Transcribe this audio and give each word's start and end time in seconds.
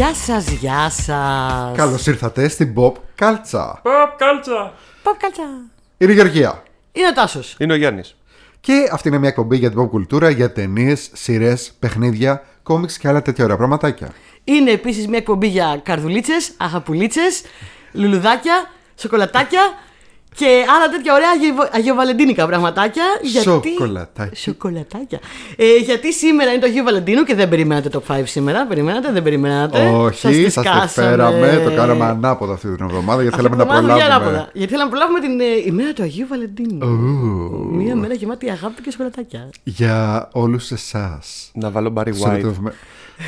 Γεια 0.00 0.14
σας, 0.14 0.50
γεια 0.50 0.90
σας. 0.90 1.76
Καλώς 1.76 2.06
ήρθατε 2.06 2.48
στην 2.48 2.74
Pop 2.76 2.92
Κάλτσα. 3.14 3.80
Παπ, 3.82 4.18
κάλτσα. 4.18 4.72
Παπ 5.02 5.16
κάλτσα. 5.20 5.42
Είναι 5.98 6.12
η 6.12 6.14
Γεωργία. 6.14 6.62
Είναι 6.92 7.06
ο 7.06 7.12
Τάσος. 7.12 7.56
Είναι 7.58 7.72
ο 7.72 7.76
Γιάννης. 7.76 8.16
Και 8.60 8.88
αυτή 8.92 9.08
είναι 9.08 9.18
μια 9.18 9.28
εκπομπή 9.28 9.56
για 9.56 9.70
την 9.70 9.80
pop 9.80 9.88
κουλτούρα, 9.88 10.30
για 10.30 10.52
ταινίες, 10.52 11.10
σειρές, 11.12 11.72
παιχνίδια, 11.78 12.44
κόμιξ 12.62 12.98
και 12.98 13.08
άλλα 13.08 13.22
τέτοια 13.22 13.44
ωραία 13.44 13.56
πραγματάκια. 13.56 14.12
Είναι 14.44 14.70
επίσης 14.70 15.08
μια 15.08 15.18
εκπομπή 15.18 15.46
για 15.46 15.80
καρδουλίτσες, 15.82 16.52
αγαπουλίτσες, 16.56 17.42
λουλουδάκια, 17.92 18.70
σοκολατάκια 18.94 19.62
και 20.34 20.64
άλλα 20.76 20.88
τέτοια 20.90 21.14
ωραία 21.14 21.28
αγιο- 21.34 21.68
αγιοβαλεντίνικα 21.72 22.46
πραγματάκια. 22.46 23.02
Σοκολατάκια. 23.42 24.36
Σοκολατάκια. 24.36 25.18
Ε, 25.56 25.76
γιατί 25.76 26.12
σήμερα 26.12 26.50
είναι 26.50 26.60
το 26.60 26.66
Αγίου 26.66 26.84
Βαλεντίνου 26.84 27.22
και 27.22 27.34
δεν 27.34 27.48
περιμένατε 27.48 27.88
το 27.88 28.02
5 28.08 28.22
σήμερα. 28.24 28.66
Περιμένατε, 28.66 29.12
δεν 29.12 29.22
περιμένατε. 29.22 29.88
Όχι, 29.88 30.28
τις 30.28 30.52
σας 30.52 30.64
τη 30.64 30.70
κάσαμε. 30.70 31.08
φέραμε. 31.08 31.62
Το 31.64 31.74
κάναμε 31.74 32.04
ανάποδα 32.04 32.52
αυτή 32.52 32.74
την 32.76 32.84
εβδομάδα 32.84 33.22
γιατί 33.22 33.36
Αυτή 33.36 33.48
θέλαμε 33.48 33.56
την 33.56 33.66
να 33.66 33.74
εβδομάδα 33.74 33.94
βγαίνει 33.94 34.08
προλάβουμε. 34.08 34.30
ανάποδα. 34.30 34.50
Γιατί 34.54 34.72
θέλαμε 34.72 34.90
να 34.90 34.96
προλάβουμε 34.96 35.20
την 35.20 35.40
ε, 35.40 35.44
ημέρα 35.66 35.92
του 35.92 36.02
Αγίου 36.02 36.26
Βαλεντίνου. 36.30 36.86
Ου, 36.86 37.74
Μία 37.74 37.96
μέρα 37.96 38.14
γεμάτη 38.14 38.50
αγάπη 38.50 38.82
και 38.82 38.90
σοκολατάκια. 38.90 39.48
Για 39.64 40.28
όλους 40.32 40.70
εσάς. 40.70 41.50
Να 41.54 41.70
βάλω 41.70 41.92
Barry 41.96 42.12
White. 42.22 42.52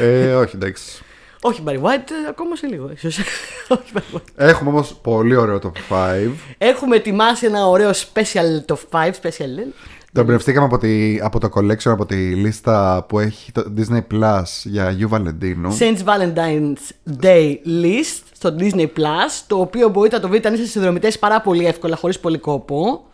Ε, 0.00 0.34
όχι, 0.34 0.56
εντάξει. 0.56 1.02
Όχι 1.44 1.62
Barry 1.66 1.80
White, 1.80 2.10
ε, 2.24 2.28
ακόμα 2.28 2.56
σε 2.56 2.66
λίγο 2.66 2.90
ίσως. 2.94 3.18
Όχι 3.68 3.92
Barry 3.94 4.16
White. 4.16 4.20
Έχουμε 4.34 4.70
όμως 4.70 4.94
πολύ 5.02 5.36
ωραίο 5.36 5.58
top 5.62 5.94
5. 5.94 6.30
Έχουμε 6.58 6.96
ετοιμάσει 6.96 7.46
ένα 7.46 7.66
ωραίο 7.66 7.90
special 7.90 8.74
top 8.74 8.78
5. 8.90 9.06
Special, 9.06 9.58
ε. 9.58 9.66
Το 10.12 10.20
εμπνευστήκαμε 10.20 10.66
από, 10.66 10.78
τη, 10.78 11.18
από 11.20 11.40
το 11.40 11.48
collection, 11.54 11.90
από 11.90 12.06
τη 12.06 12.14
λίστα 12.14 13.04
που 13.08 13.18
έχει 13.18 13.52
το 13.52 13.72
Disney 13.76 14.02
Plus 14.12 14.42
για 14.64 14.86
Αγίου 14.86 15.08
Βαλεντίνου. 15.08 15.78
Saints 15.78 16.04
Valentine's 16.04 17.14
Day 17.22 17.56
List 17.66 18.22
στο 18.32 18.54
Disney 18.58 18.86
Plus. 18.86 19.42
Το 19.46 19.60
οποίο 19.60 19.88
μπορείτε 19.88 20.16
να 20.16 20.22
το 20.22 20.28
βρείτε 20.28 20.48
αν 20.48 20.54
είστε 20.54 20.66
συνδρομητές 20.66 21.18
πάρα 21.18 21.40
πολύ 21.40 21.66
εύκολα, 21.66 21.96
χωρίς 21.96 22.18
πολύ 22.20 22.38
κόπο. 22.38 23.04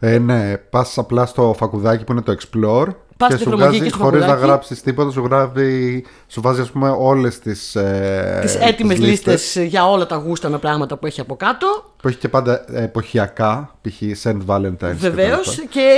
Ε, 0.00 0.18
ναι, 0.18 0.56
πας 0.56 0.98
απλά 0.98 1.26
στο 1.26 1.54
φακουδάκι 1.58 2.04
που 2.04 2.12
είναι 2.12 2.22
το 2.22 2.36
Explore 2.38 2.86
Πας 3.18 3.28
και 3.28 3.34
στην 3.36 3.48
σου 3.48 3.54
εφαρμογή 3.54 3.78
βγάζει 3.78 3.90
και 3.90 3.96
στο 3.96 4.04
χωρίς 4.04 4.20
να 4.20 4.26
φακουδάκι. 4.26 4.50
γράψεις 4.50 4.82
τίποτα, 4.82 5.10
σου, 5.10 5.20
γράφει, 5.20 6.04
σου 6.26 6.40
βάζει 6.40 6.60
ας 6.60 6.70
πούμε 6.70 6.94
όλες 6.98 7.38
τις. 7.38 7.74
Ε, 7.74 8.38
Τις 8.42 8.56
έτοιμες 8.56 8.98
τις 8.98 9.06
λίστες 9.06 9.56
για 9.56 9.90
όλα 9.90 10.06
τα 10.06 10.16
γούστα 10.16 10.48
με 10.48 10.58
πράγματα 10.58 10.96
που 10.96 11.06
έχει 11.06 11.20
από 11.20 11.36
κάτω. 11.36 11.92
Που 12.02 12.08
έχει 12.08 12.16
και 12.16 12.28
πάντα 12.28 12.64
εποχιακά, 12.72 13.74
π.χ. 13.80 14.22
Saint 14.22 14.38
Valentine's. 14.46 14.94
Βεβαίως. 14.94 15.54
κτλ. 15.54 15.68
Και 15.68 15.90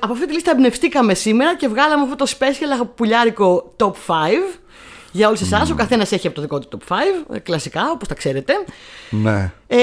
από 0.00 0.12
αυτή 0.12 0.26
τη 0.26 0.32
λίστα 0.32 0.50
εμπνευστήκαμε 0.50 1.14
σήμερα 1.14 1.56
και 1.56 1.68
βγάλαμε 1.68 2.02
αυτό 2.02 2.16
το 2.16 2.26
special 2.38 2.86
πουλιάρικο 2.94 3.74
top 3.76 3.86
5 3.90 3.92
για 5.12 5.28
όλους 5.28 5.40
εσάς. 5.40 5.70
Ο 5.70 5.74
καθένας 5.74 6.12
έχει 6.12 6.26
από 6.26 6.36
το 6.36 6.42
δικό 6.42 6.58
του 6.58 6.68
top 6.88 6.92
5, 6.92 6.96
ε, 7.32 7.38
κλασικά 7.38 7.90
όπως 7.94 8.08
τα 8.08 8.14
ξέρετε. 8.14 8.52
Ναι. 9.10 9.52
Ε, 9.66 9.78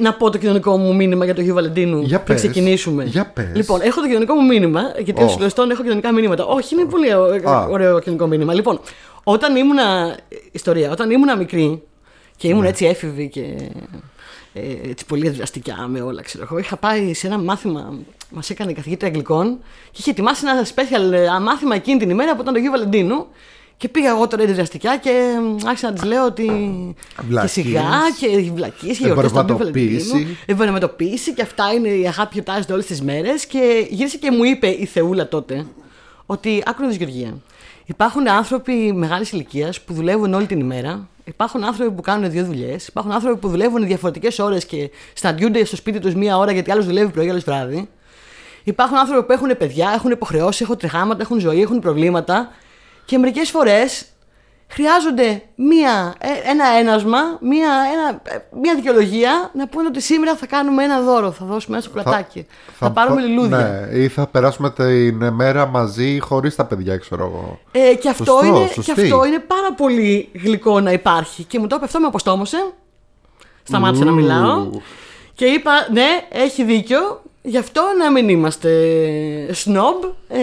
να 0.00 0.14
πω 0.14 0.30
το 0.30 0.38
κοινωνικό 0.38 0.76
μου 0.76 0.94
μήνυμα 0.94 1.24
για 1.24 1.34
το 1.34 1.40
Αγίου 1.40 1.54
Βαλεντίνου 1.54 2.00
Για 2.00 2.20
πριν 2.20 2.36
πες. 2.40 2.50
ξεκινήσουμε. 2.50 3.04
Για 3.04 3.26
πες. 3.26 3.50
Λοιπόν, 3.54 3.80
έχω 3.82 4.00
το 4.00 4.06
κοινωνικό 4.06 4.34
μου 4.34 4.46
μήνυμα, 4.46 4.82
γιατί 5.04 5.22
Ω. 5.22 5.24
ως 5.24 5.32
συλλογιστών 5.32 5.70
έχω 5.70 5.82
κοινωνικά 5.82 6.12
μηνύματα. 6.12 6.44
Όχι, 6.44 6.74
είναι 6.74 6.84
πολύ 6.84 7.14
ωραίο, 7.14 7.50
Α. 7.50 7.66
ωραίο 7.70 7.98
κοινωνικό 7.98 8.26
μήνυμα. 8.26 8.54
Λοιπόν, 8.54 8.80
όταν 9.24 9.56
ήμουνα. 9.56 10.16
Ιστορία, 10.52 10.90
όταν 10.90 11.10
ήμουνα 11.10 11.36
μικρή 11.36 11.82
και 12.36 12.48
ήμουν 12.48 12.62
Ναι. 12.62 12.68
έτσι 12.68 12.84
έφηβη 12.86 13.28
και. 13.28 13.42
Ε, 14.52 14.60
έτσι 14.90 15.06
πολύ 15.06 15.22
ενθουσιαστικά 15.22 15.86
με 15.88 16.00
όλα, 16.00 16.22
ξέρω 16.22 16.44
εγώ. 16.50 16.58
Είχα 16.58 16.76
πάει 16.76 17.14
σε 17.14 17.26
ένα 17.26 17.38
μάθημα, 17.38 17.94
μας 18.30 18.50
έκανε 18.50 18.70
η 18.70 18.74
καθηγήτρια 18.74 19.08
Αγγλικών 19.08 19.58
και 19.90 19.96
είχε 20.00 20.10
ετοιμάσει 20.10 20.44
ένα 20.48 20.66
special 20.66 21.12
ε, 21.12 21.40
μάθημα 21.40 21.74
εκείνη 21.74 21.98
την 21.98 22.10
ημέρα 22.10 22.34
που 22.36 22.40
ήταν 22.42 22.52
το 22.54 22.58
Αγίου 22.58 22.70
Βαλεντίνου. 22.70 23.26
Και 23.80 23.88
πήγα 23.88 24.10
εγώ 24.10 24.28
τώρα 24.28 24.42
ενθουσιαστικά 24.42 24.96
και 24.96 25.10
μ, 25.42 25.66
άρχισα 25.66 25.86
να 25.86 25.92
της 25.92 26.02
λέω 26.02 26.24
ότι. 26.24 26.46
Και 27.16 27.22
Βλακίες. 27.28 27.50
σιγά 27.50 27.90
και 28.20 28.50
βλακίε 28.54 28.92
και 28.92 29.04
γιορτές 29.04 29.32
του 29.32 29.38
Αγίου 29.38 29.54
Εμπορευματοποίηση. 29.54 30.10
Βαλεντίνου. 30.10 30.36
Εμπορευματοποίηση 30.46 31.34
και 31.34 31.42
αυτά 31.42 31.72
είναι 31.72 31.88
η 31.88 32.06
αγάπη 32.06 32.28
που 32.28 32.30
γιορτάζεται 32.32 32.72
όλες 32.72 32.86
τις 32.86 33.02
μέρες. 33.02 33.46
Και 33.46 33.86
γύρισε 33.90 34.16
και 34.16 34.30
μου 34.30 34.44
είπε 34.44 34.66
η 34.66 34.86
Θεούλα 34.86 35.28
τότε 35.28 35.66
ότι 36.26 36.62
άκου 36.66 36.82
να 36.82 36.88
δεις, 36.88 36.96
Γεωργία. 36.96 37.34
Υπάρχουν 37.86 38.28
άνθρωποι 38.28 38.92
μεγάλης 38.92 39.32
ηλικίας 39.32 39.80
που 39.80 39.92
δουλεύουν 39.94 40.34
όλη 40.34 40.46
την 40.46 40.60
ημέρα. 40.60 41.08
Υπάρχουν 41.24 41.64
άνθρωποι 41.64 41.90
που 41.90 42.02
κάνουν 42.02 42.30
δύο 42.30 42.44
δουλειές. 42.44 42.86
Υπάρχουν 42.86 43.12
άνθρωποι 43.12 43.38
που 43.38 43.48
δουλεύουν 43.48 43.86
διαφορετικές 43.86 44.38
ώρες 44.38 44.64
και 44.64 44.90
συναντιούνται 45.12 45.64
στο 45.64 45.76
σπίτι 45.76 45.98
τους 45.98 46.14
μία 46.14 46.38
ώρα 46.38 46.52
γιατί 46.52 46.70
άλλος 46.70 46.86
δουλεύει 46.86 47.10
πρωί, 47.12 47.30
άλλος 47.30 47.44
βράδυ. 47.44 47.88
Υπάρχουν 48.64 48.96
άνθρωποι 48.96 49.26
που 49.26 49.32
έχουν 49.32 49.56
παιδιά, 49.58 49.90
έχουν 49.94 50.10
υποχρεώσεις, 50.10 50.60
έχουν 50.60 50.76
τρεχάματα, 50.76 51.22
έχουν 51.22 51.38
ζωή, 51.38 51.60
έχουν 51.62 51.78
προβλήματα. 51.78 52.48
Και 53.10 53.18
μερικές 53.18 53.50
φορές 53.50 54.04
χρειάζονται 54.68 55.42
μία, 55.54 56.14
ε, 56.18 56.50
ένα 56.50 56.64
ένασμα, 56.78 57.18
μία, 57.40 57.68
ένα, 57.92 58.20
ε, 58.22 58.38
μία 58.62 58.74
δικαιολογία 58.74 59.50
να 59.54 59.68
πούνε 59.68 59.86
ότι 59.86 60.00
σήμερα 60.00 60.36
θα 60.36 60.46
κάνουμε 60.46 60.84
ένα 60.84 61.00
δώρο, 61.00 61.30
θα 61.32 61.44
δώσουμε 61.44 61.76
ένα 61.76 61.84
σοκολατάκι, 61.84 62.46
θα, 62.78 62.90
πάρουμε 62.90 63.20
πα- 63.20 63.26
λουλούδια. 63.28 63.86
Ναι, 63.90 63.98
ή 63.98 64.08
θα 64.08 64.26
περάσουμε 64.26 64.70
την 64.70 65.32
μέρα 65.32 65.66
μαζί 65.66 66.18
χωρίς 66.20 66.54
τα 66.54 66.64
παιδιά, 66.64 66.96
ξέρω 66.96 67.24
εγώ. 67.24 67.60
Ε, 67.72 67.94
και, 67.94 68.08
αυτό 68.08 68.24
Σωστό, 68.24 68.46
είναι, 68.46 68.66
σωστή. 68.66 68.92
και 68.92 69.00
αυτό 69.00 69.24
είναι 69.24 69.38
πάρα 69.38 69.72
πολύ 69.76 70.28
γλυκό 70.42 70.80
να 70.80 70.92
υπάρχει. 70.92 71.44
Και 71.44 71.58
μου 71.58 71.66
το 71.66 71.76
είπε 71.76 71.84
αυτό, 71.84 72.00
με 72.00 72.06
αποστόμωσε. 72.06 72.72
Σταμάτησα 73.62 74.04
να 74.04 74.10
Ου. 74.10 74.14
μιλάω. 74.14 74.70
Και 75.34 75.44
είπα, 75.44 75.72
ναι, 75.92 76.06
έχει 76.30 76.64
δίκιο. 76.64 77.22
Γι' 77.42 77.58
αυτό 77.58 77.82
να 77.98 78.10
μην 78.10 78.28
είμαστε 78.28 78.70
σνόμπ. 79.52 80.02
Ε, 80.28 80.38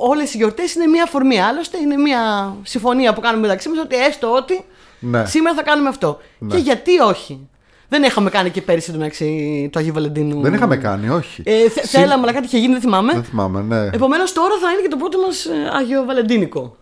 Όλες 0.00 0.34
οι 0.34 0.36
γιορτές 0.36 0.74
είναι 0.74 0.86
μία 0.86 1.02
αφορμή. 1.02 1.40
Άλλωστε, 1.40 1.78
είναι 1.78 1.96
μία 1.96 2.54
συμφωνία 2.62 3.12
που 3.12 3.20
κάνουμε 3.20 3.42
μεταξύ 3.46 3.68
μας 3.68 3.78
ότι 3.78 3.96
έστω 3.96 4.32
ότι 4.34 4.64
Ναι. 4.98 5.24
σήμερα 5.26 5.56
θα 5.56 5.62
κάνουμε 5.62 5.88
αυτό. 5.88 6.20
Ναι. 6.38 6.54
Και 6.54 6.60
γιατί 6.60 6.98
όχι; 6.98 7.48
Δεν 7.88 8.02
είχαμε 8.02 8.30
κάνει 8.30 8.50
και 8.50 8.62
πέρυσι 8.62 8.92
το, 8.92 8.98
μεταξύ, 8.98 9.68
το 9.72 9.78
Αγίου 9.78 9.92
Βαλεντίνου. 9.92 10.40
Δεν 10.40 10.54
είχαμε 10.54 10.76
κάνει, 10.76 11.08
όχι. 11.08 11.42
Ε, 11.44 11.68
θε- 11.68 11.84
Συ- 11.84 11.98
Θέλαμε, 11.98 12.22
αλλά 12.22 12.32
κάτι 12.32 12.46
είχε 12.46 12.58
γίνει, 12.58 12.72
δεν 12.72 12.80
θυμάμαι. 12.80 13.12
Δεν 13.12 13.24
θυμάμαι, 13.24 13.60
ναι. 13.62 13.86
Επομένως 13.92 14.32
τώρα 14.32 14.54
θα 14.60 14.70
είναι 14.72 14.80
και 14.82 14.88
το 14.88 14.96
πρώτο 14.96 15.18
μας 15.20 15.46
Άγιο 15.72 16.04
Βαλεντίνικο. 16.04 16.76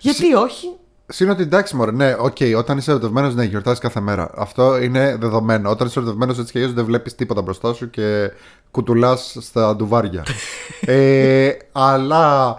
Γιατί 0.00 0.34
όχι; 0.34 0.70
Συν 1.08 1.30
ότι 1.30 1.42
εντάξει, 1.42 1.76
μωρέ, 1.76 1.90
ναι, 1.90 2.14
οκ, 2.18 2.36
όταν 2.56 2.78
είσαι 2.78 2.90
ερωτευμένος, 2.90 3.34
ναι, 3.34 3.44
γιορτάζεις 3.44 3.78
κάθε 3.78 4.00
μέρα. 4.00 4.30
Αυτό 4.36 4.82
είναι 4.82 5.16
δεδομένο. 5.20 5.70
Όταν 5.70 5.86
είσαι 5.86 5.98
ερωτευμένος, 5.98 6.38
έτσι 6.38 6.52
και 6.52 6.58
αλλιώς 6.58 6.72
δεν 6.74 6.84
βλέπεις 6.84 7.14
τίποτα 7.14 7.42
μπροστά 7.42 7.72
σου 7.72 7.90
και 7.90 8.30
κουτουλάς 8.70 9.36
στα 9.40 9.76
ντουβάρια. 9.76 10.22
ε, 10.86 11.50
αλλά 11.72 12.58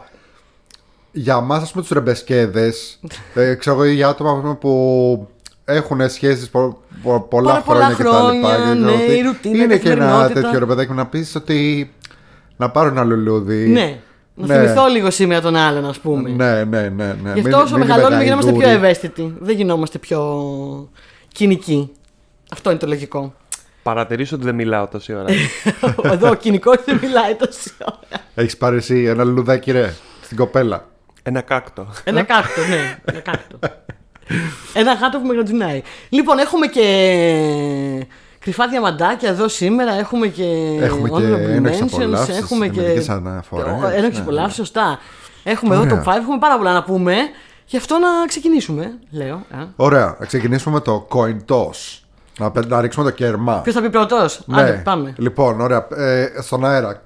για 1.12 1.36
εμά, 1.36 1.56
ας 1.56 1.72
πούμε, 1.72 1.82
τους 1.84 1.92
ρεμπεσκέδες, 1.92 3.00
ε, 3.34 3.54
ξέρω 3.54 3.76
εγώ, 3.76 3.86
για 3.86 4.08
άτομα 4.08 4.32
ας 4.32 4.38
πούμε, 4.42 4.56
που 4.56 5.28
έχουν 5.66 6.10
σχέσεις 6.10 6.50
πο, 6.50 6.82
πο- 7.04 7.22
πολλά 7.30 7.50
Πάρα 7.50 7.62
πολλά 7.64 7.90
χρόνια 7.90 7.96
κτλ. 7.96 8.48
χρόνια, 8.48 8.76
ναι, 8.76 8.92
η 9.14 9.22
ρουτίνα, 9.22 9.64
είναι 9.64 9.78
και 9.78 9.90
ένα 9.90 10.00
καθημερινότητα. 10.00 10.42
τέτοιο 10.42 10.60
ρε 10.60 10.66
παιδάκι 10.66 10.94
να 10.94 11.06
πεις 11.06 11.36
ότι. 11.36 11.92
Να 12.58 12.70
πάρω 12.70 12.90
ένα 12.90 13.04
λουλούδι. 13.04 13.68
Ναι. 13.68 14.00
Να 14.40 14.56
θυμηθώ 14.56 14.88
λίγο 14.88 15.12
σήμερα 15.12 15.42
τον 15.42 15.56
άλλον, 15.56 15.86
ας 15.86 16.00
πούμε. 16.00 16.30
Ναι, 16.30 16.64
ναι, 16.64 16.90
ναι. 16.90 17.06
ναι. 17.06 17.32
Γι' 17.34 17.42
Μην- 17.42 17.46
αυτό 17.46 17.58
όσο 17.58 17.74
μην 17.74 17.84
είμαι 17.84 17.94
μεγαλώνουμε 17.94 18.24
γινόμαστε 18.24 18.52
πιο 18.52 18.60
γαϊδούρη. 18.60 18.86
ευαίσθητοι. 18.86 19.36
Δεν 19.40 19.56
γινόμαστε 19.56 19.98
πιο 19.98 20.90
κοινικοί. 21.28 21.92
Αυτό 22.52 22.70
είναι 22.70 22.80
το 22.80 22.88
λογικό. 22.88 23.34
Παρατηρήσω 23.84 24.36
ότι 24.36 24.46
δεν 24.46 24.56
μιλάω 24.56 24.88
τόση 24.88 25.14
ώρα. 25.14 25.26
Εδώ 26.14 26.30
ο 26.30 26.34
κοινικός 26.34 26.84
δεν 26.86 27.00
μιλάει 27.02 27.36
τόση 27.36 27.72
ώρα. 27.82 28.00
Έχεις 28.36 28.58
πάρει 28.58 28.78
εσύ 28.78 29.04
ένα 29.04 29.24
λουλουδάκι, 29.24 29.72
ρε, 29.72 29.94
στην 30.22 30.38
κοπέλα; 30.38 30.86
Ένα 31.24 31.42
κάκτο. 31.42 31.88
Ένα 32.04 32.24
κάκτο, 32.24 32.62
ναι. 32.70 33.00
Ένα 33.06 33.20
κάκτο. 33.20 33.60
Ένα 34.74 34.94
γάτο 34.94 35.20
που 35.20 35.28
με 35.28 35.34
γρατζουνάει. 35.34 35.82
Λοιπόν, 36.10 36.38
έχουμε 36.38 36.68
και 36.68 36.84
κρυφά 38.48 38.68
διαμαντάκια 38.68 39.30
εδώ 39.30 39.48
σήμερα. 39.48 39.94
Έχουμε 39.94 40.28
και 40.28 40.44
Έχουμε 40.82 41.10
και 41.10 41.16
honorable 41.16 41.40
ένοχες 41.50 41.80
mentions, 41.80 41.88
απολαύσεις, 41.94 42.38
Έχουμε 42.38 42.68
και. 42.68 42.80
εμετικές 42.80 43.10
αναφορές. 43.10 43.66
Ένοχες 43.96 44.16
Ναι, 44.18 44.22
απολαύσεις, 44.22 44.56
σωστά. 44.56 45.00
Έχουμε 45.44 45.74
εδώ 45.76 45.84
Ωραία. 45.84 45.96
το 46.04 46.12
5, 46.12 46.16
έχουμε 46.22 46.38
πάρα 46.40 46.58
πολλά 46.58 46.74
να 46.74 46.84
πούμε. 46.84 47.16
Γι' 47.66 47.78
αυτό 47.78 47.98
να 47.98 48.08
ξεκινήσουμε, 48.28 48.98
λέω. 49.12 49.36
Α. 49.36 49.58
Ωραία, 49.76 50.16
να 50.20 50.26
ξεκινήσουμε 50.26 50.76
με 50.76 50.82
το 50.82 51.08
coin 51.12 51.38
toss. 51.56 52.00
Να, 52.40 52.52
πε- 52.52 52.68
να 52.68 52.82
ρίξουμε 52.82 53.06
το 53.06 53.12
κέρμα. 53.16 53.60
Ποιος 53.62 53.76
θα 53.76 53.82
πει 53.82 53.90
πρώτο. 53.90 54.26
Άντε, 54.52 54.82
πάμε. 54.84 55.14
Λοιπόν, 55.18 55.62
ωραία. 55.62 55.88
Ε, 55.96 56.28
στον 56.42 56.66
αέρα. 56.66 57.02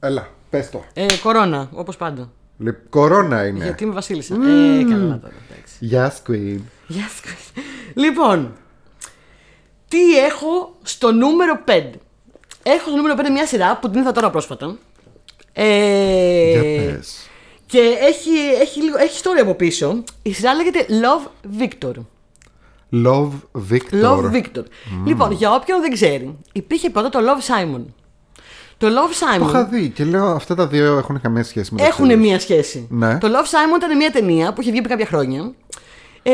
Έλα, 0.00 0.26
πες 0.50 0.70
το. 0.70 0.84
Ε, 0.92 1.06
κορώνα, 1.22 1.68
όπως 1.72 1.96
πάντα. 1.96 2.28
Λοιπόν, 2.58 2.82
κορώνα 2.90 3.46
είναι. 3.46 3.64
Γιατί 3.64 3.84
είμαι 3.84 3.92
Βασίλισσα. 3.94 4.34
Ε, 4.34 4.82
καλά 4.82 5.18
τώρα, 5.20 5.32
εντάξει. 5.50 5.78
Yes, 6.26 6.30
queen. 6.30 6.60
Γεια 6.86 7.04
σου. 7.08 7.22
Λοιπόν, 7.94 8.52
τι 9.88 10.18
έχω 10.18 10.74
στο 10.82 11.12
νούμερο 11.12 11.60
5. 11.66 11.82
Έχω 12.62 12.88
στο 12.88 12.96
νούμερο 12.96 13.14
5 13.18 13.30
μια 13.30 13.46
σειρά 13.46 13.78
που 13.78 13.90
την 13.90 14.00
είδα 14.00 14.12
τώρα 14.12 14.30
πρόσφατα. 14.30 14.76
Ε, 15.52 16.50
Για 16.50 16.62
πες. 16.62 17.28
και 17.66 17.78
έχει, 18.00 18.30
έχει, 18.60 18.82
λίγο, 18.82 18.98
έχει 18.98 19.14
ιστορία 19.14 19.42
από 19.42 19.54
πίσω. 19.54 20.04
Η 20.22 20.32
σειρά 20.32 20.54
λέγεται 20.54 20.86
Love 20.88 21.28
Victor. 21.60 21.94
Love 22.92 23.30
Victor. 23.70 24.02
Love 24.04 24.32
Victor. 24.32 24.64
Λοιπόν, 25.06 25.32
για 25.32 25.52
όποιον 25.54 25.80
δεν 25.80 25.92
ξέρει, 25.92 26.38
υπήρχε 26.52 26.90
πρώτα 26.90 27.08
το 27.08 27.18
Love 27.18 27.52
Simon. 27.52 27.84
Το 28.78 28.86
Love 28.86 29.38
Το 29.38 29.46
είχα 29.48 29.66
Simon 29.66 29.70
δει 29.70 29.88
και 29.88 30.04
λέω 30.04 30.26
αυτά 30.26 30.54
τα 30.54 30.66
δύο 30.66 30.98
έχουν 30.98 31.20
καμία 31.20 31.44
σχέση 31.44 31.74
με 31.74 31.78
το 31.78 31.84
έχουν 31.84 32.18
μία 32.18 32.40
σχέση. 32.40 32.86
Ναι. 32.90 33.18
Το 33.18 33.28
Love 33.28 33.46
Simon 33.46 33.76
ήταν 33.76 33.96
μια 33.96 34.10
ταινία 34.10 34.52
που 34.52 34.60
είχε 34.60 34.70
βγει 34.70 34.80
πριν 34.80 34.96
κάποια 34.96 35.06
χρόνια. 35.06 35.52
Ε, 36.22 36.32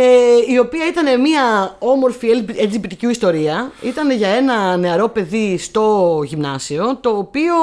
η 0.49 0.59
οποία 0.59 0.87
ήταν 0.87 1.21
μια 1.21 1.77
όμορφη 1.79 2.29
LGBTQ 2.49 3.03
ιστορία. 3.11 3.73
Ήταν 3.83 4.11
για 4.11 4.29
ένα 4.29 4.77
νεαρό 4.77 5.09
παιδί 5.09 5.59
στο 5.59 6.21
γυμνάσιο, 6.25 6.97
το 7.01 7.11
οποίο 7.11 7.55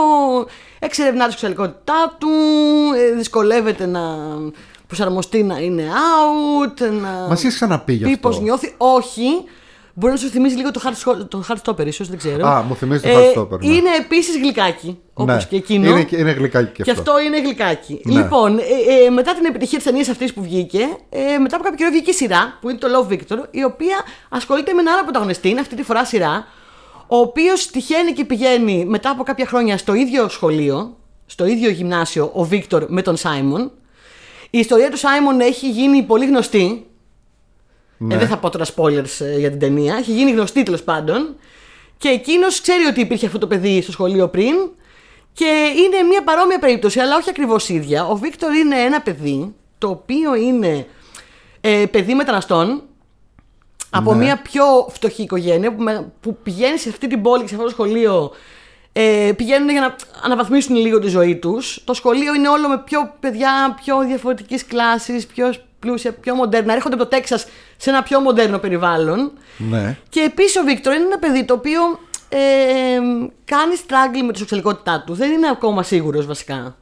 εξερευνά 0.80 1.26
τη 1.26 1.32
σεξουαλικότητά 1.32 2.16
του, 2.20 2.30
ε, 2.98 3.16
δυσκολεύεται 3.16 3.86
να 3.86 4.02
προσαρμοστεί 4.88 5.44
να 5.44 5.60
είναι 5.60 5.84
out, 5.84 6.92
να 7.02 7.10
Μα 7.10 7.30
έχεις 7.32 7.56
ξαναπεί 7.56 7.94
γι' 7.94 8.04
πει 8.04 8.12
αυτό. 8.14 8.28
πώς 8.28 8.40
νιώθει. 8.42 8.74
Όχι. 8.78 9.44
Μπορεί 9.94 10.14
να 10.14 10.20
σου 10.20 10.28
θυμίζει 10.28 10.56
λίγο 10.56 10.72
το 10.72 10.82
Hard- 10.84 11.28
το 11.28 11.44
Hardstopper, 11.48 11.86
ίσως 11.86 12.08
δεν 12.10 12.18
ξέρω. 12.18 12.48
Α, 12.48 12.62
μου 12.62 12.76
θυμίζει 12.76 13.02
το 13.02 13.08
Ε, 13.10 13.14
Hardstopper, 13.36 13.60
ναι. 13.60 13.74
Είναι 13.74 13.90
επίσης 14.00 14.36
γλυκάκι, 14.38 15.00
όπως 15.14 15.36
Ναι. 15.36 15.44
και 15.50 15.56
εκείνο. 15.56 15.90
Είναι, 15.90 16.08
είναι 16.10 16.32
γλυκάκι 16.32 16.72
και 16.74 16.84
Και 16.84 16.92
αυτό. 16.92 17.12
αυτό 17.12 17.24
είναι 17.24 17.42
γλυκάκι. 17.42 18.02
Ναι. 18.04 18.14
Λοιπόν, 18.22 18.58
ε, 18.58 18.62
ε, 19.06 19.10
μετά 19.10 19.34
την 19.34 19.46
επιτυχία 19.46 19.78
της 19.78 19.88
ταινίας 19.88 20.08
αυτής 20.10 20.34
που 20.34 20.42
βγήκε, 20.42 20.80
ε, 21.10 21.38
μετά 21.38 21.56
από 21.56 21.64
κάποιο 21.64 21.78
καιρό 21.78 21.90
βγήκε 21.92 22.10
η 22.10 22.14
σειρά, 22.14 22.58
που 22.62 22.70
είναι 22.70 22.80
το 22.80 22.88
Love 22.88 23.12
Victor, 23.14 23.38
η 23.52 23.64
οποία 23.64 23.98
ασχολείται 24.30 24.74
με 24.74 24.80
ένα 24.82 24.92
άλλο 24.92 25.04
πρωταγωνιστή, 25.04 25.50
είναι 25.50 25.60
αυτή 25.60 25.76
τη 25.76 25.84
φορά 25.84 26.06
σειρά, 26.06 26.48
ο 27.08 27.18
οποίος 27.18 27.68
τυχαίνει 27.68 28.12
και 28.14 28.26
πηγαίνει 28.26 28.86
μετά 28.86 29.10
από 29.10 29.24
κάποια 29.24 29.46
χρόνια 29.46 29.78
στο 29.78 29.94
ίδιο 29.94 30.30
σχολείο, 30.30 30.98
στο 31.26 31.46
ίδιο 31.46 31.70
γυμνάσιο, 31.70 32.32
ο 32.34 32.44
Βίκτορ 32.44 32.86
με 32.88 33.02
τον 33.02 33.18
Σάιμον. 33.18 33.72
Η 34.50 34.60
ιστορία 34.60 34.90
του 34.90 34.98
Σάιμον 34.98 35.40
έχει 35.40 35.70
γίνει 35.70 36.04
πολύ 36.04 36.26
γνωστή. 36.26 36.86
Ναι. 38.04 38.14
Ε, 38.16 38.18
δεν 38.18 38.28
θα 38.28 38.38
πω 38.38 38.50
τώρα 38.50 38.66
spoilers 38.76 39.20
ε, 39.26 39.38
για 39.40 39.50
την 39.50 39.60
ταινία. 39.60 39.96
Έχει 39.96 40.12
γίνει 40.12 40.32
γνωστή 40.32 40.64
τέλος 40.64 40.84
πάντων. 40.84 41.36
Και 41.98 42.08
εκείνος 42.10 42.62
ξέρει 42.62 42.86
ότι 42.86 43.00
υπήρχε 43.02 43.26
αυτό 43.26 43.38
το 43.38 43.48
παιδί 43.48 43.82
στο 43.82 43.92
σχολείο 43.92 44.28
πριν. 44.28 44.54
Και 45.34 45.46
είναι 45.76 46.08
μια 46.08 46.24
παρόμοια 46.24 46.60
περίπτωση, 46.60 47.00
αλλά 47.00 47.16
όχι 47.16 47.30
ακριβώς 47.30 47.70
ίδια. 47.70 48.06
Ο 48.08 48.16
Βίκτορ 48.16 48.54
είναι 48.54 48.80
ένα 48.80 49.02
παιδί 49.02 49.56
το 49.78 49.90
οποίο 49.90 50.36
είναι 50.36 50.88
ε, 51.62 51.86
παιδί 51.92 52.14
μεταναστών 52.14 52.82
από 53.90 54.14
Ναι. 54.14 54.24
μια 54.24 54.42
πιο 54.42 54.64
φτωχή 54.90 55.22
οικογένεια 55.22 55.76
που, 55.76 55.82
με- 55.84 56.12
που 56.22 56.38
πηγαίνει 56.44 56.78
σε 56.78 56.90
αυτή 56.90 57.08
την 57.08 57.22
πόλη 57.22 57.42
και 57.42 57.48
σε 57.48 57.54
αυτό 57.54 57.66
το 57.68 57.72
σχολείο. 57.74 58.32
Ε, 58.94 59.32
πηγαίνουν 59.36 59.70
για 59.70 59.82
να 59.82 59.96
αναβαθμίσουν 60.24 60.76
λίγο 60.76 61.00
τη 61.00 61.08
ζωή 61.08 61.36
τους. 61.36 61.82
Το 61.86 61.94
σχολείο 61.94 62.34
είναι 62.34 62.50
όλο 62.50 62.68
με 62.70 62.78
πιο 62.86 63.14
παιδιά, 63.20 63.78
πιο 63.84 64.00
διαφορετικής 64.00 64.66
κλάσης, 64.66 65.26
πιο 65.26 65.54
πλούσια, 65.80 66.12
πιο 66.14 66.36
μοντέρνα. 66.36 66.74
Έρχονται 66.74 66.96
από 66.96 67.04
το 67.04 67.10
Τέξας 67.10 67.46
σε 67.82 67.90
ένα 67.90 68.04
πιο 68.04 68.20
μοντέρνο 68.20 68.58
περιβάλλον. 68.58 69.32
Ναι. 69.58 69.98
Και 70.10 70.20
επίσης 70.20 70.56
ο 70.56 70.64
Βίκτορ 70.64 70.94
είναι 70.94 71.04
ένα 71.06 71.20
παιδί 71.20 71.46
το 71.46 71.54
οποίο 71.54 71.82
ε, 72.30 72.38
κάνει 73.46 73.74
struggle 73.88 74.24
με 74.26 74.32
τη 74.32 74.38
σεξουαλικότητά 74.38 75.04
του. 75.06 75.14
Δεν 75.14 75.32
είναι 75.32 75.48
ακόμα 75.50 75.84
σίγουρος 75.84 76.26
βασικά 76.26 76.76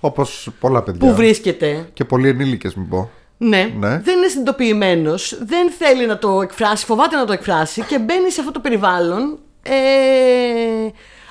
Όπως 0.00 0.48
πολλά 0.60 0.82
παιδιά. 0.82 1.08
που 1.08 1.14
βρίσκεται. 1.14 1.88
Και 1.92 2.04
πολλοί 2.04 2.28
ενήλικες, 2.28 2.74
μην 2.74 2.88
πω. 2.88 3.10
Ναι. 3.38 3.72
Ναι. 3.78 3.98
Δεν 3.98 4.16
είναι 4.16 4.28
συνειδητοποιημένος, 4.28 5.38
δεν 5.42 5.70
θέλει 5.70 6.06
να 6.06 6.18
το 6.18 6.42
εκφράσει, 6.42 6.84
φοβάται 6.84 7.16
να 7.16 7.24
το 7.24 7.32
εκφράσει 7.32 7.82
και 7.82 7.98
μπαίνει 7.98 8.30
σε 8.30 8.40
αυτό 8.40 8.52
το 8.52 8.60
περιβάλλον 8.60 9.38
ε, 9.62 9.72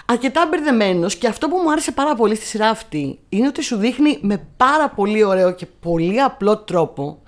αρκετά 0.05 0.47
μπερδεμένος. 0.49 1.15
Και 1.15 1.27
αυτό 1.27 1.47
που 1.47 1.57
μου 1.63 1.71
άρεσε 1.71 1.91
πάρα 1.91 2.15
πολύ 2.15 2.35
στη 2.35 2.45
σειρά 2.45 2.69
αυτή 2.69 3.19
είναι 3.29 3.47
ότι 3.47 3.63
σου 3.63 3.75
δείχνει 3.77 4.17
με 4.21 4.47
πάρα 4.57 4.89
πολύ 4.89 5.23
ωραίο 5.23 5.51
και 5.51 5.65
πολύ 5.79 6.21
απλό 6.21 6.57
τρόπο 6.57 7.21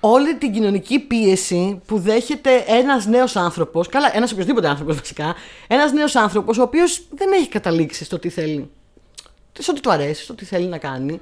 όλη 0.00 0.34
την 0.34 0.52
κοινωνική 0.52 0.98
πίεση 0.98 1.80
που 1.86 1.98
δέχεται 1.98 2.64
ένας 2.66 3.06
νέος 3.06 3.36
άνθρωπος. 3.36 3.88
Καλά, 3.88 4.16
ένας 4.16 4.32
οποιοδήποτε 4.32 4.68
άνθρωπος 4.68 4.96
βασικά. 4.96 5.34
Ένας 5.66 5.92
νέος 5.92 6.16
άνθρωπος 6.16 6.58
ο 6.58 6.62
οποίος 6.62 7.02
δεν 7.10 7.32
έχει 7.32 7.48
καταλήξει 7.48 8.04
στο 8.04 8.18
τι 8.18 8.28
θέλει. 8.28 8.70
Στο 9.58 9.72
τι 9.72 9.80
του 9.80 9.90
αρέσει, 9.90 10.22
στο 10.22 10.34
τι 10.34 10.44
θέλει 10.44 10.66
να 10.66 10.78
κάνει. 10.78 11.20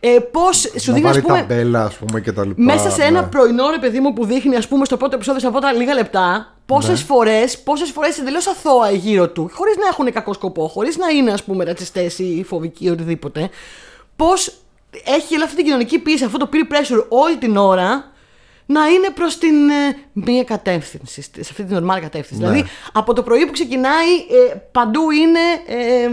Ε, 0.00 0.18
Πώς 0.18 0.56
σου 0.60 0.90
να 0.90 0.94
δείχνει, 0.94 1.08
ας 1.08 1.14
βάλει 1.14 1.20
πούμε. 1.26 1.38
ταμπέλα, 1.38 1.84
ας 1.84 1.94
πούμε, 1.94 2.20
και 2.20 2.32
τα 2.32 2.44
λοιπά. 2.46 2.62
Μέσα 2.62 2.90
σε 2.90 3.02
ένα 3.02 3.20
ναι. 3.20 3.26
πρωινό 3.26 3.70
ρε 3.70 3.78
παιδί 3.78 4.00
μου 4.00 4.12
που 4.12 4.24
δείχνει, 4.24 4.56
ας 4.56 4.68
πούμε, 4.68 4.84
στο 4.84 4.96
πρώτο 4.96 5.14
επεισόδιο, 5.14 5.40
σε 5.40 5.46
αυτά 5.46 5.58
τα 5.60 5.72
λίγα 5.72 5.94
λεπτά, 5.94 6.54
πόσες 6.66 6.98
Ναι. 6.98 7.04
φορές, 7.04 7.58
πόσες 7.58 7.90
φορές 7.90 8.18
εντελώς 8.18 8.46
αθώα 8.46 8.90
γύρω 8.90 9.28
του, 9.28 9.50
χωρίς 9.52 9.76
να 9.76 9.86
έχουν 9.86 10.12
κακό 10.12 10.32
σκοπό, 10.32 10.68
χωρίς 10.68 10.96
να 10.96 11.08
είναι, 11.08 11.32
ας 11.32 11.42
πούμε, 11.44 11.64
ρατσιστές 11.64 12.18
ή 12.18 12.44
φοβικοί 12.46 12.84
ή 12.84 12.90
οτιδήποτε, 12.90 13.50
πώς 14.16 14.52
έχει 15.04 15.34
όλη 15.34 15.42
αυτή 15.42 15.56
την 15.56 15.64
κοινωνική 15.64 15.98
πίεση, 15.98 16.24
αυτό 16.24 16.38
το 16.38 16.48
peer 16.52 16.72
pressure 16.72 17.04
όλη 17.08 17.36
την 17.36 17.56
ώρα 17.56 18.12
να 18.66 18.86
είναι 18.86 19.10
προς 19.14 19.38
την 19.38 19.68
ε, 19.68 19.96
μία 20.12 20.44
κατεύθυνση, 20.44 21.22
σε 21.22 21.40
αυτή 21.40 21.64
την 21.64 21.76
ορμάλ 21.76 22.00
κατεύθυνση. 22.00 22.42
Ναι. 22.42 22.50
Δηλαδή, 22.50 22.70
από 22.92 23.12
το 23.12 23.22
πρωί 23.22 23.46
που 23.46 23.52
ξεκινάει, 23.52 24.12
ε, 24.50 24.54
παντού 24.72 25.10
είναι. 25.10 25.40
Ε, 25.66 26.10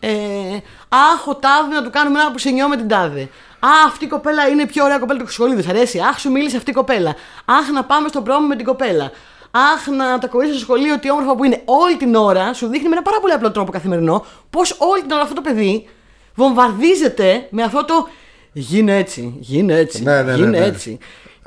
ε, 0.00 0.62
αχ, 0.88 1.26
ο 1.26 1.34
τάδε 1.34 1.74
να 1.74 1.82
του 1.82 1.90
κάνουμε 1.90 2.20
ένα 2.20 2.30
πουσενιό 2.30 2.68
με 2.68 2.76
την 2.76 2.88
τάδε. 2.88 3.20
Α, 3.58 3.68
αυτή 3.86 4.04
η 4.04 4.08
κοπέλα 4.08 4.48
είναι 4.48 4.62
η 4.62 4.66
πιο 4.66 4.84
ωραία 4.84 4.98
κοπέλα 4.98 5.18
του 5.18 5.32
σχολείου. 5.32 5.56
Της 5.56 5.68
αρέσει. 5.68 5.98
Αχ, 5.98 6.20
σου 6.20 6.30
μίλησε 6.30 6.56
αυτή 6.56 6.70
η 6.70 6.74
κοπέλα. 6.74 7.14
Αχ, 7.44 7.70
να 7.70 7.84
πάμε 7.84 8.08
στον 8.08 8.24
πρόμο 8.24 8.46
με 8.46 8.56
την 8.56 8.64
κοπέλα. 8.64 9.10
Αχ, 9.50 9.86
να 9.86 10.18
τα 10.18 10.26
κορίτσια 10.26 10.58
στο 10.58 10.64
σχολείο, 10.64 10.98
τι 10.98 11.10
όμορφα 11.10 11.34
που 11.34 11.44
είναι. 11.44 11.62
Όλη 11.64 11.96
την 11.96 12.14
ώρα 12.14 12.52
σου 12.52 12.66
δείχνει 12.66 12.88
με 12.88 12.94
ένα 12.94 13.02
πάρα 13.02 13.20
πολύ 13.20 13.32
απλό 13.32 13.50
τρόπο 13.50 13.72
καθημερινό 13.72 14.24
πώ 14.50 14.60
όλη 14.78 15.02
την 15.02 15.10
ώρα 15.12 15.22
αυτό 15.22 15.34
το 15.34 15.40
παιδί 15.40 15.88
βομβαρδίζεται 16.36 17.46
με 17.50 17.62
αυτό 17.62 17.84
το 17.84 18.08
γίνε 18.52 18.96
έτσι, 18.96 19.34
γίνε 19.38 19.74
έτσι, 19.78 20.02
Ναι, 20.02 20.14
ναι, 20.14 20.22
ναι, 20.22 20.34
γίνε 20.34 20.58
ναι. 20.58 20.64
έτσι. 20.64 20.98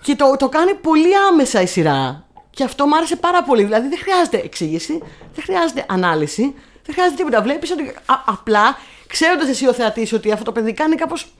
Και 0.02 0.16
το, 0.16 0.36
το 0.40 0.50
κάνει 0.50 0.74
πολύ 0.74 1.16
άμεσα 1.32 1.62
η 1.62 1.66
σειρά. 1.66 2.24
Και 2.50 2.64
αυτό 2.64 2.86
μου 2.88 2.96
άρεσε 2.96 3.16
πάρα 3.16 3.44
πολύ. 3.44 3.64
Δηλαδή 3.64 3.88
δεν 3.88 3.98
χρειάζεται 3.98 4.38
εξήγηση, 4.44 4.98
δεν 5.36 5.44
χρειάζεται 5.44 5.86
ανάλυση, 5.90 6.42
δεν 6.86 6.94
χρειάζεται 6.94 7.16
τίποτα. 7.16 7.42
Βλέπεις 7.42 7.72
ότι 7.72 7.84
α- 8.06 8.24
απλά 8.26 8.78
ξέροντας 9.08 9.48
εσύ 9.50 9.68
ο 9.68 9.74
θεατής 9.74 10.14
ότι 10.14 10.32
αυτό 10.32 10.44
το 10.44 10.52
παιδί 10.52 10.74
κάνει 10.74 10.96
κάπως 10.96 11.34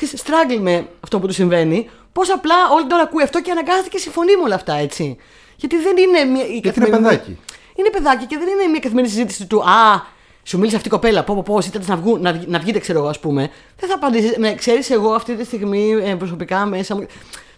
struggle 0.00 0.58
με 0.60 0.88
αυτό 1.04 1.20
που 1.20 1.26
του 1.26 1.32
συμβαίνει, 1.32 1.90
πώς 2.12 2.30
απλά 2.30 2.54
όλη 2.72 2.82
την 2.82 2.92
ώρα 2.92 3.02
ακούει 3.02 3.22
αυτό 3.22 3.40
και 3.40 3.50
αναγκάζεται 3.50 3.88
και 3.88 3.98
συμφωνεί 3.98 4.36
με 4.36 4.42
όλα 4.42 4.54
αυτά, 4.54 4.74
έτσι. 4.74 5.16
Γιατί 5.56 5.76
δεν 5.76 5.96
είναι 5.96 6.24
μια. 6.24 6.44
η 6.44 6.48
είναι 6.50 6.60
καθημερινή- 6.60 7.02
παιδάκι. 7.02 7.38
Είναι 7.74 7.90
παιδάκι 7.90 8.26
και 8.26 8.38
δεν 8.38 8.48
είναι 8.48 8.66
μια 8.70 8.80
καθημερινή 8.80 9.12
συζήτηση 9.12 9.46
του 9.46 9.62
Α, 9.62 10.00
σου 10.44 10.56
μίλησε 10.58 10.76
αυτή 10.76 10.88
η 10.88 10.90
κοπέλα. 10.90 11.24
Πω, 11.24 11.34
πω, 11.34 11.42
πω, 11.42 11.60
ζήτατε 11.62 11.84
να, 11.88 11.96
βγουν, 11.96 12.20
να, 12.20 12.32
βγ- 12.32 12.48
να 12.48 12.58
βγείτε, 12.58 12.78
ξέρω 12.78 12.98
εγώ, 12.98 13.08
ας 13.08 13.18
πούμε. 13.18 13.50
Δεν 13.78 13.88
θα 13.88 13.94
απαντήσεις. 13.94 14.36
Ναι, 14.36 14.54
ξέρεις 14.54 14.90
εγώ 14.90 15.10
αυτή 15.12 15.34
τη 15.36 15.44
στιγμή 15.44 15.90
ε, 16.02 16.14
προσωπικά 16.14 16.66
μέσα 16.66 16.94
μου. 16.96 17.06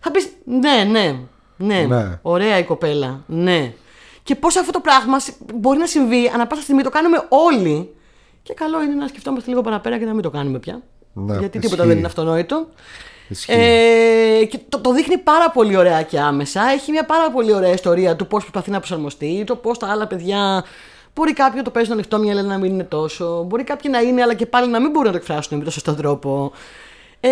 Θα 0.01 0.11
πεις 0.11 0.29
ναι, 0.45 0.85
ναι, 0.91 1.15
ναι, 1.57 1.81
Ναι. 1.89 2.19
Ωραία 2.23 2.59
η 2.59 2.65
κοπέλα. 2.65 3.21
Ναι. 3.27 3.73
Και 4.23 4.35
πώς 4.35 4.57
αυτό 4.57 4.73
το 4.73 4.81
πράγμα 4.81 5.19
σ- 5.19 5.35
μπορεί 5.55 5.79
να 5.79 5.87
συμβεί 5.87 6.31
ανά 6.35 6.47
πάσα 6.47 6.63
στιγμή, 6.63 6.83
το 6.83 6.91
κάνουμε 6.91 7.25
όλοι. 7.29 7.91
Και 8.43 8.55
καλό 8.55 8.83
είναι 8.83 8.95
να 8.95 9.07
σκεφτόμαστε 9.09 9.49
λίγο 9.51 9.61
παραπέρα 9.63 9.99
και 9.99 10.05
να 10.05 10.13
μην 10.13 10.23
το 10.23 10.31
κάνουμε 10.31 10.59
πια. 10.59 10.81
Ναι, 11.13 11.37
γιατί 11.39 11.59
τίποτα 11.59 11.75
ισχύει. 11.77 11.89
δεν 11.89 11.97
είναι 11.99 12.07
αυτονόητο. 12.07 12.69
Ισχύει. 13.29 13.53
Ε, 13.53 14.45
και 14.45 14.59
το, 14.69 14.79
το 14.81 14.93
δείχνει 14.93 15.19
πάρα 15.19 15.51
πολύ 15.51 15.77
ωραία 15.77 16.03
και 16.03 16.21
άμεσα. 16.21 16.63
Έχει 16.75 16.91
μια 16.91 17.05
πάρα 17.05 17.31
πολύ 17.31 17.53
ωραία 17.53 17.73
ιστορία 17.73 18.17
του 18.17 18.27
πώς 18.27 18.41
προσπαθεί 18.43 18.71
να 18.71 18.79
προσαρμοστεί, 18.79 19.45
το 19.47 19.57
πώς 19.57 19.79
τα 19.79 19.87
άλλα 19.91 20.07
παιδιά. 20.07 20.65
Μπορεί 21.17 21.33
κάποιοι 21.33 21.55
να 21.57 21.63
το 21.63 21.71
παίζουν 21.71 21.93
ανοιχτό 21.93 22.19
μυαλό 22.19 22.43
να 22.43 22.59
μην 22.59 22.73
είναι 22.73 22.83
τόσο. 22.85 23.45
Μπορεί 23.47 23.65
κάποιοι 23.65 23.91
να 23.95 24.01
είναι, 24.01 24.23
αλλά 24.23 24.35
και 24.35 24.47
πάλι 24.47 24.71
να 24.71 24.81
μην 24.81 24.91
μπορούν 24.91 25.07
να 25.07 25.13
το 25.13 25.17
εκφράσουν 25.19 25.59
με 25.59 25.65
τον 25.65 25.73
σωστό 25.73 25.95
τρόπο. 25.95 26.53
Ε, 27.21 27.29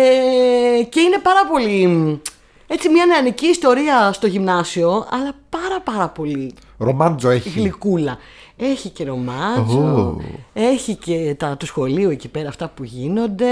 και 0.89 0.99
είναι 0.99 1.19
πάρα 1.23 1.45
πολύ. 1.51 2.21
Έτσι, 2.67 2.89
μια 2.89 3.05
νεανική 3.05 3.45
ιστορία 3.45 4.11
στο 4.11 4.27
γυμνάσιο, 4.27 5.05
αλλά 5.11 5.31
πάρα 5.49 5.81
πάρα 5.83 6.07
πολύ 6.09 6.53
Ρομάντζο 6.77 7.29
έχει. 7.29 7.49
γλυκούλα. 7.49 8.17
Έχει 8.57 8.89
και 8.89 9.03
ρομάτζο, 9.03 9.79
Ω. 9.79 10.21
έχει 10.53 10.95
και 10.95 11.35
τα 11.39 11.57
του 11.57 11.65
σχολείου 11.65 12.09
εκεί 12.09 12.27
πέρα 12.27 12.47
αυτά 12.49 12.67
που 12.75 12.83
γίνονται, 12.83 13.47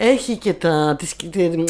έχει 0.00 0.36
και 0.36 0.52
τα, 0.52 0.96
τις, 0.98 1.16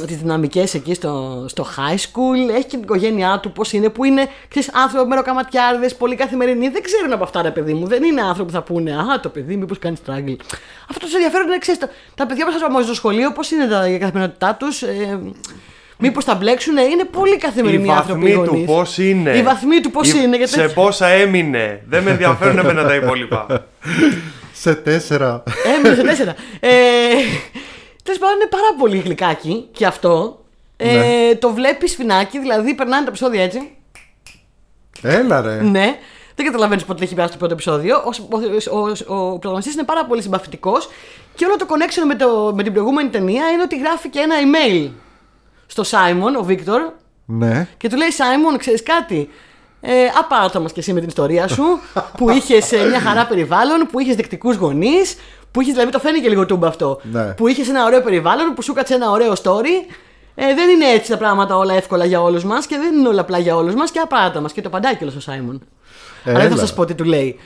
τις 0.06 0.16
δυναμικές 0.16 0.74
εκεί 0.74 0.94
στο, 0.94 1.44
στο 1.48 1.66
high 1.76 1.94
school, 1.96 2.50
έχει 2.54 2.62
και 2.62 2.68
την 2.70 2.82
οικογένειά 2.82 3.38
του 3.42 3.52
πώς 3.52 3.72
είναι, 3.72 3.88
που 3.88 4.04
είναι 4.04 4.28
ξέρεις, 4.48 4.70
άνθρωποι 4.74 5.08
μεροκαματιάρδες, 5.08 5.94
πολύ 5.96 6.14
καθημερινοί, 6.16 6.68
δεν 6.68 6.82
ξέρουν 6.82 7.12
από 7.12 7.24
αυτά 7.24 7.42
ρε 7.42 7.50
παιδί 7.50 7.72
μου, 7.74 7.86
δεν 7.86 8.02
είναι 8.02 8.20
άνθρωποι 8.20 8.50
που 8.50 8.56
θα 8.56 8.62
πούνε 8.62 8.90
«Α, 8.92 9.20
το 9.22 9.28
παιδί 9.28 9.56
μήπως 9.56 9.78
κάνει 9.78 9.96
struggle». 10.06 10.36
Αυτό 10.90 11.04
τους 11.04 11.14
ενδιαφέρον 11.14 11.46
είναι, 11.46 11.58
ξέρεις, 11.58 11.80
τα, 11.80 11.88
τα 12.14 12.26
παιδιά 12.26 12.44
που 12.44 12.52
σας 12.52 12.62
αρμόζουν 12.62 12.86
στο 12.86 12.94
σχολείο, 12.94 13.32
πώς 13.32 13.50
είναι 13.50 13.66
τα, 13.66 13.88
η 13.88 13.98
καθημερινότητά 13.98 14.54
τους, 14.54 14.82
ε, 14.82 15.18
μήπως 15.98 16.24
τα 16.24 16.34
μπλέξουν, 16.34 16.76
είναι 16.76 17.04
πολύ 17.04 17.34
Οι 17.34 17.38
καθημερινοί 17.38 17.90
άνθρωποι 17.90 18.30
οι 18.30 18.34
βαθμοί 18.34 18.44
του 18.46 18.50
γονείς. 18.50 18.66
πώς 18.66 18.98
είναι; 18.98 19.36
Οι 19.36 19.42
βαθμοί 19.42 19.80
του 19.80 19.90
πώς 19.90 20.12
Οι- 20.12 20.20
είναι. 20.24 20.36
Γιατί... 20.36 20.52
Σε 20.52 20.68
πόσα 20.68 21.06
έμεινε; 21.06 21.82
Δεν 21.88 22.02
με 22.02 22.10
ενδιαφέρουν 22.10 22.58
εμένα 22.58 22.84
τα 22.84 22.94
υπόλοιπα. 23.02 23.66
Σε 24.52 24.74
τέσσερα. 24.74 25.42
Έμεινε 25.76 25.94
σε 25.94 26.02
τέσσερα. 26.02 26.34
Ε, 26.60 26.68
Τέλο 28.08 28.20
πάντων, 28.20 28.36
είναι 28.36 28.48
πάρα 28.50 28.74
πολύ 28.78 28.98
γλυκάκι 28.98 29.68
και 29.72 29.86
αυτό. 29.86 30.44
Ε, 30.76 30.96
Ναι. 30.96 31.34
Το 31.34 31.50
βλέπεις 31.52 31.94
φινάκι, 31.94 32.38
δηλαδή 32.38 32.74
περνάνε 32.74 33.02
τα 33.02 33.08
επεισόδια 33.08 33.42
έτσι. 33.42 33.76
Έλα 35.02 35.40
ρε. 35.40 35.62
Ναι. 35.62 35.98
Δεν 36.34 36.46
καταλαβαίνεις 36.46 36.84
πότε 36.84 37.04
έχει 37.04 37.14
περάσει 37.14 37.32
το 37.32 37.38
πρώτο 37.38 37.52
επεισόδιο. 37.54 37.96
Ο, 37.96 38.10
ο, 38.76 38.78
ο, 38.78 39.16
ο 39.16 39.28
πρωταγωνιστής 39.30 39.74
είναι 39.74 39.82
πάρα 39.84 40.04
πολύ 40.04 40.22
συμπαθητικός 40.22 40.88
και 41.34 41.44
όλο 41.44 41.56
το 41.56 41.66
connection 41.68 42.06
με, 42.06 42.14
το, 42.14 42.52
με 42.54 42.62
την 42.62 42.72
προηγούμενη 42.72 43.08
ταινία 43.08 43.50
είναι 43.50 43.62
ότι 43.62 43.78
γράφει 43.78 44.08
και 44.08 44.18
ένα 44.18 44.34
email 44.36 44.90
στο 45.66 45.82
Σάιμον, 45.84 46.36
ο 46.36 46.42
Βίκτορ, 46.42 46.80
Ναι. 47.26 47.68
και 47.76 47.88
του 47.88 47.96
λέει 47.96 48.10
Σάιμον, 48.10 48.58
ξέρεις 48.58 48.82
κάτι; 48.82 49.28
Ε, 49.80 49.92
απάρατα 50.18 50.60
μας 50.60 50.72
και 50.72 50.80
εσύ 50.80 50.92
με 50.92 50.98
την 51.00 51.08
ιστορία 51.08 51.48
σου, 51.48 51.62
που 52.16 52.30
είχες 52.30 52.70
μια 52.88 53.00
χαρά 53.00 53.26
περιβάλλον, 53.26 53.86
που 53.90 54.00
είχες 54.00 54.16
δεκτικού 54.16 54.52
γονείς, 54.52 55.16
που 55.50 55.60
είχες, 55.60 55.72
δηλαδή 55.72 55.92
το 55.92 55.98
φαίνεται 55.98 56.20
και 56.22 56.28
λίγο 56.28 56.46
τούμπα 56.46 56.68
αυτό. 56.68 57.00
Ναι. 57.12 57.24
Που 57.24 57.48
είχες 57.48 57.68
ένα 57.68 57.84
ωραίο 57.84 58.02
περιβάλλον, 58.02 58.54
που 58.54 58.62
σου 58.62 58.72
κάτσε 58.72 58.94
ένα 58.94 59.10
ωραίο 59.10 59.32
story. 59.42 59.94
Ε, 60.34 60.54
δεν 60.54 60.68
είναι 60.68 60.84
έτσι 60.84 61.10
τα 61.10 61.16
πράγματα 61.16 61.56
όλα 61.56 61.74
εύκολα 61.74 62.04
για 62.04 62.22
όλους 62.22 62.44
μας 62.44 62.66
και 62.66 62.76
δεν 62.76 62.94
είναι 62.94 63.08
όλα 63.08 63.20
απλά 63.20 63.38
για 63.38 63.56
όλους 63.56 63.74
μας 63.74 63.90
και 63.90 63.98
απαράτα 63.98 64.40
μας. 64.40 64.52
Και 64.52 64.60
το 64.62 64.68
παντάκι 64.68 65.02
όλος 65.02 65.16
ο 65.16 65.20
Σάιμον. 65.20 65.62
Ε, 66.24 66.30
Αλλά 66.30 66.38
δεν 66.38 66.46
έλα. 66.46 66.54
θα 66.60 66.66
σας 66.66 66.74
πω 66.74 66.84
τι 66.84 66.94
του 66.94 67.04
λέει. 67.04 67.38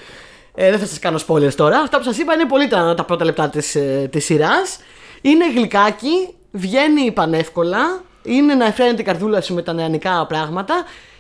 Ε, 0.55 0.71
δεν 0.71 0.79
θα 0.79 0.87
σας 0.87 0.99
κάνω 0.99 1.19
spoilers 1.27 1.55
τώρα. 1.55 1.79
Αυτά 1.79 1.99
που 1.99 2.05
σας 2.05 2.19
είπα 2.19 2.35
είναι 2.35 2.47
πολύ 2.47 2.69
τα, 2.69 2.95
τα 2.95 3.05
πρώτα 3.05 3.25
λεπτά 3.25 3.49
της 3.49 3.77
της 4.11 4.25
σειράς. 4.25 4.79
Είναι 5.21 5.53
γλυκάκι, 5.53 6.35
βγαίνει 6.51 7.13
πανεύκολα. 7.13 8.03
Είναι 8.23 8.55
να 8.55 8.67
εφραίνεται 8.67 9.01
η 9.03 9.05
καρδούλα 9.05 9.41
σου 9.41 9.55
με 9.55 9.63
τα 9.63 9.73
νεανικά 9.73 10.27
πράγματα. 10.27 10.75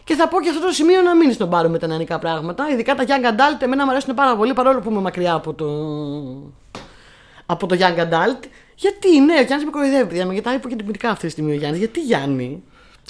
Και 0.05 0.15
θα 0.15 0.29
πω 0.29 0.41
και 0.41 0.49
αυτό 0.49 0.61
το 0.67 0.73
σημείο 0.73 1.03
να 1.03 1.17
μείνει 1.17 1.33
στον 1.33 1.51
πάρο 1.51 1.69
με 1.69 1.79
τα 1.79 1.87
νεανικά 1.87 2.19
πράγματα. 2.19 2.69
Ειδικά 2.73 2.95
τα 2.95 3.05
young 3.07 3.25
adult, 3.33 3.63
εμένα 3.63 3.85
μου 3.85 3.91
αρέσουν 3.91 4.15
πάρα 4.15 4.37
πολύ 4.37 4.53
παρόλο 4.53 4.81
που 4.81 4.91
είμαι 4.91 5.01
μακριά 5.01 5.33
από 5.35 5.53
το, 5.55 5.67
από 7.47 7.67
το 7.67 7.77
young 7.79 7.99
adult. 8.01 8.45
Γιατί, 8.75 9.21
ναι, 9.21 9.33
ο 9.39 9.43
Γιάννης 9.43 9.65
με 9.65 9.71
κοροϊδεύει, 9.71 10.09
παιδιά, 10.09 10.27
με 10.27 10.35
κοιτάει 10.35 10.55
υποκειμενικά 10.55 11.11
αυτή 11.11 11.27
τη 11.27 11.33
στιγμή 11.33 11.51
ο 11.53 11.55
Γιάννης. 11.55 11.79
Γιατί 11.79 12.01
Γιάννη; 12.01 12.63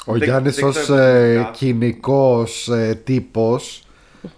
Ο 0.06 0.12
Δεν- 0.12 0.22
Γιάννης 0.22 0.54
δεν 0.56 0.64
ως 0.68 0.78
ξέρω 0.78 0.98
επαγγελματικά. 1.00 1.50
κοινικός 1.50 2.68
ε, 2.68 3.00
τύπος 3.04 3.82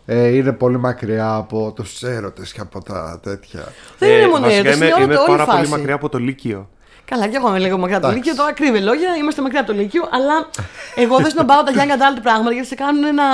ε, 0.06 0.26
είναι 0.28 0.52
πολύ 0.52 0.78
μακριά 0.78 1.34
από 1.34 1.72
τους 1.76 2.02
έρωτες 2.02 2.52
και 2.52 2.60
από 2.60 2.82
τα 2.82 3.20
τέτοια. 3.22 3.72
Δεν 3.98 4.10
είναι 4.10 4.28
μόνο 4.28 4.46
Ε, 4.46 4.48
βασικά 4.48 4.68
έρωτας, 4.68 4.76
είμαι, 4.76 4.84
είναι 4.86 4.94
όλο 4.94 5.04
είμαι 5.04 5.14
το- 5.14 5.20
όλη 5.20 5.30
πάρα 5.30 5.42
η 5.42 5.46
φάση. 5.46 5.58
πολύ 5.58 5.68
μακριά 5.70 5.94
από 5.94 6.08
το 6.08 6.18
Λύκειο. 6.18 6.68
Καλά, 7.04 7.26
και 7.26 7.36
εγώ 7.36 7.48
είμαι 7.48 7.58
λίγο 7.58 7.78
μακριά 7.78 7.96
από 7.96 8.06
το 8.06 8.12
Εντάξει. 8.12 8.28
Λύκειο. 8.28 8.42
Τώρα 8.44 8.54
κρύβε 8.54 8.80
λόγια, 8.80 9.14
είμαστε 9.16 9.42
μακριά 9.42 9.60
από 9.60 9.72
το 9.72 9.78
Λύκειο, 9.78 10.08
αλλά 10.10 10.46
εγώ 10.94 11.16
δεν 11.16 11.30
στον 11.30 11.46
πάω 11.46 11.62
τα 11.62 11.72
young 11.74 11.90
adult 12.16 12.18
πράγματα 12.22 12.52
γιατί 12.52 12.68
σε 12.68 12.74
κάνουν 12.74 13.14
να. 13.14 13.24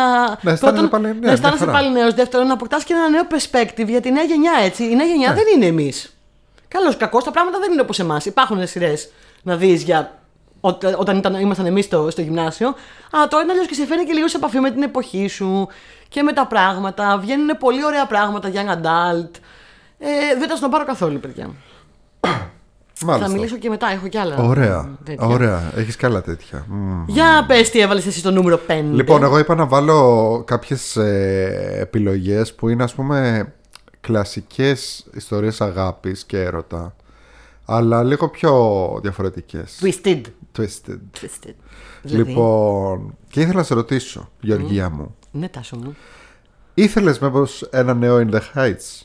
Να 0.41 0.51
αισθάνεσαι 0.51 0.87
πάλι- 0.87 1.07
ναι, 1.07 1.13
να 1.21 1.33
αισθάνεσαι 1.33 1.65
μια 1.65 1.73
χαρά. 1.75 1.85
πάλι 1.85 1.93
νέος. 2.01 2.15
Δεύτερον, 2.15 2.47
να 2.47 2.53
αποκτά 2.53 2.81
και 2.85 2.93
ένα 2.93 3.09
νέο 3.09 3.23
perspective 3.31 3.87
για 3.87 4.01
τη 4.01 4.11
νέα 4.13 4.23
γενιά, 4.23 4.53
έτσι. 4.63 4.85
Η 4.85 4.95
νέα 4.95 5.07
γενιά 5.07 5.29
Ναι. 5.29 5.35
δεν 5.35 5.45
είναι 5.55 5.67
εμείς. 5.67 6.15
Καλώς, 6.69 6.97
κακό, 6.97 7.23
τα 7.23 7.31
πράγματα 7.31 7.59
δεν 7.59 7.73
είναι 7.73 7.81
όπως 7.81 7.99
εμάς. 7.99 8.25
Υπάρχουν 8.25 8.67
σειρές 8.67 9.11
να 9.43 9.57
δεις 9.57 9.83
για. 9.83 10.15
Όταν, 10.61 10.95
όταν 10.99 11.17
ήταν, 11.17 11.35
ήμασταν 11.35 11.67
εμείς 11.67 11.85
στο, 11.85 12.11
στο 12.11 12.21
γυμνάσιο. 12.21 12.75
Αλλά 13.13 13.29
τώρα 13.29 13.43
είναι 13.43 13.53
αλλιώς 13.53 13.67
και 13.67 13.75
σε 13.75 13.87
φέρνει 13.87 14.05
και 14.05 14.13
λίγο 14.13 14.29
σε 14.29 14.37
επαφή 14.37 14.61
με 14.61 14.71
την 14.71 14.83
εποχή 14.83 15.29
σου 15.29 15.69
και 16.09 16.23
με 16.23 16.33
τα 16.33 16.47
πράγματα. 16.47 17.19
Βγαίνουν 17.19 17.49
πολύ 17.59 17.85
ωραία 17.85 18.07
πράγματα 18.07 18.51
young 18.55 18.69
adult. 18.77 19.31
Ε, 19.99 20.09
δεν 20.39 20.49
τα 20.49 20.57
στον 20.57 20.71
πάρω 20.71 20.85
καθόλου, 20.85 21.21
παιδιά. 21.21 21.51
Μάλιστα. 23.05 23.29
Θα 23.29 23.35
μιλήσω 23.35 23.57
και 23.57 23.69
μετά, 23.69 23.91
έχω 23.93 24.09
κι 24.09 24.19
άλλα. 24.19 24.37
Ωραία. 24.37 24.99
τέτοια. 25.05 25.27
Ωραία. 25.27 25.73
Έχεις 25.77 25.97
και 25.97 26.07
άλλα 26.07 26.23
τέτοια. 26.23 26.67
Μμμ. 26.69 27.05
Για 27.07 27.45
πες 27.49 27.71
τι 27.71 27.81
έβαλες 27.81 28.07
εσύ 28.07 28.19
στο 28.19 28.31
νούμερο 28.31 28.61
5. 28.67 28.73
Λοιπόν, 28.93 29.23
εγώ 29.23 29.39
είπα 29.39 29.55
να 29.55 29.67
βάλω 29.67 30.43
κάποιες 30.47 30.97
ε, 30.97 31.77
επιλογές 31.81 32.55
που 32.55 32.69
είναι 32.69 32.83
ας 32.83 32.95
πούμε 32.95 33.53
κλασικές 34.01 35.07
ιστορίες 35.15 35.61
αγάπης 35.61 36.25
και 36.25 36.41
έρωτα 36.41 36.95
αλλά 37.65 38.03
λίγο 38.03 38.29
πιο 38.29 38.55
διαφορετικές. 39.03 39.81
Twisted. 39.83 40.21
Twisted. 40.59 40.99
Twisted. 41.21 41.55
Δηλαδή, 42.03 42.31
Λοιπόν, 42.31 43.17
και 43.29 43.41
ήθελα 43.41 43.57
να 43.57 43.63
σε 43.63 43.75
ρωτήσω, 43.75 44.31
Γεωργία 44.41 44.91
μου, 44.91 45.15
Ναι, 45.31 45.49
τάσο 45.49 45.77
μου. 45.77 45.97
ήθελες 46.75 47.19
μήπως 47.19 47.63
ένα 47.63 47.95
νέο 47.95 48.17
In 48.19 48.35
The 48.35 48.41
Heights? 48.55 49.03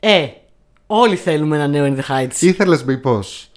Ε, 0.00 0.26
όλοι 0.94 1.16
θέλουμε 1.16 1.56
ένα 1.56 1.66
νέο 1.66 1.94
In 1.94 2.00
the 2.00 2.14
Heights. 2.14 2.40
Ήθελες 2.40 2.84
μήπως 2.84 3.50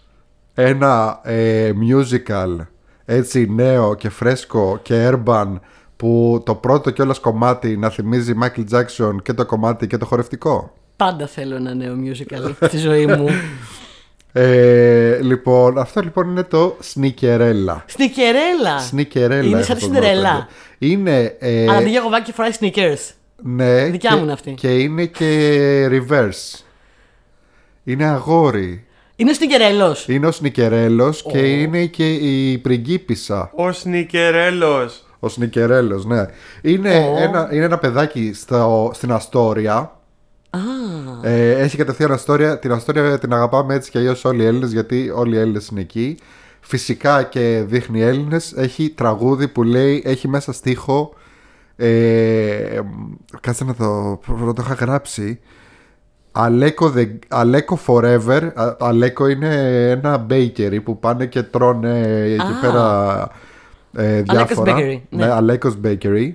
ένα 0.53 1.19
ε, 1.23 1.71
musical 1.89 2.57
έτσι 3.05 3.47
νέο 3.49 3.95
και 3.95 4.09
φρέσκο 4.09 4.79
και 4.81 5.09
urban 5.11 5.59
που 5.95 6.41
το 6.45 6.55
πρώτο 6.55 6.89
κιόλας 6.91 7.19
κομμάτι 7.19 7.77
να 7.77 7.89
θυμίζει 7.89 8.33
Michael 8.41 8.63
Jackson 8.77 9.15
και 9.23 9.33
το 9.33 9.45
κομμάτι 9.45 9.87
και 9.87 9.97
το 9.97 10.05
χορευτικό; 10.05 10.73
Πάντα 10.95 11.27
θέλω 11.27 11.55
ένα 11.55 11.73
νέο 11.73 11.95
musical 12.03 12.53
στη 12.67 12.77
ζωή 12.77 13.05
μου. 13.05 13.27
Ε, 14.31 15.19
λοιπόν, 15.21 15.77
αυτό 15.77 16.01
λοιπόν 16.01 16.29
είναι 16.29 16.43
το 16.43 16.77
Sneakerella. 16.93 17.75
Σνικερέλα. 17.85 18.79
Sneakerella. 18.91 19.45
Είναι 19.45 19.55
έχω 19.57 19.63
σαν 19.63 19.75
το 19.79 19.85
Σιντερέλα. 19.85 20.31
νόημα. 20.31 20.47
Είναι. 20.77 21.35
Ε, 21.39 21.61
Αλλά 21.61 21.77
αντί 21.77 21.97
γοβάκι 21.97 22.31
φοράει 22.31 22.51
sneakers. 22.59 23.13
ναι, 23.43 23.85
δικιά 23.85 24.09
και, 24.09 24.15
μου 24.15 24.23
είναι 24.23 24.31
αυτή. 24.31 24.51
Και 24.51 24.73
είναι 24.79 25.05
και 25.05 25.87
reverse. 25.91 26.64
Είναι 27.87 28.05
αγόρι. 28.05 28.85
Είναι 29.15 29.33
σνικερέλο. 29.33 29.95
Είναι 30.07 30.27
ο 30.27 30.31
Σνικερέλος 30.31 31.23
και 31.31 31.37
είναι 31.61 31.85
και 31.85 32.13
η 32.13 32.57
πριγκίπισσα. 32.57 33.51
Ο 33.55 33.71
Σνικερέλος. 33.71 35.05
Ο 35.19 35.29
Σνικερέλος, 35.29 36.05
ναι. 36.05 36.25
Είναι, 36.61 36.97
Ω. 36.97 37.17
ένα, 37.21 37.49
είναι 37.51 37.65
ένα 37.65 37.77
παιδάκι 37.77 38.33
στο, 38.33 38.91
στην 38.93 39.11
Αστόρια. 39.11 39.99
Α, 40.49 40.59
Ε, 41.29 41.51
έχει 41.51 41.77
κατευθείαν 41.77 42.11
Αστόρια. 42.11 42.59
Την 42.59 42.71
Αστόρια 42.71 43.19
την 43.19 43.33
αγαπάμε 43.33 43.73
έτσι 43.75 43.91
και 43.91 43.97
αλλιώς 43.97 44.25
όλοι 44.25 44.43
οι 44.43 44.45
Έλληνες, 44.45 44.71
γιατί 44.71 45.11
όλοι 45.15 45.35
οι 45.35 45.39
Έλληνες 45.39 45.67
είναι 45.67 45.79
εκεί. 45.81 46.17
Φυσικά 46.59 47.23
και 47.23 47.63
δείχνει 47.67 48.01
Έλληνες. 48.01 48.53
Έχει 48.57 48.89
τραγούδι 48.89 49.47
που 49.47 49.63
λέει, 49.63 50.03
έχει 50.05 50.27
μέσα 50.27 50.51
στίχο. 50.53 51.13
Ε, 51.75 52.79
κάτσε 53.41 53.63
να 53.63 53.75
το, 53.75 54.19
να 54.27 54.53
το 54.53 54.61
είχα 54.65 54.73
γράψει. 54.73 55.39
Αλέκο, 56.37 56.93
the, 56.97 57.07
Αλέκο 57.27 57.79
Forever. 57.87 58.49
Α- 58.53 58.75
Αλέκο 58.79 59.27
είναι 59.27 59.55
ένα 59.89 60.25
bakery 60.29 60.77
που 60.83 60.99
πάνε 60.99 61.25
και 61.25 61.43
τρώνε 61.43 62.21
εκεί 62.25 62.41
Α. 62.41 62.59
πέρα 62.61 63.27
ε, 63.93 64.21
διάφορα. 64.21 64.75
Bakery, 64.77 64.99
ναι. 65.09 65.25
ναι, 65.25 65.31
Αλέκος 65.31 65.77
Bakery. 65.85 66.31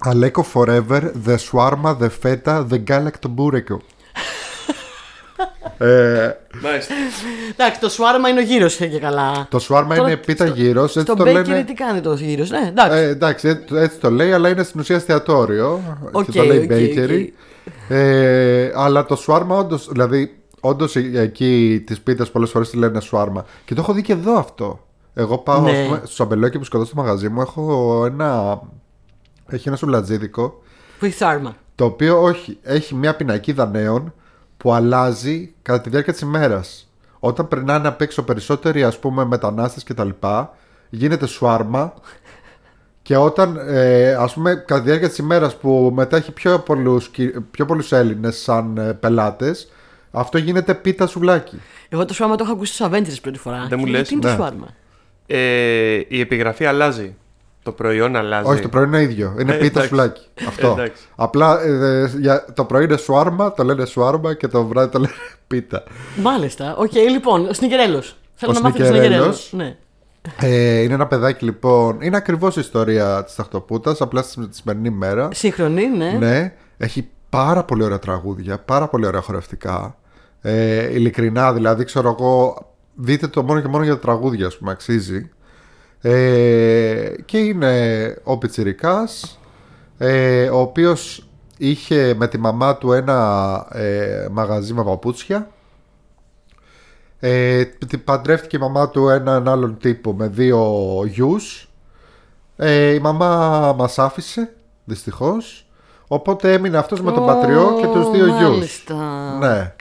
Αλέκο 0.00 0.44
Forever, 0.54 1.00
The 1.26 1.36
Shawarma, 1.50 1.96
The 2.00 2.08
Feta, 2.22 2.64
The 2.70 2.82
Galactobureko. 2.88 3.76
ε, 5.78 6.30
Μάλιστα. 6.62 6.94
εντάξει, 7.52 7.80
το 7.80 7.88
σουάρμα 7.88 8.28
είναι 8.28 8.40
ο 8.40 8.42
γύρος 8.42 8.76
και 8.76 8.86
καλά. 8.98 9.46
το 9.50 9.58
Shawarma 9.68 9.94
Τώρα, 9.96 10.08
είναι 10.10 10.16
πίτα 10.16 10.46
γύρο. 10.46 10.82
Έτσι 10.82 11.00
Στο 11.00 11.14
το 11.14 11.24
bakery 11.24 11.32
λένε. 11.32 11.64
τι 11.66 11.72
κάνει 11.74 12.00
το 12.00 12.14
γύρος. 12.14 12.50
Ναι, 12.50 12.66
εντάξει. 12.68 12.98
Ε, 12.98 13.08
εντάξει, 13.08 13.48
έτσι, 13.48 13.74
έτσι 13.76 13.98
το 13.98 14.10
λέει, 14.10 14.32
αλλά 14.32 14.48
είναι 14.48 14.62
στην 14.62 14.80
ουσία 14.80 14.96
εστιατόριο. 14.96 15.80
Οκ, 16.12 16.24
και 16.24 16.38
το 16.38 16.44
λέει 16.44 16.58
οκ, 16.58 16.70
bakery. 16.70 17.26
Ε, 17.88 18.72
αλλά 18.74 19.04
το 19.04 19.16
σουάρμα 19.16 19.56
όντως, 19.56 19.88
δηλαδή, 19.90 20.42
όντως 20.60 20.96
εκεί 20.96 21.82
την 21.86 21.94
πίτα 22.04 22.24
πολλές 22.24 22.50
φορές 22.50 22.70
τη 22.70 22.76
λένε 22.76 23.00
σουάρμα. 23.00 23.44
Και 23.64 23.74
το 23.74 23.80
έχω 23.80 23.92
δει 23.92 24.02
και 24.02 24.12
εδώ 24.12 24.38
αυτό. 24.38 24.86
Εγώ 25.14 25.38
πάω, 25.38 25.60
Ναι. 25.60 25.70
ας 25.70 25.86
πούμε, 25.86 26.00
στο 26.04 26.22
αμπελόκι 26.22 26.58
που 26.58 26.64
σκοτώ 26.64 26.84
στο 26.84 26.96
μαγαζί 26.96 27.28
μου, 27.28 27.40
έχω 27.40 28.02
ένα. 28.06 28.60
Έχει 29.46 29.68
ένα 29.68 29.76
σουλατζίδικο. 29.76 30.62
Που 30.98 31.04
έχει 31.04 31.14
σάρμα. 31.14 31.56
Το 31.74 31.84
οποίο 31.84 32.22
όχι, 32.22 32.58
έχει 32.62 32.94
μια 32.94 33.16
πινακίδα 33.16 33.66
νέων 33.66 34.12
που 34.56 34.72
αλλάζει 34.72 35.54
κατά 35.62 35.80
τη 35.80 35.90
διάρκεια 35.90 36.12
της 36.12 36.22
ημέρας. 36.22 36.88
Όταν 37.18 37.48
περνάνε 37.48 37.88
απ' 37.88 38.00
έξω 38.00 38.22
περισσότεροι 38.22 38.84
ας 38.84 38.98
πούμε 38.98 39.24
μετανάστες 39.24 39.82
και 39.84 39.94
τα 39.94 40.04
λοιπά, 40.04 40.54
γίνεται 40.90 41.26
σουάρμα 41.26 41.94
και 43.08 43.16
όταν 43.16 43.56
ε, 43.68 44.12
ας 44.14 44.32
πούμε 44.34 44.54
κατά 44.66 44.80
τη 44.80 44.86
διάρκεια 44.86 45.08
της 45.08 45.18
ημέρας 45.18 45.56
που 45.56 45.92
μετά 45.94 46.16
έχει 46.16 46.32
πιο 46.32 46.58
πολλούς, 46.58 47.08
κυ- 47.08 47.38
πιο 47.50 47.64
πολλούς 47.64 47.92
Έλληνες 47.92 48.36
σαν 48.36 48.76
ε, 48.78 48.92
πελάτες, 48.92 49.68
αυτό 50.10 50.38
γίνεται 50.38 50.74
πίτα 50.74 51.06
σουβλάκι. 51.06 51.60
Εγώ 51.88 52.04
το 52.04 52.14
σουάρμα 52.14 52.36
το 52.36 52.44
έχω 52.44 52.52
ακούσει 52.52 52.74
στους 52.74 52.86
Avengers 52.86 53.16
πρώτη 53.22 53.38
φορά. 53.38 53.66
Δεν 53.68 53.78
μου 53.78 53.84
Και 53.84 53.90
λες, 53.90 54.08
Τι 54.08 54.14
είναι 54.14 54.22
το 54.22 54.28
ναι. 54.28 54.34
σουάρμα. 54.34 54.66
Ε, 55.26 56.00
η 56.08 56.20
επιγραφή 56.20 56.64
αλλάζει. 56.66 57.16
Το 57.62 57.72
προϊόν 57.72 58.16
αλλάζει. 58.16 58.48
Όχι, 58.50 58.62
το 58.62 58.68
πρωί 58.68 58.84
είναι 58.84 59.02
ίδιο. 59.02 59.34
Είναι 59.40 59.52
Ε, 59.52 59.56
πίτα 59.56 59.64
εντάξει. 59.66 59.88
σουβλάκι. 59.88 60.26
Αυτό. 60.48 60.66
Εντάξει. 60.78 61.02
Απλά 61.16 61.60
ε, 61.62 62.12
για, 62.18 62.44
το 62.54 62.64
πρωί 62.64 62.84
είναι 62.84 62.96
σουάρμα, 62.96 63.52
το 63.52 63.64
λένε 63.64 63.84
σουάρμα 63.86 64.34
και 64.34 64.48
το 64.48 64.64
βράδυ 64.66 64.90
το 64.92 64.98
λένε 64.98 65.12
πίτα. 65.46 65.84
Μάλιστα. 66.16 66.76
Οκ, 66.76 66.92
λοιπόν, 66.94 67.46
ο 67.48 67.52
Σνικερέλος. 67.52 68.16
Θέλω 68.34 68.52
Ο 68.52 68.54
να 68.54 68.60
μάθω 68.60 68.78
το 68.78 68.84
Σνικερέλος. 68.84 69.08
Σνικερέλος. 69.48 69.52
Ναι. 69.52 69.76
Ε, 70.40 70.80
είναι 70.80 70.94
ένα 70.94 71.06
παιδάκι 71.06 71.44
λοιπόν. 71.44 72.00
Είναι 72.00 72.16
ακριβώς 72.16 72.56
η 72.56 72.60
ιστορία 72.60 73.24
της 73.24 73.34
Σταχτοπούτα, 73.34 73.96
απλά 73.98 74.22
στη 74.22 74.42
στη 74.42 74.54
σημερινή 74.54 74.90
μέρα. 74.90 75.28
Σύγχρονη, 75.32 75.86
ναι. 75.86 76.10
Ναι, 76.10 76.52
έχει 76.76 77.08
πάρα 77.28 77.64
πολύ 77.64 77.82
ωραία 77.82 77.98
τραγούδια, 77.98 78.58
πάρα 78.58 78.88
πολύ 78.88 79.06
ωραία 79.06 79.20
χορευτικά. 79.20 79.96
Ε, 80.40 80.92
ειλικρινά, 80.92 81.52
δηλαδή, 81.52 81.84
ξέρω 81.84 82.16
εγώ, 82.18 82.66
δείτε 82.94 83.26
το 83.26 83.42
μόνο 83.42 83.60
και 83.60 83.68
μόνο 83.68 83.84
για 83.84 83.94
τα 83.94 84.00
τραγούδια, 84.00 84.46
ας 84.46 84.56
πούμε, 84.56 84.70
αξίζει. 84.70 85.30
Ε, 86.00 87.10
και 87.24 87.38
είναι 87.38 88.16
ο 88.22 88.38
Πιτσιρικάς, 88.38 89.38
ε, 89.98 90.48
ο 90.48 90.58
οποίος 90.58 91.28
είχε 91.58 92.14
με 92.18 92.28
τη 92.28 92.38
μαμά 92.38 92.76
του 92.76 92.92
ένα 92.92 93.66
ε, 93.72 94.26
μαγαζί 94.30 94.74
με 94.74 94.84
παπούτσια. 94.84 95.50
Ε, 97.20 97.64
την 97.64 98.04
παντρεύτηκε 98.04 98.56
η 98.56 98.60
μαμά 98.60 98.88
του 98.88 99.08
έναν 99.08 99.48
άλλον 99.48 99.76
τύπο 99.80 100.12
με 100.12 100.28
δύο 100.28 100.82
γιους. 101.06 101.68
Ε, 102.56 102.92
η 102.92 102.98
μαμά 102.98 103.72
μας 103.78 103.98
άφησε, 103.98 104.54
δυστυχώς. 104.84 105.66
Οπότε 106.06 106.52
έμεινε 106.52 106.78
αυτός 106.78 107.00
με 107.00 107.12
τον 107.12 107.26
πατριό 107.26 107.78
και 107.80 107.86
τους 107.86 108.10
δύο 108.10 108.26
γιους. 108.26 108.50
Μάλιστα. 108.50 108.94
Ναι. 109.38 109.74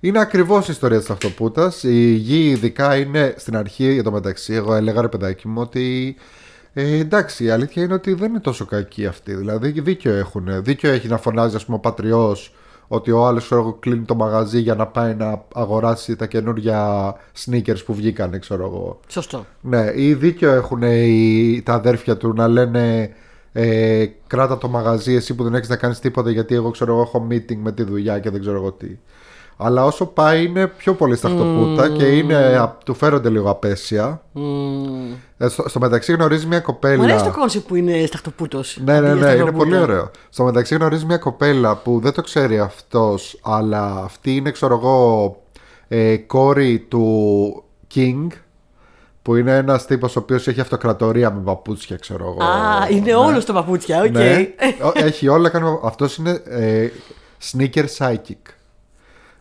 Είναι 0.00 0.18
ακριβώς 0.20 0.68
η 0.68 0.72
ιστορία 0.72 0.98
της 0.98 1.06
ταυτοπούτα. 1.06 1.72
Η 1.82 2.12
γη, 2.12 2.48
ειδικά, 2.48 2.96
είναι 2.96 3.34
στην 3.36 3.56
αρχή 3.56 3.92
για 3.92 4.02
το 4.02 4.12
μεταξύ. 4.12 4.54
Εγώ 4.54 4.74
έλεγα 4.74 5.00
ρε 5.00 5.08
παιδάκι 5.08 5.48
μου 5.48 5.60
ότι. 5.60 6.16
Ε, 6.72 6.98
εντάξει, 6.98 7.44
η 7.44 7.50
αλήθεια 7.50 7.82
είναι 7.82 7.94
ότι 7.94 8.14
δεν 8.14 8.28
είναι 8.28 8.40
τόσο 8.40 8.64
κακή 8.64 9.06
αυτή. 9.06 9.34
Δηλαδή, 9.34 9.80
δίκιο 9.80 10.14
έχουν. 10.14 10.62
Δίκιο 10.62 10.90
έχει 10.90 11.08
να 11.08 11.16
φωνάζει, 11.16 11.56
ας 11.56 11.64
πούμε, 11.64 11.76
ο 11.76 11.80
πατριός 11.80 12.54
Ότι 12.92 13.10
ο 13.10 13.26
άλλος 13.26 13.52
κλείνει 13.80 14.04
το 14.04 14.14
μαγαζί 14.14 14.60
για 14.60 14.74
να 14.74 14.86
πάει 14.86 15.14
να 15.14 15.44
αγοράσει 15.54 16.16
τα 16.16 16.26
καινούργια 16.26 17.12
sneakers 17.44 17.84
που 17.84 17.94
βγήκαν, 17.94 18.40
ξέρω 18.40 18.64
εγώ. 18.64 19.00
Σωστό. 19.08 19.46
Ναι, 19.60 19.92
ή 19.94 20.14
δίκιο 20.14 20.50
έχουν 20.50 20.82
οι, 20.82 21.62
τα 21.64 21.74
αδέρφια 21.74 22.16
του 22.16 22.32
να 22.32 22.48
λένε 22.48 23.10
ε, 23.52 24.06
κράτα 24.26 24.58
το 24.58 24.68
μαγαζί 24.68 25.14
εσύ 25.14 25.34
που 25.34 25.42
δεν 25.42 25.54
έχεις 25.54 25.68
να 25.68 25.76
κάνεις 25.76 25.98
τίποτα 25.98 26.30
γιατί 26.30 26.54
εγώ 26.54 26.70
ξέρω 26.70 26.92
εγώ 26.92 27.00
έχω 27.00 27.26
meeting 27.30 27.56
με 27.56 27.72
τη 27.72 27.82
δουλειά 27.82 28.18
και 28.18 28.30
δεν 28.30 28.40
ξέρω 28.40 28.56
εγώ 28.56 28.72
τι. 28.72 28.98
Αλλά 29.62 29.84
όσο 29.84 30.06
πάει 30.06 30.44
είναι 30.44 30.66
πιο 30.66 30.94
πολύ 30.94 31.16
Σταχτοπούτα 31.16 31.88
και 31.88 32.04
είναι, 32.04 32.72
του 32.84 32.94
φέρονται 32.94 33.28
λίγο 33.28 33.50
απαίσια. 33.50 34.22
Ε, 35.38 35.48
στο, 35.48 35.68
στο 35.68 35.78
μεταξύ 35.80 36.12
γνωρίζει 36.12 36.46
μια 36.46 36.60
κοπέλα. 36.60 36.96
Μου 36.96 37.02
αρέσει 37.02 37.24
το 37.24 37.30
concept 37.30 37.68
που 37.68 37.74
είναι 37.74 38.06
σταχτοπούτο. 38.06 38.62
Ναι, 38.84 39.00
ναι, 39.00 39.14
ναι, 39.14 39.30
είναι 39.30 39.52
πολύ 39.52 39.76
ωραίο. 39.76 40.10
Στο 40.28 40.44
μεταξύ 40.44 40.74
γνωρίζει 40.74 41.04
μια 41.06 41.18
κοπέλα 41.18 41.76
που 41.76 42.00
δεν 42.02 42.12
το 42.12 42.22
ξέρει 42.22 42.58
αυτός, 42.58 43.38
αλλά 43.42 44.02
αυτή 44.04 44.36
είναι, 44.36 44.50
ξέρω 44.50 44.74
εγώ, 44.74 45.36
ε, 45.88 46.16
κόρη 46.16 46.78
του 46.78 47.64
King. 47.94 48.26
Που 49.22 49.36
είναι 49.36 49.56
ένας 49.56 49.86
τύπος 49.86 50.16
ο 50.16 50.18
οποίος 50.18 50.48
έχει 50.48 50.60
αυτοκρατορία 50.60 51.30
με 51.30 51.40
παπούτσια, 51.40 51.96
ξέρω 51.96 52.24
εγώ. 52.24 52.50
Α, 52.50 52.86
είναι 52.90 53.00
ναι. 53.00 53.14
όλος 53.14 53.42
στο 53.42 53.52
παπούτσια, 53.52 54.02
οκ. 54.02 54.10
Ναι. 54.10 54.48
Ο- 54.82 54.92
έχει 54.94 55.28
όλα. 55.28 55.50
Αυτός 55.84 56.16
είναι 56.16 56.42
ε, 56.44 56.88
sneaker 57.52 57.84
psychic. 57.98 58.54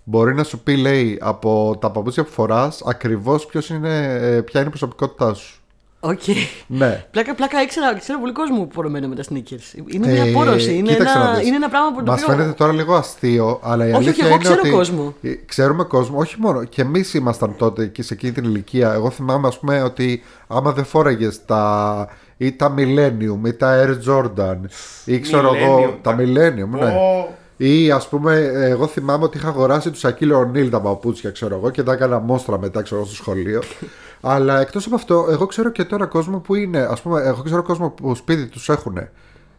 Μπορεί 0.09 0.33
να 0.35 0.43
σου 0.43 0.59
πει, 0.59 0.75
λέει, 0.77 1.17
από 1.21 1.77
τα 1.81 1.91
παπούτσια 1.91 2.23
που 2.23 2.31
φοράς 2.31 2.81
ακριβώς 2.85 3.47
είναι, 3.69 4.17
ε, 4.21 4.41
ποια 4.41 4.59
είναι 4.59 4.67
η 4.67 4.71
προσωπικότητά 4.71 5.33
σου. 5.33 5.53
Οκ. 5.99 6.19
Ναι. 6.67 7.05
Πλάκα, 7.11 7.35
πλάκα, 7.35 7.61
ήξερα, 7.61 7.97
ξέρω 7.99 8.19
πολύ 8.19 8.31
κόσμο 8.33 8.57
που 8.57 8.67
πορωμένο 8.67 9.07
με 9.07 9.15
τα 9.15 9.23
sneakers. 9.29 9.91
Είναι 9.93 10.07
μια 10.11 10.23
Ε, 10.25 10.31
πόρωση. 10.31 10.73
Είναι 10.75 10.91
κοίταξε 10.91 11.17
να 11.17 11.23
ένα, 11.23 11.33
δεις. 11.33 11.47
είναι 11.47 11.55
ένα 11.55 11.69
πράγμα 11.69 11.91
που 11.91 12.03
το 12.03 12.11
Μας 12.11 12.21
οποίο- 12.23 12.33
φαίνεται 12.35 12.53
τώρα 12.53 12.73
λίγο 12.73 12.95
αστείο, 12.95 13.59
αλλά 13.63 13.85
η 13.85 13.87
Όχι, 13.87 13.95
αλήθεια 13.95 14.11
όχι, 14.11 14.21
εγώ 14.21 14.29
είναι 14.33 14.43
ξέρω 14.43 14.59
ότι 14.59 14.69
κόσμο. 14.69 15.13
Ε, 15.21 15.33
ξέρουμε 15.45 15.83
κόσμο, 15.83 16.17
όχι 16.19 16.35
μόνο. 16.39 16.63
Και 16.63 16.81
εμείς 16.81 17.13
ήμασταν 17.13 17.55
τότε 17.57 17.85
και 17.87 18.03
σε 18.03 18.13
εκείνη 18.13 18.31
την 18.31 18.43
ηλικία. 18.43 18.93
Εγώ 18.93 19.09
θυμάμαι, 19.09 19.47
ας 19.47 19.59
πούμε, 19.59 19.81
ότι 19.81 20.23
άμα 20.47 20.71
δεν 20.71 20.85
φόραγες 20.85 21.45
τα. 21.45 22.07
ή 22.37 22.51
τα 22.51 22.73
Millennium 22.77 23.47
ή 23.47 23.53
τα 23.53 23.85
Air 23.85 24.09
Jordan 24.09 24.57
ή 25.05 25.19
ξέρω 25.19 25.55
εγώ. 25.55 25.77
Millennium, 25.79 25.93
Τα 26.01 26.15
τα- 26.15 26.17
Millennium, 26.23 26.79
ναι. 26.79 26.85
Ω, 26.85 27.37
Ή 27.61 27.91
ας 27.91 28.07
πούμε, 28.07 28.51
εγώ 28.53 28.87
θυμάμαι 28.87 29.23
ότι 29.23 29.37
είχα 29.37 29.47
αγοράσει 29.47 29.91
τους 29.91 29.99
Σακίλ 29.99 30.31
Ονίλ 30.31 30.69
τα 30.69 30.81
παπούτσια, 30.81 31.31
ξέρω 31.31 31.55
εγώ, 31.55 31.69
και 31.69 31.83
τα 31.83 31.93
έκανα 31.93 32.19
μόστρα 32.19 32.59
μετά, 32.59 32.81
ξέρω 32.81 32.99
εγώ, 32.99 33.09
στο 33.09 33.15
σχολείο. 33.15 33.61
Αλλά 34.21 34.59
εκτός 34.61 34.85
από 34.85 34.95
αυτό, 34.95 35.27
εγώ 35.29 35.45
ξέρω 35.45 35.69
και 35.69 35.83
τώρα 35.83 36.05
κόσμο 36.05 36.39
που 36.39 36.55
είναι, 36.55 36.79
ας 36.79 37.01
πούμε, 37.01 37.21
εγώ 37.21 37.41
ξέρω 37.41 37.63
κόσμο 37.63 37.89
που 37.89 38.15
σπίτι 38.15 38.45
τους 38.47 38.69
έχουν. 38.69 38.97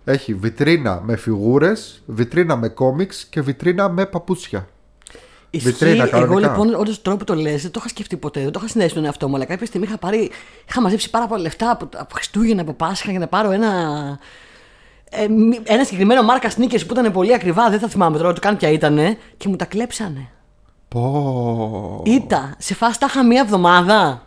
Έχει 0.05 0.35
βιτρίνα 0.35 1.01
με 1.05 1.17
φιγούρες, 1.17 2.03
βιτρίνα 2.07 2.57
με 2.57 2.69
κόμιξ 2.69 3.27
και 3.31 3.41
βιτρίνα 3.41 3.89
με 3.89 4.07
παπούτσια. 4.07 4.69
Ισχύει. 5.51 5.71
Βιτρίνα, 5.71 6.03
Εγώ 6.03 6.11
κανονικά. 6.11 6.49
λοιπόν, 6.49 6.75
όντως 6.75 7.03
τώρα 7.03 7.17
που 7.17 7.25
το 7.25 7.35
λες, 7.35 7.63
δεν 7.63 7.71
το 7.71 7.79
είχα 7.81 7.89
σκεφτεί 7.89 8.17
ποτέ, 8.17 8.41
δεν 8.41 8.51
το 8.51 8.59
είχα 8.63 8.69
συνδέσει 8.71 8.95
τον 8.95 9.05
εαυτό 9.05 9.29
μου. 9.29 9.35
Αλλά 9.35 9.45
κάποια 9.45 9.67
στιγμή 9.67 9.87
είχα, 9.87 9.99
πάρει, 9.99 10.31
είχα 10.69 10.81
μαζέψει 10.81 11.11
πάρα 11.11 11.27
πολλά 11.27 11.43
λεφτά 11.43 11.71
από, 11.71 11.89
από 11.97 12.15
Χριστούγεννα, 12.15 12.63
από 12.63 12.73
Πάσχα 12.73 13.11
για 13.11 13.21
να 13.21 13.27
πάρω 13.27 13.51
ένα. 13.51 13.69
Ε, 15.13 15.29
μη- 15.29 15.61
ένα 15.65 15.85
συγκεκριμένο 15.85 16.23
μάρκα 16.23 16.51
sneakers 16.51 16.87
που 16.87 16.93
ήταν 16.99 17.13
πολύ 17.13 17.35
ακριβά, 17.35 17.71
δεν 17.71 17.79
θα 17.79 17.89
θυμάμαι 17.89 18.19
τώρα 18.19 18.33
το 18.33 18.41
καν 18.41 18.57
ποια 18.57 18.69
ήταν 18.71 18.99
και 19.37 19.49
μου 19.49 19.57
τα 19.57 19.65
κλέψανε. 19.65 20.29
Πω. 20.89 22.03
Ήτα, 22.05 22.55
σε 22.59 22.75
φάση 22.75 22.99
τα 23.01 23.07
είχα 23.09 23.25
μία 23.27 23.41
εβδομάδα 23.41 24.27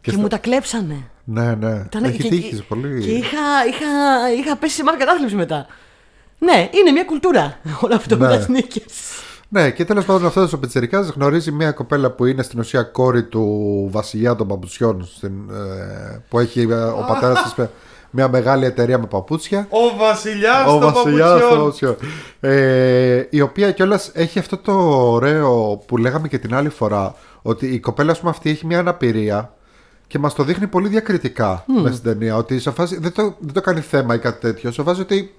και, 0.00 0.10
στα- 0.10 0.20
μου 0.20 0.28
τα 0.28 0.36
κλέψανε. 0.38 0.96
Ναι, 1.24 1.54
ναι. 1.54 1.82
Ήταν- 1.86 2.04
Έχει 2.04 2.22
και- 2.22 2.28
τύχει 2.28 2.54
και- 2.56 2.62
πολύ. 2.62 3.00
Και 3.00 3.10
είχα, 3.10 3.38
είχα, 3.68 3.86
είχα 4.38 4.56
πέσει 4.56 4.74
σε 4.74 4.82
μάρκα 4.84 5.04
κατάθλιψη 5.04 5.34
μετά. 5.34 5.66
Ναι, 6.38 6.68
είναι 6.70 6.90
μια 6.90 7.04
κουλτούρα 7.04 7.58
όλο 7.84 7.94
αυτό 7.94 8.16
με 8.16 8.26
Ναι. 8.28 8.36
τα 8.38 8.46
sneakers. 8.48 9.22
Ναι, 9.48 9.70
και 9.70 9.84
τέλος 9.84 10.04
πάντων 10.04 10.26
αυτός 10.26 10.52
ο 10.52 10.58
Πιτσερικά 10.58 11.00
γνωρίζει 11.00 11.50
μια 11.52 11.72
κοπέλα 11.72 12.10
που 12.10 12.24
είναι 12.24 12.42
στην 12.42 12.58
ουσία 12.58 12.82
κόρη 12.82 13.24
του 13.24 13.44
βασιλιά 13.92 14.34
των 14.36 14.46
παπουτσιών. 14.48 15.04
Στην, 15.16 15.32
ε, 15.50 16.22
που 16.28 16.38
έχει 16.38 16.60
ε, 16.60 16.74
ο 16.74 17.04
πατέρας 17.08 17.42
της 17.42 17.52
μια 18.16 18.28
μεγάλη 18.28 18.64
εταιρεία 18.64 18.98
με 18.98 19.06
παπούτσια. 19.06 19.66
Ο 19.70 19.96
βασιλιάς 19.96 20.66
Ο 20.68 20.78
των 20.78 20.92
βασιλιάς 20.92 21.40
των 21.40 21.48
παπουτσιών. 21.48 21.58
παπουτσιών. 21.58 21.96
Ε, 22.40 23.26
η 23.30 23.40
οποία 23.40 23.70
κιόλας 23.72 24.10
έχει 24.14 24.38
αυτό 24.38 24.56
το 24.56 24.72
ωραίο 25.10 25.82
που 25.86 25.96
λέγαμε 25.96 26.28
και 26.28 26.38
την 26.38 26.54
άλλη 26.54 26.68
φορά. 26.68 27.14
Ότι 27.42 27.66
η 27.66 27.80
κοπέλα 27.80 28.10
ας 28.12 28.18
πούμε, 28.18 28.30
αυτή 28.30 28.50
έχει 28.50 28.66
μια 28.66 28.78
αναπηρία 28.78 29.54
και 30.06 30.18
μας 30.18 30.34
το 30.34 30.42
δείχνει 30.42 30.66
πολύ 30.66 30.88
διακριτικά 30.88 31.64
μέσα 31.82 31.94
στην 31.96 32.10
ταινία. 32.12 32.36
Ότι 32.36 32.58
σε 32.60 32.70
φάση, 32.70 32.98
δεν, 33.00 33.12
το, 33.12 33.22
δεν 33.38 33.52
το 33.52 33.60
κάνει 33.60 33.80
θέμα 33.80 34.14
ή 34.14 34.18
κάτι 34.18 34.40
τέτοιο. 34.40 34.70
Σε 34.72 34.82
βάζει 34.82 35.00
ότι 35.00 35.34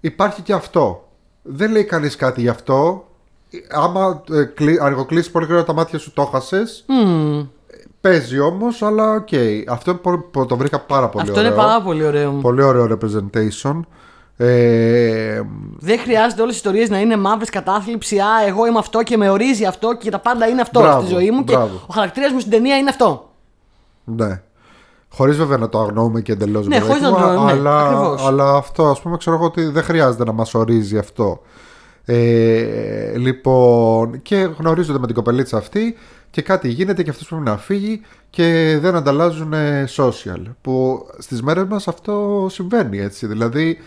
υπάρχει 0.00 0.42
και 0.42 0.52
αυτό. 0.52 1.08
Δεν 1.42 1.70
λέει 1.70 1.84
κανείς 1.84 2.16
κάτι 2.16 2.40
γι' 2.40 2.48
αυτό. 2.48 3.04
Άμα 3.70 4.22
ε, 4.32 4.42
κλει- 4.44 4.80
αργοκλείσει 4.80 5.30
πολύ 5.30 5.44
γρήγορα 5.44 5.66
τα 5.66 5.72
μάτια 5.72 5.98
σου, 5.98 6.12
το 6.12 6.24
'χασε. 6.24 6.62
Παίζει 8.00 8.38
όμως, 8.40 8.82
αλλά 8.82 9.14
οκ. 9.14 9.28
Αυτό 9.68 9.94
που- 9.94 10.30
που 10.30 10.46
το 10.46 10.56
βρήκα 10.56 10.80
πάρα 10.80 11.08
πολύ 11.08 11.22
Αυτό 11.28 11.38
ωραίο. 11.40 11.52
είναι 11.52 11.62
πάρα 11.62 11.82
πολύ 11.82 12.04
ωραίο. 12.04 12.30
Πολύ 12.32 12.62
ωραίο 12.62 12.84
representation. 12.98 13.80
Ε, 14.36 15.40
Δεν 15.78 15.98
χρειάζεται 15.98 16.42
όλες 16.42 16.54
οι 16.54 16.56
ιστορίες 16.56 16.88
να 16.90 17.00
είναι 17.00 17.16
μαύρες 17.16 17.50
κατάθλιψη. 17.50 18.18
Α, 18.18 18.26
εγώ 18.48 18.66
είμαι 18.66 18.78
αυτό 18.78 19.02
και 19.02 19.16
με 19.16 19.30
ορίζει 19.30 19.64
αυτό 19.64 19.96
και 19.96 20.10
τα 20.10 20.18
πάντα 20.18 20.46
είναι 20.48 20.60
αυτό 20.60 20.80
Μπράβο, 20.80 21.00
στη 21.06 21.12
ζωή 21.14 21.30
μου. 21.30 21.42
μπράβο. 21.42 21.66
Και 21.66 21.82
ο 21.86 21.92
χαρακτήρας 21.92 22.32
μου 22.32 22.38
στην 22.38 22.50
ταινία 22.52 22.76
είναι 22.76 22.90
αυτό. 22.90 23.28
ναι. 24.04 24.42
Χωρίς 25.12 25.36
βέβαια 25.36 25.56
να 25.56 25.68
το 25.68 25.80
αγνοούμε 25.80 26.20
και 26.20 26.32
εντελώς. 26.32 26.66
Ναι, 26.66 26.78
χωρίς 26.78 27.02
να 27.02 27.10
το 27.10 27.16
αγνοούμε, 27.16 27.50
αλλά, 27.50 27.80
ακριβώς. 27.80 28.26
αλλά 28.26 28.54
αυτό 28.56 28.86
ας 28.90 29.00
πούμε 29.00 29.16
ξέρω 29.16 29.36
εγώ 29.36 29.44
ότι 29.44 29.64
δεν 29.64 29.82
χρειάζεται 29.82 30.24
να 30.24 30.32
μας 30.32 30.54
ορίζει 30.54 30.98
αυτό. 30.98 31.40
Ε, 32.04 33.12
λοιπόν, 33.16 34.22
και 34.22 34.36
γνωρίζονται 34.58 34.98
με 34.98 35.06
την 35.06 35.14
κοπελίτσα 35.14 35.56
αυτή 35.56 35.96
και 36.30 36.42
κάτι 36.42 36.68
γίνεται 36.68 37.02
και 37.02 37.10
αυτό 37.10 37.24
πρέπει 37.28 37.42
να 37.44 37.56
φύγει 37.56 38.00
και 38.30 38.78
δεν 38.80 38.94
ανταλλάζουν 38.94 39.52
ε, 39.52 39.84
social. 39.96 40.42
Που 40.60 41.06
στις 41.18 41.42
μέρες 41.42 41.64
μας 41.68 41.88
αυτό 41.88 42.46
συμβαίνει 42.50 42.98
έτσι. 42.98 43.26
Δηλαδή, 43.26 43.78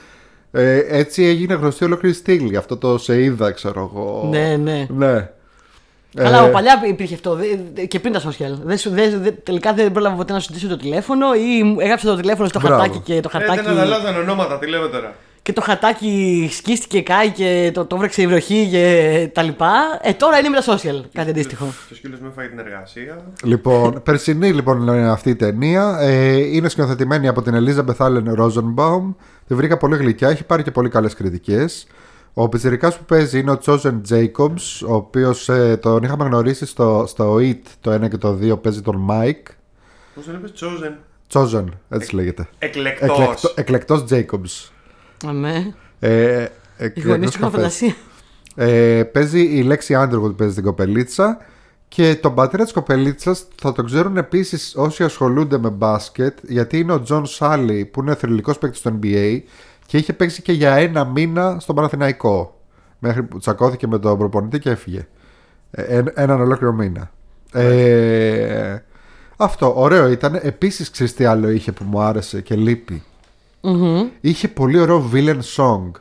ε, 0.51 0.77
έτσι 0.97 1.23
έγινε 1.23 1.53
γνωστή 1.53 1.83
ολόκληρη 1.85 2.15
στήλη. 2.15 2.57
Αυτό 2.57 2.77
το 2.77 2.97
σε 2.97 3.23
είδα, 3.23 3.51
ξέρω 3.51 3.91
εγώ. 3.93 4.27
Ναι, 4.31 4.55
ναι. 4.57 4.87
ναι. 4.89 5.29
Αλλά 6.17 6.37
Ε, 6.37 6.39
από 6.39 6.49
παλιά 6.51 6.81
υπήρχε 6.89 7.13
αυτό. 7.13 7.35
δε- 7.73 7.85
Και 7.85 7.99
πριν 7.99 8.13
τα 8.13 8.21
social. 8.21 8.57
Δεν 8.63 8.77
σου, 8.77 8.89
δεν- 8.89 9.21
δεν- 9.21 9.35
τελικά 9.43 9.73
δεν 9.73 9.91
πρόλαβα 9.91 10.15
ποτέ 10.15 10.33
να 10.33 10.39
σου 10.39 10.47
ζητήσω 10.53 10.67
το 10.67 10.77
τηλέφωνο 10.77 11.33
ή 11.33 11.63
μου 11.63 11.79
έγραψε 11.79 12.05
το 12.05 12.15
τηλέφωνο 12.15 12.47
στο 12.47 12.59
Μπράβο. 12.59 12.75
χαρτάκι 12.81 12.99
και 12.99 13.19
το 13.19 13.29
Ε, 13.33 13.37
χαρτάκι. 13.37 13.61
δεν 13.61 13.71
ανταλλάζαν 13.71 14.15
ονόματα, 14.17 14.59
τι 14.59 14.67
λέμε 14.67 14.87
τώρα. 14.87 15.15
Και 15.43 15.53
το 15.53 15.61
χαρτάκι 15.61 16.47
σκίστηκε, 16.51 17.01
κάει 17.01 17.31
και 17.31 17.71
το, 17.73 17.85
το 17.85 17.97
βρέξε 17.97 18.21
η 18.21 18.27
βροχή 18.27 18.67
και 18.71 19.29
τα 19.33 19.41
λοιπά. 19.41 19.99
Ε, 20.01 20.13
τώρα 20.13 20.39
είναι 20.39 20.49
με 20.49 20.61
τα 20.61 20.75
social. 20.75 21.03
Κάτι 21.13 21.29
αντίστοιχο. 21.29 21.65
Και 21.87 21.93
ο 21.93 21.95
σκύλος 21.95 22.19
με 22.19 22.27
έφαγε 22.27 22.47
την 22.47 22.59
εργασία. 22.59 23.25
Λοιπόν, 23.43 23.93
περσινή 24.03 24.53
λοιπόν 24.53 24.81
είναι 24.81 25.09
αυτή 25.09 25.29
η 25.29 25.35
ταινία. 25.35 25.97
Ε, 25.99 26.35
είναι 26.35 26.69
σκηνοθετημένη 26.69 27.27
από 27.27 27.41
την 27.41 27.53
Ελίζα 27.53 27.83
Μπεθάλεν 27.83 28.33
Ρόζενμπαουμ. 28.33 29.13
Τη 29.47 29.55
βρήκα 29.55 29.77
πολύ 29.77 29.95
γλυκιά, 29.95 30.29
έχει 30.29 30.43
πάρει 30.43 30.63
και 30.63 30.71
πολύ 30.71 30.89
καλές 30.89 31.13
κριτικές. 31.13 31.87
Ο 32.33 32.49
πιτσιρικάς 32.49 32.97
που 32.97 33.03
παίζει 33.03 33.39
είναι 33.39 33.51
ο 33.51 33.59
Chosen 33.65 34.01
Jacobs, 34.09 34.87
ο 34.87 34.93
οποίος 34.93 35.49
τον 35.79 36.03
είχαμε 36.03 36.25
γνωρίσει 36.25 36.65
στο, 36.65 37.05
στο 37.07 37.35
It 37.35 37.61
το 37.81 37.93
1 37.93 38.09
και 38.09 38.17
το 38.17 38.39
2, 38.41 38.61
παίζει 38.61 38.81
τον 38.81 39.07
Mike. 39.09 39.51
Πώς 40.15 40.25
τον 40.25 40.33
είπε, 40.33 40.47
Chosen. 40.59 40.93
Chosen, 41.33 41.65
έτσι 41.89 42.15
λέγεται. 42.15 42.47
Εκλεκτός. 42.59 43.09
Εκλεκτό, 43.09 43.51
εκλεκτός 43.55 44.05
Jacobs. 44.09 44.72
Αμέ. 45.27 45.73
Ε, 45.99 46.41
Οι 46.41 46.47
εκλεκτός 46.77 47.03
γονείς 47.11 47.31
του 47.31 47.37
έχουν 47.41 47.51
καφές. 47.51 47.77
φαντασία. 47.77 47.95
Ε, 48.55 49.03
παίζει 49.03 49.41
η 49.57 49.63
Lexi 49.63 49.93
Underwood 49.97 50.09
που 50.21 50.35
παίζει 50.35 50.53
την 50.53 50.63
κοπελίτσα 50.63 51.37
και 51.87 52.15
τον 52.21 52.33
πατέρα 52.35 52.63
της 52.63 52.73
κοπελίτσας 52.73 53.47
θα 53.61 53.71
τον 53.73 53.85
ξέρουν 53.85 54.17
επίσης 54.17 54.73
όσοι 54.75 55.03
ασχολούνται 55.03 55.57
με 55.57 55.69
μπάσκετ 55.69 56.37
γιατί 56.41 56.79
είναι 56.79 56.93
ο 56.93 57.01
Τζον 57.01 57.25
Σάλι 57.25 57.85
που 57.85 58.01
είναι 58.01 58.15
θρυλικός 58.15 58.57
παίκτης 58.57 58.79
στο 58.79 58.99
NBA 59.01 59.39
και 59.85 59.97
είχε 59.97 60.13
παίξει 60.13 60.41
και 60.41 60.51
για 60.51 60.73
ένα 60.75 61.05
μήνα 61.05 61.57
στον 61.59 61.75
Παναθηναϊκό 61.75 62.59
μέχρι 62.99 63.23
που 63.23 63.39
τσακώθηκε 63.39 63.87
με 63.87 63.99
τον 63.99 64.17
προπονητή 64.17 64.59
και 64.59 64.69
έφυγε 64.69 65.07
ε, 65.71 65.81
εν- 65.81 66.11
έναν 66.15 66.41
ολόκληρο 66.41 66.73
μήνα 66.73 67.11
ε, 67.51 68.77
αυτό 69.37 69.73
ωραίο 69.75 70.09
ήταν 70.09 70.39
επίσης 70.41 70.89
ξέρεις 70.91 71.13
τι 71.13 71.25
άλλο 71.25 71.49
είχε 71.49 71.71
που 71.71 71.83
μου 71.83 72.01
άρεσε 72.01 72.41
και 72.41 72.55
λείπει; 72.55 73.03
Είχε 74.21 74.47
πολύ 74.47 74.79
ωραίο 74.79 75.09
villain 75.13 75.39
song 75.55 75.91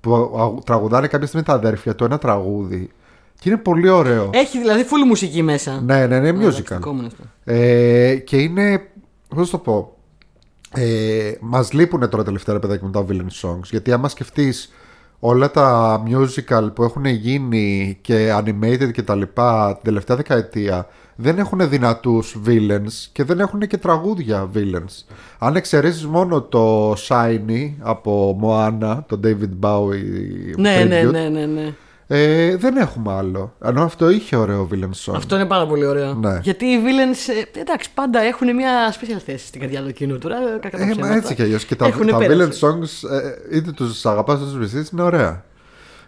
που 0.00 0.14
α- 0.14 0.62
τραγουδάνε 0.64 1.06
κάποια 1.06 1.26
στιγμή 1.26 1.46
τα 1.46 1.52
αδέρφια 1.52 1.94
του 1.94 2.04
ένα 2.04 2.18
τραγούδι 2.18 2.90
και 3.40 3.48
είναι 3.48 3.58
πολύ 3.58 3.88
ωραίο. 3.88 4.30
Έχει 4.32 4.58
δηλαδή 4.58 4.82
full 4.84 5.06
μουσική 5.06 5.42
μέσα. 5.42 5.80
Ναι, 5.80 6.06
ναι, 6.06 6.16
είναι 6.16 6.28
Εντάξει, 6.28 6.62
musical. 6.62 6.74
δικό 6.76 6.96
αυτό. 7.06 7.24
Ε, 7.44 8.14
και 8.16 8.36
είναι. 8.36 8.90
Πώς 9.28 9.50
το 9.50 9.58
πω. 9.58 9.96
Ε, 10.74 11.32
Μας 11.40 11.72
λείπουν 11.72 12.08
τώρα 12.10 12.24
τελευταία 12.24 12.54
ρε 12.54 12.60
παιδάκι 12.60 12.84
με 12.84 12.90
τα 12.90 13.04
villain 13.08 13.46
songs. 13.48 13.62
Γιατί 13.70 13.92
άμα 13.92 14.08
σκεφτείς 14.08 14.72
όλα 15.18 15.50
τα 15.50 16.02
musical 16.08 16.70
που 16.74 16.82
έχουν 16.82 17.04
γίνει 17.04 17.98
και 18.00 18.34
animated 18.38 18.90
και 18.92 19.02
τα 19.02 19.14
λοιπά 19.14 19.74
την 19.74 19.84
τελευταία 19.84 20.16
δεκαετία 20.16 20.86
δεν 21.16 21.38
έχουν 21.38 21.68
δυνατούς 21.68 22.36
villains 22.46 23.08
και 23.12 23.24
δεν 23.24 23.40
έχουν 23.40 23.60
και 23.60 23.76
τραγούδια 23.76 24.50
villains. 24.54 25.14
Αν 25.38 25.56
εξαιρέσεις 25.56 26.06
μόνο 26.06 26.42
το 26.42 26.92
Shiny 26.92 27.72
από 27.80 28.40
Moana, 28.42 28.98
το 29.06 29.20
David 29.24 29.58
Bowie 29.60 30.56
Ναι, 30.56 30.84
ναι, 30.88 31.02
tribute, 31.02 31.10
ναι, 31.12 31.28
ναι, 31.28 31.46
ναι. 31.46 31.74
Ε, 32.08 32.56
δεν 32.56 32.76
έχουμε 32.76 33.12
άλλο. 33.12 33.52
Ενώ 33.64 33.82
αυτό 33.82 34.10
είχε 34.10 34.36
ωραίο 34.36 34.68
villain 34.72 34.90
song. 35.04 35.14
Αυτό 35.16 35.34
είναι 35.36 35.44
πάρα 35.44 35.66
πολύ 35.66 35.86
ωραίο. 35.86 36.14
Ναι. 36.14 36.38
Γιατί 36.42 36.64
οι 36.66 36.78
villains, 36.84 37.32
ε, 37.54 37.60
εντάξει, 37.60 37.88
πάντα 37.94 38.20
έχουν 38.20 38.54
μια 38.54 38.92
special 38.92 39.20
θέση 39.24 39.46
στην 39.46 39.60
καρδιά 39.60 39.82
του 39.82 39.92
κοινού. 39.92 40.18
Τώρα, 40.18 40.36
κακά 40.60 40.76
τα 40.76 40.82
Ε, 40.82 40.86
μα 40.86 40.92
ψέματα. 40.92 41.14
έτσι 41.14 41.34
κι 41.34 41.42
αλλιώς. 41.42 41.64
Και 41.64 41.74
τα, 41.74 41.86
Έχουνε 41.86 42.10
τα 42.10 42.16
πέρασει. 42.18 42.60
villain 42.62 42.68
songs, 42.68 43.10
ε, 43.50 43.56
είτε 43.56 43.70
τους 43.72 44.06
αγαπάς 44.06 44.36
είτε 44.36 44.44
τους 44.44 44.56
μισεί, 44.58 44.88
είναι 44.92 45.02
ωραία. 45.02 45.44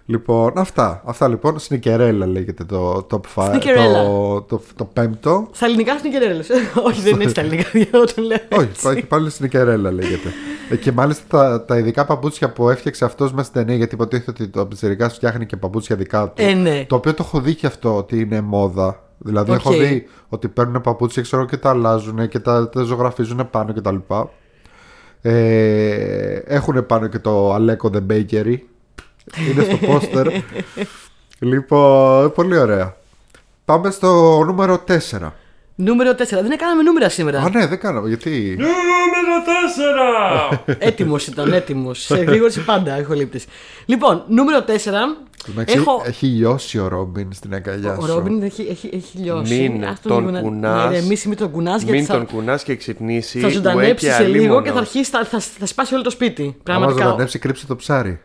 Λοιπόν, 0.06 0.52
αυτά. 0.58 1.02
Αυτά 1.04 1.28
λοιπόν. 1.28 1.58
Σνικερέλα 1.58 2.26
λέγεται 2.26 2.64
το 2.64 3.06
top 3.10 3.20
5. 3.34 3.48
Σνικερέλα. 3.50 4.02
Το, 4.04 4.42
το, 4.48 4.60
το 4.76 4.84
πέμπτο. 4.84 5.48
Στα 5.52 5.66
ελληνικά 5.66 5.98
Σνικερέλα. 5.98 6.48
Όχι, 6.88 7.00
δεν 7.00 7.14
είναι 7.20 7.28
στα 7.30 7.40
ελληνικά. 7.40 7.64
Όταν 8.02 8.24
λέω. 8.24 8.38
Όχι, 8.52 8.62
έτσι. 8.70 8.82
πάει 8.82 8.94
και 8.94 9.06
πάλι 9.06 9.30
Σνικερέλα 9.30 9.90
λέγεται. 9.92 10.28
Ε, 10.70 10.76
και 10.76 10.92
μάλιστα 10.92 11.24
τα, 11.28 11.64
τα 11.64 11.78
ειδικά 11.78 12.04
παπούτσια 12.04 12.52
που 12.52 12.70
έφτιαξε 12.70 13.04
αυτός 13.04 13.32
μέσα 13.32 13.48
στην 13.48 13.60
ταινία, 13.60 13.76
γιατί 13.76 13.94
υποτίθεται 13.94 14.30
ότι 14.30 14.48
το 14.48 14.66
πιτσιρικά 14.66 15.08
φτιάχνει 15.08 15.46
και 15.46 15.56
παπούτσια 15.56 15.96
δικά 15.96 16.28
του. 16.28 16.42
Ε, 16.42 16.54
ναι. 16.54 16.84
Το 16.88 16.96
οποίο 16.96 17.14
το 17.14 17.22
έχω 17.26 17.40
δει 17.40 17.54
και 17.54 17.66
αυτό 17.66 17.96
ότι 17.96 18.20
είναι 18.20 18.40
μόδα. 18.40 19.02
Δηλαδή 19.18 19.50
Οκ. 19.50 19.56
έχω 19.56 19.72
δει 19.72 20.06
ότι 20.28 20.48
παίρνουν 20.48 20.80
παπούτσια 20.80 21.22
ξέρω, 21.22 21.44
και 21.44 21.56
τα 21.56 21.70
αλλάζουν 21.70 22.28
και 22.28 22.38
τα, 22.38 22.68
τα 22.68 22.82
ζωγραφίζουν 22.82 23.50
πάνω 23.50 23.72
κτλ. 23.72 23.96
Ε, 25.22 26.34
έχουν 26.44 26.86
πάνω 26.86 27.06
και 27.06 27.18
το 27.18 27.52
Αλέκο 27.52 27.90
The 27.94 28.12
Bakery. 28.12 28.56
Είναι 29.50 29.62
στο 29.62 29.86
πόστερ. 29.86 30.26
λοιπόν, 31.50 32.32
πολύ 32.32 32.58
ωραία. 32.58 32.96
Πάμε 33.64 33.90
στο 33.90 34.42
νούμερο 34.44 34.84
4. 34.88 35.30
Νούμερο 35.80 36.10
4. 36.10 36.14
Δεν 36.16 36.50
έκαναμε 36.50 36.82
νούμερα 36.82 37.08
σήμερα. 37.08 37.38
Α, 37.40 37.48
ναι, 37.50 37.66
δεν 37.66 37.78
κάναμε. 37.78 38.08
Γιατί; 38.08 38.56
Νούμερο 38.58 39.44
4! 40.52 40.58
Έτοιμος 40.88 41.26
ήταν, 41.26 41.52
έτοιμος. 41.52 42.02
Σε 42.04 42.16
γρήγορση 42.16 42.64
πάντα, 42.64 42.92
έχω 42.92 43.14
λήπτες. 43.14 43.44
Λοιπόν, 43.86 44.24
νούμερο 44.28 44.64
4. 44.66 44.70
Εντάξει, 45.50 45.76
Έχω... 45.76 46.02
Έχει 46.06 46.26
λιώσει 46.26 46.78
ο 46.78 46.88
Ρόμπιν 46.88 47.32
στην 47.32 47.54
αγκαλιά 47.54 47.96
Ο 47.96 48.00
σου. 48.06 48.14
Ρόμπιν 48.14 48.42
έχει, 48.42 48.66
έχει, 48.70 48.90
έχει 48.92 49.18
λιώσει. 49.18 49.68
Μην 49.72 49.84
Ας 49.84 50.00
τον 50.00 50.18
λίγο 50.18 50.30
να- 50.30 50.40
κουνάς. 50.40 50.90
να 50.90 50.96
ηρεμήσει, 50.96 51.28
μην 51.28 51.36
τον 51.36 51.50
κουνάς 51.50 51.82
γιατί 51.82 51.96
Μην 51.98 52.06
θα, 52.06 52.12
τον 52.14 52.26
κουνάς 52.26 52.62
και 52.62 52.76
ξυπνήσει. 52.76 53.38
θα 53.40 53.48
ζωντανέψει 53.48 54.06
ουέ 54.06 54.12
σε 54.12 54.22
λίγο 54.22 54.36
αλίμονος. 54.38 54.64
και 54.64 54.70
θα 54.70 54.78
αρχίσει, 54.78 55.10
θα, 55.10 55.24
θα, 55.24 55.40
θα 55.40 55.66
σπάσει 55.66 55.94
όλο 55.94 56.02
το 56.02 56.10
σπίτι. 56.10 56.42
Άμα 56.42 56.54
Πραγματικά. 56.62 57.02
ζωντανέψει, 57.04 57.38
κρύψε 57.38 57.66
το 57.66 57.76
ψάρι. 57.76 58.20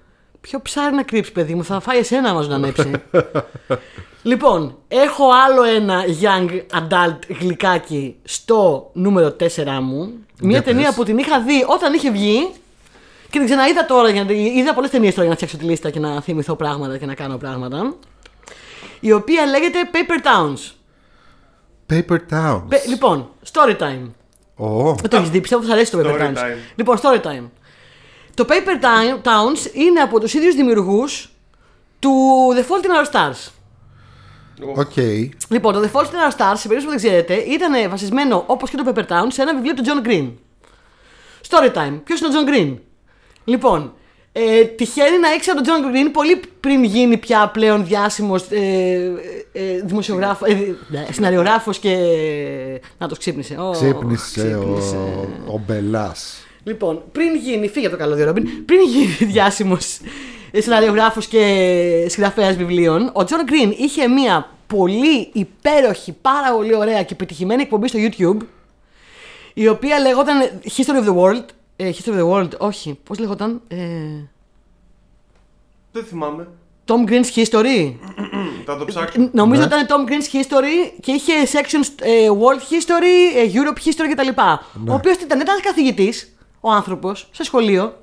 Ποιο 0.48 0.60
ψάρι 0.62 0.96
να 0.96 1.04
κρύψει, 1.04 1.32
παιδί 1.32 1.54
μου, 1.56 1.64
θα 1.64 1.80
φάει 1.80 1.98
εσένα 1.98 2.30
άμα 2.30 2.42
ζωντανέψει. 2.42 2.92
λοιπόν, 4.32 4.78
έχω 4.88 5.24
άλλο 5.48 5.64
ένα 5.64 6.04
young 6.22 6.62
adult 6.80 7.18
γλυκάκι 7.40 8.16
στο 8.24 8.90
νούμερο 8.94 9.36
4 9.40 9.46
μου. 9.82 10.14
Μια 10.40 10.50
Για 10.52 10.64
ταινία 10.64 10.86
πες. 10.88 10.96
που 10.96 11.04
την 11.04 11.18
είχα 11.18 11.42
δει 11.42 11.66
όταν 11.68 11.94
είχε 11.94 12.12
βγει 12.12 12.50
και 13.30 13.38
την 13.38 13.46
ξαναείδα 13.46 13.86
τώρα. 13.86 14.10
Γιατί 14.10 14.34
είδα 14.34 14.74
πολλές 14.74 14.90
ταινίες 14.90 15.14
τώρα 15.14 15.22
για 15.28 15.30
να 15.30 15.36
φτιάξω 15.36 15.58
τη 15.58 15.64
λίστα 15.72 15.90
και 15.90 16.00
να 16.00 16.22
θυμηθώ 16.22 16.56
πράγματα 16.56 16.98
και 16.98 17.06
να 17.06 17.14
κάνω 17.14 17.38
πράγματα. 17.38 17.94
Η 19.00 19.12
οποία 19.12 19.46
λέγεται 19.46 19.78
Paper 19.94 20.28
Towns. 20.28 20.72
Paper 21.90 22.18
Towns. 22.34 22.64
Πε- 22.70 22.88
λοιπόν, 22.88 23.30
story 23.52 23.78
time. 23.78 24.10
Ω, 24.56 24.94
Δεν 24.96 25.10
το 25.10 25.18
έχεις 25.18 25.30
δει, 25.30 25.42
πιστεύω 25.42 25.62
ότι 25.62 25.70
θα 25.72 25.76
αρέσει 25.78 25.92
το 25.92 26.00
Paper 26.00 26.04
Story 26.04 26.22
Towns. 26.22 26.38
time. 26.38 26.58
Λοιπόν, 26.76 26.98
story 27.02 27.22
time. 27.22 27.50
Το 28.36 28.46
Paper 28.50 28.84
Time- 28.84 29.22
Towns 29.28 29.74
είναι 29.76 30.00
από 30.00 30.20
τους 30.20 30.34
ίδιους 30.34 30.56
δημιουργούς 30.56 31.30
του 32.00 32.12
The 32.56 32.60
Fault 32.62 32.86
in 32.86 32.90
Our 32.90 33.12
Stars. 33.12 33.50
οκ. 34.76 34.98
Λοιπόν, 35.50 35.74
το 35.74 35.80
The 35.82 35.92
Fault 35.98 36.06
in 36.06 36.30
Our 36.30 36.36
Stars, 36.38 36.54
σε 36.56 36.68
περίπτωση 36.68 36.84
που 36.84 36.90
δεν 36.90 36.98
ξέρετε, 36.98 37.34
ήταν 37.34 37.90
βασισμένο 37.90 38.44
όπως 38.48 38.70
και 38.70 38.78
το 38.78 38.92
Paper 38.96 39.00
Towns 39.12 39.28
σε 39.32 39.42
ένα 39.42 39.54
βιβλίο 39.56 39.74
του 39.74 39.84
John 39.86 40.08
Green. 40.08 40.32
Story 41.50 41.72
time. 41.78 42.00
Ποιος 42.04 42.20
είναι 42.20 42.30
ο 42.30 42.32
John 42.32 42.50
Green? 42.56 42.78
Λοιπόν, 43.44 43.94
ε, 44.32 44.64
τυχαίνει 44.64 45.20
να 45.20 45.34
ήξερα 45.34 45.62
τον 45.62 45.66
John 45.74 45.96
Green 45.96 46.10
πολύ 46.14 46.42
πριν 46.60 46.84
γίνει 46.84 47.18
πια 47.18 47.48
πλέον 47.54 47.86
διάσημος 47.86 48.46
ε, 48.50 49.12
ε, 49.52 49.80
δημοσιογράφος, 49.84 50.50
ε, 50.50 50.54
δι- 50.54 50.76
ναι, 50.88 51.06
σεναριογράφος 51.12 51.80
και... 51.80 51.98
Να 52.98 53.08
το 53.08 53.16
ξύπνησε. 53.16 53.56
Ω, 53.60 53.70
Ξύπνησε 53.72 54.56
ο, 54.56 54.80
ο 55.54 55.62
Μπελάς. 55.68 56.43
Λοιπόν, 56.64 57.04
πριν 57.12 57.36
γίνει. 57.36 57.68
Φύγε 57.68 57.86
από 57.88 57.96
το 57.96 58.02
καλώδιο, 58.02 58.26
Ρόμπιν. 58.26 58.66
Πριν 58.66 58.80
γίνει 58.82 59.06
διάσημος 59.32 60.00
σεναριογράφο 60.58 61.20
και 61.30 62.06
συγγραφέας 62.10 62.56
βιβλίων, 62.56 63.10
ο 63.14 63.24
Τζον 63.24 63.44
Γκριν 63.44 63.74
είχε 63.78 64.08
μια 64.08 64.50
πολύ 64.68 65.30
υπέροχη, 65.34 66.16
πάρα 66.22 66.54
πολύ 66.56 66.76
ωραία 66.76 67.04
και 67.04 67.16
πετυχημένη 67.16 67.62
εκπομπή 67.62 67.88
στο 67.88 68.00
YouTube. 68.02 68.46
Η 69.54 69.68
οποία 69.68 70.00
λεγόταν 70.00 70.50
History 70.78 71.04
of 71.04 71.08
the 71.08 71.16
World. 71.18 71.44
Ε, 71.76 71.90
History 71.92 72.10
of 72.10 72.20
the 72.20 72.30
World, 72.32 72.58
όχι. 72.58 73.00
Πώς 73.04 73.20
λεγόταν; 73.20 73.62
Ε, 73.68 73.76
Δεν 75.92 76.04
θυμάμαι. 76.04 76.48
John 76.86 77.10
Green's 77.10 77.36
History. 77.36 77.94
Θα 78.66 78.78
το 78.78 78.86
ψάξω. 78.86 79.30
Νομίζω 79.32 79.62
Ναι. 79.62 79.68
ήταν 79.68 79.86
John 79.88 80.10
Green's 80.10 80.36
History 80.36 80.92
και 81.02 81.12
είχε 81.12 81.34
sections 81.52 81.88
ε, 82.02 82.28
World 82.30 82.60
History, 82.74 83.38
ε, 83.38 83.52
Europe 83.54 83.88
History 83.88 84.12
κτλ. 84.16 84.42
Ο 84.90 84.94
οποίος 84.94 85.16
ήταν, 85.16 85.40
ήταν 85.40 85.60
καθηγητής, 85.62 86.36
ο 86.66 86.72
άνθρωπος, 86.72 87.28
σε 87.32 87.44
σχολείο, 87.44 87.98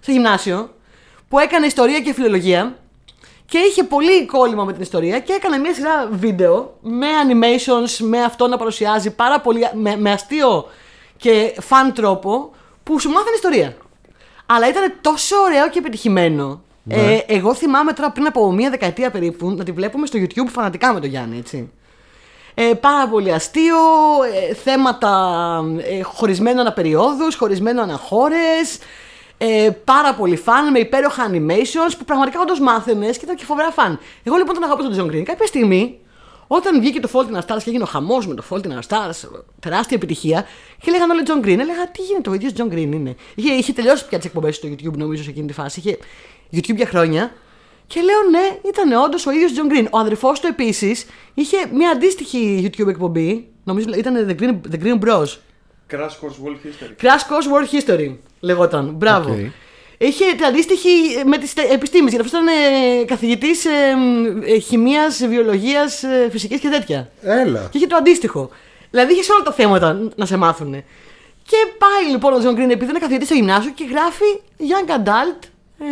σε 0.00 0.12
γυμνάσιο, 0.12 0.74
που 1.28 1.38
έκανε 1.38 1.66
ιστορία 1.66 2.00
και 2.00 2.12
φιλολογία 2.12 2.78
και 3.46 3.58
είχε 3.58 3.82
πολύ 3.84 4.26
κόλλημα 4.26 4.64
με 4.64 4.72
την 4.72 4.82
ιστορία 4.82 5.20
και 5.20 5.32
έκανε 5.32 5.58
μια 5.58 5.74
σειρά 5.74 6.08
βίντεο 6.12 6.76
με 6.80 7.06
animations, 7.26 7.96
με 7.98 8.22
αυτό 8.22 8.46
να 8.46 8.56
παρουσιάζει 8.56 9.10
πάρα 9.10 9.40
πολύ, 9.40 9.68
με, 9.74 9.96
με 9.96 10.10
αστείο 10.10 10.66
και 11.16 11.54
φαν 11.60 11.92
τρόπο 11.92 12.50
που 12.82 13.00
σου 13.00 13.08
μάθανε 13.08 13.34
ιστορία. 13.34 13.76
Αλλά 14.46 14.68
ήταν 14.68 14.92
τόσο 15.00 15.36
ωραίο 15.36 15.68
και 15.68 15.80
πετυχημένο. 15.80 16.62
Ε, 16.88 17.18
εγώ 17.26 17.54
θυμάμαι 17.54 17.92
τώρα 17.92 18.10
πριν 18.10 18.26
από 18.26 18.52
μία 18.52 18.70
δεκαετία 18.70 19.10
περίπου 19.10 19.50
να 19.50 19.64
τη 19.64 19.72
βλέπουμε 19.72 20.06
στο 20.06 20.18
YouTube 20.18 20.48
φανατικά 20.48 20.92
με 20.92 21.00
τον 21.00 21.08
Γιάννη, 21.08 21.38
έτσι. 21.38 21.70
Ε, 22.62 22.74
πάρα 22.74 23.08
πολύ 23.08 23.32
αστείο, 23.32 23.76
ε, 24.50 24.54
θέματα 24.54 25.64
ε, 25.78 26.02
χωρισμένο 26.02 26.60
ανά 26.60 26.72
περιόδους, 26.72 27.34
χωρισμένο 27.34 27.82
ανά 27.82 27.96
χώρες, 27.96 28.78
ε, 29.38 29.70
πάρα 29.84 30.14
πολύ 30.14 30.36
φαν 30.36 30.70
με 30.70 30.78
υπέροχα 30.78 31.30
animations 31.30 31.94
που 31.98 32.04
πραγματικά 32.04 32.40
όντως 32.40 32.60
μάθαινες 32.60 33.18
και 33.18 33.24
ήταν 33.24 33.36
και 33.36 33.44
φοβερά 33.44 33.70
φαν. 33.70 33.98
Εγώ 34.22 34.36
λοιπόν 34.36 34.54
τον 34.54 34.64
αγαπούσα 34.64 34.88
τον 34.90 34.98
John 34.98 35.14
Green. 35.14 35.22
Κάποια 35.22 35.46
στιγμή, 35.46 35.98
όταν 36.46 36.80
βγήκε 36.80 37.00
το 37.00 37.08
Fault 37.12 37.34
in 37.34 37.36
Our 37.36 37.54
Stars 37.54 37.62
και 37.62 37.68
έγινε 37.68 37.82
ο 37.82 37.86
χαμός 37.86 38.26
με 38.26 38.34
το 38.34 38.44
Fault 38.50 38.62
in 38.62 38.70
Our 38.70 38.88
Stars, 38.88 39.28
τεράστια 39.60 39.96
επιτυχία, 39.96 40.46
και 40.82 40.90
λέγανε 40.90 41.12
όλοι 41.12 41.22
John 41.26 41.46
Green. 41.46 41.58
Έλεγα 41.58 41.90
τι 41.90 42.02
γίνεται, 42.02 42.30
ο 42.30 42.34
ίδιος 42.34 42.52
John 42.56 42.72
Green 42.72 42.92
είναι. 42.92 43.16
Είχε, 43.34 43.52
είχε 43.52 43.72
τελειώσει 43.72 44.06
πια 44.08 44.18
τις 44.18 44.26
εκπομπές 44.26 44.56
στο 44.56 44.68
YouTube 44.68 44.96
νομίζω 44.96 45.22
σε 45.22 45.30
εκείνη 45.30 45.46
τη 45.46 45.52
φάση. 45.52 45.80
Είχε 45.80 45.98
YouTube 46.52 46.76
για 46.76 46.86
χρόνια. 46.86 47.32
Και 47.92 48.00
λέω 48.00 48.30
ναι, 48.30 48.68
ήταν 48.68 48.92
όντως 48.92 49.26
ο 49.26 49.30
ίδιος 49.30 49.52
John 49.56 49.72
Green. 49.72 49.86
Ο 49.90 49.98
αδερφός 49.98 50.40
του 50.40 50.46
επίσης 50.46 51.06
είχε 51.34 51.56
μια 51.72 51.90
αντίστοιχη 51.90 52.62
YouTube 52.64 52.88
εκπομπή. 52.88 53.48
Νομίζω 53.64 53.86
ήταν 53.96 54.26
The 54.28 54.42
Green, 54.42 54.54
The 54.72 54.84
Green 54.84 54.98
Bros. 55.04 55.26
Crash 55.90 56.14
Course 56.20 56.38
World 56.44 56.60
History. 56.66 57.02
Crash 57.02 57.24
Course 57.30 57.48
World 57.52 57.68
History 57.74 58.16
λεγόταν. 58.40 58.94
Μπράβο. 58.94 59.30
Οκ. 59.32 59.38
Είχε 59.98 60.24
την 60.36 60.44
αντίστοιχη 60.44 60.88
με 61.24 61.38
τις 61.38 61.54
επιστήμες. 61.72 62.12
Γιατί 62.12 62.26
αυτός 62.26 62.40
ήταν 62.40 62.46
ε, 62.46 63.04
καθηγητής 63.04 63.64
ε, 63.64 63.70
ε, 64.44 64.58
χημείας, 64.58 65.26
βιολογίας, 65.26 66.02
ε, 66.02 66.28
φυσικής 66.30 66.60
και 66.60 66.68
τέτοια. 66.68 67.10
Έλα. 67.22 67.68
Και 67.70 67.78
είχε 67.78 67.86
το 67.86 67.96
αντίστοιχο. 67.96 68.50
Δηλαδή 68.90 69.12
είχε 69.12 69.32
όλα 69.32 69.42
τα 69.42 69.52
θέματα 69.52 70.08
να 70.16 70.26
σε 70.26 70.36
μάθουν. 70.36 70.72
Και 71.42 71.56
πάει 71.78 72.10
λοιπόν 72.10 72.32
ο 72.32 72.38
Τζον 72.38 72.54
Γκριν 72.54 72.70
επειδή 72.70 72.90
είναι 72.90 72.98
καθηγητής 72.98 73.26
στο 73.26 73.36
γυμνάσιο 73.36 73.72
και 73.74 73.84
γράφει 73.84 74.40
Young 74.58 74.90
Adult. 74.90 75.48
Ε, 75.78 75.86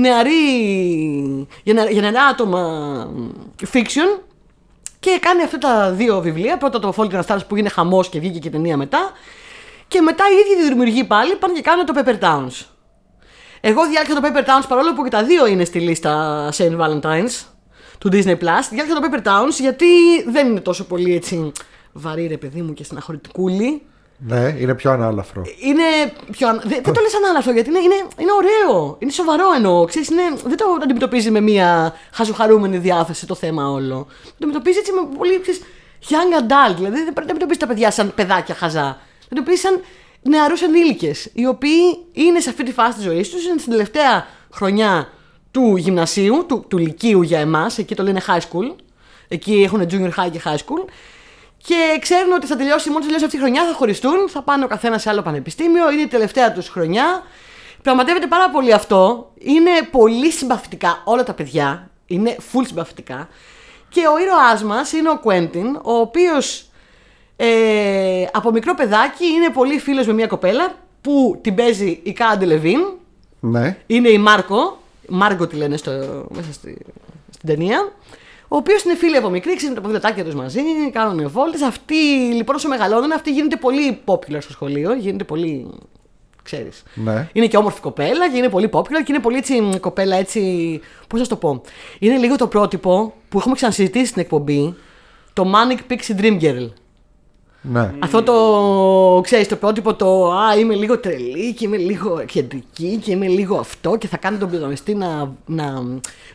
νεαρή, 0.00 1.46
για, 1.62 1.74
νεα- 1.74 1.90
για 1.90 2.00
νεαρά 2.00 2.22
άτομα 2.24 2.60
fiction 3.72 4.20
και 5.00 5.18
κάνει 5.20 5.42
αυτά 5.42 5.58
τα 5.58 5.90
δύο 5.90 6.20
βιβλία. 6.20 6.56
Πρώτα 6.56 6.78
το 6.78 6.94
Fault 6.96 7.10
in 7.10 7.20
Our 7.20 7.22
Stars 7.26 7.40
που 7.48 7.56
είναι 7.56 7.68
χαμός 7.68 8.08
και 8.08 8.18
βγήκε 8.20 8.38
και 8.38 8.50
ταινία 8.50 8.76
μετά. 8.76 9.10
Και 9.88 10.00
μετά 10.00 10.24
οι 10.30 10.54
ίδιοι 10.54 10.68
δημιουργοί 10.68 11.04
πάλι 11.04 11.36
πάνε 11.36 11.54
και 11.54 11.60
κάνουν 11.62 11.86
το 11.86 11.92
Paper 11.96 12.18
Towns. 12.18 12.64
Εγώ 13.60 13.86
διάλεξα 13.88 14.20
το 14.20 14.28
Paper 14.28 14.44
Towns 14.44 14.64
παρόλο 14.68 14.92
που 14.94 15.02
και 15.04 15.10
τα 15.10 15.22
δύο 15.24 15.46
είναι 15.46 15.64
στη 15.64 15.80
λίστα 15.80 16.48
Saint 16.56 16.76
Valentine's 16.80 17.44
του 17.98 18.08
Disney 18.12 18.36
Plus. 18.38 18.64
Διάλεξα 18.70 19.00
το 19.00 19.08
Paper 19.10 19.26
Towns 19.26 19.52
γιατί 19.60 19.86
δεν 20.28 20.46
είναι 20.46 20.60
τόσο 20.60 20.84
πολύ 20.84 21.14
έτσι 21.14 21.52
βαρύ 21.92 22.26
ρε 22.26 22.36
παιδί 22.36 22.62
μου 22.62 22.72
και 22.72 22.84
στεναχωρητικούλη. 22.84 23.82
Ναι, 24.18 24.54
είναι 24.58 24.74
πιο 24.74 24.90
ανάλαφρο. 24.90 25.42
Είναι 25.60 26.12
πιο. 26.30 26.48
ανα- 26.48 26.62
Δεν, 26.64 26.80
δεν 26.82 26.94
το 26.94 27.00
λες 27.00 27.14
ανάλαφρο 27.14 27.52
γιατί 27.52 27.68
είναι, 27.68 27.78
είναι, 27.78 27.94
είναι 28.18 28.30
ωραίο. 28.32 28.96
Είναι 28.98 29.10
σοβαρό 29.10 29.44
εννοώ. 29.56 29.84
Ξέρεις, 29.84 30.08
είναι, 30.08 30.22
δεν 30.44 30.56
το 30.56 30.64
αντιμετωπίζει 30.82 31.30
με 31.30 31.40
μια 31.40 31.94
χαζοχαρούμενη 32.12 32.78
διάθεση 32.78 33.26
το 33.26 33.34
θέμα 33.34 33.70
όλο. 33.70 34.06
Το 34.24 34.30
αντιμετωπίζει 34.34 34.78
έτσι 34.78 34.92
με 34.92 35.00
πολύ 35.18 35.40
ξέρεις, 35.40 35.60
young 36.08 36.40
adult. 36.42 36.74
Δηλαδή 36.76 36.96
δεν 36.96 37.08
αντιμετωπίζεις 37.18 37.58
τα 37.58 37.66
παιδιά 37.66 37.90
σαν 37.90 38.12
παιδάκια 38.14 38.54
χαζά. 38.54 38.98
Το 39.18 39.24
αντιμετωπίζεις 39.24 39.60
σαν 39.60 39.80
νεαρούς 40.22 40.62
ενήλικες. 40.62 41.30
Οι 41.34 41.46
οποίοι 41.46 42.04
είναι 42.12 42.40
σε 42.40 42.48
αυτή 42.50 42.62
τη 42.62 42.72
φάση 42.72 42.94
της 42.94 43.04
ζωής 43.04 43.30
τους, 43.30 43.44
είναι 43.44 43.58
στην 43.58 43.70
τελευταία 43.72 44.26
χρονιά 44.52 45.08
του 45.50 45.76
γυμνασίου, 45.76 46.44
του, 46.48 46.64
του 46.68 46.78
λυκείου 46.78 47.22
για 47.22 47.38
εμάς. 47.38 47.78
Εκεί 47.78 47.94
το 47.94 48.02
λένε 48.02 48.20
high 48.26 48.40
school. 48.40 48.74
Εκεί 49.28 49.62
έχουν 49.64 49.86
junior 49.90 50.24
high 50.24 50.30
και 50.30 50.40
high 50.44 50.54
school. 50.56 50.88
Και 51.56 51.98
ξέρουν 52.00 52.32
ότι 52.32 52.46
θα 52.46 52.56
τελειώσει, 52.56 52.88
μόλις 52.90 53.04
τελειώσει 53.04 53.24
αυτή 53.24 53.36
η 53.36 53.40
χρονιά, 53.40 53.64
θα 53.64 53.72
χωριστούν, 53.72 54.28
θα 54.28 54.42
πάνε 54.42 54.64
ο 54.64 54.68
καθένας 54.68 55.02
σε 55.02 55.10
άλλο 55.10 55.22
πανεπιστήμιο, 55.22 55.90
είναι 55.90 56.02
η 56.02 56.06
τελευταία 56.06 56.52
τους 56.52 56.68
χρονιά. 56.68 57.22
Πραγματεύεται 57.82 58.26
πάρα 58.26 58.50
πολύ 58.50 58.72
αυτό. 58.72 59.30
Είναι 59.38 59.70
πολύ 59.90 60.30
συμπαθητικά 60.30 61.02
όλα 61.04 61.22
τα 61.22 61.32
παιδιά. 61.32 61.90
Είναι 62.06 62.36
full 62.52 62.62
συμπαθητικά. 62.66 63.28
Και 63.88 64.00
ο 64.06 64.18
ήρωάς 64.18 64.62
μας 64.62 64.92
είναι 64.92 65.10
ο 65.10 65.18
Κουέντιν, 65.18 65.76
ο 65.76 65.92
οποίος 65.92 66.66
ε, 67.36 68.24
από 68.32 68.50
μικρό 68.50 68.74
παιδάκι 68.74 69.26
είναι 69.26 69.50
πολύ 69.50 69.78
φίλος 69.78 70.06
με 70.06 70.12
μια 70.12 70.26
κοπέλα 70.26 70.74
που 71.00 71.38
την 71.42 71.54
παίζει 71.54 72.00
η 72.02 72.12
Κάντε 72.12 72.44
Λεβίν. 72.44 72.80
Ναι. 73.40 73.76
Είναι 73.86 74.08
η 74.08 74.18
Μάρκο. 74.18 74.78
Μάρκο 75.08 75.46
τη 75.46 75.56
λένε 75.56 75.76
στο, 75.76 75.90
μέσα 76.30 76.52
στη, 76.52 76.78
στην 77.30 77.48
ταινία. 77.48 77.92
Ο 78.48 78.56
οποίος 78.56 78.82
είναι 78.82 78.94
φίλοι 78.96 79.16
από 79.16 79.28
μικρή, 79.28 79.56
ξέρουν 79.56 79.74
τα 79.74 79.80
ποδηλατάκια 79.80 80.24
τους 80.24 80.34
μαζί, 80.34 80.60
κάνουν 80.92 81.28
βόλτε. 81.30 81.66
Αυτοί 81.66 81.94
λοιπόν 82.34 82.56
όσο 82.56 82.68
μεγαλώνουν, 82.68 83.12
αυτή 83.12 83.32
γίνεται 83.32 83.56
πολύ 83.56 84.00
popular 84.04 84.38
στο 84.38 84.52
σχολείο. 84.52 84.94
Γίνεται 84.94 85.24
πολύ. 85.24 85.66
ξέρεις. 86.42 86.82
Ναι. 86.94 87.28
Είναι 87.32 87.46
και 87.46 87.56
όμορφη 87.56 87.80
κοπέλα 87.80 88.30
και 88.30 88.36
είναι 88.36 88.48
πολύ 88.48 88.68
popular 88.72 89.02
και 89.04 89.12
είναι 89.12 89.20
πολύ 89.20 89.36
έτσι, 89.36 89.60
μ, 89.60 89.74
κοπέλα 89.80 90.16
έτσι. 90.16 90.40
Πώς 91.08 91.18
να 91.18 91.24
σου 91.24 91.30
το 91.30 91.36
πω. 91.36 91.62
Είναι 91.98 92.16
λίγο 92.16 92.36
το 92.36 92.46
πρότυπο 92.46 93.14
που 93.28 93.38
έχουμε 93.38 93.54
ξανασυζητήσει 93.54 94.06
στην 94.06 94.22
εκπομπή. 94.22 94.74
Το 95.32 95.52
Manic 95.54 95.92
Pixie 95.92 96.20
Dream 96.20 96.40
Girl. 96.40 96.68
Ναι. 97.70 97.92
Αυτό 97.98 98.22
το, 98.22 99.20
ξέρεις, 99.22 99.48
το 99.48 99.56
πρότυπο 99.56 99.94
το 99.94 100.32
«Α, 100.32 100.56
είμαι 100.58 100.74
λίγο 100.74 100.98
τρελή 100.98 101.54
και 101.54 101.64
είμαι 101.64 101.76
λίγο 101.76 102.24
κεντρική 102.26 102.96
και 103.04 103.10
είμαι 103.12 103.26
λίγο 103.26 103.56
αυτό 103.58 103.96
και 103.96 104.06
θα 104.08 104.16
κάνει 104.16 104.36
τον 104.38 104.48
πρωταγωνιστή 104.48 104.94
να, 104.94 105.32
να 105.46 105.82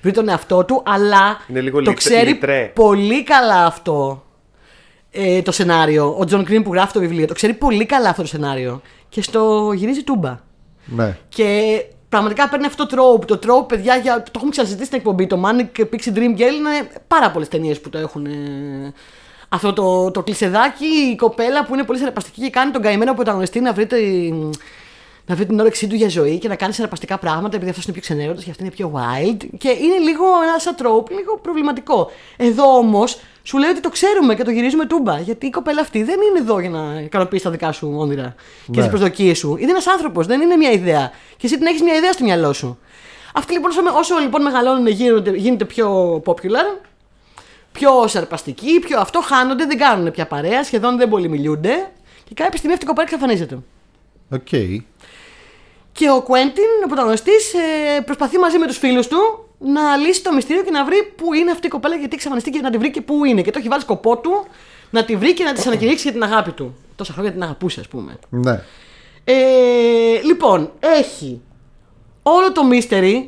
βρει 0.02 0.12
τον 0.12 0.30
εαυτό 0.30 0.66
του», 0.66 0.82
αλλά 0.86 1.38
Είναι 1.48 1.62
λίγο 1.62 1.82
το 1.82 1.90
λιτ- 1.90 1.98
ξέρει 1.98 2.30
λιτρέ. 2.30 2.72
πολύ 2.76 3.24
καλά 3.24 3.66
αυτό 3.66 4.24
ε, 5.12 5.42
το 5.42 5.52
σενάριο. 5.52 6.16
Ο 6.20 6.26
Τζον 6.26 6.44
Γκριν 6.44 6.64
που 6.64 6.74
γράφει 6.74 6.94
το 6.94 7.00
βιβλίο, 7.00 7.28
το 7.28 7.34
ξέρει 7.34 7.54
πολύ 7.54 7.86
καλά 7.86 8.10
αυτό 8.10 8.22
το 8.22 8.28
σενάριο 8.28 8.82
και 9.10 9.22
στο 9.22 9.72
γυρίζει 9.76 10.04
τούμπα. 10.04 10.40
Ναι. 10.86 11.18
Και 11.30 11.82
πραγματικά 12.10 12.50
παίρνει 12.50 12.66
αυτό 12.66 12.86
το 12.86 12.96
trope. 13.20 13.26
Το 13.26 13.40
trope, 13.46 13.68
παιδιά, 13.68 13.96
για, 13.96 14.24
το 14.24 14.32
έχουμε 14.36 14.52
ξανασυζητήσει 14.52 14.86
στην 14.86 14.98
εκπομπή. 14.98 15.28
Το 15.28 15.44
Manic 15.46 15.80
Pixie 15.82 16.18
Dream 16.18 16.38
Girl 16.38 16.54
είναι 16.58 16.90
πάρα 17.08 17.32
πολλές 17.32 17.48
ταινίες 17.48 17.82
που 17.82 17.90
το 17.90 17.98
έχουν. 17.98 18.28
Ε, 19.52 19.56
αυτό 19.56 19.74
το, 19.74 20.12
το 20.12 20.24
κλισεδάκι, 20.24 20.86
η 20.86 21.16
κοπέλα 21.16 21.66
που 21.66 21.74
είναι 21.74 21.84
πολύ 21.84 21.98
συναρπαστική 21.98 22.42
και 22.42 22.50
κάνει 22.50 22.72
τον 22.72 22.82
καημένο 22.82 23.14
πρωταγωνιστή 23.14 23.60
να 23.60 23.74
βρει, 23.74 23.86
τη- 23.86 24.34
να 25.26 25.36
βρει 25.36 25.46
την 25.46 25.60
όρεξή 25.60 25.88
του 25.88 25.96
για 25.96 26.10
ζωή 26.10 26.38
και 26.38 26.48
να 26.48 26.56
κάνει 26.56 26.74
συναρπαστικά 26.74 27.18
πράγματα 27.18 27.56
επειδή 27.56 27.70
αυτός 27.70 27.84
είναι 27.86 27.94
πιο 27.94 28.02
ξενέρωτος 28.02 28.44
και 28.44 28.50
αυτή 28.50 28.64
είναι 28.64 28.72
πιο 28.72 28.92
wild. 28.96 29.38
Και 29.58 29.70
είναι 29.70 29.98
λίγο 29.98 30.24
ένα 30.44 30.60
σαν 30.60 30.76
trope, 30.80 31.10
λίγο 31.12 31.38
προβληματικό. 31.42 32.12
Εδώ 32.38 32.78
όμως 32.78 33.20
σου 33.44 33.58
λέει 33.58 33.70
ότι 33.70 33.80
το 33.80 33.90
ξέρουμε 33.90 34.36
και 34.36 34.44
το 34.44 34.52
γυρίζουμε 34.52 34.86
τούμπα. 34.86 35.20
Γιατί 35.20 35.46
η 35.46 35.50
κοπέλα 35.50 35.82
αυτή 35.82 36.04
δεν 36.04 36.20
είναι 36.30 36.40
εδώ 36.40 36.60
για 36.60 36.70
να 36.70 37.00
ικανοποιήσει 37.02 37.44
τα 37.44 37.50
δικά 37.50 37.72
σου 37.72 37.94
όνειρα 37.98 38.36
και 38.72 38.80
Ναι. 38.80 38.84
τι 38.84 38.90
προσδοκίες 38.90 39.38
σου. 39.38 39.56
Είναι 39.60 39.72
ένας 39.72 39.88
άνθρωπος, 39.88 40.28
δεν 40.28 40.42
είναι 40.42 40.56
μια 40.56 40.72
ιδέα. 40.72 41.12
Και 41.38 41.46
εσύ 41.46 41.58
την 41.58 41.66
έχεις 41.66 41.82
μια 41.82 41.96
ιδέα 41.96 42.12
στο 42.12 42.24
μυαλό 42.24 42.54
σου. 42.54 42.80
Αυτοί 43.34 43.54
λοιπόν, 43.54 43.70
όσο, 43.72 43.82
όσο 43.98 44.18
λοιπόν 44.18 44.42
μεγαλώνουν, 44.42 44.88
γίνονται, 44.88 45.32
γίνεται 45.32 45.66
πιο 45.66 46.16
popular, 46.26 46.80
πιο 47.72 48.08
σαρπαστικοί, 48.08 48.80
πιο 48.80 49.00
αυτό, 49.00 49.22
χάνονται, 49.22 49.66
δεν 49.66 49.78
κάνουν 49.78 50.12
πια 50.12 50.26
παρέα, 50.26 50.64
σχεδόν 50.64 50.98
δεν 50.98 51.10
πολύ 51.10 51.30
μιλούνται. 51.30 51.92
Και 52.24 52.34
κάποια 52.34 52.58
στιγμή 52.58 52.74
αυτή 52.74 52.86
η 52.86 52.88
κοπέλα 52.88 53.08
εξαφανίζεται. 53.12 53.60
Οκ. 54.32 54.50
Και 55.92 56.10
ο 56.10 56.22
Κουέντιν, 56.22 56.72
ο 56.86 56.88
πρωταγωνιστής, 56.88 57.54
προσπαθεί 58.06 58.38
μαζί 58.38 58.58
με 58.58 58.68
τους 58.68 58.78
φίλους 58.78 59.08
του 59.08 59.46
να 59.60 59.96
λύσει 59.96 60.24
το 60.24 60.34
μυστήριο 60.34 60.64
και 60.64 60.72
να 60.72 60.86
βρει 60.86 61.14
πού 61.16 61.34
είναι 61.34 61.52
αυτή 61.52 61.68
η 61.68 61.70
κοπέλα, 61.70 61.96
γιατί 61.96 62.16
εξαφανιστεί 62.16 62.50
και 62.50 62.60
να 62.60 62.70
τη 62.70 62.78
βρει 62.78 62.92
και 62.92 63.02
πού 63.02 63.26
είναι. 63.26 63.42
Και 63.42 63.52
το 63.52 63.60
έχει 63.60 63.68
βάλει 63.68 63.82
σκοπό 63.82 64.18
του 64.18 64.46
να 64.90 65.06
τη 65.06 65.16
βρει 65.16 65.34
και 65.34 65.44
να 65.44 65.54
της 65.54 65.68
ανακηρύξει 65.68 66.04
για 66.04 66.12
την 66.12 66.24
αγάπη 66.24 66.52
του. 66.52 66.76
Τόσα 66.96 67.14
χρόνια 67.14 67.32
την 67.32 67.44
αγαπούσε, 67.44 67.80
ας 67.80 67.88
πούμε. 67.88 68.20
Ναι. 68.30 68.62
Ε, 69.24 70.22
λοιπόν, 70.24 70.72
έχει 70.80 71.42
όλο 72.24 72.52
το 72.52 72.62
mystery 72.72 73.24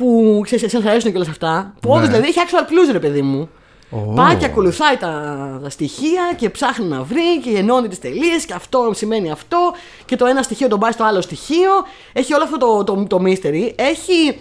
που 0.00 0.40
ξέρεις, 0.42 0.64
εσένα 0.64 0.82
σας 0.82 0.90
αρέσουν 0.90 1.10
και 1.12 1.16
όλα 1.18 1.26
αυτά. 1.30 1.74
Που 1.80 1.88
Ναι. 1.88 1.94
όντως 1.94 2.08
δηλαδή 2.08 2.26
έχει 2.26 2.38
actual 2.38 2.62
clues, 2.70 2.92
ρε 2.92 2.98
παιδί 2.98 3.22
μου. 3.22 3.48
Ω. 3.90 3.96
Πάει 4.12 4.36
και 4.36 4.44
ακολουθάει 4.44 4.96
τα, 4.96 5.10
τα 5.62 5.70
στοιχεία 5.70 6.32
και 6.36 6.50
ψάχνει 6.50 6.86
να 6.86 7.02
βρει 7.02 7.40
και 7.42 7.50
ενώνει 7.58 7.88
τις 7.88 7.98
τελείες 7.98 8.44
και 8.44 8.52
αυτό 8.52 8.90
σημαίνει 8.94 9.30
αυτό 9.30 9.72
και 10.04 10.16
το 10.16 10.26
ένα 10.26 10.42
στοιχείο 10.42 10.68
τον 10.68 10.78
πάει 10.78 10.92
στο 10.92 11.04
άλλο 11.04 11.20
στοιχείο. 11.20 11.70
Έχει 12.12 12.34
όλο 12.34 12.42
αυτό 12.44 12.56
το, 12.58 12.84
το, 12.84 13.04
το 13.08 13.22
mystery. 13.26 13.72
Έχει 13.76 14.38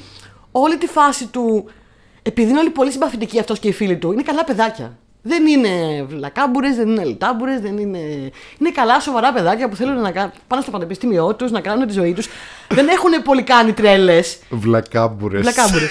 όλη 0.51 0.77
τη 0.77 0.87
φάση 0.87 1.27
του. 1.27 1.65
Επειδή 2.21 2.49
είναι 2.49 2.59
όλοι 2.59 2.69
πολύ 2.69 2.91
συμπαθητικοί 2.91 3.39
αυτός 3.39 3.59
και 3.59 3.67
οι 3.67 3.71
φίλοι 3.71 3.97
του, 3.97 4.11
είναι 4.11 4.21
καλά 4.21 4.43
παιδάκια. 4.43 4.97
Δεν 5.21 5.45
είναι 5.47 6.03
βλακάμπουρες, 6.09 6.75
δεν 6.75 6.87
είναι 6.87 7.03
λιτάμπουρες, 7.03 7.59
δεν 7.59 7.77
είναι. 7.77 7.97
Είναι 8.59 8.71
καλά 8.73 8.99
σοβαρά 8.99 9.33
παιδάκια 9.33 9.69
που 9.69 9.75
θέλουν 9.75 10.01
να 10.01 10.11
κα- 10.11 10.33
πάνε 10.47 10.61
στο 10.61 10.71
πανεπιστήμιό 10.71 11.35
τους, 11.35 11.51
να 11.51 11.61
κάνουν 11.61 11.87
τη 11.87 11.93
ζωή 11.93 12.13
τους. 12.13 12.27
δεν 12.69 12.87
έχουν 12.87 13.11
πολύ 13.23 13.43
κάνει 13.43 13.73
τρέλες. 13.73 14.39
Βλακάμπουρες. 14.49 15.41
Βλακάμπουρες. 15.41 15.89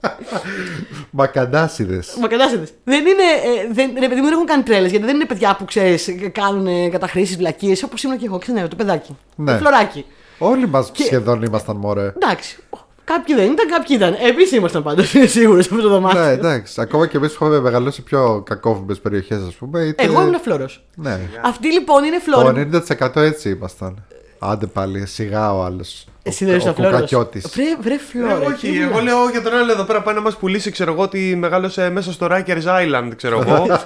Μακαντάσιδες. 1.10 2.16
Μα 2.20 2.28
κατάστατε. 2.28 2.68
Δεν 2.84 3.00
είναι. 3.06 3.22
Ε, 3.22 3.72
δεν, 3.72 3.90
ρε 4.00 4.08
παιδί 4.08 4.20
μου, 4.20 4.24
δεν 4.24 4.32
έχουν 4.32 4.46
κάνει 4.46 4.62
τρέλες 4.62 4.90
γιατί 4.90 5.06
δεν 5.06 5.14
είναι 5.14 5.24
παιδιά 5.24 5.56
που 5.58 5.64
ξέρεις, 5.64 6.08
κάνουν 6.32 6.90
καταχρήσεις, 6.90 7.36
βλακίες 7.36 7.82
όπως 7.82 8.02
ήμουν 8.02 8.18
και 8.18 8.26
εγώ. 8.26 8.38
Ξέρω, 8.38 8.68
το 8.68 8.76
παιδάκι. 8.76 9.16
Ναι. 9.36 9.52
Το 9.52 9.58
φλωράκι. 9.58 10.04
Όλοι 10.38 10.68
μας 10.68 10.90
Και- 10.92 11.02
σχεδόν 11.04 11.42
ήμασταν 11.42 11.76
μωρέ. 11.76 12.12
Εντάξει. 12.22 12.58
Κάποιοι 13.04 13.34
δεν 13.34 13.52
ήταν, 13.52 13.68
κάποιοι 13.68 13.96
ήταν. 13.98 14.16
Εμείς 14.20 14.52
ήμασταν 14.52 14.82
πάντως, 14.82 15.14
είναι 15.14 15.26
σίγουρος 15.26 15.64
σε 15.64 15.70
αυτό 15.74 15.82
το 15.82 15.88
δωμάτιο. 15.94 16.20
Ναι, 16.20 16.30
εντάξει. 16.30 16.80
Ακόμα 16.80 17.06
και 17.06 17.16
εμείς 17.16 17.32
που 17.32 17.44
είχαμε 17.44 17.60
μεγαλώσει 17.60 18.02
πιο 18.02 18.42
κακόβιμπες 18.46 19.00
περιοχές, 19.00 19.42
ας 19.48 19.54
πούμε. 19.54 19.80
είτε- 19.80 20.02
Εγώ 20.04 20.20
ήμουν 20.22 20.40
φλόρος. 20.40 20.84
Ναι. 20.94 21.20
Αυτή 21.44 21.72
λοιπόν 21.72 22.04
είναι 22.04 22.16
Το 22.16 22.22
φλόρη. 22.40 22.68
90% 23.10 23.20
έτσι 23.22 23.48
ήμασταν. 23.50 24.04
Άντε 24.38 24.66
πάλι, 24.66 25.06
σιγά 25.06 25.54
ο 25.54 25.62
άλλος. 25.64 26.06
Εσύ 26.22 26.44
δεν 26.44 26.56
είσαι 26.56 26.68
ο 26.68 26.74
φλόρος. 26.74 26.92
κουκακιώτης. 26.94 27.46
Βρε, 27.54 27.64
βρε 27.80 27.94
Ε, 27.94 27.98
φλόρα. 27.98 28.46
όχι, 28.46 28.78
εγώ 28.90 29.00
λέω 29.00 29.28
για 29.30 29.42
τον 29.42 29.54
άλλο 29.54 29.72
εδώ 29.72 29.84
πέρα 29.84 30.02
πάει 30.02 30.14
να 30.14 30.20
μας 30.20 30.36
πουλήσει, 30.36 30.70
ξέρω 30.70 30.92
εγώ, 30.92 31.02
ότι 31.02 31.36
μεγάλωσε 31.38 31.90
μέσα 31.90 32.12
στο 32.12 32.26
Rikers 32.30 32.62
Island, 32.64 33.10
ξέρω 33.16 33.40
εγώ. 33.46 33.66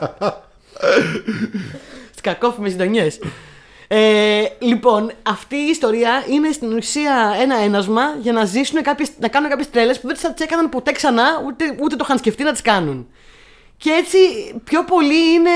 Στι 2.13 2.21
κακόφημες 2.23 2.73
γειτονιές. 2.73 3.19
Ε, 3.89 4.43
λοιπόν, 4.59 5.13
αυτή 5.23 5.57
η 5.57 5.69
ιστορία 5.71 6.25
είναι 6.31 6.53
στην 6.53 6.73
ουσία 6.77 7.37
ένα 7.41 7.57
ένασμα 7.57 8.03
για 8.21 8.33
να 8.33 8.45
ζήσουν 8.45 8.83
κάποιες, 8.83 9.11
να 9.21 9.29
κάνουν 9.29 9.51
κάποιες 9.51 9.71
τρέλες 9.71 10.01
που 10.01 10.07
δεν 10.07 10.17
τις 10.35 10.45
έκαναν 10.45 10.69
ποτέ 10.69 10.93
ξανά, 10.93 11.43
ούτε, 11.47 11.65
ούτε 11.83 11.97
το 11.97 12.05
είχαν 12.05 12.19
σκεφτεί 12.19 12.43
να 12.43 12.53
τις 12.53 12.63
κάνουν. 12.63 13.07
Και 13.77 13.91
έτσι 13.91 14.19
πιο 14.65 14.85
πολύ 14.85 15.33
είναι 15.33 15.51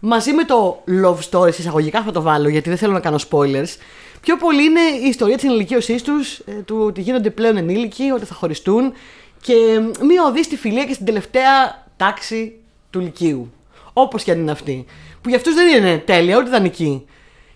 μαζί 0.00 0.32
με 0.32 0.44
το 0.44 0.82
love 1.04 1.18
story, 1.30 1.52
σε 1.52 1.60
εισαγωγικά 1.60 2.02
θα 2.02 2.12
το 2.12 2.22
βάλω 2.22 2.48
γιατί 2.48 2.68
δεν 2.68 2.78
θέλω 2.78 2.92
να 2.92 3.00
κάνω 3.00 3.18
spoilers. 3.30 3.76
Πιο 4.20 4.36
πολύ 4.36 4.64
είναι 4.64 4.80
η 4.80 5.08
ιστορία 5.08 5.34
της 5.34 5.44
ενηλικίωσής 5.44 6.02
τους, 6.02 6.40
του 6.64 6.76
ότι 6.80 7.00
γίνονται 7.00 7.30
πλέον 7.30 7.56
ενήλικοι, 7.56 8.10
ότι 8.10 8.24
θα 8.24 8.34
χωριστούν 8.34 8.92
και 9.40 9.54
μία 10.02 10.24
οδή 10.24 10.42
στη 10.42 10.56
φιλία 10.56 10.84
και 10.84 10.92
στην 10.92 11.06
τελευταία 11.06 11.84
τάξη 11.96 12.52
του 12.90 13.00
λυκείου. 13.00 13.52
Όπως 13.92 14.22
και 14.22 14.30
αν 14.30 14.38
είναι 14.38 14.50
αυτή. 14.50 14.84
Που 15.24 15.30
για 15.30 15.38
αυτούς 15.38 15.54
δεν 15.54 15.68
είναι 15.68 15.98
τέλεια, 15.98 16.36
ούτε 16.36 16.48
ιδανική. 16.48 17.06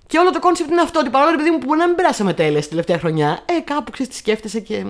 Και 0.07 0.19
όλο 0.19 0.31
το 0.31 0.39
κόνσεπτ 0.39 0.71
είναι 0.71 0.81
αυτό, 0.81 0.99
ότι 1.01 1.11
παρόλο 1.11 1.31
ρε 1.31 1.37
παιδί 1.37 1.51
μου 1.51 1.59
που 1.59 1.67
μπορεί 1.67 1.79
να 1.79 1.87
μην 1.87 1.97
περάσαμε 1.97 2.33
τέλεια 2.33 2.59
στην 2.59 2.71
τελευταία 2.71 2.99
χρονιά, 2.99 3.43
ε, 3.45 3.61
κάπου 3.61 3.91
ξέρεις, 3.91 4.13
τη 4.13 4.19
σκέφτεσαι 4.19 4.61
και. 4.61 4.85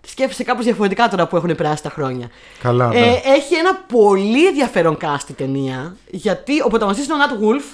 Τη 0.00 0.08
σκέφτεσαι 0.08 0.44
κάπως 0.44 0.64
διαφορετικά 0.64 1.08
τώρα 1.08 1.26
που 1.26 1.36
έχουν 1.36 1.54
περάσει 1.54 1.82
τα 1.82 1.90
χρόνια. 1.90 2.30
Καλά, 2.62 2.88
ναι. 2.88 2.98
Ε, 2.98 3.20
έχει 3.24 3.54
ένα 3.54 3.74
πολύ 3.74 4.46
ενδιαφέρον 4.46 4.98
cast 5.00 5.28
η 5.28 5.32
ταινία, 5.32 5.96
γιατί 6.10 6.60
ο 6.64 6.68
πρωταγωνιστής 6.68 7.06
είναι 7.06 7.14
ο 7.14 7.18
Νατ 7.18 7.38
Γουλφ. 7.38 7.64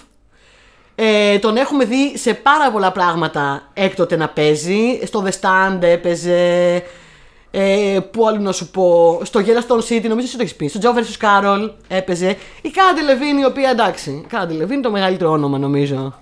Ε, 0.95 1.39
τον 1.39 1.57
έχουμε 1.57 1.85
δει 1.85 2.19
σε 2.19 2.35
πάρα 2.35 2.71
πολλά 2.71 2.93
πράγματα 2.93 3.71
έκτοτε 3.75 4.17
να 4.17 4.29
παίζει. 4.29 5.01
Στο 5.05 5.25
The 5.27 5.31
Stand 5.41 5.83
έπαιζε. 5.83 6.83
Ε, 7.57 8.01
πού 8.11 8.27
άλλο 8.29 8.39
να 8.41 8.53
σου 8.53 8.71
πω; 8.71 9.21
Στο 9.25 9.41
Yellowstone 9.41 9.81
City, 9.89 10.09
νομίζω 10.09 10.27
εσύ 10.27 10.37
το 10.37 10.43
έχεις 10.43 10.55
πει. 10.55 10.69
Στο 10.69 10.81
Joe 10.83 10.99
vs. 10.99 11.25
Carol 11.25 11.71
έπαιζε. 11.89 12.37
Η 12.63 12.71
Κάντε 12.71 13.03
Λεβίν, 13.03 13.39
η 13.39 13.45
οποία 13.45 13.71
εντάξει. 13.71 14.11
Η 14.11 14.27
Κάντε 14.29 14.53
Λεβίν 14.55 14.83
το 14.83 14.91
μεγαλύτερο 14.91 15.31
όνομα 15.31 15.59
νομίζω 15.59 16.15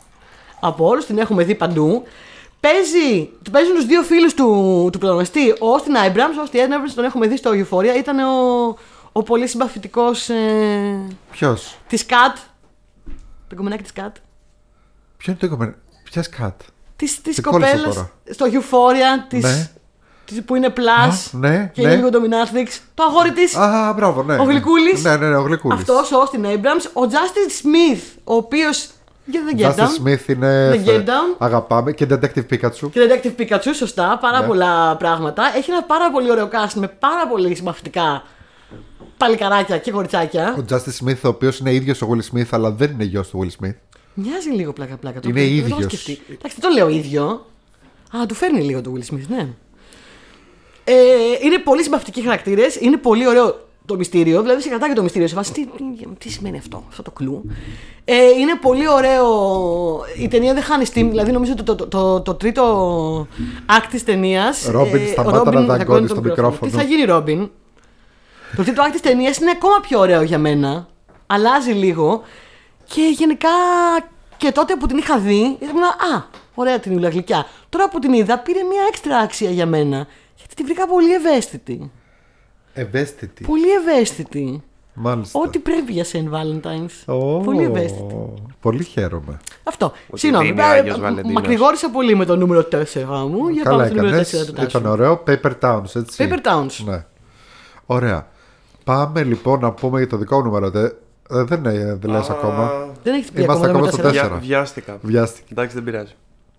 από 0.60 0.86
όλους. 0.86 1.04
Την 1.04 1.18
έχουμε 1.18 1.44
δει 1.44 1.54
παντού. 1.54 2.02
Παίζει, 2.60 3.30
παίζουν 3.50 3.74
τους 3.74 3.86
δύο 3.86 4.02
φίλους 4.02 4.34
του, 4.34 4.88
του 4.92 4.98
πρωταγωνιστή. 4.98 5.50
Ο 5.60 5.68
Όστιν 5.72 5.96
Άιμπραμ. 5.96 6.30
Ο 6.38 6.40
Όστιν 6.42 6.60
Άιμπραμ 6.60 6.82
τον 6.94 7.04
έχουμε 7.04 7.26
δει 7.26 7.36
στο 7.36 7.50
Euphoria. 7.50 7.96
Ήταν 7.98 8.18
ο, 8.18 8.76
ο 9.12 9.22
πολύ 9.22 9.46
συμπαθητικός 9.46 10.28
ε, 10.28 11.06
Ποιος; 11.30 11.76
της 11.86 12.06
Κατ. 12.06 12.36
Το 13.48 13.54
κομμενάκι 13.54 13.82
της 13.82 13.92
Κατ. 13.92 14.16
Ποιο 15.16 15.32
είναι 15.32 15.40
το 15.40 15.48
κομμάτι. 15.48 15.74
Ποια 16.04 16.24
κατ; 16.38 16.60
Της 16.96 17.20
της 17.20 17.36
Τι 17.36 17.42
κόλλησε 17.42 17.70
κοπέλας 17.72 17.94
τώρα. 17.94 18.10
στο 18.30 18.46
Euphoria 18.52 19.24
της, 19.28 19.42
Ναι. 19.42 19.70
Της 20.32 20.42
που 20.44 20.54
είναι 20.56 20.72
plus 20.76 20.80
Α, 21.34 21.38
ναι, 21.38 21.70
και 21.74 21.82
ναι. 21.82 21.92
είναι 21.92 21.96
λίγο 21.96 22.08
dominatrix. 22.12 22.68
Το 22.94 23.02
αγόρι 23.02 23.32
της. 23.32 23.56
Α, 23.56 23.92
μπράβο, 23.96 24.22
ναι. 24.22 24.36
Ο 24.38 24.42
Γλυκούλης. 24.44 25.02
Ναι, 25.04 25.16
ναι, 25.16 25.28
ναι, 25.28 25.36
ο 25.36 25.42
Γλυκούλης. 25.42 25.78
Αυτός 25.78 26.12
ο 26.12 26.16
Austin 26.22 26.44
Abrams. 26.46 26.84
Ο 26.92 27.08
Justin 27.10 27.48
Smith, 27.66 28.00
ο 28.24 28.34
οποίος. 28.34 28.88
Για 29.24 29.40
δεν 29.44 29.56
Get 29.58 29.74
Justin 29.74 29.80
Down. 29.82 29.86
Smith 30.08 30.28
είναι. 30.28 30.70
The 30.84 30.88
Get 30.88 30.98
Down. 31.00 31.36
Αγαπάμε. 31.38 31.92
Και 31.92 32.06
Detective 32.10 32.44
Pikachu. 32.52 32.90
Και 32.90 33.00
Detective 33.08 33.40
Pikachu, 33.40 33.70
σωστά. 33.74 34.18
Πάρα 34.20 34.40
Ναι. 34.40 34.46
πολλά 34.46 34.96
πράγματα. 34.96 35.42
Έχει 35.56 35.70
ένα 35.70 35.82
πάρα 35.82 36.10
πολύ 36.10 36.30
ωραίο 36.30 36.48
cast 36.52 36.72
με 36.74 36.88
πάρα 36.88 37.26
πολύ 37.28 37.54
συμπαθητικά 37.54 38.22
παλικαράκια 39.16 39.78
και 39.78 39.90
κοριτσάκια. 39.90 40.56
Ο 40.58 40.64
Justin 40.70 41.04
Smith, 41.06 41.16
ο 41.24 41.28
οποίος 41.28 41.58
είναι 41.58 41.72
ίδιος 41.74 42.02
ο 42.02 42.08
Will 42.12 42.36
Smith, 42.36 42.46
αλλά 42.50 42.70
δεν 42.70 42.90
είναι 42.90 43.04
γιος 43.04 43.28
του 43.28 43.38
Will 43.46 43.64
Smith. 43.64 43.74
Μοιάζει 44.14 44.50
λίγο 44.50 44.72
πλάκα-πλάκα. 44.72 45.20
Το 45.20 45.28
Είναι 45.28 45.40
οποίο 45.40 45.52
δεν 45.54 45.62
το 45.62 45.66
έχω 45.68 45.82
ίδιος. 45.82 46.00
σκεφτεί. 46.00 46.22
Εντάξει, 46.32 46.56
δεν 46.60 46.70
το 46.70 46.76
λέω 46.76 46.88
ίδιο. 46.88 47.46
Α, 48.16 48.26
του 48.26 48.34
φέρνει 48.34 48.62
λίγο 48.62 48.80
το 48.80 48.92
Will 48.96 49.12
Smith, 49.14 49.26
ναι. 49.28 49.48
Ε, 50.84 50.94
είναι 51.42 51.58
πολύ 51.58 51.82
συμπαυτικοί 51.82 52.22
χαρακτήρες. 52.22 52.76
Είναι 52.76 52.96
πολύ 52.96 53.28
ωραίο 53.28 53.68
το 53.86 53.96
μυστήριο. 53.96 54.42
Δηλαδή 54.42 54.62
σε 54.62 54.68
κρατάει 54.68 54.88
και 54.88 54.94
το 54.94 55.02
μυστήριο. 55.02 55.28
Σε 55.28 55.34
βάση 55.34 55.52
τι, 55.52 55.66
τι, 55.66 56.06
τι 56.18 56.30
σημαίνει 56.30 56.58
αυτό, 56.58 56.84
αυτό 56.88 57.02
το 57.02 57.10
κλου. 57.10 57.44
Ε, 58.04 58.28
είναι 58.28 58.54
πολύ 58.60 58.88
ωραίο. 58.88 59.26
Η 60.18 60.28
ταινία 60.28 60.54
δεν 60.54 60.62
χάνει 60.62 60.84
steam. 60.86 61.06
Δηλαδή 61.08 61.32
νομίζω 61.32 61.52
ότι 61.52 61.62
το, 61.62 61.74
το, 61.74 61.86
το, 61.86 62.20
το 62.20 62.34
τρίτο 62.34 63.26
act 63.66 63.86
της 63.90 64.04
ταινίας. 64.04 64.66
Ρόμπιν, 64.70 65.08
σταμάτα 65.08 65.52
να 65.52 65.60
δαγκώνεις 65.60 66.10
στο 66.10 66.20
μικρόφωνο. 66.20 66.70
Τι 66.70 66.76
θα 66.76 66.82
γίνει, 66.82 67.04
Ρόμπιν. 67.04 67.50
Το 68.56 68.62
τρίτο 68.62 68.82
act 68.82 68.92
της 68.92 69.00
ταινίας 69.00 69.38
είναι 69.38 69.50
ακόμα 69.50 69.80
πιο 69.80 69.98
ωραίο 69.98 70.22
για 70.22 70.38
μένα. 70.38 70.88
Αλλάζει 71.26 71.70
λίγο. 71.72 72.22
Και 72.84 73.02
γενικά 73.16 73.48
και 74.36 74.52
τότε 74.52 74.76
που 74.76 74.86
την 74.86 74.98
είχα 74.98 75.18
δει, 75.18 75.56
ήμουν 75.60 75.82
Α, 75.82 76.24
ωραία 76.54 76.78
την 76.78 76.96
ούλα 76.96 77.08
γλυκιά. 77.08 77.46
Τώρα 77.68 77.88
που 77.88 77.98
την 77.98 78.12
είδα, 78.12 78.38
πήρε 78.38 78.62
μια 78.62 78.82
έξτρα 78.88 79.16
άξια 79.16 79.50
για 79.50 79.66
μένα. 79.66 80.06
Γιατί 80.54 80.54
την 80.54 80.64
βρήκα 80.64 80.86
πολύ 80.86 81.12
ευαίσθητη. 81.14 81.90
Ευαίσθητη. 82.74 83.44
Πολύ 83.44 83.70
ευαίσθητη. 83.72 84.62
Μάλιστα. 84.94 85.40
Ό,τι 85.40 85.58
πρέπει 85.58 85.92
για 85.92 86.04
Σεν 86.04 86.30
Valentine's. 86.34 87.14
Ω, 87.14 87.40
Πολύ 87.40 87.62
ευαίσθητη. 87.64 88.16
Πολύ 88.60 88.84
χαίρομαι. 88.84 89.38
Αυτό. 89.62 89.92
Ότι 90.08 90.18
Συγγνώμη. 90.20 90.48
είναι 90.48 90.62
ε, 90.62 90.64
Άγιος 90.64 90.96
ε, 90.96 91.00
Βαλεντίνος. 91.00 91.32
Μακρηγόρησα 91.32 91.90
πολύ 91.90 92.14
με 92.16 92.24
το 92.24 92.36
νούμερο 92.36 92.60
4 92.72 92.76
μου. 93.28 93.48
Για 93.48 93.62
Καλά 93.62 93.76
πάμε 93.76 93.86
στο 93.88 93.94
νούμερο 93.96 94.16
4 94.16 94.20
έκανες. 94.20 94.30
του 94.46 94.52
Ήταν 94.52 94.64
Τάσου. 94.82 94.88
ωραίο. 94.90 95.22
Paper 95.26 95.52
Towns, 95.60 95.96
έτσι. 95.96 96.28
Paper 96.30 96.46
Towns. 96.52 96.84
Ναι. 96.84 97.04
Ωραία. 97.86 98.26
Πάμε 98.84 99.22
λοιπόν 99.22 99.60
να 99.60 99.72
πούμε 99.72 99.98
για 99.98 100.08
το 100.08 100.16
δικό 100.16 100.36
μου 100.36 100.42
νούμερο. 100.44 100.70
τε- 100.70 100.92
ε, 101.30 101.42
δεν, 101.42 101.66
ε, 101.66 101.94
δεν 102.00 102.10
λες 102.10 102.28
Α, 102.28 102.32
ακόμα. 102.32 102.88
Δεν 103.02 103.14
έχεις 103.14 103.30
πει 103.30 103.42
Είμαστε 103.42 103.66
ακόμα 103.68 103.78
ακόμα 103.78 103.78
νούμερο 103.78 103.92
στο 103.92 104.02
4. 104.02 104.12
τέσσερα. 104.12 104.28
Βιά, 104.28 104.38
βιάστηκα. 104.46 104.98
Βιάστηκε. 105.02 105.46
Εντάξει, 105.52 105.74
δεν 105.74 105.84
πειράζει. 105.84 106.12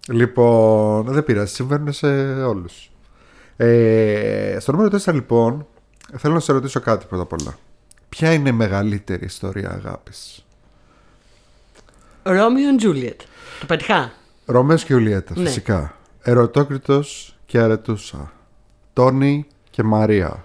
Λοιπόν, 0.08 1.04
δεν 1.06 1.24
πειράζει, 1.24 1.54
συμβαίνουν 1.54 1.92
σε 1.94 2.08
όλους. 2.44 2.92
Ε, 3.58 4.58
στο 4.60 4.72
νούμερο 4.72 5.00
4 5.06 5.14
λοιπόν, 5.14 5.68
θέλω 6.18 6.34
να 6.34 6.40
σε 6.40 6.52
ρωτήσω 6.52 6.80
κάτι 6.80 7.06
πρώτα 7.06 7.24
απ' 7.24 7.34
όλα. 7.42 7.58
Ποια 8.10 8.34
είναι 8.34 8.50
η 8.50 8.52
μεγαλύτερη 8.52 9.26
ιστορία 9.26 9.70
αγάπης; 9.72 10.46
Ρόμιο 12.24 12.68
and 12.78 12.84
Juliet. 12.86 13.16
Το 13.60 13.66
πετυχά. 13.66 14.12
Ρωμαίος 14.46 14.84
και 14.84 14.94
Ιουλιέτα, 14.94 15.34
Ναι. 15.38 15.46
φυσικά. 15.46 15.98
Ερωτόκριτος 16.22 17.36
και 17.46 17.60
Αρετούσα. 17.60 18.32
Τόνι 18.94 19.48
και 19.70 19.84
Μαρία. 19.84 20.44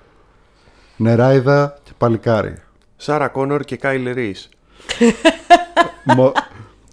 Νεράιδα 0.97 1.79
και 1.83 1.91
Παλικάρι. 1.99 2.63
Σάρα 2.97 3.29
Κόνορ 3.29 3.63
και 3.65 3.77
Κάιλ 3.77 4.13
Ρίς. 4.13 4.49
Μο, 6.17 6.33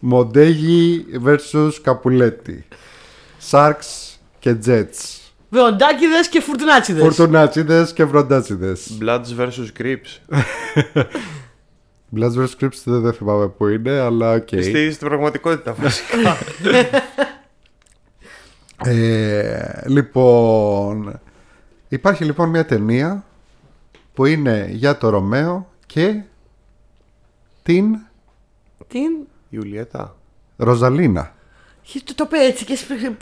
Μοντέγι 0.02 1.06
versus 1.26 1.72
Καπουλέτη. 1.82 2.68
Σάρξ 3.38 3.88
και 4.40 4.54
Τζέτς. 4.56 5.25
Βροντάκιδε 5.56 6.20
και 6.30 6.42
φουρτουνάτσιδες. 6.42 7.02
Φορτουνάτσιδες 7.02 7.94
και 7.94 8.04
βροντάτσιδες. 8.04 8.98
Bloods 9.02 9.40
vs 9.40 9.68
Crips. 9.80 10.36
Bloods 12.16 12.36
vs. 12.36 12.62
Crips 12.62 12.82
δεν, 12.84 13.02
δεν 13.02 13.14
θυμάμαι 13.14 13.48
που 13.48 13.68
είναι, 13.68 13.92
αλλά 13.92 14.34
οκ. 14.34 14.48
Στη, 14.48 14.92
στην 14.92 15.08
πραγματικότητα 15.08 15.74
βασικά. 15.74 16.38
Ε, 18.86 19.82
λοιπόν, 19.86 21.20
υπάρχει 21.88 22.24
λοιπόν 22.26 22.50
μια 22.50 22.66
ταινία 22.66 23.26
που 24.14 24.26
είναι 24.26 24.68
για 24.72 24.98
το 24.98 25.10
Ρωμαίο 25.10 25.72
και 25.86 26.22
την 27.64 27.98
Την. 28.88 29.12
Ιουλιέτα. 29.50 30.16
Ροζαλίνα. 30.58 31.35
Και 31.92 32.02
Το, 32.06 32.14
το 32.16 32.24
είπε 32.28 32.44
έτσι 32.46 32.66
και, 32.66 32.78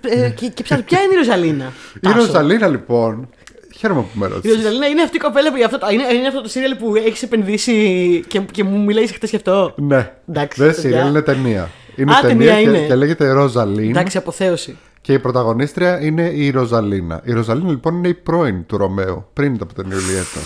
ε, 0.07 0.29
και, 0.29 0.47
και 0.47 0.63
ψάχνει. 0.63 0.83
Ποια 0.83 1.01
είναι 1.01 1.13
η 1.13 1.17
Ροζαλίνα. 1.17 1.71
Η 1.95 1.99
Τάσο; 1.99 2.15
Ροζαλίνα 2.17 2.67
λοιπόν, 2.67 3.29
χαίρομαι 3.77 4.01
που 4.01 4.07
με 4.19 4.25
Η 4.25 4.29
ρώτησες. 4.29 4.55
Ροζαλίνα 4.57 4.87
είναι 4.87 5.01
αυτή 5.01 5.17
η 5.17 5.19
κοπέλα 5.19 5.51
που. 5.51 5.57
Αυτό, 5.65 5.77
το- 5.77 5.87
είναι, 5.91 6.03
είναι 6.13 6.27
αυτό 6.27 6.41
το 6.41 6.49
σύριαλ 6.49 6.75
που 6.75 6.95
έχεις 6.95 7.21
επενδύσει 7.23 8.23
και, 8.27 8.39
και 8.39 8.63
μου 8.63 8.83
μιλάει 8.83 9.07
χθες 9.07 9.29
γι' 9.29 9.35
αυτό. 9.35 9.73
Ναι, 9.77 10.11
Εντάξει, 10.29 10.59
δεν 10.61 10.67
παιδιά. 10.73 10.81
σύριαλ, 10.83 11.07
είναι 11.09 11.21
ταινία. 11.21 11.69
Είναι 11.95 12.13
Α, 12.13 12.19
ταινία, 12.21 12.37
ταινία 12.53 12.63
και, 12.71 12.77
είναι. 12.77 12.87
και 12.87 12.95
λέγεται 12.95 13.31
Ροζαλίνα 13.31 13.89
Εντάξει, 13.99 14.17
αποθέωση. 14.17 14.77
και 15.01 15.13
η 15.13 15.19
πρωταγωνίστρια 15.19 16.01
είναι 16.01 16.27
η 16.27 16.49
Ροζαλίνα. 16.49 17.21
Η 17.23 17.31
Ροζαλίνα 17.31 17.69
λοιπόν 17.69 17.95
είναι 17.95 18.07
η 18.07 18.13
πρώην 18.13 18.65
του 18.65 18.77
Ρωμαίου, 18.77 19.25
πριν 19.33 19.57
από 19.61 19.73
την 19.73 19.91
Ιουλιέτα. 19.91 20.39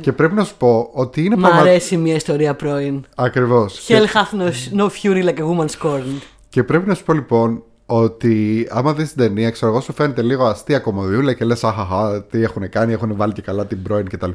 και 0.00 0.12
πρέπει 0.12 0.34
να 0.34 0.44
σου 0.44 0.54
πω 0.58 0.90
ότι 0.92 1.24
είναι 1.24 1.36
Μ' 1.36 1.40
πραγματικά. 1.40 1.70
αρέσει 1.70 1.96
μια 1.96 2.14
ιστορία 2.14 2.54
πρώην. 2.54 3.04
Ακριβώς. 3.14 3.86
Hell 3.88 4.04
hath 4.04 4.38
no, 4.40 4.50
no 4.80 4.86
fury 4.88 5.24
like 5.24 5.38
a 5.38 5.46
woman 5.50 5.66
scorned. 5.80 6.22
Και 6.56 6.62
πρέπει 6.64 6.88
να 6.88 6.94
σου 6.94 7.04
πω 7.04 7.12
λοιπόν 7.12 7.62
ότι 7.86 8.66
άμα 8.70 8.92
δεις 8.92 9.08
την 9.12 9.16
ταινία, 9.26 9.50
ξέρω 9.50 9.70
εγώ, 9.72 9.80
σου 9.80 9.92
φαίνεται 9.92 10.22
λίγο 10.22 10.44
αστεία 10.44 10.78
κομμωδιούλα 10.78 11.32
και 11.32 11.44
λες 11.44 11.64
αχαχα, 11.64 12.22
τι 12.30 12.42
έχουν 12.42 12.68
κάνει, 12.68 12.92
έχουν 12.92 13.16
βάλει 13.16 13.32
και 13.32 13.42
καλά 13.42 13.66
την 13.66 13.82
πρώην 13.82 14.08
κτλ. 14.08 14.30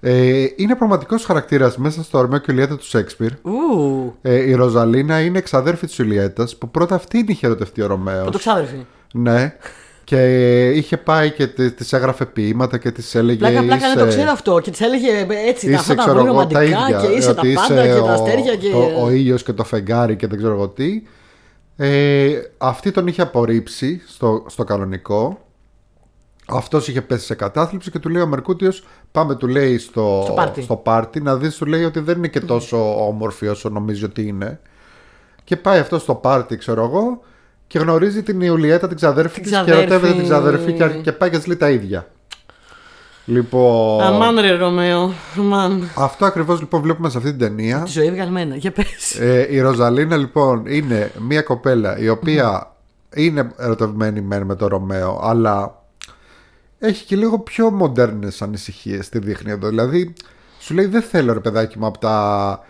Ε, 0.00 0.44
είναι 0.56 0.74
πραγματικός 0.74 1.24
χαρακτήρας 1.24 1.76
μέσα 1.76 2.02
στο 2.02 2.20
Ρωμαίο 2.20 2.38
και 2.38 2.46
Ιουλιέτα 2.52 2.76
του 2.76 2.84
Σέξπιρ. 2.86 3.30
Ου, 3.42 4.14
Ε, 4.22 4.34
η 4.34 4.54
Ροζαλίνα 4.54 5.20
είναι 5.20 5.38
εξαδέρφη 5.38 5.86
της 5.86 5.98
Ιουλιέτας 5.98 6.56
που 6.56 6.68
πρώτα 6.70 6.94
αυτή 6.94 7.18
την 7.18 7.26
είχε 7.28 7.46
ερωτευτεί 7.46 7.82
ο 7.82 7.86
Ρωμαίος. 7.86 8.22
πρωτοξάδερφη. 8.22 8.76
Ναι. 9.12 9.56
Και 10.04 10.70
είχε 10.70 10.96
πάει 10.96 11.30
και 11.30 11.46
τη 11.46 11.70
της 11.72 11.92
έγραφε 11.92 12.24
ποιήματα 12.26 12.78
και 12.78 12.90
της 12.90 13.14
έλεγε 13.14 13.38
Πλάκα, 13.38 13.62
πλάκα, 13.62 13.88
ναι, 13.88 13.94
το 13.94 14.06
«Είσαι- 14.06 14.16
ξέρω 14.16 14.30
αυτό. 14.30 14.60
Και 14.60 14.70
της 14.70 14.80
έλεγε 14.80 15.26
έτσι, 15.48 15.70
τα 15.70 15.76
αυτά 15.78 15.92
Είσαι, 15.92 15.94
τα 15.94 16.02
ξέρω 16.02 16.16
πολύ 16.18 16.28
εγώ, 16.28 16.46
τα 16.46 16.60
ρομαντικά 16.60 16.86
ίδια. 16.88 17.00
και 17.08 17.16
είσαι 17.16 17.34
τα 17.34 17.40
ότι 17.40 17.52
πάντα 17.52 17.84
είσαι 17.84 17.94
και 17.94 18.00
τα 18.04 18.10
ο- 18.10 18.12
αστέρια 18.12 18.56
και. 18.56 18.70
Το, 18.70 19.02
ο 19.04 19.10
ήλιος 19.10 19.42
και 19.42 19.52
το 19.52 19.64
φεγγάρι 19.64 20.16
και 20.16 20.26
δεν 20.26 20.38
ξέρω 20.38 20.52
εγώ 20.52 20.68
τι. 20.68 21.02
Ε, 21.76 22.40
αυτή 22.58 22.90
τον 22.90 23.06
είχε 23.06 23.22
απορρίψει 23.22 24.02
στο, 24.06 24.44
στο 24.48 24.64
κανονικό. 24.64 25.40
Αυτός 26.48 26.88
είχε 26.88 27.02
πέσει 27.02 27.24
σε 27.24 27.34
κατάθλιψη 27.34 27.90
και 27.90 27.98
του 27.98 28.08
λέει 28.08 28.22
ο 28.22 28.26
Μερκούτιος 28.26 28.84
πάμε 29.12 29.34
του 29.34 29.46
λέει 29.46 29.78
στο, 29.78 30.20
Στο 30.24 30.32
πάρτι. 30.32 30.62
στο 30.62 30.76
πάρτι 30.76 31.20
να 31.20 31.36
δεις 31.36 31.56
του 31.56 31.66
λέει 31.66 31.84
ότι 31.84 32.00
δεν 32.00 32.16
είναι 32.16 32.28
και 32.28 32.40
τόσο 32.40 33.06
όμορφη 33.06 33.46
όσο 33.46 33.68
νομίζει 33.68 34.04
ότι 34.04 34.26
είναι. 34.26 34.60
Και 35.44 35.56
πάει 35.56 35.78
αυτός 35.78 36.02
στο 36.02 36.14
πάρτι 36.14 36.56
ξέρω 36.56 36.84
εγώ 36.84 37.20
και 37.66 37.78
γνωρίζει 37.78 38.22
την 38.22 38.40
Ιουλιέτα 38.40 38.86
την 38.88 38.96
ξαδέρφη 38.96 39.34
Την 39.40 39.42
της 39.42 39.52
και 39.52 39.56
ξαδέρφη. 39.56 39.80
ερωτεύεται 39.82 40.14
την 40.14 40.22
ξαδέρφη 40.24 40.72
και, 40.72 40.88
και 41.02 41.12
πάει 41.12 41.30
και 41.30 41.36
της 41.36 41.46
λέει 41.46 41.56
τα 41.56 41.70
ίδια. 41.70 42.06
Λοιπόν, 43.28 44.02
Αμάν 44.02 44.38
ρε 44.38 44.56
Ρωμαίο. 44.56 45.12
Αμάν. 45.38 45.90
αυτό 45.96 46.24
ακριβώς 46.24 46.60
λοιπόν 46.60 46.80
βλέπουμε 46.80 47.08
σε 47.08 47.18
αυτή 47.18 47.30
την 47.30 47.38
ταινία. 47.38 47.82
Τη 47.82 47.90
ζωή 47.90 48.10
βγαλμένα. 48.10 48.56
Για 48.56 48.72
πες. 48.72 49.18
Ε, 49.20 49.46
η 49.50 49.60
Ροζαλίνα 49.60 50.16
λοιπόν 50.16 50.66
είναι 50.66 51.12
μια 51.18 51.42
κοπέλα 51.42 51.98
η 51.98 52.08
οποία 52.08 52.70
είναι 53.14 53.52
ερωτευμένη 53.56 54.20
μεν 54.20 54.42
με 54.42 54.56
τον 54.56 54.68
Ρωμαίο 54.68 55.20
αλλά 55.22 55.82
έχει 56.78 57.04
και 57.04 57.16
λίγο 57.16 57.38
πιο 57.38 57.70
μοντέρνες 57.70 58.42
ανησυχίες 58.42 59.06
στη 59.06 59.18
δείχνει 59.18 59.50
εδώ 59.50 59.68
δηλαδή 59.68 60.12
σου 60.58 60.74
λέει 60.74 60.86
δεν 60.86 61.02
θέλω 61.02 61.32
ρε 61.32 61.40
παιδάκι 61.40 61.78
μου 61.78 61.86
από 61.86 61.98
τα 61.98 62.60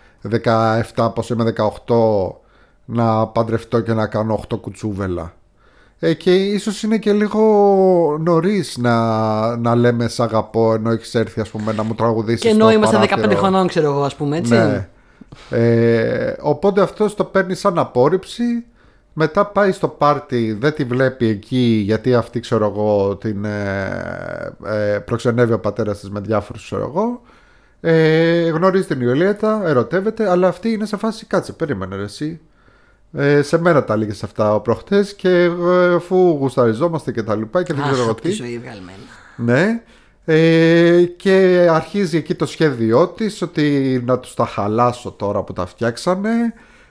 17 0.95 1.11
πως 1.15 1.29
είμαι 1.29 1.53
18 1.85 1.95
να 2.85 3.27
παντρευτώ 3.27 3.79
και 3.79 3.93
να 3.93 4.07
κάνω 4.07 4.43
8 4.53 4.59
κουτσούβελα 4.61 5.33
ε, 5.99 6.13
και 6.13 6.35
ίσως 6.35 6.83
είναι 6.83 6.97
και 6.97 7.13
λίγο 7.13 7.41
νωρίς 8.19 8.77
να, 8.77 9.57
να 9.57 9.75
λέμε 9.75 10.07
σ' 10.07 10.19
αγαπώ 10.19 10.73
ενώ 10.73 10.91
έχεις 10.91 11.15
έρθει 11.15 11.41
ας 11.41 11.49
πούμε 11.49 11.73
να 11.73 11.83
μου 11.83 11.95
τραγουδήσεις 11.95 12.41
Και 12.41 12.49
ενώ 12.49 12.65
στο 12.65 12.73
είμαστε 12.73 12.97
15 12.97 13.09
παράθυρο. 13.09 13.39
χρονών, 13.39 13.67
ξέρω 13.67 13.91
εγώ, 13.91 14.03
ας 14.03 14.15
πούμε, 14.15 14.37
έτσι. 14.37 14.53
Ναι. 14.53 14.87
Ε, 15.49 16.35
οπότε 16.41 16.81
αυτός 16.81 17.15
το 17.15 17.23
παίρνει 17.23 17.55
σαν 17.55 17.77
απόρριψη. 17.77 18.65
Μετά 19.19 19.45
πάει 19.45 19.71
στο 19.71 19.87
πάρτι, 19.87 20.57
δεν 20.59 20.73
τη 20.73 20.83
βλέπει 20.83 21.27
εκεί 21.27 21.81
γιατί 21.85 22.15
αυτή 22.15 22.39
ξέρω 22.39 22.65
εγώ 22.65 23.15
την 23.15 23.45
ε, 23.45 24.55
ε, 24.65 24.99
προξενεύει 24.99 25.53
ο 25.53 25.59
πατέρας 25.59 25.99
της 25.99 26.09
με 26.09 26.19
διάφορους 26.19 26.63
ξέρω 26.63 26.83
εγώ. 26.83 27.21
Ε, 27.81 28.49
γνωρίζει 28.49 28.85
την 28.85 29.01
Ιωλίατα, 29.01 29.61
ερωτεύεται, 29.65 30.29
αλλά 30.29 30.47
αυτή 30.47 30.69
είναι 30.69 30.85
σε 30.85 30.97
φάση 30.97 31.25
κάτσε, 31.25 31.51
περίμενε 31.53 31.95
ρε, 31.95 32.03
εσύ. 32.03 32.39
Ε, 33.13 33.41
σε 33.41 33.59
μένα 33.61 33.83
τα 33.83 33.93
έλεγες 33.93 34.23
αυτά 34.23 34.53
ο 34.55 34.59
προχτές 34.59 35.15
και 35.15 35.29
ε, 35.29 35.93
αφού 35.95 36.15
γουσταριζόμαστε 36.39 37.11
και 37.11 37.23
τα 37.23 37.35
λοιπά 37.35 37.63
και 37.63 37.73
δεν 37.73 37.83
ξέρω 37.83 38.01
εγώ 38.01 38.09
Αχ, 38.11 38.15
τη 38.15 38.29
τι. 38.29 38.33
ζωή 38.35 38.57
βγαλμένα. 38.63 38.97
Ναι. 39.35 39.81
Ε, 40.25 41.03
και 41.03 41.67
αρχίζει 41.71 42.17
εκεί 42.17 42.35
το 42.35 42.45
σχέδιό 42.45 43.07
της 43.07 43.41
ότι 43.41 44.01
να 44.05 44.19
τους 44.19 44.33
τα 44.33 44.45
χαλάσω 44.45 45.11
τώρα 45.11 45.43
που 45.43 45.53
τα 45.53 45.65
φτιάξανε. 45.65 46.29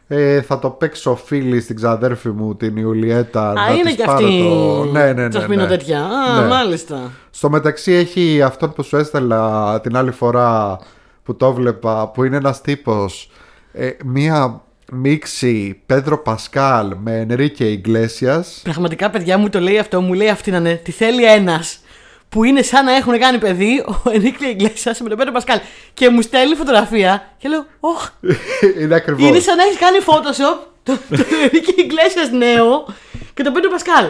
Ε, 0.08 0.40
θα 0.42 0.58
το 0.58 0.70
παίξω 0.70 1.16
φίλη 1.16 1.60
στην 1.60 1.76
ξαδέρφη 1.76 2.28
μου 2.28 2.56
την 2.56 2.76
Ιουλιέτα 2.76 3.48
Α, 3.50 3.52
να 3.52 3.72
είναι 3.74 3.82
της 3.82 3.94
και 3.94 4.04
πάρω 4.04 4.26
αυτή. 4.26 4.38
το... 4.42 4.84
Ναι, 4.84 5.04
ναι, 5.04 5.22
ναι, 5.22 5.28
Τσαχμίνο 5.28 5.62
ναι. 5.62 5.68
τέτοια. 5.68 6.04
Α, 6.04 6.40
Ναι. 6.40 6.46
μάλιστα. 6.48 7.10
Στο 7.30 7.50
μεταξύ 7.50 7.92
έχει 7.92 8.42
αυτόν 8.42 8.72
που 8.72 8.82
σου 8.82 8.96
έστελα 8.96 9.80
την 9.80 9.96
άλλη 9.96 10.10
φορά 10.10 10.78
που 11.22 11.36
το 11.36 11.52
βλέπα 11.52 12.08
που 12.10 12.24
είναι 12.24 12.36
ένας 12.36 12.60
τύπος 12.60 13.30
ε, 13.72 13.90
μία 14.04 14.62
μίξη 14.92 15.80
Πέντρο 15.86 16.18
Πασκάλ 16.18 16.92
με 17.02 17.16
Ενρίκε 17.16 17.64
Ιγκλέσιας 17.64 18.60
Πραγματικά, 18.62 19.10
παιδιά 19.10 19.38
μου 19.38 19.48
το 19.48 19.60
λέει 19.60 19.78
αυτό, 19.78 20.00
μου 20.00 20.12
λέει 20.12 20.28
αυτή 20.28 20.50
να 20.50 20.56
είναι. 20.56 20.74
Τι 20.74 20.90
θέλει 20.90 21.24
ένας 21.24 21.80
που 22.28 22.44
είναι 22.44 22.62
σαν 22.62 22.84
να 22.84 22.94
έχουν 22.96 23.18
κάνει 23.18 23.38
παιδί, 23.38 23.84
ο 24.04 24.10
Ενίκλη 24.10 24.48
Ιγκλέσιας 24.48 25.00
με 25.00 25.08
τον 25.08 25.18
Πέτρο 25.18 25.32
Πασκάλ. 25.32 25.58
Και 25.94 26.08
μου 26.10 26.22
στέλνει 26.22 26.54
φωτογραφία 26.54 27.32
και 27.38 27.48
λέω, 27.48 27.66
Ωχ, 27.80 28.08
είναι 28.80 28.94
ακριβώς 28.94 29.28
είναι 29.28 29.38
σαν 29.38 29.56
να 29.56 29.62
έχεις 29.62 29.78
κάνει 29.78 29.98
Photoshop 30.06 30.66
το, 30.82 30.98
το 31.16 31.24
Ενίκλη 31.50 31.84
Ιγκλέσιας 31.84 32.30
νέο 32.30 32.86
και 33.34 33.42
τον 33.42 33.52
Πέτρο 33.52 33.70
Πασκάλ. 33.70 34.04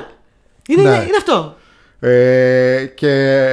Είναι, 0.68 0.82
Ναι. 0.82 0.88
είναι 0.96 1.16
αυτό. 1.16 1.56
Ε, 2.00 2.84
και 2.94 3.10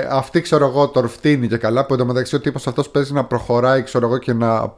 αυτή 0.09 0.41
ξέρω 0.41 0.65
εγώ 0.65 0.87
τον 0.87 1.09
φτύνει 1.09 1.47
και 1.47 1.57
καλά 1.57 1.85
που 1.85 1.93
εντωμεταξύ 1.93 2.35
ο 2.35 2.39
τύπος 2.39 2.67
αυτός 2.67 2.89
παίζει 2.89 3.13
να 3.13 3.23
προχωράει 3.25 3.83
ξέρω 3.83 4.05
εγώ 4.07 4.17
και 4.17 4.33
να, 4.33 4.73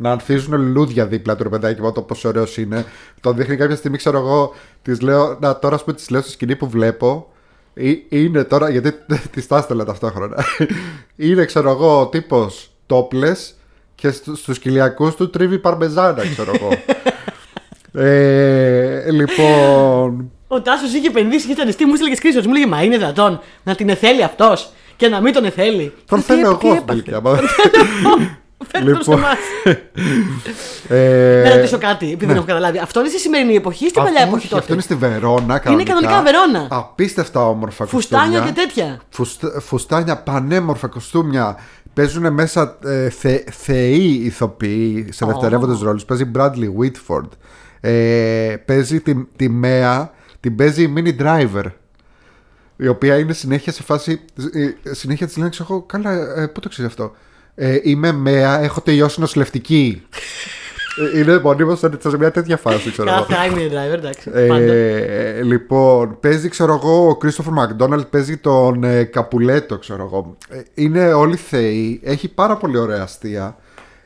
να 0.00 0.10
ανθίζουν 0.10 0.60
λουλούδια 0.60 1.06
δίπλα 1.06 1.36
του 1.36 1.42
ρε 1.42 1.48
παιδάκι 1.48 1.80
μου 1.80 1.92
το 1.92 2.02
πόσο 2.02 2.28
ωραίος 2.28 2.56
είναι. 2.56 2.84
Τον 3.20 3.36
δείχνει 3.36 3.56
κάποια 3.56 3.76
στιγμή 3.76 3.96
ξέρω 3.96 4.18
εγώ 4.18 4.54
της 4.82 5.00
λέω, 5.00 5.36
να 5.40 5.58
τώρα 5.58 5.74
ας 5.74 5.84
πούμε 5.84 5.96
της 5.96 6.10
λέω 6.10 6.20
στη 6.20 6.30
σκηνή 6.30 6.56
που 6.56 6.68
βλέπω 6.68 7.30
«Ε- 7.74 7.92
είναι 8.08 8.44
τώρα 8.44 8.70
γιατί 8.70 8.92
τη 9.30 9.46
τα 9.46 9.56
έστελνα 9.56 9.84
ταυτόχρονα. 9.84 10.44
Είναι 11.16 11.44
ξέρω 11.44 11.70
εγώ 11.70 12.00
ο 12.00 12.06
τύπος 12.06 12.70
τόπλες 12.86 13.54
και 13.94 14.10
στου, 14.10 14.36
στους 14.36 14.58
κοιλιακούς 14.58 15.14
του 15.14 15.30
τρίβει 15.30 15.58
παρμεζάνα 15.58 16.22
ξέρω 16.32 16.52
εγώ. 16.54 16.68
Ε, 17.92 19.10
λοιπόν. 19.10 20.30
Ο 20.48 20.60
Τάσος 20.62 20.92
είχε 20.94 21.06
επενδύσει 21.08 21.46
και 21.46 21.52
ήταν 21.52 21.72
στη 21.72 21.84
μου 21.84 21.92
έστειλε 21.92 22.10
και 22.10 22.16
σκρίσο. 22.16 22.40
Μου 22.48 22.52
λέγε 22.52 22.66
Μα 22.66 22.82
είναι 22.82 22.96
δυνατόν 22.96 23.40
να 23.62 23.74
την 23.74 23.88
εθέλει 23.88 24.22
αυτός 24.22 24.72
και 24.96 25.08
να 25.08 25.20
μην 25.20 25.32
τον 25.32 25.44
εθέλει. 25.44 25.92
τον 26.06 26.18
Τι 26.18 26.24
θέλω 26.24 26.40
έπα- 26.48 26.58
τι 26.58 26.66
εγώ 26.66 26.76
στην 27.00 27.14
έπαθε; 27.14 27.42
τελική 28.66 28.90
άμα- 28.90 28.92
Φέρτε 28.92 28.92
τον 28.92 29.02
σε 29.02 29.10
Λοιπόν. 29.10 29.18
εμάς. 29.18 29.38
Ε, 30.88 31.42
Να 31.48 31.54
ρωτήσω 31.54 31.78
κάτι, 31.78 32.06
επειδή 32.06 32.26
δεν 32.26 32.36
έχω 32.36 32.44
καταλάβει. 32.44 32.78
Αυτό 32.78 33.00
είναι 33.00 33.08
στη 33.08 33.18
σημερινή 33.18 33.54
εποχή 33.54 33.84
ή 33.84 33.88
στην 33.88 34.02
παλιά 34.02 34.18
Αυτό 34.22 34.28
εποχή 34.28 34.46
όχι, 34.46 34.54
Αυτό 34.58 34.72
είναι 34.72 34.82
τότε. 34.82 34.94
στη 34.94 35.06
Βερόνα. 35.06 35.58
Κανονικά. 35.58 35.92
κανονικά 35.94 36.22
Βερόνα. 36.22 36.66
Απίστευτα 36.70 37.48
όμορφα 37.48 37.86
Φουστάνια 37.86 38.38
κοστούμια. 38.38 38.52
και 38.52 38.60
τέτοια. 38.60 39.00
Φουστα- 39.08 39.60
φουστάνια, 39.60 40.16
πανέμορφα 40.22 40.86
κοστούμια. 40.86 41.56
Παίζουν 41.94 42.32
μέσα 42.32 42.78
ε, 42.84 43.08
θε, 43.10 43.38
θεοί 43.50 44.20
ηθοποιοί 44.24 45.06
σε 45.12 45.24
Ω. 45.24 45.26
δευτερεύοντες 45.26 45.80
ρόλους. 45.80 46.04
Παίζει 46.04 46.30
Bradley 46.34 46.70
Whitford. 46.80 47.28
Ε, 47.80 48.56
παίζει 48.64 49.00
τη, 49.00 49.14
τη 49.36 49.48
Μέα, 49.48 50.10
την 50.40 50.56
παίζει 50.56 50.82
η 50.82 50.92
Mini 50.96 51.22
Driver. 51.22 51.64
Η 52.76 52.88
οποία 52.88 53.18
είναι 53.18 53.32
συνέχεια 53.32 53.72
σε 53.72 53.82
φάση. 53.82 54.20
ε, 54.84 54.94
Συνέχεια 54.94 55.26
της 55.26 55.36
λένε, 55.36 55.48
ξέρω 55.50 55.68
εγώ, 55.70 55.82
καλά, 55.82 56.12
ε, 56.36 56.46
πού 56.46 56.60
το 56.60 56.68
ξέρει 56.68 56.86
αυτό. 56.88 57.12
Ε, 57.60 57.78
είμαι 57.82 58.12
Μέα, 58.12 58.62
έχω 58.62 58.80
τελειώσει 58.80 59.20
νοσηλευτική. 59.20 60.02
Ε, 61.14 61.18
είναι 61.18 61.40
μονίμως 61.40 61.78
σε 61.78 61.90
σε 62.08 62.18
μια 62.18 62.30
τέτοια 62.30 62.56
φάση, 62.56 62.90
ξέρω 62.90 63.10
εγώ. 63.10 63.26
Κάθε 63.28 63.60
είναι 63.60 63.68
driver, 63.72 63.98
εντάξει. 63.98 64.30
πάντα. 64.30 64.72
Ε, 64.72 65.42
λοιπόν, 65.42 66.20
παίζει, 66.20 66.48
ξέρω 66.48 66.80
εγώ, 66.82 67.08
ο 67.08 67.18
Christopher 67.22 67.52
McDonald 67.62 68.10
παίζει 68.10 68.36
τον 68.36 68.84
ε, 68.84 69.04
Καπουλέτο, 69.04 69.78
ξέρω 69.78 70.04
εγώ. 70.04 70.36
Ε, 70.48 70.62
είναι 70.74 71.12
όλοι 71.12 71.36
θεοί. 71.36 72.00
Έχει 72.04 72.28
πάρα 72.28 72.56
πολύ 72.56 72.78
ωραία 72.78 73.02
αστεία. 73.02 73.56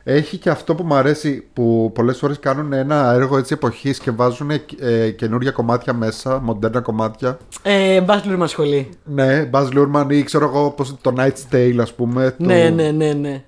Έχει 0.05 0.37
και 0.37 0.49
αυτό 0.49 0.75
που 0.75 0.83
μου 0.83 0.93
αρέσει 0.95 1.43
που 1.53 1.91
πολλές 1.93 2.17
φορές 2.17 2.39
κάνουν 2.39 2.73
ένα 2.73 3.11
έργο 3.13 3.37
έτσι 3.37 3.53
εποχής 3.53 3.99
και 3.99 4.11
βάζουν 4.11 4.49
ε, 4.79 5.09
καινούργια 5.09 5.51
κομμάτια 5.51 5.93
μέσα, 5.93 6.39
μοντέρνα 6.39 6.79
κομμάτια. 6.81 7.37
Ε, 7.61 8.01
Μπάσλουρ 8.01 8.37
μα 8.37 8.47
σχολεί. 8.47 8.89
Ναι, 9.03 9.49
Baz 9.53 9.67
Luhrmann 9.73 10.05
ή 10.09 10.23
ξέρω 10.23 10.45
εγώ 10.45 10.69
πώς, 10.71 10.95
το 11.01 11.13
Night's 11.17 11.53
Tale 11.55 11.77
ας 11.81 11.93
πούμε. 11.93 12.31
του- 12.31 12.45
Ναι, 12.45 12.69
ναι, 12.69 12.91
ναι, 12.91 13.13
ναι. 13.13 13.43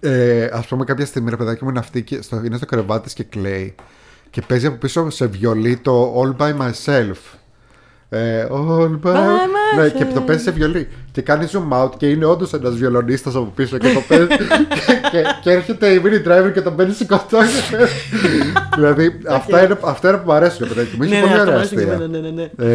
ε, 0.00 0.44
ας 0.52 0.66
πούμε 0.66 0.84
κάποια 0.84 1.06
στιγμή 1.06 1.30
ρε 1.30 1.36
παιδάκι 1.36 1.64
μου 1.64 1.70
είναι, 1.70 1.78
αυτή 1.78 2.02
και 2.02 2.22
στο, 2.22 2.42
είναι 2.44 2.56
στο 2.56 2.66
κρεβάτι 2.66 3.02
της 3.04 3.12
και 3.12 3.24
κλαίει 3.24 3.74
και 4.30 4.42
παίζει 4.46 4.66
από 4.66 4.76
πίσω 4.76 5.10
σε 5.10 5.26
βιολί 5.26 5.76
το 5.76 6.14
All 6.22 6.42
By 6.42 6.52
Myself 6.56 7.10
ε, 7.10 7.16
all 8.50 8.98
by... 9.02 9.12
By 9.12 9.14
Ναι, 9.76 9.86
myself. 9.86 9.92
και 9.96 10.04
το 10.04 10.20
παίζεις 10.20 10.44
σε 10.44 10.50
βιολί. 10.50 10.88
Και 11.12 11.22
κάνει 11.22 11.48
zoom 11.52 11.82
out 11.84 11.90
και 11.96 12.08
είναι 12.10 12.24
όντως 12.24 12.52
ένας 12.52 12.74
βιολονίστας 12.76 13.34
από 13.34 13.52
πίσω 13.54 13.78
και 13.78 13.92
το 13.92 14.00
παίζει. 14.08 14.26
και, 14.26 14.36
και, 15.12 15.22
και 15.42 15.50
έρχεται 15.50 15.88
η 15.88 16.02
mini 16.04 16.28
driver 16.28 16.52
και 16.52 16.60
τον 16.60 16.76
παίρνει 16.76 16.92
σηκωτός. 16.92 17.46
δηλαδή 18.74 19.18
αυτά, 19.28 19.64
είναι, 19.64 19.78
αυτά 19.84 20.08
είναι 20.08 20.16
που 20.18 20.22
μου 20.26 20.32
αρέσουν. 20.32 20.68
ρε 20.68 20.74
παιδάκι 20.74 20.96
μου. 20.96 21.02
Είχε 21.02 21.14
Ναι, 21.14 21.20
πολύ 21.20 21.32
ναι, 21.34 21.38
αυτό 21.38 21.50
ωραία 21.50 21.52
μου 21.52 21.58
αρέσει 21.58 21.74
και 21.74 21.80
αστεία. 21.80 21.94
εμένα, 21.94 22.18
ναι, 22.18 22.28
ναι, 22.30 22.48
ναι. 22.56 22.66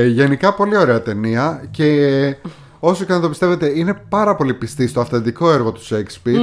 Ε, 0.00 0.06
γενικά 0.06 0.54
πολύ 0.54 0.76
ωραία 0.76 1.02
ταινία 1.02 1.62
και 1.70 2.36
όσο 2.78 3.04
και 3.04 3.12
να 3.12 3.20
το 3.20 3.28
πιστεύετε 3.28 3.72
είναι 3.78 3.94
πάρα 4.08 4.36
πολύ 4.36 4.54
πιστή 4.54 4.86
στο 4.86 5.00
αυθεντικό 5.00 5.52
έργο 5.52 5.72
του 5.72 5.80
Shakespeare 5.90 6.38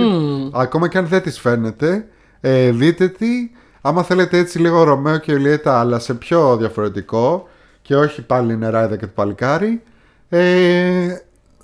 ακόμα 0.54 0.88
και 0.88 0.98
αν 0.98 1.08
δεν 1.08 1.22
της 1.22 1.40
φαίνεται 1.40 2.06
ε, 2.42 2.72
δείτε 2.72 3.08
τη 3.08 3.28
άμα 3.82 4.04
θέλετε 4.04 4.38
έτσι 4.38 4.60
λίγο 4.60 4.84
Ρωμαίο 4.84 5.18
και 5.18 5.32
Ιουλιέτα 5.32 5.80
αλλά 5.80 6.00
σε 6.00 6.14
πιο 6.14 6.58
διαφορετικό 6.58 7.48
και 7.84 7.96
όχι 7.96 8.22
πάλι 8.22 8.58
νεράιδα 8.58 8.96
και 8.98 9.06
το 9.06 9.12
παλικάρι 9.16 9.82
ε, 10.30 11.16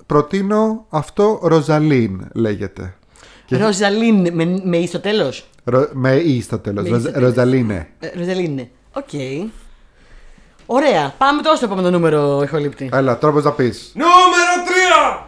προτείνω 0.06 0.86
αυτό 0.88 1.40
Ροζαλίν 1.42 2.28
λέγεται 2.34 2.94
Και- 3.46 3.56
Ροζαλίν 3.56 4.34
με, 4.34 4.60
με 4.64 4.76
ει 4.76 4.86
στο 4.86 5.00
τέλος; 5.00 5.48
Ρο- 5.64 5.90
με 5.92 6.14
ή 6.16 6.40
στο 6.42 6.58
τέλος 6.58 6.88
Με 6.88 6.96
«η» 6.96 7.00
στο 7.00 7.02
Ροζ- 7.10 7.12
τέλος. 7.14 7.28
Ροζαλίνε 7.28 7.88
Ροζαλίν, 8.16 8.54
ναι. 8.54 8.68
Οκ. 8.92 9.08
Ωραία. 10.66 11.14
Πάμε 11.18 11.42
τώρα 11.42 11.56
στο 11.56 11.64
επόμενο 11.64 11.90
νούμερο, 11.90 12.42
ηχολήπτη. 12.42 12.88
Έλα 12.92 13.18
τρόπος 13.18 13.44
να 13.44 13.52
πεις 13.52 13.92
Νούμερο 13.94 14.52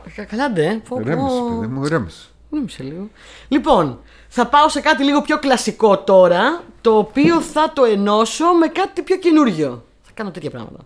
3! 0.05 0.11
Κα- 0.16 0.24
Καλά, 0.24 0.51
ντε. 0.51 0.80
Πω, 0.88 0.97
πω. 0.97 1.01
Ηρέμησε 1.01 1.36
παιδί 1.61 1.66
μου 1.72 1.84
ηρέμησε 1.84 2.26
Ηρέμησε 2.51 2.82
λίγο. 2.82 3.09
Λοιπόν, 3.49 3.99
θα 4.28 4.47
πάω 4.47 4.68
σε 4.68 4.80
κάτι 4.80 5.05
λίγο 5.05 5.22
πιο 5.22 5.38
κλασικό 5.38 5.99
τώρα, 5.99 6.62
το 6.80 6.97
οποίο 6.99 7.40
θα 7.40 7.72
το 7.74 7.84
ενώσω 7.84 8.45
με 8.61 8.66
κάτι 8.66 9.03
πιο 9.03 9.16
καινούριο. 9.16 9.84
Θα 10.14 10.22
κάνω 10.22 10.30
τέτοια 10.30 10.50
πράγματα. 10.50 10.78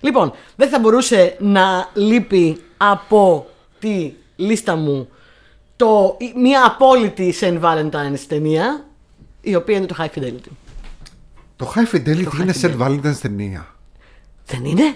Λοιπόν, 0.00 0.32
δεν 0.56 0.68
θα 0.68 0.78
μπορούσε 0.78 1.36
να 1.40 1.88
λείπει 1.94 2.60
από 2.76 3.46
τη 3.78 4.12
λίστα 4.36 4.76
μου 4.76 5.08
το, 5.76 6.16
η- 6.18 6.32
μια 6.36 6.64
απόλυτη 6.66 7.34
Saint 7.40 7.60
Valentine's 7.60 8.18
ταινία, 8.28 8.84
η 9.40 9.54
οποία 9.54 9.76
είναι 9.76 9.86
το 9.86 9.94
High 9.98 10.18
Fidelity. 10.18 10.50
Το 11.56 11.72
High 11.76 11.94
Fidelity 11.96 12.24
Το 12.24 12.30
είναι 12.40 12.52
High 12.52 12.56
σε 12.56 12.76
Valentine's 12.80 13.16
ταινία 13.20 13.66
Δεν 14.46 14.64
είναι; 14.64 14.94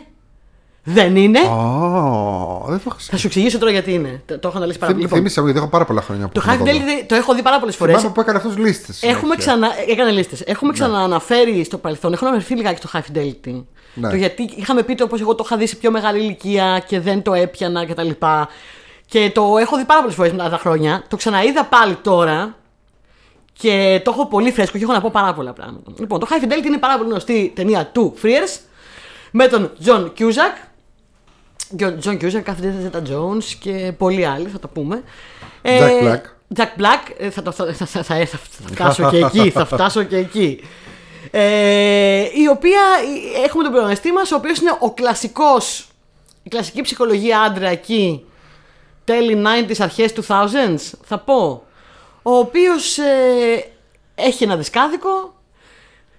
Δεν 0.85 1.16
είναι; 1.16 1.39
Ω, 1.41 2.64
δεν 2.68 2.76
το 2.78 2.82
έχω 2.87 2.97
Θα 2.99 3.16
σου 3.16 3.26
εξηγήσω 3.26 3.59
τώρα 3.59 3.70
γιατί 3.72 3.93
είναι. 3.93 4.22
Το, 4.26 4.39
το 4.39 4.49
έχω 4.49 4.57
αναλύσει 4.57 4.78
πάρα 4.78 4.93
πολύ. 4.93 5.05
Θυμ- 5.05 5.16
Θύμισε 5.16 5.41
μου 5.41 5.47
γιατί 5.47 5.61
έχω 5.62 5.70
πάρα 5.70 5.85
πολλά 5.85 6.03
χρόνια 6.03 6.28
το 6.28 6.41
που 6.41 6.47
High 6.51 6.59
το 6.59 6.64
δω. 6.64 6.70
Fidelity 6.70 7.05
το 7.07 7.14
έχω 7.14 7.35
δει 7.35 7.43
πάρα 7.43 7.59
πολλές 7.59 7.76
φορές. 7.76 7.95
Θυμάμαι 7.97 8.14
που 8.14 8.20
έκανε 8.20 8.39
αυτού 8.39 8.61
λίστες. 8.61 9.03
Έχουμε 9.03 9.37
ξανα... 9.37 9.68
Έκανε 9.89 10.11
λίστες. 10.11 10.41
Έχουμε 10.41 10.72
ξανααναφέρει 10.72 11.64
στο 11.64 11.78
παρελθόν. 11.78 12.12
Έχω 12.12 12.26
αναφερθεί 12.26 12.55
λιγάκι 12.57 12.87
στο 12.87 12.89
High 12.93 13.03
Fidelity. 13.16 13.62
Ναι. 13.95 14.09
Το 14.11 14.16
γιατί 14.16 14.51
είχαμε 14.57 14.82
πει 14.82 14.95
το 14.95 15.07
πώ 15.07 15.16
εγώ 15.20 15.34
το 15.34 15.42
είχα 15.47 15.57
δει 15.57 15.66
σε 15.66 15.76
πιο 15.76 15.90
μεγάλη 15.90 16.18
ηλικία 16.18 16.82
και 16.86 17.01
δεν 17.01 17.22
το 17.22 17.34
έπιανα 17.34 17.86
κτλ. 17.86 18.09
Και, 18.09 18.16
και 19.07 19.30
το 19.34 19.57
έχω 19.59 19.76
δει 19.76 19.84
πάρα 19.84 20.01
πολλές 20.01 20.16
φορές 20.16 20.32
μετά 20.32 20.51
τα 20.51 20.59
χρόνια. 20.59 21.05
Το 21.09 21.16
ξαναείδα 21.16 21.64
πάλι 21.64 21.95
τώρα 21.95 22.57
και 23.53 24.01
το 24.05 24.11
έχω 24.11 24.26
πολύ 24.26 24.53
φρέσκο 24.53 24.78
και 24.78 24.84
έχω 24.84 24.92
να 24.92 25.01
πω 25.01 25.11
πάρα 25.12 25.34
πολλά 25.34 25.53
πράγματα. 25.53 25.92
Λοιπόν, 25.99 26.20
το 26.20 26.26
High 26.30 26.45
Fidelity 26.45 26.66
είναι 26.66 26.78
πάρα 26.78 26.97
πολύ 26.97 27.09
γνωστή 27.11 27.53
ταινία 27.55 27.86
του 27.86 28.14
Frears 28.22 28.61
με 29.30 29.47
τον 29.47 29.72
John 29.84 30.11
Cusack. 30.18 30.68
Και 31.76 31.86
ο 31.86 31.99
John 32.05 32.22
Cusack, 32.22 32.40
κάθεται 32.42 32.90
Zeta 32.92 32.99
Jones 32.99 33.45
και 33.59 33.92
πολλοί 33.99 34.26
άλλοι, 34.26 34.49
θα 34.49 34.59
το 34.59 34.68
πούμε. 34.68 35.03
Jack 35.62 36.03
Black. 36.03 36.20
Jack 36.57 36.80
Black, 36.80 37.14
ε, 37.18 37.30
θα, 37.30 37.42
το, 37.42 37.53
θα, 37.53 37.72
θα, 37.72 37.86
θα, 37.86 38.03
θα, 38.03 38.26
θα 38.26 38.38
φτάσω 38.66 39.11
και 39.11 39.16
εκεί, 39.16 39.51
θα 39.51 39.64
φτάσω 39.64 40.03
και 40.03 40.16
εκεί. 40.16 40.61
Ε, 41.37 42.28
η 42.35 42.49
οποία 42.49 42.80
ε, 43.37 43.45
έχουμε 43.45 43.62
τον 43.62 43.72
πρωταγωνιστή 43.72 44.12
μας, 44.12 44.32
ο 44.32 44.37
οποίος 44.37 44.59
είναι 44.59 44.76
ο 44.78 44.93
κλασικός, 44.93 45.89
η 46.43 46.49
κλασική 46.49 46.82
ψυχολογία 46.82 47.41
άντρα 47.41 47.68
εκεί, 47.68 48.24
τέλη 49.05 49.43
90s, 49.47 49.74
αρχές 49.78 50.12
2000s, 50.28 50.93
θα 51.05 51.18
πω. 51.18 51.62
Ο 52.22 52.37
οποίος 52.37 52.99
ε, 52.99 53.64
έχει 54.14 54.45
ένα 54.45 54.57
δισκάδικο, 54.57 55.35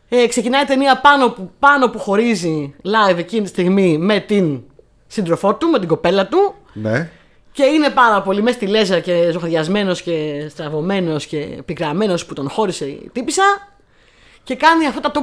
ε, 0.10 0.28
ξεκινάει 0.28 0.62
η 0.62 0.66
ταινία 0.66 1.00
πάνω 1.00 1.30
που, 1.30 1.52
πάνω 1.60 1.90
που 1.90 2.00
χωρίζει 2.00 2.76
live 2.84 3.18
εκείνη 3.18 3.42
τη 3.42 3.48
στιγμή 3.48 3.98
με 3.98 4.20
την 4.20 4.62
σύντροφό 5.08 5.56
του, 5.56 5.68
με 5.68 5.80
την 5.80 5.88
κοπέλα 5.88 6.28
του. 6.28 6.54
Ναι. 6.74 7.10
Και 7.52 7.64
είναι 7.64 7.90
πάρα 7.90 8.22
πολύ 8.22 8.42
μέσα 8.42 8.56
στη 8.56 8.68
λέζα 8.68 9.00
και 9.00 9.30
ζωχαδιασμένο 9.32 9.94
και 9.94 10.48
στραβωμένος 10.50 11.26
και 11.26 11.38
πικραμένος 11.66 12.26
που 12.26 12.34
τον 12.34 12.50
χώρισε 12.50 12.86
η 12.86 13.10
τύπησα. 13.14 13.44
Και 14.46 14.56
κάνει 14.56 14.88
αυτά 14.88 15.00
τα 15.00 15.12
top 15.14 15.18
5 15.18 15.22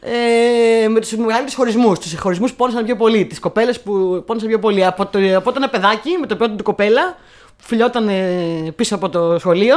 ε, 0.00 0.88
με 0.88 1.00
τους 1.00 1.12
μεγαλύτερους 1.12 1.54
χωρισμούς. 1.54 1.98
Τους 1.98 2.18
χωρισμούς 2.18 2.50
που 2.50 2.56
πόνεσαν 2.56 2.84
πιο 2.84 2.96
πολύ. 2.96 3.24
Τις 3.24 3.38
κοπέλες 3.40 3.80
που 3.80 4.22
πόνεσαν 4.26 4.48
πιο 4.48 4.58
πολύ. 4.58 4.84
Από, 4.84 5.06
το, 5.06 5.18
από 5.36 5.52
το 5.52 5.54
ένα 5.56 5.68
παιδάκι 5.68 6.10
με 6.20 6.26
το 6.26 6.36
πρώτο 6.36 6.54
του 6.54 6.62
κοπέλα 6.62 7.16
που 7.56 7.64
φιλιόταν 7.64 8.08
ε, 8.08 8.72
πίσω 8.76 8.94
από 8.94 9.08
το 9.08 9.38
σχολείο 9.38 9.76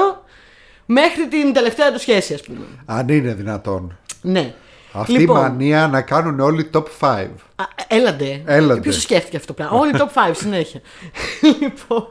μέχρι 0.86 1.28
την 1.28 1.54
τελευταία 1.54 1.92
του 1.92 2.00
σχέση, 2.00 2.34
ας 2.34 2.42
πούμε. 2.42 2.60
Αν 2.86 3.08
είναι 3.08 3.34
δυνατόν. 3.34 3.98
Ναι. 4.22 4.54
Αυτή 4.92 5.22
η 5.22 5.26
μανία 5.26 5.88
να 5.88 6.02
κάνουν 6.02 6.40
όλοι 6.40 6.70
top 6.74 6.84
5. 7.00 7.28
Α, 7.56 7.64
έλαντε. 7.88 8.42
Έλαντε. 8.46 8.80
Ποιος 8.80 9.02
σκέφτηκε 9.02 9.36
αυτό 9.38 9.48
το 9.48 9.54
πράγμα; 9.54 9.80
Όλοι 9.80 9.92
top 9.96 10.30
5 10.30 10.32
συνέχεια. 10.34 10.82
λοιπόν. 11.62 12.08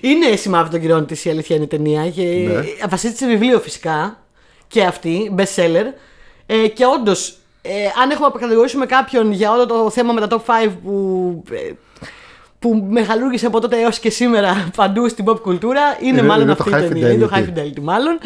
Είναι 0.00 0.36
σημάδι 0.36 0.70
των 0.70 0.80
κυρών 0.80 1.06
της 1.06 1.24
η 1.24 1.30
αλήθεια 1.30 1.56
είναι 1.56 1.64
η 1.64 1.68
ταινία. 1.68 2.10
Και 2.10 2.22
Ναι. 2.22 2.86
Βασίζεται 2.88 3.18
σε 3.18 3.26
βιβλίο 3.26 3.60
φυσικά. 3.60 4.18
Και 4.70 4.82
αυτή, 4.82 5.34
best 5.36 5.54
seller. 5.56 5.84
Ε, 6.46 6.68
και 6.68 6.84
όντως, 6.98 7.36
ε, 7.62 7.70
αν 8.02 8.10
έχουμε 8.10 8.28
να 8.34 8.40
κατηγορήσουμε 8.40 8.86
κάποιον 8.86 9.32
για 9.32 9.52
όλο 9.52 9.66
το 9.66 9.90
θέμα 9.90 10.12
με 10.12 10.20
τα 10.20 10.26
top 10.30 10.40
5 10.66 10.70
που. 10.84 11.42
ε, 11.50 11.72
που 12.58 12.86
μεγαλούργησε 12.90 13.46
από 13.46 13.60
τότε 13.60 13.80
έως 13.80 13.98
και 13.98 14.10
σήμερα 14.10 14.54
παντού 14.76 15.08
στην 15.08 15.24
pop 15.28 15.40
κουλτούρα 15.40 15.80
είναι, 16.00 16.18
Είναι- 16.18 16.22
μάλλον 16.28 16.44
είναι 16.46 16.54
το 16.54 16.64
αυτή 16.66 16.74
η 16.82 16.84
High 16.86 16.88
ταινία. 16.88 17.10
Είναι 17.12 17.26
το 17.26 17.30
Fidelity. 17.34 17.38
High 17.38 17.58
Fidelity 17.58 17.80
μάλλον. 17.82 18.18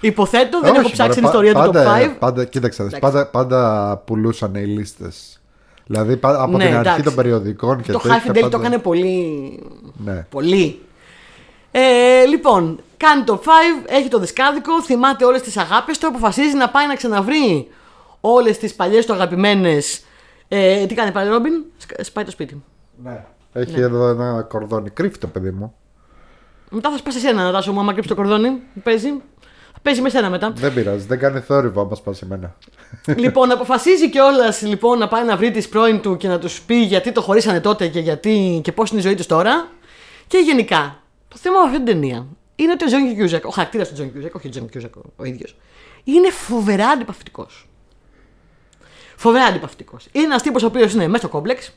Υποθέτω, 0.00 0.60
δεν 0.60 0.70
Όχι, 0.70 0.80
έχω 0.80 0.90
ψάξει 0.90 1.18
την 1.20 1.22
μωρέ, 1.28 1.36
ιστορία 1.48 1.52
πα- 1.52 1.64
του 1.64 1.70
top 1.70 1.72
πάντα, 1.84 1.98
5. 2.14 2.16
Πάντα, 2.18 2.44
κοίταξε, 2.44 2.82
Εντάξει. 2.82 3.00
πάντα, 3.00 3.26
πάντα 3.26 4.02
πουλούσαν 4.06 4.54
οι 4.54 4.64
λίστες. 4.64 5.40
Δηλαδή 5.86 6.16
πα- 6.16 6.42
από 6.42 6.56
Ναι, 6.56 6.64
την 6.64 6.74
αρχή 6.74 6.88
εντάξει. 6.88 7.02
των 7.02 7.14
περιοδικών 7.14 7.80
και 7.82 7.92
το 7.92 7.98
τέτοια 7.98 8.22
High 8.26 8.30
Fidelity 8.30 8.40
πάντα- 8.40 8.48
το 8.48 8.58
έκανε 8.60 8.78
πολύ. 8.78 9.62
Ναι. 10.04 10.26
Πολύ. 10.30 10.80
Ε, 11.70 12.24
λοιπόν, 12.24 12.80
κάνει 12.96 13.22
το 13.24 13.40
5, 13.44 13.48
έχει 13.86 14.08
το 14.08 14.18
δισκάδικο, 14.18 14.82
θυμάται 14.82 15.24
όλες 15.24 15.42
τις 15.42 15.56
αγάπες 15.56 15.98
του, 15.98 16.06
αποφασίζει 16.06 16.56
να 16.56 16.68
πάει 16.68 16.86
να 16.86 16.94
ξαναβρει 16.94 17.68
όλες 18.20 18.58
τις 18.58 18.74
παλιές 18.74 19.06
του 19.06 19.12
αγαπημένες. 19.12 20.00
Ε, 20.48 20.86
τι 20.86 20.94
κάνει 20.94 21.10
πάλι, 21.12 21.28
Ρόμπιν, 21.30 21.52
Σκα- 21.78 22.04
σπάει 22.04 22.24
το 22.24 22.30
σπίτι. 22.30 22.62
Ναι. 23.02 23.24
Έχει 23.52 23.80
εδώ 23.80 24.08
ένα 24.08 24.42
κορδόνι. 24.42 24.90
Κρύφτο, 24.90 25.26
παιδί 25.26 25.50
μου. 25.50 25.74
Μετά 26.70 26.90
θα 26.90 26.96
σπάσει 26.96 27.16
εσένα, 27.16 27.42
Νατάσο 27.42 27.72
μου, 27.72 27.80
άμα 27.80 27.92
κρύψει 27.92 28.08
το 28.08 28.14
κορδόνι 28.14 28.50
που 28.50 28.80
παίζει. 28.82 29.08
Θα 29.72 29.78
παίζει 29.82 30.00
με 30.00 30.08
σένα 30.08 30.30
μετά. 30.30 30.52
Δεν 30.56 30.74
πειράζει, 30.74 31.06
δεν 31.06 31.18
κάνει 31.18 31.40
θόρυβο 31.40 31.80
άμα 31.80 31.94
σπάσει 31.94 32.22
εμένα. 32.24 32.54
λοιπόν, 33.16 33.50
αποφασίζει 33.50 34.10
κιόλας 34.10 34.62
λοιπόν, 34.62 34.98
να 34.98 35.08
πάει 35.08 35.24
να 35.24 35.36
βρει 35.36 35.50
τις 35.50 35.68
πρώην 35.68 36.00
του 36.00 36.16
και 36.16 36.28
να 36.28 36.38
τους 36.38 36.60
πει 36.62 36.74
γιατί 36.74 37.12
το 37.12 37.20
χωρίσανε 37.20 37.60
τότε 37.60 37.86
και, 37.88 38.00
γιατί, 38.00 38.60
και 38.64 38.72
πώς 38.72 38.90
είναι 38.90 39.00
η 39.00 39.02
ζωή 39.02 39.14
τους 39.14 39.26
τώρα. 39.26 39.68
Και 40.26 40.38
γενικά, 40.38 41.02
το 41.28 41.36
θέμα 41.36 41.58
με 41.58 41.64
αυτή 41.64 41.76
την 41.76 41.84
ταινία 41.86 42.26
είναι 42.56 42.72
ότι 42.72 42.84
ο 42.84 42.86
Τζον 42.86 43.14
Κιούζακ, 43.14 43.46
ο 43.46 43.50
χαρακτήρας 43.50 43.88
του 43.88 43.94
Τζον 43.94 44.12
Κιούζακ, 44.12 44.34
όχι 44.34 44.46
ο 44.46 44.50
Τζον 44.50 44.68
Κιούζακ 44.68 44.96
ο, 44.96 45.00
ο 45.16 45.24
ίδιος, 45.24 45.56
είναι 46.04 46.30
φοβερά 46.30 46.88
αντιπαυτικό. 46.88 47.46
Φοβερά 49.16 49.44
αντιπαυτικό. 49.44 49.96
Είναι 50.12 50.24
ένας 50.24 50.42
τύπος 50.42 50.62
ο 50.62 50.66
οποίος 50.66 50.92
είναι 50.92 51.06
μέσα 51.06 51.18
στο 51.18 51.28
κόμπλεξ. 51.28 51.72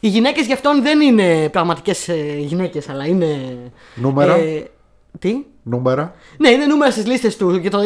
Οι 0.00 0.08
γυναίκες 0.08 0.46
γι' 0.46 0.52
αυτόν 0.52 0.82
δεν 0.82 1.00
είναι 1.00 1.48
πραγματικές 1.48 2.10
γυναίκες, 2.38 2.88
αλλά 2.88 3.06
είναι. 3.06 3.58
Νούμερα. 3.94 4.34
ε, 4.34 4.70
τι; 5.18 5.44
Νούμερα. 5.62 6.14
Ναι, 6.36 6.48
είναι 6.48 6.66
νούμερα 6.66 6.90
στις 6.90 7.06
λίστες 7.06 7.36
του 7.36 7.60
και 7.60 7.68
το, 7.68 7.82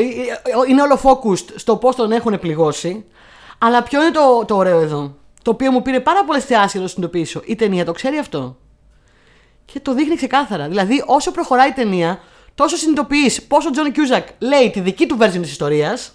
είναι 0.69 0.83
όλο 0.83 1.01
focused 1.03 1.53
στο 1.55 1.77
πώς 1.77 1.97
τον 1.97 2.13
έχουν 2.13 2.39
πληγώσει. 2.39 3.05
Αλλά 3.59 3.83
ποιο 3.83 4.03
είναι 4.03 4.11
το, 4.11 4.45
το 4.47 4.57
ωραίο 4.57 4.81
εδώ, 4.81 5.17
το 5.43 5.51
οποίο 5.51 5.71
μου 5.71 5.83
πήρε 5.83 6.01
πάρα 6.01 6.25
πολλές 6.25 6.45
θεάσεις 6.45 6.75
να 6.75 6.81
το 6.81 6.89
συνειδητοποιήσω. 6.89 7.43
Η 7.45 7.55
ταινία 7.57 7.85
το 7.85 7.93
ξέρει 7.93 8.19
αυτό; 8.19 8.57
Και 9.73 9.81
το 9.81 9.95
δείχνει 9.95 10.17
ξεκάθαρα. 10.17 10.69
Δηλαδή, 10.69 11.03
όσο 11.07 11.31
προχωράει 11.31 11.69
η 11.69 11.73
ταινία, 11.73 12.21
τόσο 12.55 12.77
συνειδητοποιείς 12.77 13.43
πόσο 13.43 13.69
ο 13.69 13.71
Τζον 13.71 13.93
Κιούζακ 13.93 14.29
λέει 14.39 14.71
τη 14.71 14.81
δική 14.81 15.07
του 15.07 15.19
version 15.21 15.41
της 15.41 15.51
ιστορίας, 15.51 16.13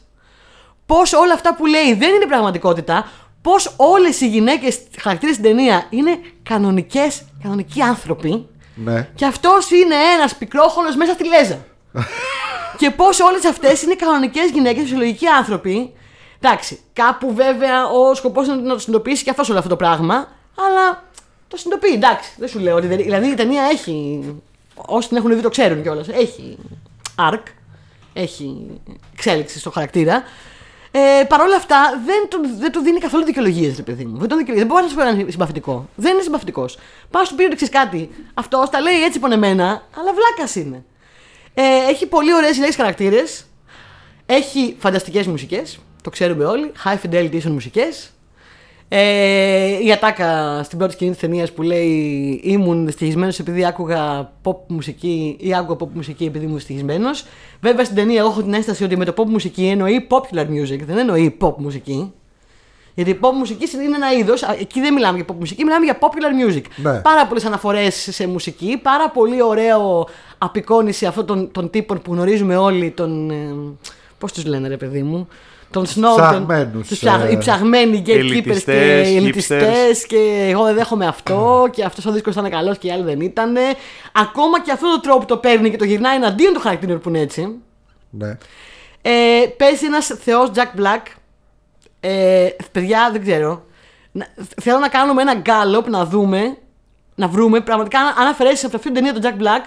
πώς 0.86 1.14
όλα 1.14 1.34
αυτά 1.34 1.56
που 1.56 1.66
λέει 1.66 1.94
δεν 1.94 2.14
είναι 2.14 2.26
πραγματικότητα, 2.26 3.12
πώς 3.42 3.74
όλες 3.78 4.22
οι 4.22 4.28
γυναίκες 4.28 4.80
χαρακτήρες 5.00 5.36
στην 5.36 5.48
ταινία 5.48 5.86
είναι 5.90 6.20
κανονικές, 6.44 7.22
κανονικοί 7.44 7.82
άνθρωποι. 7.82 8.48
Ναι. 8.76 9.10
Και 9.16 9.26
αυτός 9.26 9.72
είναι 9.72 9.96
ένας 10.16 10.36
πικρόχολο 10.36 10.96
μέσα 10.96 11.14
στη 11.14 11.28
λέζα. 11.28 11.66
και 12.80 12.92
πώς 12.92 13.20
όλες 13.20 13.46
αυτές 13.46 13.82
είναι 13.82 13.96
κανονικές 13.96 14.50
γυναίκες, 14.50 14.82
φυσιολογικοί 14.82 15.28
άνθρωποι. 15.28 15.94
Εντάξει, 16.40 16.80
κάπου 16.94 17.34
βέβαια 17.34 17.88
ο 17.88 18.14
σκοπός 18.14 18.48
είναι 18.48 18.56
να 18.56 18.74
το 18.74 18.80
συνειδητοποιήσει 18.80 19.24
και 19.24 19.30
αυτός 19.30 19.50
όλο 19.50 19.58
αυτό 19.58 19.70
το 19.70 19.76
πράγμα, 19.76 20.28
αλλά 20.68 21.04
το 21.54 21.60
συνειδητοποιεί, 21.60 21.94
εντάξει. 21.96 22.32
Δεν 22.38 22.48
σου 22.48 22.60
λέω 22.60 22.76
ότι 22.76 22.88
δεν. 22.88 22.98
Δηλαδή 22.98 23.28
η 23.28 23.34
ταινία 23.34 23.64
έχει. 23.64 24.24
Όσοι 24.76 25.08
την 25.08 25.18
έχουν 25.18 25.36
δει 25.36 25.42
το 25.42 25.50
ξέρουν 25.50 25.82
κιόλας. 25.82 26.08
Έχει 26.08 26.58
arc, 27.20 27.44
έχει 28.14 28.80
εξέλιξη 29.14 29.60
στο 29.60 29.72
χαρακτήρα. 29.72 30.24
Ε, 30.92 31.24
Παρ' 31.24 31.42
όλα 31.42 31.56
αυτά 31.56 32.02
δεν 32.06 32.28
του, 32.30 32.40
δεν 32.60 32.72
του 32.72 32.80
δίνει 32.80 33.00
καθόλου 33.00 33.24
δικαιολογίες, 33.24 33.76
ρε 33.76 33.82
παιδί 33.82 34.06
μου. 34.06 34.18
Δεν, 34.18 34.28
τον 34.28 34.38
δικαιολογεί. 34.38 34.66
δεν 34.66 34.68
μπορεί 34.68 34.84
να 34.84 34.90
σου 34.90 34.96
πει 34.96 35.04
να 35.04 35.10
είναι 35.10 35.32
συμπαθητικό. 35.32 35.90
Δεν 35.96 36.14
είναι 36.14 36.22
συμπαθητικός. 36.22 36.78
Πας 37.10 37.30
του 37.30 37.36
πει 37.36 37.44
ότι 37.44 37.56
ξέρεις 37.56 37.74
κάτι. 37.74 38.10
Αυτός 38.34 38.70
τα 38.70 38.82
λέει 38.82 39.04
έτσι 39.04 39.20
πονεμένα, 39.20 39.88
αλλά 39.98 40.14
βλάκας 40.14 40.56
είναι. 40.56 40.84
Ε, 41.54 41.64
έχει 41.90 42.06
πολύ 42.06 42.34
ωραίες 42.34 42.58
λέξει 42.58 42.78
χαρακτήρες. 42.78 43.46
Έχει 44.26 44.76
φανταστικές 44.80 45.28
μουσικές. 45.28 45.80
Το 46.04 46.10
ξέρουμε 46.10 46.46
όλοι. 46.46 46.72
High 46.84 47.08
fidelity 47.08 47.34
ίσον 47.34 47.52
μουσικές. 47.52 48.13
Ε, 48.88 49.86
η 49.86 49.92
ατάκα 49.92 50.62
στην 50.64 50.78
πρώτη 50.78 50.94
σκηνή 50.94 51.12
της 51.12 51.20
ταινίας 51.20 51.52
που 51.52 51.62
λέει 51.62 51.90
ήμουν 52.44 52.86
δυστυχισμένος 52.86 53.40
επειδή 53.40 53.66
άκουγα 53.66 54.32
pop 54.44 54.56
μουσική 54.68 55.38
ή 55.40 55.56
άκουγα 55.56 55.78
pop 55.80 55.88
μουσική 55.94 56.26
επειδή 56.26 56.44
ήμουν 56.44 56.58
δυστυχισμένος. 56.58 57.26
Βέβαια 57.62 57.84
στην 57.84 57.96
ταινία 57.96 58.20
εγώ 58.20 58.30
έχω 58.30 58.42
την 58.42 58.54
αίσθηση 58.54 58.84
ότι 58.84 58.98
με 58.98 59.06
το 59.06 59.14
pop 59.18 59.26
μουσική 59.26 59.66
εννοεί 59.66 60.08
popular 60.10 60.46
music, 60.46 60.80
δεν 60.86 60.98
εννοεί 60.98 61.38
pop 61.42 61.54
μουσική. 61.58 62.14
Γιατί 62.96 63.12
η 63.12 63.20
pop 63.22 63.32
μουσική 63.34 63.84
είναι 63.84 63.96
ένα 63.96 64.14
είδος, 64.14 64.42
εκεί 64.42 64.80
δεν 64.82 64.94
μιλάμε 64.94 65.18
για 65.18 65.26
pop 65.30 65.36
μουσική, 65.40 65.64
μιλάμε 65.64 65.86
για 65.86 66.00
popular 66.00 66.52
music. 66.52 66.64
Ναι. 66.76 67.00
Πάρα 67.00 67.28
πολλές 67.28 67.46
αναφορές 67.46 68.08
σε 68.12 68.28
μουσική, 68.28 68.80
πάρα 68.82 69.10
πολύ 69.10 69.42
ωραίο 69.42 70.08
απεικόνηση 70.38 71.06
αυτών 71.06 71.26
των, 71.26 71.52
των 71.52 71.70
τύπων 71.70 72.02
που 72.02 72.14
γνωρίζουμε 72.14 72.58
όλοι, 72.58 72.92
των. 72.92 73.30
Ε, 73.30 73.56
Πώς 74.18 74.34
τους 74.34 74.46
λένε, 74.46 74.68
ρε 74.68 74.78
παιδί 74.78 75.04
μου, 75.04 75.28
των 75.74 75.86
snob, 75.86 76.16
Ψαγμένους, 76.16 76.88
τους 76.88 77.00
ψαγ- 77.00 77.26
ε, 77.26 77.32
οι 77.32 77.38
ψαγμένοι 77.38 78.04
gatekeepers 78.06 78.10
ελιτιστές, 78.18 78.64
και 79.08 79.12
οι 79.14 79.16
ελιτιστές 79.16 79.62
hipsters. 80.02 80.06
και 80.08 80.48
εγώ 80.52 80.64
δεν 80.64 80.76
δέχομαι 80.76 81.06
αυτό 81.08 81.68
και 81.72 81.84
αυτός 81.84 82.06
ο 82.06 82.12
δίσκος 82.12 82.34
ήταν 82.34 82.50
καλός 82.50 82.78
και 82.78 82.88
οι 82.88 82.92
άλλοι 82.92 83.04
δεν 83.04 83.22
ήταν. 83.22 83.56
Ακόμα 84.12 84.62
και 84.62 84.72
αυτό 84.72 84.92
το 84.92 85.00
τρόπο 85.00 85.26
το 85.26 85.38
παίρνει 85.38 85.70
και 85.70 85.78
το 85.78 85.84
γυρνάει 85.86 86.16
εναντίον 86.16 86.54
του 86.54 86.60
χαρακτήρων 86.60 87.00
που 87.00 87.10
είναι 87.10 87.20
έτσι. 87.20 87.56
Ναι. 88.10 88.38
Ε, 89.02 89.12
παίζει 89.58 89.86
ένας 89.86 90.06
θεός 90.06 90.52
Jack 90.56 90.80
Black. 90.82 91.02
Ε, 92.00 92.48
παιδιά, 92.72 93.10
δεν 93.12 93.22
ξέρω. 93.22 93.66
Να- 94.12 94.28
θέλω 94.62 94.78
να 94.78 94.88
κάνουμε 94.88 95.22
ένα 95.22 95.34
γκάλωπ 95.34 95.90
να 95.90 96.06
δούμε, 96.06 96.58
να 97.16 97.28
βρούμε 97.28 97.60
πραγματικά 97.62 98.00
αν- 98.00 98.14
αν 98.18 98.28
αφαιρέσεις 98.28 98.64
από 98.66 98.76
αυτή 98.76 98.92
την 98.92 99.04
ταινία 99.04 99.20
τον 99.20 99.22
Jack 99.24 99.42
Black, 99.42 99.66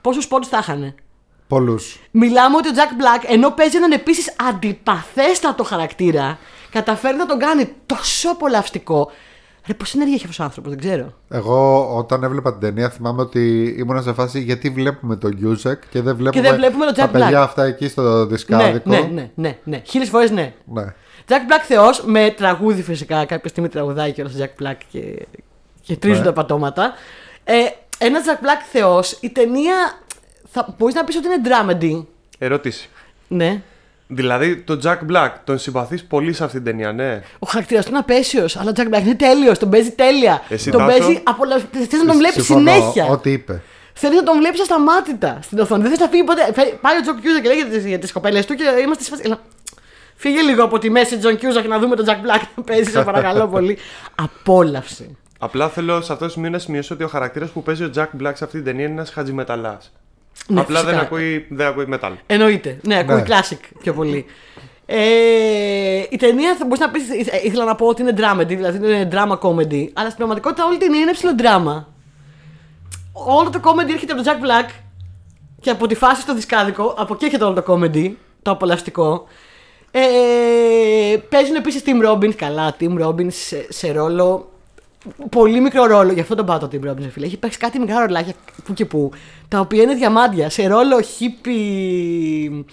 πόσους 0.00 0.28
πόντους 0.28 0.48
θα 0.48 0.58
είχανε. 0.58 0.94
Πολλούς. 1.52 2.00
Μιλάμε 2.10 2.56
ότι 2.56 2.68
ο 2.68 2.72
Jack 2.74 3.02
Black, 3.02 3.24
ενώ 3.28 3.50
παίζει 3.50 3.76
έναν 3.76 3.92
επίσης 3.92 4.34
αντιπαθέστατο 4.48 5.64
χαρακτήρα, 5.64 6.38
καταφέρει 6.70 7.16
να 7.16 7.26
τον 7.26 7.38
κάνει 7.38 7.68
τόσο 7.86 8.30
απολαυστικό. 8.30 9.10
Ρε, 9.66 9.74
πώ 9.74 9.84
ενέργεια 9.94 10.14
έχει 10.14 10.22
αυτός 10.24 10.38
ο 10.38 10.42
άνθρωπος, 10.42 10.70
δεν 10.70 10.80
ξέρω. 10.80 11.12
Εγώ 11.30 11.88
όταν 11.96 12.22
έβλεπα 12.22 12.50
την 12.50 12.60
ταινία 12.60 12.90
θυμάμαι 12.90 13.20
ότι 13.22 13.74
ήμουν 13.78 14.02
σε 14.02 14.12
φάση 14.12 14.40
γιατί 14.40 14.70
βλέπουμε 14.70 15.16
τον 15.16 15.32
Κιούζακ 15.32 15.82
και 15.90 16.00
δεν 16.02 16.16
βλέπουμε, 16.16 16.42
δεν 16.42 16.54
βλέπουμε 16.56 16.84
τον 16.84 16.94
τα 16.94 17.06
Jack 17.08 17.12
παιδιά 17.12 17.40
Black. 17.40 17.44
αυτά 17.44 17.64
εκεί 17.64 17.88
στο 17.88 18.02
Ναι, 18.02 18.24
δισκάδικο. 18.24 18.90
ναι, 18.90 18.98
ναι, 19.12 19.30
ναι, 19.34 19.58
ναι. 19.64 19.82
Χίλιες 19.86 20.08
φορές 20.08 20.30
ναι. 20.30 20.54
Ναι. 20.64 20.84
Jack 21.28 21.32
Black 21.32 21.64
Θεός 21.66 22.02
με 22.04 22.34
τραγούδι 22.36 22.82
φυσικά. 22.82 23.24
Κάποια 23.24 23.48
στιγμή 23.50 23.68
τραγουδάει 23.68 24.12
και 24.12 24.22
ο 24.22 24.30
Jack 24.38 24.62
Black 24.66 24.76
και, 24.92 25.26
και 25.82 25.96
τρίζουν 25.96 26.18
Ναι. 26.20 26.24
τα 26.26 26.32
πατώματα. 26.32 26.92
Ε, 27.44 27.54
ένας 27.98 28.22
Jack 28.26 28.44
Black 28.44 28.62
Θεός, 28.72 29.18
η 29.20 29.30
ταινία 29.30 29.74
θα 30.52 30.74
μπορείς 30.78 30.94
να 30.94 31.04
πεις 31.04 31.16
ότι 31.16 31.26
είναι 31.26 31.40
dramedy. 31.44 32.06
Ερώτηση. 32.38 32.88
Ναι. 33.28 33.62
Δηλαδή, 34.06 34.56
τον 34.56 34.80
Jack 34.84 34.98
Black 35.12 35.30
τον 35.44 35.58
συμπαθείς 35.58 36.04
πολύ 36.04 36.32
σε 36.32 36.44
αυτήν 36.44 36.62
την 36.64 36.70
ταινία, 36.70 36.92
ναι. 36.92 37.22
Ο 37.38 37.46
χαρακτήρας 37.46 37.84
του 37.84 37.90
είναι 37.90 37.98
απαίσιος, 37.98 38.56
αλλά 38.56 38.70
ο 38.70 38.72
Jack 38.76 38.94
Black 38.94 39.00
είναι 39.02 39.14
τέλειος, 39.14 39.58
τον 39.58 39.70
παίζει 39.70 39.90
τέλεια. 39.90 40.42
Εσύ, 40.48 40.70
τον 40.70 40.80
Τάσο; 40.86 40.98
παίζει 40.98 41.20
απολαυστικά. 41.24 41.84
Θε 41.84 41.96
να 41.96 42.04
τον 42.06 42.16
βλέπεις 42.16 42.44
Συμφωνώ, 42.44 42.70
συνέχεια. 42.72 43.06
Ό,τι 43.06 43.32
είπε. 43.32 43.62
Θέλει 43.94 44.14
να 44.14 44.22
τον 44.22 44.36
βλέπεις 44.38 44.60
ασταμάτητα 44.60 45.38
στην 45.42 45.58
οθόνη. 45.58 45.82
Δεν 45.82 45.90
θες 45.90 46.00
να 46.00 46.08
φύγει 46.08 46.24
ποτέ. 46.24 46.52
Φε- 46.54 46.74
Πάει 46.74 46.96
ο 46.98 47.00
Τζον 47.00 47.20
Κιούζακ 47.20 47.42
και 47.42 47.48
λέγεται 47.48 47.78
για 47.88 47.98
τις 47.98 48.12
κοπέλες 48.12 48.46
του 48.46 48.54
και 48.54 48.64
είμαστε 48.82 49.04
σε 49.04 49.10
φάση. 49.10 49.22
Έλα, 49.24 49.40
Φύγε 50.14 50.40
λίγο 50.40 50.64
από 50.64 50.78
τη 50.78 50.90
μέση 50.90 51.18
Τζον 51.18 51.36
Κιούζακ 51.36 51.66
να 51.66 51.78
δούμε 51.78 51.96
τον 51.96 52.04
Τζακ 52.04 52.20
Μπλακ 52.20 52.40
να 52.56 52.62
παίζει, 52.62 52.90
σε 52.90 53.02
παρακαλώ 53.02 53.48
πολύ. 53.48 53.78
Απόλαυση. 54.24 55.16
Απλά 55.38 55.68
θέλω 55.68 56.00
σε 56.00 56.12
αυτός 56.12 56.26
το 56.26 56.32
σημείο 56.32 56.50
να 56.50 56.58
σημειώσω 56.58 56.94
ότι 56.94 57.04
ο 57.04 57.08
χαρακτήρας 57.08 57.50
που 57.50 57.62
παίζει 57.62 57.84
ο 57.84 57.90
Jack 57.96 58.22
Black 58.22 58.32
σε 58.34 58.44
αυτή 58.44 58.56
την 58.56 58.64
ταινία 58.64 58.84
είναι 58.84 58.92
ένας 58.92 59.10
χατζιμεταλλά. 59.10 59.78
Ναι, 60.48 60.60
Απλά 60.60 60.78
δεν 60.78 60.88
φυσικά. 60.88 61.00
ακούει, 61.06 61.46
δεν 61.50 61.66
ακούει 61.66 61.86
metal. 61.92 62.12
Εννοείται. 62.26 62.78
Ναι, 62.82 62.98
ακούει 62.98 63.14
Ναι. 63.16 63.22
classic 63.26 63.58
πιο 63.78 63.92
πολύ. 63.92 64.24
Ε, 64.86 66.02
η 66.10 66.16
ταινία 66.16 66.56
θα 66.58 66.64
μπορούσε 66.64 66.84
να 66.84 66.90
πει. 66.90 67.00
ήθελα 67.44 67.64
να 67.64 67.74
πω 67.74 67.86
ότι 67.86 68.02
είναι 68.02 68.14
dramedy, 68.16 68.46
δηλαδή 68.46 68.76
είναι 68.76 69.08
drama 69.12 69.38
comedy. 69.38 69.86
Αλλά 69.92 70.06
στην 70.06 70.16
πραγματικότητα 70.16 70.64
όλη 70.64 70.74
η 70.74 70.78
ταινία 70.78 71.00
είναι 71.00 71.12
ψηλό 71.12 71.32
drama. 71.38 71.84
Όλο 73.12 73.50
το 73.50 73.60
comedy 73.64 73.90
έρχεται 73.90 74.12
από 74.12 74.22
τον 74.22 74.32
Jack 74.32 74.44
Black 74.44 74.70
και 75.60 75.70
από 75.70 75.86
τη 75.86 75.94
φάση 75.94 76.20
στο 76.20 76.34
δισκάδικο. 76.34 76.94
Από 76.98 77.14
εκεί 77.14 77.24
έρχεται 77.24 77.44
όλο 77.44 77.62
το 77.62 77.74
comedy, 77.74 78.10
το 78.42 78.50
απολαυστικό. 78.50 79.26
Ε, 79.90 80.00
παίζουν 81.28 81.54
επίσης 81.54 81.82
Tim 81.86 82.08
Robbins. 82.10 82.34
Καλά, 82.34 82.76
Tim 82.80 82.98
Robbins 83.06 83.32
σε, 83.32 83.66
σε 83.68 83.92
ρόλο. 83.92 84.51
Πολύ 85.30 85.60
μικρό 85.60 85.86
ρόλο, 85.86 86.12
γι' 86.12 86.20
αυτό 86.20 86.34
τον 86.34 86.46
πάω 86.46 86.58
το 86.58 86.68
Tim 86.72 86.88
Robbins, 86.90 87.08
φίλε. 87.10 87.26
Έχει 87.26 87.36
παίξει 87.36 87.58
κάτι 87.58 87.78
μικρά 87.78 88.00
ρολάκια 88.00 88.32
που 88.64 88.72
και 88.72 88.84
που, 88.84 89.10
τα 89.48 89.60
οποία 89.60 89.82
είναι 89.82 89.94
διαμάντια. 89.94 90.50
Σε 90.50 90.66
ρόλο 90.66 90.96
hippie, 90.98 92.64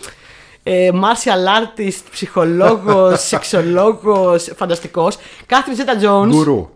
ε, 0.63 0.89
martial 0.93 1.61
artist, 1.61 2.03
ψυχολόγος, 2.11 3.21
σεξολόγος, 3.27 4.51
φανταστικός. 4.55 5.17
Κάθριν 5.45 5.75
Ζέτα 5.75 5.93
Jones. 6.01 6.29
Γκουρού. 6.29 6.69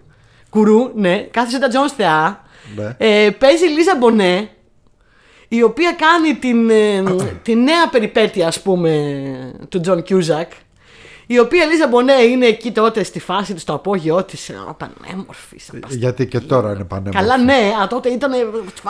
Κουρού, 0.50 0.92
ναι. 0.96 1.18
Κάθριν 1.32 1.52
Ζέτα 1.52 1.68
Jones 1.68 1.94
θεά. 1.98 2.42
Ναι. 2.76 2.96
Ε, 2.98 3.30
παίζει 3.30 3.66
η 3.66 3.70
Λίζα 3.70 3.96
Μπονέ, 4.00 4.50
η 5.48 5.64
οποία 5.64 5.92
κάνει 5.92 6.36
την, 6.36 6.70
ε, 6.70 7.04
τη 7.44 7.56
νέα 7.56 7.90
περιπέτεια, 7.92 8.48
ας 8.48 8.62
πούμε, 8.62 9.24
του 9.70 9.80
Τζον 9.80 10.04
Κιούζακ, 10.04 10.52
Η 11.34 11.40
οποία 11.40 11.64
Ελίζα 11.64 11.88
Μπονέ 11.88 12.14
είναι 12.14 12.46
εκεί 12.46 12.72
τότε 12.72 13.04
στη 13.04 13.20
φάση 13.20 13.54
της, 13.54 13.62
στο 13.62 13.74
απόγειό 13.74 14.24
της. 14.24 14.52
Πανέμορφη. 14.78 15.58
Γιατί 15.90 16.28
και 16.28 16.40
τώρα 16.40 16.72
είναι 16.74 16.84
πανέμορφη. 16.84 17.18
Καλά, 17.18 17.38
ναι, 17.38 17.72
α, 17.84 17.88
τότε 17.88 18.10
ήταν. 18.10 18.32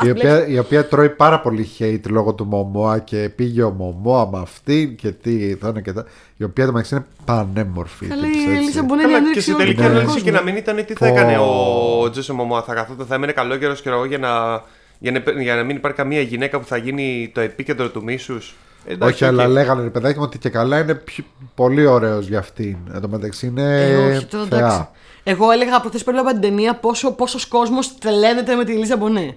Η 0.04 0.10
οποία, 0.10 0.48
η 0.48 0.60
οποία 0.60 0.88
τρώει 0.88 1.10
πάρα 1.10 1.40
πολύ 1.40 1.70
hate 1.80 2.10
λόγω 2.10 2.34
του 2.34 2.46
Μωμόα 2.46 3.00
και 3.00 3.30
πήγε 3.36 3.64
ο 3.64 3.70
Μωμόα 3.72 4.30
με 4.30 4.40
αυτή 4.42 4.96
και 4.98 5.12
τι 5.12 5.32
ήταν 5.32 5.82
και 5.82 5.94
τα. 5.94 6.06
Η 6.38 6.44
οποία 6.44 6.66
το 6.66 6.72
μεταξύ 6.72 6.96
είναι 6.96 7.06
πανέμορφη. 7.26 8.06
Καλά, 8.06 8.22
τύπης, 8.22 8.38
η 8.38 8.44
έτσι. 8.44 8.56
Ελίζα 8.56 8.84
Μπονέ 8.84 9.02
Καλά, 9.02 9.18
είναι 9.18 9.32
και 9.32 9.40
στην 9.40 9.54
ανοιξιόλογη 9.54 9.76
τελική 9.76 9.82
για 9.82 9.90
τον 9.90 9.92
ανάλυση 9.92 10.22
κόσμο. 10.22 10.32
και 10.32 10.38
να 10.38 10.42
μην 10.52 10.56
ήταν 10.56 10.86
τι 10.86 10.94
θα 10.94 11.08
Πω. 11.08 11.14
έκανε 11.14 11.38
ο 11.38 12.10
Τζέσο 12.10 12.34
Μωμόα. 12.34 12.62
Θα 12.62 12.74
καθόταν, 12.74 13.06
θα 13.06 13.16
έμενε 13.16 13.32
καλό 13.32 13.58
καιρό 13.58 13.74
και 13.74 13.90
εγώ 13.90 14.06
για 14.06 14.18
να, 14.18 14.64
για, 15.00 15.12
να, 15.12 15.42
για 15.42 15.56
να 15.56 15.64
μην 15.64 15.76
υπάρχει 15.76 15.98
καμία 15.98 16.22
γυναίκα 16.22 16.60
που 16.60 16.66
θα 16.66 16.78
γίνει 16.78 17.32
το 17.34 17.42
επίκεντρο 17.42 17.90
του 17.90 18.04
μίσους. 18.04 18.56
Όχι, 19.00 19.26
αλλά 19.26 19.48
λέγανε 19.48 19.82
ρε 19.84 19.90
παιδάκι 19.90 20.18
μου 20.18 20.24
ότι 20.24 20.38
και 20.38 20.50
καλά 20.50 20.80
είναι 20.80 20.96
πιο- 20.96 21.24
πολύ 21.56 21.86
ωραίος 21.86 22.28
για 22.28 22.40
αυτήν. 22.40 22.78
Εν 22.94 23.02
τω 23.02 23.08
μεταξύ 23.08 23.46
είναι 23.46 23.82
Ε, 23.92 23.96
όχι, 24.16 24.26
τώρα 24.26 24.44
εντάξει. 24.44 24.66
θεά. 24.78 24.92
Εγώ 25.24 25.52
έλεγα 25.52 25.76
από 25.76 25.88
χθες 25.90 26.04
που 26.04 26.10
έβλεπα 26.10 26.32
την 26.32 26.42
ταινία 26.42 26.76
πόσο 26.76 27.12
πόσος 27.12 27.46
κόσμος 27.48 27.98
τρελαίνεται 27.98 28.56
με 28.56 28.64
τη 28.66 28.72
Ελίζα 28.74 28.98
Μπονέ. 28.98 29.36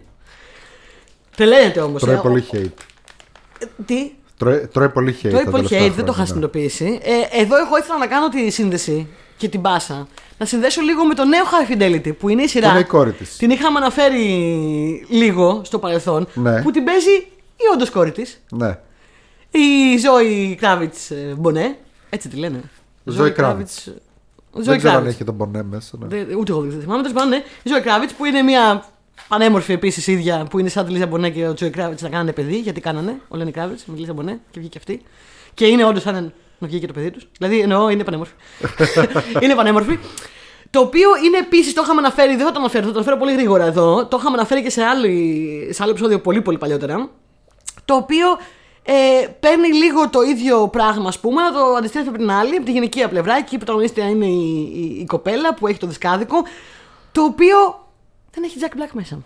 Τρελαίνεται 1.37 1.81
όμως. 1.81 2.01
Τρώει 2.03 2.17
πολύ 2.17 2.45
hate. 2.53 2.71
Τι, 3.87 4.11
Τρώει, 4.39 4.67
τρώει 4.73 4.89
πολύ 4.89 5.17
hate. 5.23 5.29
Τρώει 5.29 5.45
τα 5.45 5.51
πολύ 5.51 5.69
τελευταία 5.69 5.89
hate, 5.93 5.95
δεν 5.97 6.05
το 6.05 6.13
χρόνια, 6.13 6.13
είχα 6.13 6.21
ναι. 6.21 6.27
συνειδητοποιήσει. 6.27 7.01
Ε, 7.03 7.41
εδώ 7.41 7.57
εγώ 7.57 7.79
ήθελα 7.79 7.99
να 7.99 8.07
κάνω 8.07 8.29
τη 8.29 8.51
σύνδεση 8.51 9.09
και 9.37 9.49
την 9.49 9.61
πάσα. 9.61 10.09
Να 10.39 10.47
συνδέσω 10.47 10.81
λίγο 10.81 11.05
με 11.05 11.15
το 11.15 11.25
νέο 11.25 11.43
High 11.45 11.73
Fidelity 11.73 12.17
που 12.19 12.29
είναι 12.29 12.43
η 12.43 12.47
σειρά. 12.49 12.67
Που 12.67 12.73
είναι 12.73 12.81
η 12.81 12.85
κόρη 12.85 13.13
της. 13.13 13.37
Την 13.37 13.51
είχαμε 13.51 13.79
αναφέρει 13.79 15.07
λίγο 15.09 15.61
στο 15.65 15.79
παρελθόν. 15.79 16.29
Ναι. 16.35 16.63
Που 16.63 16.71
την 16.71 16.85
παίζει 16.85 17.11
η 17.57 17.63
όντως 17.75 17.91
κόρη 17.91 18.13
της. 18.13 18.41
Ναι. 18.51 18.79
Η 19.59 19.99
Ζωή 19.99 20.55
Κράβιτς 20.61 21.11
Μπονέ. 21.37 21.77
Έτσι 22.11 22.29
τη 22.29 22.37
λένε. 22.37 22.61
Ζωή 23.05 23.35
Kravitz. 23.37 23.83
Ζωή 23.85 24.65
Δεν 24.65 24.79
ξέρω 24.79 24.95
αν 24.95 25.03
Kravitz. 25.05 25.07
έχει 25.07 25.25
τον 25.25 25.37
πονέ 25.37 25.63
μέσα. 25.63 25.97
ναι. 26.01 26.07
Δεν- 26.07 26.37
Ούτε 26.39 26.53
εγώ 26.53 26.61
δεν 26.61 26.81
θυμάμαι. 26.81 27.03
Τέλος 27.03 27.17
πάντων, 27.17 27.29
ναι. 27.29 27.37
Η 27.63 27.69
Ζωή 27.69 27.81
Κράβιτς 27.81 28.13
που 28.13 28.25
είναι 28.25 28.43
μια 28.43 28.85
πανέμορφη 29.29 29.73
επίσης 29.73 30.07
ίδια 30.07 30.47
που 30.51 30.59
είναι 30.59 30.69
σαν 30.69 30.87
τη 30.87 30.93
Λίζα 30.93 31.07
Μπονέ 31.07 31.31
και 31.31 31.47
ο 31.49 31.55
Τζόι 31.55 31.71
Κράβιτς 31.71 32.03
να 32.03 32.09
κάνανε 32.09 32.33
παιδί. 32.33 32.59
Γιατί 32.59 32.81
κάνανε 32.81 33.21
ο 33.29 33.37
Λένι 33.37 33.51
Κράβιτς 33.51 33.85
με 33.87 33.95
τη 33.95 34.01
Λίζα 34.01 34.13
Μπονέ 34.13 34.41
και 34.51 34.61
βγήκε 34.61 34.79
αυτή. 34.79 35.03
Και 35.55 35.67
είναι 35.67 35.85
όντως 35.85 36.03
σαν 36.03 36.33
να 36.59 36.69
βγήκε 36.69 36.87
το 36.87 36.93
παιδί 36.93 37.11
τους. 37.11 37.29
Δηλαδή 37.39 37.61
εννοώ 37.61 37.89
είναι 37.89 38.05
πανέμορφη. 38.05 38.33
είναι 39.43 39.55
πανέμορφη. 39.55 39.99
Το 40.71 40.81
οποίο 40.81 41.09
είναι 41.25 41.39
επίσης, 41.39 41.73
το 41.75 41.83
είχαμε 41.85 41.99
αναφέρει, 42.01 42.37
δεν 42.37 42.47
θα 42.47 42.53
το 42.53 42.59
αναφέρω, 42.59 42.83
θα 42.87 42.91
το 42.91 42.97
αναφέρω 42.97 43.17
πολύ 43.17 43.33
γρήγορα 43.33 43.65
εδώ. 43.65 44.07
Το 44.07 44.17
είχαμε 44.21 44.37
αναφέρει 44.37 44.63
και 44.63 44.71
σε, 44.71 44.83
άλλη, 44.83 45.69
σε 45.73 45.83
άλλο 45.83 45.91
επεισόδιο 45.91 46.21
πολύ 46.21 46.43
πολύ 46.43 46.59
παλιότερα. 46.59 47.09
Το 47.85 47.95
οποίο 47.95 48.27
ε, 48.89 49.27
παίρνει 49.41 49.73
λίγο 49.73 50.09
το 50.09 50.23
ίδιο 50.23 50.69
πράγμα, 50.69 51.09
ας 51.09 51.19
πούμε, 51.19 51.43
να 51.43 51.53
το 51.53 51.65
αντιστρέφει 51.79 52.09
από 52.09 52.19
την 52.19 52.31
άλλη, 52.31 52.57
από 52.57 52.65
τη 52.65 52.73
γυναικεία 52.73 53.09
πλευρά. 53.09 53.37
Εκεί 53.37 53.55
η 53.55 53.59
πρωταγωνίστρια 53.59 54.09
είναι 54.09 54.27
η, 54.27 54.73
η, 54.75 54.99
η 55.01 55.05
κοπέλα 55.05 55.55
που 55.55 55.67
έχει 55.67 55.79
το 55.79 55.87
δισκάδικο. 55.87 56.37
Το 57.13 57.23
οποίο 57.23 57.57
δεν 58.31 58.45
έχει 58.45 58.59
Jack 58.61 58.77
Black 58.77 58.91
μέσα. 58.93 59.19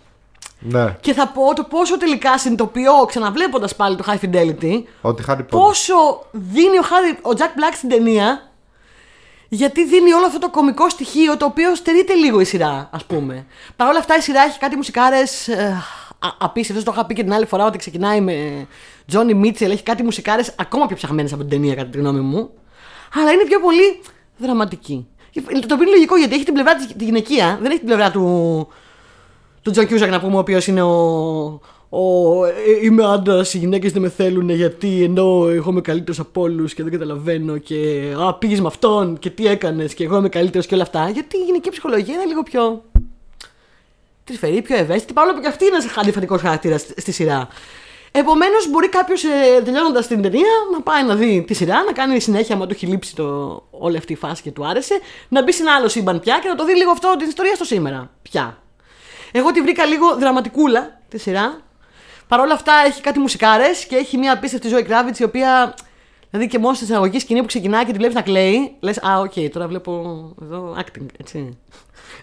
Ναι. 0.59 0.95
Και 0.99 1.13
θα 1.13 1.27
πω 1.27 1.53
το 1.55 1.63
πόσο 1.63 1.97
τελικά 1.97 2.37
συνειδητοποιώ, 2.37 3.05
ξαναβλέποντας 3.05 3.75
πάλι 3.75 3.95
το 3.95 4.03
High 4.07 4.25
Fidelity, 4.25 4.83
Ότι 5.01 5.23
χάνει 5.23 5.43
πόνο. 5.43 5.63
πόσο 5.63 6.25
δίνει 6.31 6.77
ο, 6.77 6.83
Harry, 6.83 7.17
ο 7.21 7.29
Jack 7.37 7.59
Black 7.59 7.73
στην 7.73 7.89
ταινία. 7.89 8.49
Γιατί 9.53 9.85
δίνει 9.85 10.13
όλο 10.13 10.25
αυτό 10.25 10.39
το 10.39 10.49
κωμικό 10.49 10.89
στοιχείο 10.89 11.37
το 11.37 11.45
οποίο 11.45 11.75
στερείται 11.75 12.13
λίγο 12.13 12.39
η 12.39 12.43
σειρά, 12.43 12.89
ας 12.91 13.05
πούμε. 13.05 13.45
Παρ' 13.75 13.87
όλα 13.87 13.99
αυτά 13.99 14.17
η 14.17 14.21
σειρά 14.21 14.41
έχει 14.41 14.59
κάτι 14.59 14.75
μουσικάρες 14.75 15.47
ε, 15.47 15.83
απίστευτες. 16.37 16.83
Το 16.83 16.91
είχα 16.93 17.05
πει 17.05 17.13
και 17.13 17.23
την 17.23 17.33
άλλη 17.33 17.45
φορά 17.45 17.65
ότι 17.65 17.77
ξεκινάει 17.77 18.21
με 18.21 18.67
Joni 19.11 19.45
Mitchell. 19.45 19.69
Έχει 19.69 19.83
κάτι 19.83 20.03
μουσικάρες 20.03 20.55
ακόμα 20.57 20.85
πιο 20.85 20.95
ψαχμένε 20.95 21.29
από 21.31 21.39
την 21.39 21.49
ταινία, 21.49 21.75
κατά 21.75 21.89
τη 21.89 21.97
γνώμη 21.97 22.19
μου. 22.19 22.49
Αλλά 23.13 23.31
είναι 23.31 23.43
πιο 23.43 23.59
πολύ 23.59 23.99
δραματική. 24.37 25.07
Το 25.33 25.73
οποίο 25.73 25.81
είναι 25.81 25.91
λογικό 25.91 26.17
γιατί 26.17 26.33
έχει 26.35 26.43
την 26.43 26.53
πλευρά 26.53 26.75
της 26.75 26.87
τη 26.97 27.03
γυναικεία, 27.03 27.57
δεν 27.61 27.71
έχει 27.71 27.79
την 27.79 27.87
πλευρά 27.87 28.11
του, 28.11 28.67
του 29.61 29.71
Τζον 29.71 29.87
Κιούζακ 29.87 30.09
να 30.09 30.19
πούμε, 30.19 30.35
ο 30.35 30.39
οποίος 30.39 30.67
είναι 30.67 30.81
ο. 30.81 30.95
ο 31.89 32.45
ε, 32.45 32.51
είμαι 32.83 33.05
άντρας, 33.05 33.53
οι 33.53 33.57
γυναίκες 33.57 33.91
δεν 33.91 34.01
με 34.01 34.09
θέλουν 34.09 34.49
γιατί 34.49 35.03
ενώ 35.03 35.47
εγώ 35.49 35.69
είμαι 35.69 35.81
καλύτερος 35.81 36.19
από 36.19 36.41
όλους 36.41 36.73
και 36.73 36.83
δεν 36.83 36.91
καταλαβαίνω 36.91 37.57
και. 37.57 38.11
Α, 38.19 38.33
πήγες 38.33 38.61
με 38.61 38.67
αυτόν 38.67 39.19
και 39.19 39.29
τι 39.29 39.47
έκανες 39.47 39.93
και 39.93 40.03
εγώ 40.03 40.17
είμαι 40.17 40.29
καλύτερος 40.29 40.65
και 40.65 40.73
όλα 40.73 40.83
αυτά. 40.83 41.09
Γιατί 41.09 41.37
η 41.37 41.43
γυναικεία 41.43 41.69
ψυχολογία 41.69 42.13
είναι 42.13 42.25
λίγο 42.25 42.43
πιο. 42.43 42.83
τρυφερή, 44.23 44.61
πιο 44.61 44.77
ευαίσθητη, 44.77 45.13
παρόλο 45.13 45.33
που 45.33 45.41
και 45.41 45.47
αυτή 45.47 45.65
είναι 45.65 45.75
ένας 45.75 45.97
αντιφατικός 45.97 46.41
χαρακτήρας 46.41 46.81
στη, 46.81 47.01
στη 47.01 47.11
σειρά. 47.11 47.47
Επομένως, 48.11 48.69
μπορεί 48.69 48.89
κάποιος 48.89 49.23
ε, 49.23 49.61
τελειώνοντας 49.63 50.07
την 50.07 50.21
ταινία 50.21 50.49
να 50.71 50.81
πάει 50.81 51.03
να 51.03 51.15
δει 51.15 51.43
τη 51.47 51.53
σειρά, 51.53 51.83
να 51.83 51.91
κάνει 51.91 52.19
συνέχεια, 52.19 52.55
άμα 52.55 52.65
του 52.65 52.73
έχει 52.73 52.85
λείψει 52.85 53.15
το, 53.15 53.61
όλη 53.71 53.97
αυτή 53.97 54.13
η 54.13 54.15
φάση 54.15 54.41
και 54.41 54.51
του 54.51 54.65
άρεσε, 54.65 54.99
να 55.27 55.43
μπει 55.43 55.53
σε 55.53 55.61
ένα 55.61 55.75
άλλο 55.75 55.87
σύμπαν 55.87 56.19
πια 56.19 56.39
και 56.41 56.47
να 56.47 56.55
το 56.55 56.65
δει 56.65 56.75
λίγο 56.75 56.91
αυτό 56.91 57.15
την 57.17 57.27
ιστορία 57.27 57.55
στο 57.55 57.63
σήμερα. 57.63 58.09
Πια. 58.21 58.57
Εγώ 59.31 59.51
τη 59.51 59.61
βρήκα 59.61 59.85
λίγο 59.85 60.15
δραματικούλα 60.15 60.99
τη 61.09 61.17
σειρά. 61.17 61.61
Παρ' 62.27 62.39
όλα 62.39 62.53
αυτά 62.53 62.73
έχει 62.85 63.01
κάτι 63.01 63.19
μουσικάρες 63.19 63.85
και 63.85 63.95
έχει 63.95 64.17
μια 64.17 64.33
απίστευτη 64.33 64.67
Zoë 64.67 64.83
Kravitz 64.83 65.17
η 65.17 65.23
οποία. 65.23 65.73
Δηλαδή 66.29 66.49
και 66.49 66.59
μόνο 66.59 66.77
στην 66.77 66.89
εισαγωγική 66.89 67.19
σκηνή 67.19 67.39
που 67.39 67.45
ξεκινάει 67.45 67.85
και 67.85 67.91
τη 67.91 67.97
βλέπεις 67.97 68.15
να 68.15 68.21
κλαίει, 68.21 68.75
λες: 68.79 68.97
Α, 68.97 69.19
οκ, 69.19 69.33
τώρα 69.51 69.67
βλέπω 69.67 69.91
εδώ 70.41 70.75
acting, 70.79 71.05
έτσι. 71.19 71.57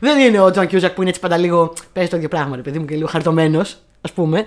Δεν 0.00 0.18
είναι 0.18 0.40
ο 0.40 0.50
John 0.50 0.66
Cusack 0.66 0.94
που 0.94 1.00
είναι 1.00 1.10
έτσι 1.10 1.20
πάντα 1.20 1.36
λίγο. 1.36 1.72
Παίζει 1.92 2.10
το 2.10 2.16
ίδιο 2.16 2.28
πράγμα, 2.28 2.56
ρε 2.56 2.62
παιδί 2.62 2.78
μου 2.78 2.84
και 2.84 2.94
λίγο 2.94 3.08
χαριτωμένο, 3.08 3.60
ας 4.00 4.12
πούμε. 4.14 4.46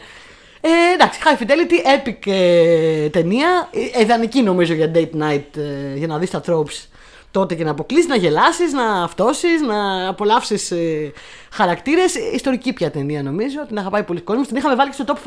Ε, 0.62 0.93
εντάξει, 0.93 1.20
High 1.24 1.43
Fidelity, 1.43 2.07
epic 2.07 2.32
ε, 2.32 3.09
ταινία. 3.09 3.70
Ε, 3.95 4.01
ιδανική 4.01 4.41
νομίζω 4.41 4.74
για 4.74 4.91
date 4.95 5.22
night, 5.22 5.57
ε, 5.57 5.95
για 5.95 6.07
να 6.07 6.18
δεις 6.18 6.30
τα 6.30 6.41
tropes 6.47 6.86
τότε 7.32 7.55
και 7.55 7.64
να 7.64 7.72
αποκλείσεις, 7.72 8.07
να 8.07 8.16
γελάσεις, 8.16 8.74
να 8.74 9.03
αυτόσει, 9.03 9.47
να 9.68 10.07
απολαύσεις 10.07 10.72
ε, 10.72 11.12
χαρακτήρες. 11.51 12.16
Ιστορική 12.34 12.74
πια 12.74 12.91
ταινία 12.91 13.24
νομίζω, 13.24 13.66
την 13.68 13.78
αγαπάει 13.78 14.03
πολύς 14.04 14.22
κόσμος. 14.22 14.47
Την 14.47 14.55
είχαμε 14.57 14.76
βάλει 14.76 14.89
και 14.89 15.03
στο 15.03 15.14
top 15.14 15.18
5 15.18 15.20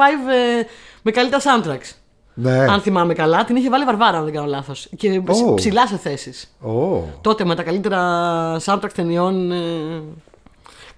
ε, 0.61 0.65
με 1.03 1.11
καλύτερα 1.11 1.43
soundtracks. 1.43 1.95
Ναι. 2.35 2.59
Αν 2.59 2.81
θυμάμαι 2.81 3.15
καλά, 3.15 3.45
την 3.45 3.57
είχε 3.57 3.69
βάλει 3.69 3.85
Βαρβάρα, 3.85 4.19
αν 4.19 4.25
δεν 4.25 4.33
κάνω 4.33 4.47
λάθος. 4.47 4.89
Και 4.97 5.23
Ω. 5.47 5.55
ψηλά 5.55 5.87
σε 5.87 5.97
θέσεις. 5.97 6.57
Ω. 6.61 7.03
Τότε 7.21 7.45
με 7.45 7.55
τα 7.55 7.63
καλύτερα 7.63 8.61
soundtracks 8.65 8.93
ταινιών. 8.95 9.53
Ε, 9.53 10.03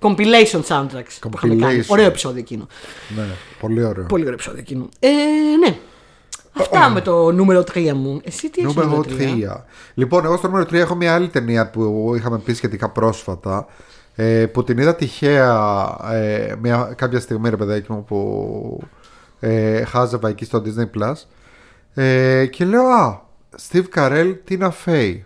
compilation 0.06 0.62
soundtracks 0.68 1.16
που 1.20 1.30
είχαμε 1.34 1.54
κάνει. 1.54 1.80
Compilation. 1.80 1.88
Ωραίο 1.88 2.06
επεισόδιο 2.06 2.38
εκείνο. 2.38 2.66
Ναι. 3.16 3.24
Πολύ 3.60 3.84
ωραίο. 3.84 4.04
Πολύ 4.04 4.22
ωραίο 4.22 4.34
επεισόδιο 4.34 4.60
εκείνο. 4.60 4.88
Ε, 4.98 5.08
ναι. 5.60 5.78
Αυτά 6.58 6.88
με 6.88 7.00
το 7.00 7.32
νούμερο 7.32 7.64
3 7.74 7.92
μου. 7.92 8.20
Εσύ 8.24 8.50
τι 8.50 8.62
έχεις 8.62 8.74
Νούμερο 8.74 9.04
νούμερο 9.08 9.44
3. 9.48 9.56
3. 9.56 9.62
Λοιπόν, 9.94 10.24
εγώ 10.24 10.36
στο 10.36 10.46
νούμερο 10.46 10.64
3 10.64 10.72
έχω 10.72 10.94
μια 10.94 11.14
άλλη 11.14 11.28
ταινία 11.28 11.70
που 11.70 12.12
είχαμε 12.16 12.38
πει 12.38 12.52
σχετικά 12.52 12.88
πρόσφατα. 12.90 13.66
Ε, 14.14 14.46
που 14.46 14.64
την 14.64 14.78
είδα 14.78 14.94
τυχαία 14.94 15.98
ε, 16.12 16.54
μια, 16.60 16.92
κάποια 16.96 17.20
στιγμή, 17.20 17.48
ρε 17.48 17.56
παιδάκι 17.56 17.92
μου, 17.92 18.04
που 18.04 18.80
ε, 19.40 19.84
χάζευα 19.84 20.28
εκεί 20.28 20.44
στο 20.44 20.62
Disney 20.64 21.00
Plus. 21.00 21.14
Ε, 21.94 22.46
και 22.46 22.64
λέω, 22.64 22.86
Α, 22.86 23.20
Steve 23.68 23.84
Carell, 23.94 24.34
Tina 24.48 24.70
Fey. 24.84 25.20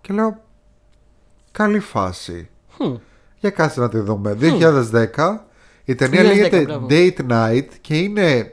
Και 0.00 0.12
λέω, 0.12 0.42
Καλή 1.52 1.78
φάση. 1.78 2.48
Hm. 2.78 2.96
Για 3.42 3.50
κάτσε 3.50 3.80
να 3.80 3.88
τη 3.88 3.98
δούμε. 3.98 4.36
2010. 4.40 5.44
Η 5.84 5.94
ταινία 5.94 6.20
2010, 6.22 6.24
λέγεται 6.24 6.60
μπράβο. 6.62 6.86
Date 6.90 7.30
Night 7.30 7.66
και 7.80 7.94
είναι 7.98 8.52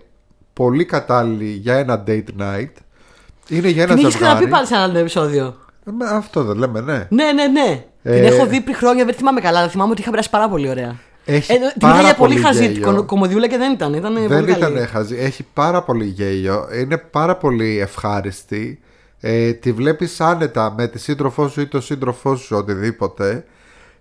πολύ 0.53 0.85
κατάλληλη 0.85 1.45
για 1.49 1.75
ένα 1.75 2.03
date 2.07 2.23
night. 2.39 2.71
Είναι 3.47 3.67
για 3.69 3.83
ένα 3.83 3.93
Την 3.95 4.03
έχεις 4.05 4.11
ζευγάρι. 4.13 4.17
ξαναπεί 4.17 4.47
πάλι 4.47 4.65
σε 4.67 4.73
ένα 4.73 4.83
άλλο 4.83 4.97
επεισόδιο. 4.97 5.55
Ε, 5.85 5.91
με 5.91 6.05
Αυτό 6.09 6.43
δεν 6.43 6.57
λέμε, 6.57 6.81
ναι. 6.81 7.07
Ναι, 7.09 7.31
ναι, 7.31 7.47
ναι. 7.47 7.83
Ε, 8.03 8.13
Την 8.15 8.23
έχω 8.23 8.45
δει 8.45 8.61
πριν 8.61 8.75
χρόνια, 8.75 9.05
δεν 9.05 9.13
θυμάμαι 9.13 9.41
καλά, 9.41 9.59
αλλά 9.59 9.69
θυμάμαι 9.69 9.91
ότι 9.91 10.01
είχα 10.01 10.09
περάσει 10.09 10.29
πάρα 10.29 10.49
πολύ 10.49 10.69
ωραία. 10.69 10.95
Έχει 11.25 11.53
Ε, 11.53 11.55
την 11.57 11.79
πάρα 11.79 11.93
είχα 11.93 12.03
για 12.03 12.15
πολύ 12.15 12.33
πολύ 12.33 12.45
χαζή 12.45 12.65
γέλιο. 12.67 12.91
κο- 12.93 13.03
κομμωδιούλα 13.03 13.47
και 13.47 13.57
δεν 13.57 13.71
ήταν. 13.73 13.93
Ήταν 13.93 14.13
δεν 14.13 14.27
πολύ 14.27 14.41
ήταν 14.51 14.59
καλή. 14.73 14.85
χαζή. 14.87 15.15
Έχει 15.19 15.45
πάρα 15.53 15.81
πολύ 15.83 16.05
γέλιο. 16.05 16.67
Είναι 16.81 16.97
πάρα 16.97 17.35
πολύ 17.35 17.79
ευχάριστη. 17.79 18.79
Ε, 19.19 19.53
τη 19.53 19.71
βλέπεις 19.71 20.21
άνετα 20.21 20.73
με 20.77 20.87
τη 20.87 20.99
σύντροφό 20.99 21.47
σου 21.47 21.61
ή 21.61 21.67
τον 21.67 21.81
σύντροφό 21.81 22.35
σου 22.35 22.57
οτιδήποτε. 22.57 23.45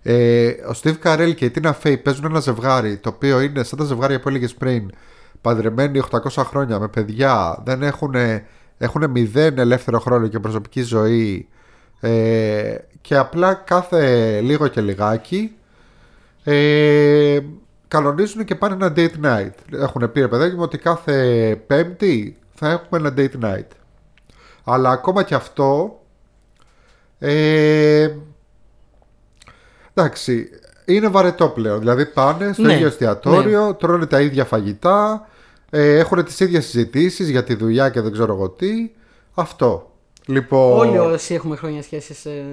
Ε, 0.01 0.47
ο 0.47 0.71
Steve 0.83 0.95
Carell 1.03 1.33
και 1.35 1.45
η 1.45 1.51
Tina 1.55 1.71
Fey 1.83 2.03
παίζουν 2.03 2.25
ένα 2.25 2.39
ζευγάρι 2.39 2.97
το 2.97 3.09
οποίο 3.09 3.41
είναι 3.41 3.63
σαν 3.63 3.79
τα 3.79 3.85
ζευγάρια 3.85 4.19
που 4.19 4.29
έλεγες 4.29 4.53
πριν. 4.53 4.91
Παντρεμένοι 5.41 6.01
800 6.11 6.43
χρόνια 6.45 6.79
με 6.79 6.87
παιδιά. 6.87 7.61
Δεν 7.65 7.83
έχουν, 7.83 8.15
έχουν 8.77 9.09
μηδέν 9.09 9.57
ελεύθερο 9.57 9.99
χρόνο 9.99 10.27
και 10.27 10.39
προσωπική 10.39 10.81
ζωή. 10.81 11.47
Ε, 11.99 12.75
και 13.01 13.17
απλά 13.17 13.53
κάθε 13.53 14.39
λίγο 14.41 14.67
και 14.67 14.81
λιγάκι 14.81 15.53
ε, 16.43 17.39
κανονίζουν 17.87 18.45
και 18.45 18.55
πάνε 18.55 18.73
ένα 18.73 18.93
date 18.95 19.25
night. 19.25 19.53
Έχουν 19.71 20.11
πει 20.11 20.19
ρε 20.19 20.27
παιδάκι 20.27 20.55
μου 20.55 20.61
ότι 20.61 20.77
κάθε 20.77 21.55
Πέμπτη 21.67 22.37
θα 22.53 22.69
έχουμε 22.69 23.07
ένα 23.07 23.13
date 23.17 23.45
night. 23.45 23.67
Αλλά 24.63 24.89
ακόμα 24.89 25.23
και 25.23 25.35
αυτό. 25.35 25.99
Ε, 27.19 28.09
εντάξει, 29.99 30.49
είναι 30.85 31.07
βαρετό 31.07 31.49
πλέον. 31.49 31.79
Δηλαδή 31.79 32.05
πάνε 32.05 32.53
στο 32.53 32.61
Ναι, 32.61 32.73
ίδιο 32.73 32.87
εστιατόριο, 32.87 33.73
τρώνε 33.73 34.05
τα 34.05 34.21
ίδια 34.21 34.45
φαγητά, 34.45 35.27
ε, 35.69 35.97
έχουν 35.97 36.23
τις 36.25 36.39
ίδιες 36.39 36.65
συζητήσεις 36.65 37.29
για 37.29 37.43
τη 37.43 37.55
δουλειά 37.55 37.89
και 37.89 38.01
δεν 38.01 38.11
ξέρω 38.11 38.33
εγώ 38.33 38.49
τι. 38.49 38.91
Αυτό. 39.33 39.91
Λοιπόν, 40.25 40.77
Όλοι 40.77 40.97
όσοι 40.97 41.33
έχουμε 41.33 41.55
χρόνια 41.55 41.83
σχέσει. 41.83 42.29
Ε, 42.29 42.43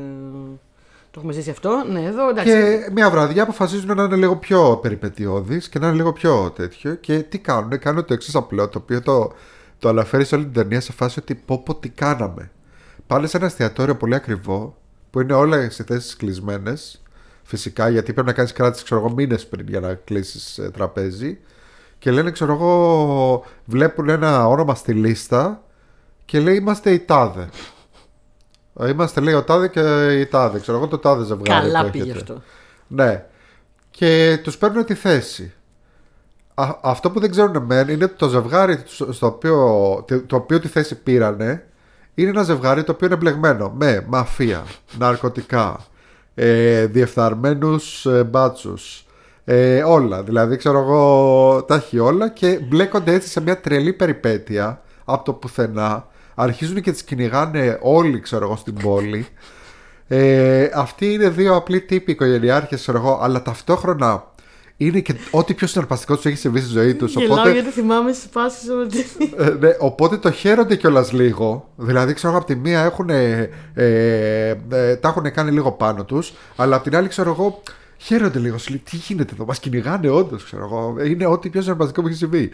το 1.11 1.23
έχουμε 1.23 1.33
ζήσει 1.33 1.51
αυτό. 1.51 1.85
Ναι, 1.93 2.03
εδώ 2.05 2.29
εντάξει. 2.29 2.53
Και 2.53 2.89
μια 2.93 3.11
βραδιά 3.11 3.43
αποφασίζουν 3.43 3.97
να 3.97 4.03
είναι 4.03 4.17
λίγο 4.17 4.37
πιο 4.37 4.79
περιπετειώδεις 4.83 5.69
και 5.69 5.79
να 5.79 5.87
είναι 5.87 5.97
λίγο 5.97 6.13
πιο 6.13 6.53
τέτοιο. 6.57 6.95
Και 6.95 7.19
τι 7.19 7.39
κάνουν, 7.39 7.79
κάνουν 7.79 8.05
το 8.05 8.15
εξής 8.15 8.35
απλό, 8.35 8.69
το 8.69 8.79
οποίο 8.79 9.03
το, 9.03 9.33
το 9.79 9.89
αναφέρει 9.89 10.25
σε 10.25 10.35
όλη 10.35 10.45
την 10.45 10.53
ταινία 10.53 10.81
σε 10.81 10.93
φάση 10.93 11.19
ότι 11.19 11.35
πω 11.35 11.63
πω 11.63 11.75
τι 11.75 11.89
κάναμε. 11.89 12.51
Πάνε 13.07 13.27
σε 13.27 13.37
ένα 13.37 13.47
εστιατόριο 13.47 13.97
πολύ 13.97 14.15
ακριβό, 14.15 14.77
που 15.11 15.21
είναι 15.21 15.33
όλα 15.33 15.65
οι 15.65 15.69
θέσεις 15.69 16.17
κλεισμένες. 16.17 17.03
Φυσικά, 17.49 17.89
γιατί 17.89 18.13
πρέπει 18.13 18.27
να 18.27 18.33
κάνεις 18.33 18.53
κράτηση, 18.53 18.85
ξέρω 18.85 19.01
εγώ, 19.01 19.11
μήνες 19.11 19.47
πριν 19.47 19.69
για 19.69 19.81
να 19.81 19.95
κλείσεις 19.95 20.61
τραπέζι. 20.73 21.39
Και 21.99 22.11
λένε, 22.11 22.31
ξέρω 22.31 22.53
εγώ, 22.53 23.45
βλέπουν 23.65 24.09
ένα 24.09 24.49
όνομα 24.49 24.75
στη 24.75 24.93
λίστα 24.93 25.63
και 26.25 26.41
λέει 26.41 26.57
είμαστε 26.57 26.91
η 26.91 26.99
τάδε. 26.99 27.49
Ε, 28.79 28.89
Είμαστε 28.89 29.21
λέει 29.21 29.35
ο 29.35 29.43
τάδε 29.43 29.69
και 29.69 30.13
η 30.21 30.27
τάδε. 30.27 30.59
Ξέρω 30.59 30.77
εγώ 30.77 30.87
το 30.87 30.99
τάδε 30.99 31.25
ζευγάρι. 31.25 31.67
Καλά 31.67 31.85
που 31.85 31.91
πήγε 31.91 32.05
έχετε. 32.05 32.19
αυτό. 32.19 32.43
Ναι. 32.87 33.25
Και 33.91 34.41
τους 34.43 34.59
παίρνουν 34.59 34.85
τη 34.85 34.95
θέση. 34.95 35.53
Α- 36.55 36.79
αυτό 36.83 37.11
που 37.11 37.21
δεν 37.21 37.31
ξέρουν 37.31 37.63
μεν 37.63 37.89
είναι 37.89 38.05
ότι 38.05 38.15
το 38.15 38.29
ζευγάρι 38.29 38.83
στο 38.87 39.13
στο 39.13 39.27
οποίο, 39.27 39.57
το 40.27 40.37
οποίο 40.37 40.61
τη 40.61 40.69
θέση 40.69 40.95
πήρανε 40.95 41.67
είναι 42.15 42.31
ένα 42.31 42.43
ζευγάρι 42.43 42.85
το 42.85 42.93
οποίο 42.93 43.07
είναι 43.07 43.17
μπλεγμένο 43.17 43.71
με 43.71 44.05
μαφία, 44.09 44.65
ναρκωτικά, 44.99 45.81
ε, 46.39 46.87
διεφθαρμένους 46.87 48.07
ε, 48.07 48.25
μπάτσους, 48.25 49.07
ε, 49.45 49.83
όλα. 49.83 50.23
Δηλαδή 50.23 50.57
ξέρω 50.57 50.79
εγώ 50.79 51.65
τα 51.67 51.75
έχει 51.75 51.99
όλα 51.99 52.29
και 52.29 52.61
μπλέκονται 52.69 53.13
έτσι 53.13 53.29
σε 53.29 53.41
μια 53.41 53.61
τρελή 53.61 53.93
περιπέτεια 53.93 54.83
από 55.05 55.25
το 55.25 55.33
πουθενά. 55.33 56.07
Αρχίζουν 56.35 56.81
και 56.81 56.93
τις 56.93 57.03
κυνηγάνε 57.03 57.79
όλοι 57.83 58.21
ξέρω 58.21 58.45
εγώ 58.45 58.57
στην 58.57 58.75
πόλη. 58.75 59.27
Ε, 60.09 60.71
αυτοί 60.75 61.13
είναι 61.13 61.29
δύο 61.29 61.57
απλοί 61.57 61.81
τύποι 61.81 62.11
οικογενειάρχες, 62.11 62.81
ξέρω 62.81 62.99
εγώ, 62.99 63.19
αλλά 63.23 63.43
ταυτόχρονα 63.43 64.25
είναι 64.77 65.01
και 65.01 65.15
ό,τι 65.31 65.55
πιο 65.55 65.67
συναρπαστικό 65.67 66.15
τους 66.15 66.25
έχει 66.25 66.37
συμβεί 66.37 66.61
στη 66.61 66.69
ζωή 66.69 66.95
τους. 66.95 67.15
Γελάω 67.15 67.33
Οπότε, 67.33 67.53
γιατί 67.53 67.71
θυμάμαι 67.71 68.13
στις 68.13 68.29
φάσεις 68.31 68.69
ότι. 68.71 69.07
ε, 69.37 69.51
ναι, 69.51 69.77
οπότε 69.79 70.17
το 70.17 70.31
χαίρονται 70.31 70.77
κιόλας 70.77 71.13
λίγο. 71.13 71.69
Δηλαδή, 71.77 72.13
ξέρω 72.13 72.29
εγώ, 72.29 72.39
από 72.39 72.47
τη 72.53 72.57
μία 72.57 72.83
έχουν, 72.83 73.11
ε, 73.11 73.51
ε, 73.75 74.49
ε, 74.71 74.97
τα 74.97 75.09
έχουν 75.09 75.33
κάνει 75.33 75.51
λίγο 75.51 75.73
πάνω 75.73 76.05
τους, 76.05 76.33
αλλά 76.57 76.75
από 76.75 76.85
την 76.85 76.97
άλλη, 76.97 77.09
ξέρω 77.09 77.31
εγώ, 77.31 77.63
χαίρονται 77.97 78.39
λίγο. 78.39 78.59
Σου 78.59 78.71
λέει, 78.71 78.83
τι 78.91 78.97
γίνεται 78.97 79.33
εδώ, 79.35 79.45
μας 79.45 79.61
κυνηγάνε 79.61 80.09
όντως, 80.09 80.45
ξέρω 80.45 80.65
εγώ. 80.65 80.97
Είναι 81.05 81.27
ό,τι 81.27 81.49
πιο 81.49 81.63
συναρπαστικό 81.63 82.03
που 82.03 82.09
έχει 82.09 82.17
συμβεί. 82.17 82.51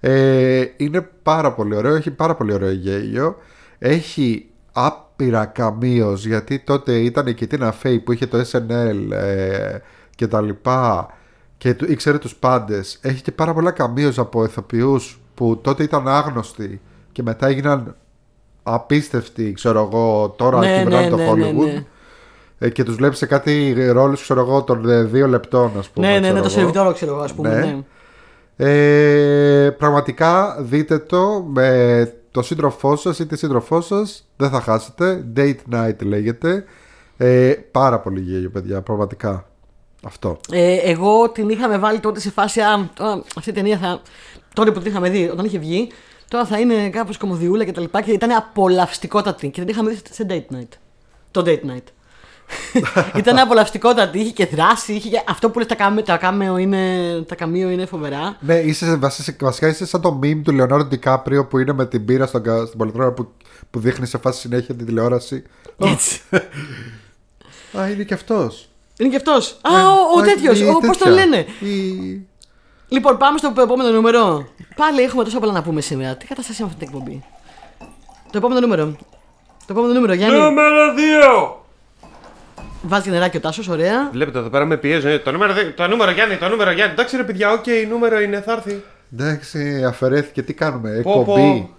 Ε, 0.00 0.64
είναι 0.76 1.08
πάρα 1.22 1.52
πολύ 1.52 1.76
ωραίο, 1.76 1.94
έχει 1.94 2.10
πάρα 2.10 2.34
πολύ 2.34 2.52
ωραίο 2.52 2.70
γέλιο. 2.70 3.36
Έχει 3.78 4.48
άπειρα 4.72 5.44
καμίος 5.44 6.26
γιατί 6.26 6.58
τότε 6.58 6.92
ήταν 6.92 7.34
και 7.34 7.44
η 7.44 7.46
Τίνα 7.46 7.72
Φέη 7.72 7.98
που 7.98 8.12
είχε 8.12 8.26
το 8.26 8.44
SNL 8.52 9.10
ε, 9.10 9.78
και 10.14 10.26
τα 10.26 10.40
λοιπά 10.40 11.15
και 11.58 11.74
του- 11.74 11.90
ήξερε 11.90 12.18
τους 12.18 12.34
πάντες 12.36 12.98
έχει 13.02 13.22
και 13.22 13.32
πάρα 13.32 13.54
πολλά 13.54 13.70
καμίος 13.70 14.18
από 14.18 14.44
ηθοποιούς 14.44 15.20
που 15.34 15.58
τότε 15.62 15.82
ήταν 15.82 16.08
άγνωστοι 16.08 16.80
και 17.12 17.22
μετά 17.22 17.46
έγιναν 17.46 17.96
απίστευτοι 18.62 19.52
ξέρω 19.52 19.80
εγώ 19.92 20.34
τώρα 20.38 20.58
Ναι, 20.58 20.78
κυβερνάνε 20.78 21.04
ναι, 21.04 21.10
το 21.10 21.16
ναι, 21.16 21.24
ναι, 21.24 21.50
Hollywood 21.50 21.64
ναι. 21.64 21.84
Ε, 22.58 22.70
και 22.70 22.82
τους 22.84 22.94
βλέπεις 22.96 23.18
σε 23.18 23.26
κάτι 23.26 23.74
ρόλους 23.92 24.22
ξέρω 24.22 24.40
εγώ 24.40 24.62
των 24.62 24.88
ε, 24.88 25.02
δύο 25.02 25.26
λεπτών 25.28 25.70
ας 25.78 25.88
πούμε 25.88 26.06
ναι, 26.06 26.12
ναι, 26.12 26.18
ξέρω 26.20 26.34
ναι, 26.34 26.40
το 26.40 26.46
εγώ. 26.46 26.54
σερβιτόρο 26.58 26.92
ξέρω 26.92 27.12
εγώ, 27.12 27.20
ας 27.22 27.32
πούμε. 27.34 27.48
Ναι. 27.48 27.56
Ναι. 27.64 27.82
Ε, 28.68 29.70
πραγματικά 29.70 30.56
δείτε 30.62 30.98
το 30.98 31.44
με 31.48 32.12
το 32.30 32.42
σύντροφό 32.42 32.96
σας 32.96 33.18
ή 33.18 33.26
τη 33.26 33.36
σύντροφό 33.36 33.80
σας. 33.80 34.28
Δεν 34.36 34.50
θα 34.50 34.60
χάσετε. 34.60 35.24
Date 35.36 35.56
night 35.74 36.02
λέγεται. 36.04 36.64
Ε, 37.16 37.52
πάρα 37.70 37.98
πολύ 38.00 38.20
γέλιο, 38.20 38.50
παιδιά. 38.50 38.80
Πραγματικά. 38.80 39.46
Αυτό. 40.06 40.38
Ε, 40.50 40.74
εγώ 40.76 41.28
την 41.30 41.48
είχαμε 41.48 41.78
βάλει 41.78 42.00
τότε 42.00 42.20
σε 42.20 42.30
φάση. 42.30 42.60
Α, 42.60 42.90
τώρα 42.94 43.22
αυτή 43.36 43.50
η 43.50 43.52
ταινία 43.52 43.78
θα. 43.78 44.00
Τότε 44.54 44.70
που 44.72 44.78
την 44.80 44.90
είχαμε 44.90 45.08
δει, 45.10 45.28
όταν 45.32 45.44
είχε 45.44 45.58
βγει, 45.58 45.88
τώρα 46.28 46.44
θα 46.44 46.58
είναι 46.58 46.88
κάπως 46.90 47.16
κομμωδιούλα 47.16 47.64
και 47.64 47.72
τα 47.72 47.80
λοιπά. 47.80 48.00
Και 48.02 48.12
ήταν 48.12 48.30
απολαυστικότατη. 48.30 49.48
Και 49.50 49.60
την 49.60 49.68
είχαμε 49.68 49.90
δει 49.90 49.98
σε 50.10 50.26
date 50.28 50.54
night. 50.56 50.68
Το 51.30 51.42
date 51.46 51.70
night. 51.70 51.82
ήταν 53.18 53.38
απολαυστικότατη. 53.38 54.18
Είχε 54.18 54.30
και 54.30 54.46
δράση. 54.46 54.92
Είχε 54.92 55.08
και... 55.08 55.22
Αυτό 55.28 55.50
που 55.50 55.58
λες 55.58 55.68
τα 55.68 55.74
κάμε- 55.74 56.04
τα 56.04 56.16
κάμεο 56.16 56.56
είναι, 56.56 57.02
τα 57.28 57.34
καμίο 57.34 57.70
είναι 57.70 57.86
φοβερά. 57.86 58.36
Ναι, 58.40 58.54
είσαι, 58.58 58.96
βασι- 58.96 59.42
βασικά 59.42 59.68
είσαι 59.68 59.86
σαν 59.86 60.00
το 60.00 60.18
meme 60.22 60.40
του 60.44 60.52
Λεωνάρντο 60.52 60.84
Ντικάπριο 60.84 61.46
που 61.46 61.58
είναι 61.58 61.72
με 61.72 61.86
την 61.86 62.04
πύρα 62.04 62.26
στον, 62.26 62.42
κα- 62.42 62.66
στην 62.66 62.78
πολυθρόνα 62.78 63.12
που, 63.12 63.32
που 63.70 63.78
δείχνει 63.80 64.06
σε 64.06 64.18
φάση 64.18 64.40
συνέχεια 64.40 64.74
την 64.74 64.86
τηλεόραση. 64.86 65.42
Έτσι. 65.78 66.20
Α, 67.78 67.88
είναι 67.90 68.02
και 68.04 68.14
αυτός. 68.14 68.68
Είναι 68.98 69.08
και 69.10 69.16
αυτός. 69.16 69.56
Α, 69.62 69.70
ο, 69.92 70.18
ο 70.18 70.22
τέτοιος. 70.22 70.60
Πώς 70.86 70.98
τον 70.98 71.12
λένε; 71.12 71.46
Η... 71.60 72.26
Λοιπόν, 72.88 73.16
πάμε 73.16 73.38
στο 73.38 73.52
επόμενο 73.62 73.90
νούμερο. 73.90 74.48
Πάλι 74.76 75.02
έχουμε 75.02 75.24
τόσα 75.24 75.38
πολλά 75.38 75.52
να 75.52 75.62
πούμε 75.62 75.80
σήμερα. 75.80 76.16
Τι 76.16 76.26
κατάσταση 76.26 76.62
είναι 76.62 76.70
αυτή 76.72 76.84
την 76.84 76.94
εκπομπή; 76.94 77.24
Το 78.30 78.38
επόμενο 78.38 78.60
νούμερο. 78.60 78.96
Το 79.66 79.72
επόμενο 79.72 79.92
νούμερο, 79.92 80.12
Γιάννη. 80.12 80.38
Νούμερο 80.38 80.94
2! 81.50 81.52
Βάζει 82.82 83.10
νεράκι 83.10 83.36
ο 83.36 83.40
Τάσος, 83.40 83.68
ωραία. 83.68 84.08
Βλέπετε 84.12 84.38
εδώ 84.38 84.48
πέρα 84.48 84.64
με 84.64 84.76
πιέζουν. 84.76 85.10
Ε, 85.10 85.18
Το 85.18 85.32
νούμερο, 85.32 85.52
δι- 85.52 85.74
το 85.76 85.86
νούμερο 85.86 86.10
Γιάννη, 86.10 86.36
το 86.36 86.48
νούμερο 86.48 86.70
Γιάννη. 86.70 86.92
Εντάξει 86.92 87.16
ρε 87.16 87.22
παιδιά, 87.24 87.52
οκ, 87.52 87.64
νούμερο 87.90 88.20
είναι, 88.20 88.40
θα 88.40 88.52
έρθει. 88.52 88.82
Εντάξει, 89.12 89.84
αφαιρέθηκε. 89.84 90.42
Τι 90.42 90.52
κάνουμε, 90.54 91.00
Πω, 91.02 91.12
πω. 91.12 91.20
εκπομπή. 91.20 91.70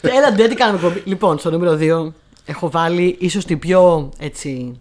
Και 0.00 0.08
Έλα, 0.08 0.32
ντε, 0.32 0.48
τι 0.48 0.54
κάνουμε 0.54 0.78
εκπομπή. 0.78 1.02
Λοιπόν, 1.04 1.38
στο 1.38 1.50
νούμερο 1.50 1.78
2 2.08 2.12
έχω 2.46 2.70
βάλει 2.70 3.16
ίσως 3.18 3.44
την 3.44 3.58
πιο 3.58 4.10
έτσι. 4.18 4.80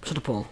Πώς 0.00 0.08
θα 0.08 0.14
το 0.14 0.20
πω. 0.20 0.46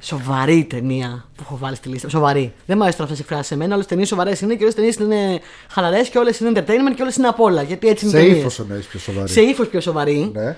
Σοβαρή 0.00 0.64
ταινία 0.64 1.24
που 1.36 1.42
έχω 1.46 1.56
βάλει 1.56 1.76
στη 1.76 1.88
λίστα. 1.88 2.08
Σοβαρή. 2.08 2.52
Δεν 2.66 2.76
μου 2.76 2.82
αρέσουν 2.82 3.04
αυτές 3.04 3.18
οι 3.18 3.22
φράσει 3.24 3.42
σε 3.42 3.56
μένα. 3.56 3.72
Όλες 3.72 3.84
τι 3.84 3.90
ταινίες 3.90 4.08
σοβαρές 4.08 4.40
είναι 4.40 4.54
και 4.54 4.62
όλες 4.62 4.74
τι 4.74 4.80
ταινίες 4.80 4.96
είναι 4.96 5.40
χαλαρές 5.70 6.08
και 6.08 6.18
όλες 6.18 6.40
είναι 6.40 6.50
entertainment 6.54 6.94
και 6.96 7.02
όλες 7.02 7.16
είναι 7.16 7.28
απ' 7.28 7.40
όλα. 7.40 7.62
Γιατί 7.62 7.88
έτσι 7.88 8.04
είναι 8.04 8.14
Σε 8.14 8.20
ταινίες. 8.20 8.38
ύφος 8.38 8.58
εννοείς 8.58 8.86
πιο 8.86 8.98
σοβαρή. 9.00 9.28
Σε 9.28 9.40
ύφος 9.40 9.68
πιο 9.68 9.80
σοβαρή. 9.80 10.30
Ναι. 10.34 10.56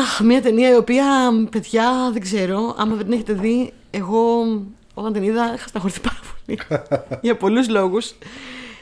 Αχ, 0.00 0.20
μια 0.20 0.42
ταινία 0.42 0.70
η 0.70 0.76
οποία, 0.76 1.04
παιδιά, 1.50 1.90
δεν 2.12 2.20
ξέρω, 2.22 2.74
άμα 2.78 2.94
δεν 2.94 3.04
την 3.04 3.12
έχετε 3.12 3.32
δει, 3.32 3.72
εγώ 3.90 4.20
όταν 4.94 5.12
την 5.12 5.22
είδα 5.22 5.52
είχα 5.54 5.68
σταχωρηθεί 5.68 6.00
πάρα 6.00 6.18
πολύ. 6.44 6.58
για 7.22 7.36
πολλούς 7.36 7.68
λόγους. 7.68 8.14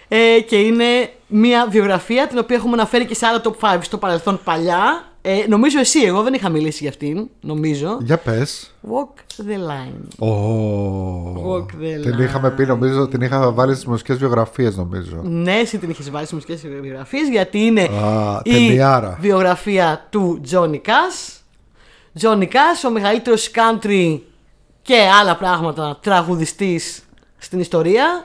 Ε, 0.09 0.41
και 0.41 0.57
είναι 0.57 1.11
μια 1.27 1.67
βιογραφία 1.71 2.27
την 2.27 2.39
οποία 2.39 2.57
έχουμε 2.57 2.73
αναφέρει 2.73 3.07
και 3.07 3.14
σε 3.14 3.27
άλλα 3.27 3.41
top 3.45 3.75
5 3.77 3.79
στο 3.83 3.99
παρελθόν 3.99 4.41
παλιά. 4.45 5.05
Ε, 5.29 5.45
νομίζω 5.49 5.79
εσύ, 5.79 6.01
εγώ 6.03 6.22
δεν 6.22 6.35
είχα 6.35 6.49
μιλήσει 6.49 6.79
για 6.81 6.89
αυτήν, 6.89 7.29
νομίζω. 7.41 7.99
Για 8.01 8.16
πες. 8.18 8.74
Walk 8.91 9.43
the 9.43 9.55
line. 9.70 10.27
Ω, 10.29 11.53
Walk 11.53 11.64
the 11.64 12.01
Την 12.03 12.14
line. 12.16 12.20
είχαμε 12.20 12.51
πει, 12.51 12.64
νομίζω, 12.66 13.09
την 13.09 13.20
είχα 13.20 13.53
βάλει 13.53 13.72
στις 13.72 13.87
μουσικές 13.87 14.16
βιογραφίες, 14.16 14.77
νομίζω. 14.77 15.20
Ναι, 15.22 15.53
εσύ 15.55 15.79
την 15.79 15.91
είχες 15.91 16.11
βάλει 16.11 16.27
στις 16.27 16.37
μουσικές 16.47 16.66
βιογραφίες 16.81 17.29
γιατί 17.29 17.59
είναι 17.59 17.83
Α, 17.83 18.41
η 18.45 18.51
ταινιάρα. 18.53 19.18
βιογραφία 19.20 20.07
του 20.11 20.41
Johnny 20.51 20.81
Cash. 20.81 21.35
Johnny 22.20 22.45
Cash, 22.45 22.87
ο 22.87 22.91
μεγαλύτερος 22.91 23.51
country 23.55 24.20
και 24.83 24.97
άλλα 25.20 25.37
πράγματα 25.37 25.99
τραγουδιστής 26.03 27.03
στην 27.39 27.61
ιστορία. 27.61 28.24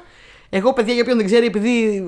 Εγώ, 0.50 0.74
παιδιά, 0.74 0.94
για 0.94 1.02
όποιον 1.02 1.18
δεν 1.18 1.26
ξέρει, 1.26 1.46
επειδή 1.46 2.04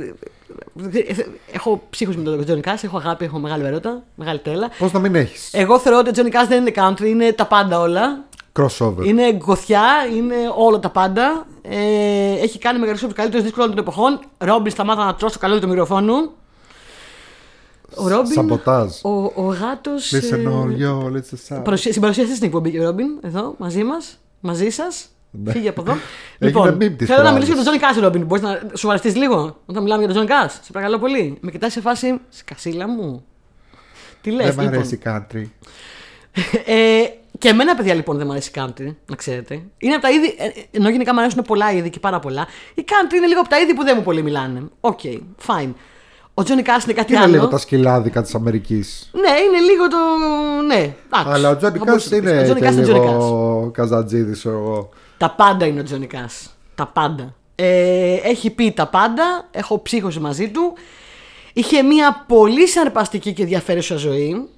έχω 1.51 1.83
ψύχους 1.89 2.15
με 2.15 2.23
τον 2.23 2.45
Johnny 2.47 2.67
Cash, 2.69 2.83
έχω 2.83 2.97
αγάπη, 2.97 3.25
έχω 3.25 3.39
μεγάλο 3.39 3.65
έρωτα, 3.65 4.03
μεγάλη 4.15 4.39
τέλα. 4.39 4.69
Πώς 4.77 4.91
να 4.91 4.99
μην 4.99 5.15
έχεις; 5.15 5.49
Εγώ 5.53 5.79
θεωρώ 5.79 5.97
ότι 5.97 6.09
ο 6.09 6.23
Johnny 6.23 6.33
Cash 6.33 6.45
δεν 6.47 6.61
είναι 6.61 6.71
country, 6.75 7.05
είναι 7.05 7.31
τα 7.31 7.45
πάντα 7.45 7.79
όλα. 7.79 8.23
Crossover. 8.59 9.05
Είναι 9.05 9.33
γκοθιά, 9.33 9.87
είναι 10.15 10.35
όλα 10.55 10.79
τα 10.79 10.89
πάντα. 10.89 11.45
Ε, 11.61 12.31
έχει 12.41 12.59
κάνει 12.59 12.79
μεγαλύτερους 12.79 13.03
από 13.03 13.09
του 13.09 13.15
καλύτερους 13.15 13.43
δίσκους 13.43 13.63
όλων 13.63 13.75
των 13.75 13.85
εποχών. 13.85 14.19
Ρόμπιν, 14.37 14.71
σταμάτα 14.71 15.05
να 15.05 15.15
τρώσει 15.15 15.33
το 15.33 15.39
καλό 15.39 15.59
του 15.59 15.67
μικροφόνου. 15.67 16.31
Ο 17.95 18.07
Ρόμπιν. 18.07 18.31
Sabotage. 18.31 18.91
Ο, 19.01 19.09
ο 19.35 19.55
γάτος. 19.59 20.13
Listen 20.13 20.47
all 20.47 20.81
y'all, 20.81 21.11
it's 21.11 21.55
a 21.71 21.75
Στην 21.75 22.01
παρουσίαση 22.01 22.35
στην 22.35 22.47
εκπομπή, 22.47 22.79
ο 22.79 22.83
Ρόμπιν, 22.83 23.07
εδώ, 23.21 23.55
μαζί 23.57 23.83
μας. 23.83 24.17
Μαζί 24.39 24.69
σας. 24.69 25.07
Ναι. 25.43 25.51
Φύγε 25.51 25.69
από 25.69 25.81
εδώ. 25.81 25.91
Έγινε 26.39 26.59
λοιπόν, 26.65 26.75
meme 26.75 26.95
της 26.97 27.07
θέλω 27.07 27.21
να 27.23 27.29
προάλλες. 27.29 27.31
μιλήσω 27.31 27.45
για 27.45 27.55
τον 27.55 27.63
Johnny 27.63 27.77
Cash, 27.77 27.97
Ρόμπιν. 28.03 28.25
Μπορείς 28.25 28.43
να 28.43 28.61
σοβαρευτείς 28.73 29.09
λίγο; 29.09 29.57
Όταν 29.65 29.83
μιλάμε 29.83 30.03
για 30.03 30.13
τον 30.13 30.25
Johnny 30.25 30.41
Cash. 30.41 30.53
Σε 30.63 30.71
παρακαλώ 30.71 30.99
πολύ. 30.99 31.37
Με 31.41 31.51
κοιτάει 31.51 31.69
σε 31.69 31.81
φάση. 31.81 32.19
Σκασίλα 32.29 32.87
μου. 32.87 33.23
Τι 34.21 34.31
λες. 34.31 34.55
Δεν 34.55 34.65
μ' 34.65 34.67
αρέσει 34.67 34.95
η 34.95 34.99
country. 35.05 35.43
Ε, 36.65 37.03
και 37.37 37.47
εμένα, 37.49 37.75
παιδιά, 37.75 37.93
λοιπόν, 37.93 38.17
δεν 38.17 38.25
μου 38.25 38.31
αρέσει 38.31 38.51
η 38.55 38.61
country, 38.61 38.93
να 39.05 39.15
ξέρετε. 39.15 39.61
Είναι 39.77 39.93
από 39.93 40.01
τα 40.03 40.11
είδη. 40.11 40.35
ε, 40.37 40.77
Ενώ 40.77 40.89
γενικά 40.89 41.13
μου 41.13 41.19
αρέσουν 41.19 41.41
πολλά 41.43 41.71
είδη 41.71 41.89
και 41.89 41.99
πάρα 41.99 42.19
πολλά. 42.19 42.47
Η 42.73 42.83
country 42.87 43.13
είναι 43.15 43.27
λίγο 43.27 43.39
από 43.39 43.49
τα 43.49 43.59
είδη 43.59 43.73
που 43.73 43.83
δεν 43.83 43.93
μου 43.97 44.03
πολύ 44.03 44.23
μιλάνε. 44.23 44.61
Οκ, 44.79 44.99
fine. 45.45 45.73
Ο 46.33 46.43
Johnny 46.43 46.61
Cash 46.61 46.83
είναι 46.83 46.93
κάτι 46.93 47.13
Είναι 47.13 47.21
άλλο. 47.21 47.31
λίγο 47.33 47.47
τα 47.47 47.57
σκυλάδικα 47.57 48.21
της 48.21 48.35
Αμερικής. 48.35 49.09
Ναι, 49.13 49.21
είναι 49.47 49.59
λίγο 49.71 49.87
το. 49.87 49.97
Ναι, 50.67 50.95
εντάξει. 51.05 51.31
Αλλά 51.33 51.49
ο 51.49 51.57
Johnny 51.57 51.77
Θα 51.77 51.85
Cash 51.85 51.87
μπορούσε 51.87 52.15
να 52.15 52.21
πεις. 52.21 52.29
είναι 52.31 52.39
Ο 52.39 52.43
Johnny 52.43 52.59
και 52.59 52.65
Cash 52.65 52.73
είναι 52.75 52.83
Johnny 52.83 52.99
Cash. 52.99 53.09
λίγο 53.13 53.69
Καζαντζίδης, 53.73 54.45
εγώ. 54.45 54.89
Τα 55.23 55.31
πάντα 55.31 55.65
είναι 55.65 55.79
ο 55.79 55.83
Johnny 55.83 56.07
Cash. 56.07 56.49
Τα 56.75 56.87
πάντα. 56.87 57.35
Ε, 57.55 58.13
έχει 58.13 58.49
πει 58.49 58.71
τα 58.71 58.87
πάντα. 58.87 59.47
Έχω 59.51 59.81
ψύχωση 59.81 60.19
μαζί 60.19 60.49
του. 60.49 60.73
Είχε 61.53 61.81
μια 61.81 62.25
πολύ 62.27 62.67
συναρπαστική 62.67 63.33
και 63.33 63.41
ενδιαφέρουσα 63.41 63.95
ζωή. 63.95 64.49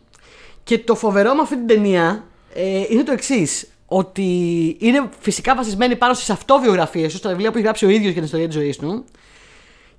Και 0.64 0.80
το 0.80 0.96
φοβερό 0.96 1.34
με 1.34 1.42
αυτή 1.42 1.56
την 1.56 1.68
ταινία 1.68 2.24
ε, 2.54 2.84
είναι 2.90 3.04
το 3.04 3.12
εξής. 3.12 3.68
Ότι 3.86 4.24
είναι 4.80 5.10
φυσικά 5.20 5.56
βασισμένη 5.56 5.96
πάνω 5.96 6.14
στις 6.14 6.30
αυτοβιογραφίες 6.30 7.12
του, 7.12 7.18
στα 7.18 7.30
βιβλία 7.30 7.50
που 7.52 7.56
έχει 7.56 7.66
γράψει 7.66 7.86
ο 7.86 7.90
ίδιος 7.90 8.04
για 8.04 8.14
την 8.14 8.24
ιστορία 8.24 8.48
της 8.48 8.56
ζωής 8.56 8.78
του. 8.78 9.06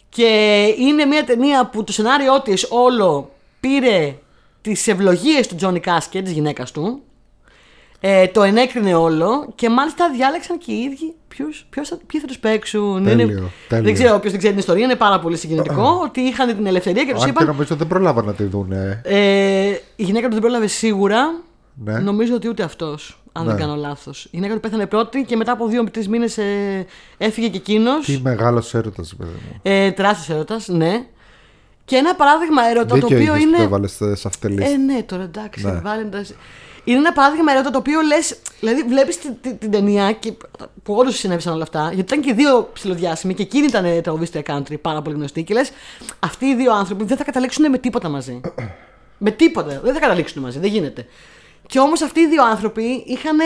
Και 0.09 0.63
είναι 0.79 1.05
μια 1.05 1.25
ταινία 1.25 1.67
που 1.67 1.85
το 1.85 1.93
σενάριό 1.93 2.41
της 2.41 2.67
όλο 2.71 3.31
πήρε 3.61 4.19
τις 4.61 4.87
ευλογίες 4.87 5.47
του 5.47 5.55
Τζόνι 5.55 5.81
Κάσκετ, 5.81 6.25
της 6.25 6.33
γυναίκας 6.33 6.71
του. 6.71 7.03
Ε, 8.01 8.27
το 8.27 8.43
ενέκρινε 8.43 8.95
όλο 8.95 9.53
και 9.55 9.71
μάλιστα 9.71 10.11
διάλεξαν 10.11 10.59
και 10.59 10.73
οι 10.73 10.79
ίδιοι 10.83 11.15
ποιους, 11.29 11.67
ποιος, 11.71 11.89
θα- 11.89 11.99
ποιοι 12.07 12.21
θα 12.21 12.27
τους 12.27 12.39
παίξουν. 12.39 13.05
Τέλειο, 13.05 13.27
Είναι- 13.29 13.43
τέλειο. 13.69 13.85
Δεν 13.85 13.95
ξέρω 13.95 14.15
όποιος 14.15 14.31
δεν 14.31 14.39
ξέρει 14.39 14.53
την 14.53 14.59
ιστορία, 14.63 14.85
είναι 14.85 14.95
πάρα 14.97 15.21
πολύ 15.21 15.37
συγκινητικό 15.37 16.01
ότι 16.05 16.21
είχαν 16.21 16.57
την 16.57 16.67
ελευθερία 16.67 17.05
και 17.05 17.13
τους 17.13 17.23
Αν 17.23 17.27
και 17.27 17.31
είπαν. 17.31 17.47
νομίζω 17.47 17.75
δεν 17.77 17.87
προλάβαν 17.87 18.25
να 18.25 18.33
τη 18.33 18.45
δουν. 18.45 18.73
Ε. 18.73 19.01
Ε, 19.05 19.81
η 19.97 20.03
γυναίκα 20.05 20.27
του 20.27 20.33
δεν 20.33 20.41
πρόλαβε 20.43 20.67
σίγουρα. 20.67 21.41
Ναι. 21.85 21.99
Νομίζω 21.99 22.35
ότι 22.35 22.49
ούτε 22.49 22.63
αυτός, 22.63 23.19
αν 23.33 23.45
Ναι. 23.45 23.51
δεν 23.51 23.61
κάνω 23.61 23.75
λάθος. 23.75 24.25
Η 24.25 24.29
γυναίκα 24.33 24.55
του 24.55 24.61
πέθανε 24.61 24.87
πρώτη 24.87 25.25
και 25.25 25.37
μετά 25.37 25.53
από 25.53 25.67
δύο-τρει 25.67 26.09
μήνες 26.09 26.39
ε, 26.39 26.87
έφυγε 27.19 27.49
και 27.49 27.57
εκείνος. 27.57 28.05
Τι 28.07 28.21
μεγάλος 28.23 28.75
έρωτας, 28.75 29.15
παιδί 29.19 29.31
μου. 29.31 29.59
Ε, 29.63 29.91
Τεράστιος 29.93 30.37
έρωτας, 30.37 30.69
ναι. 30.69 31.05
Και 31.85 31.97
ένα 31.97 32.15
παράδειγμα 32.15 32.63
έρωτα 32.71 32.95
Δίκιο 32.95 33.09
το 33.09 33.15
οποίο 33.15 33.19
είχες 33.35 33.37
που 33.43 33.49
είναι. 33.49 33.57
το 33.57 33.63
έβαλες 33.63 33.93
σε 34.13 34.29
αυτή 34.29 34.47
τη 34.47 34.53
λίστα. 34.53 34.71
Ε, 34.73 34.77
ναι, 34.77 35.03
τώρα 35.03 35.23
εντάξει, 35.23 35.67
Ναι. 35.67 35.81
Valentine's. 35.85 36.35
Είναι 36.87 36.99
ένα 36.99 37.13
παράδειγμα 37.13 37.53
έρωτα 37.53 37.71
το 37.71 37.79
οποίο 37.79 38.01
λες. 38.01 38.39
Δηλαδή, 38.61 38.83
βλέπεις 38.83 39.19
την, 39.19 39.35
την, 39.41 39.59
την 39.59 39.71
ταινία 39.71 40.13
και, 40.13 40.33
που 40.83 40.95
όντω 40.95 41.11
συνέβησαν 41.11 41.53
όλα 41.55 41.63
αυτά. 41.63 41.81
Γιατί 41.81 42.01
ήταν 42.01 42.21
και 42.21 42.31
οι 42.31 42.35
δύο 42.35 42.71
ψηλοδιάσημοι 42.73 43.35
και 43.35 43.43
εκείνη 43.43 43.67
ήταν 43.67 43.85
ε, 43.85 44.01
τραγουδίστρια 44.01 44.43
country, 44.47 44.81
πάρα 44.81 45.03
πολύ 45.03 45.17
γνωστή. 45.17 45.43
Και 45.43 45.55
λες, 45.55 45.71
αυτοί 46.19 46.47
οι 46.47 46.55
δύο 46.55 46.73
άνθρωποι 46.73 47.05
δεν 47.05 47.17
θα 47.17 47.25
καταλήξουν 47.25 47.71
με 47.71 47.79
τίποτα 47.79 48.09
μαζί. 48.09 48.41
με 49.19 49.31
τίποτα. 49.31 49.81
Δεν 49.83 49.95
θα 49.95 50.01
καταλήξουν 50.01 50.43
μαζί. 50.43 50.59
Δεν 50.59 50.71
γίνεται. 50.71 51.07
Και 51.67 51.79
όμως 51.79 52.03
αυτοί 52.03 52.21
οι 52.21 52.29
δύο 52.29 52.45
άνθρωποι 52.45 53.05
είχαν 53.07 53.39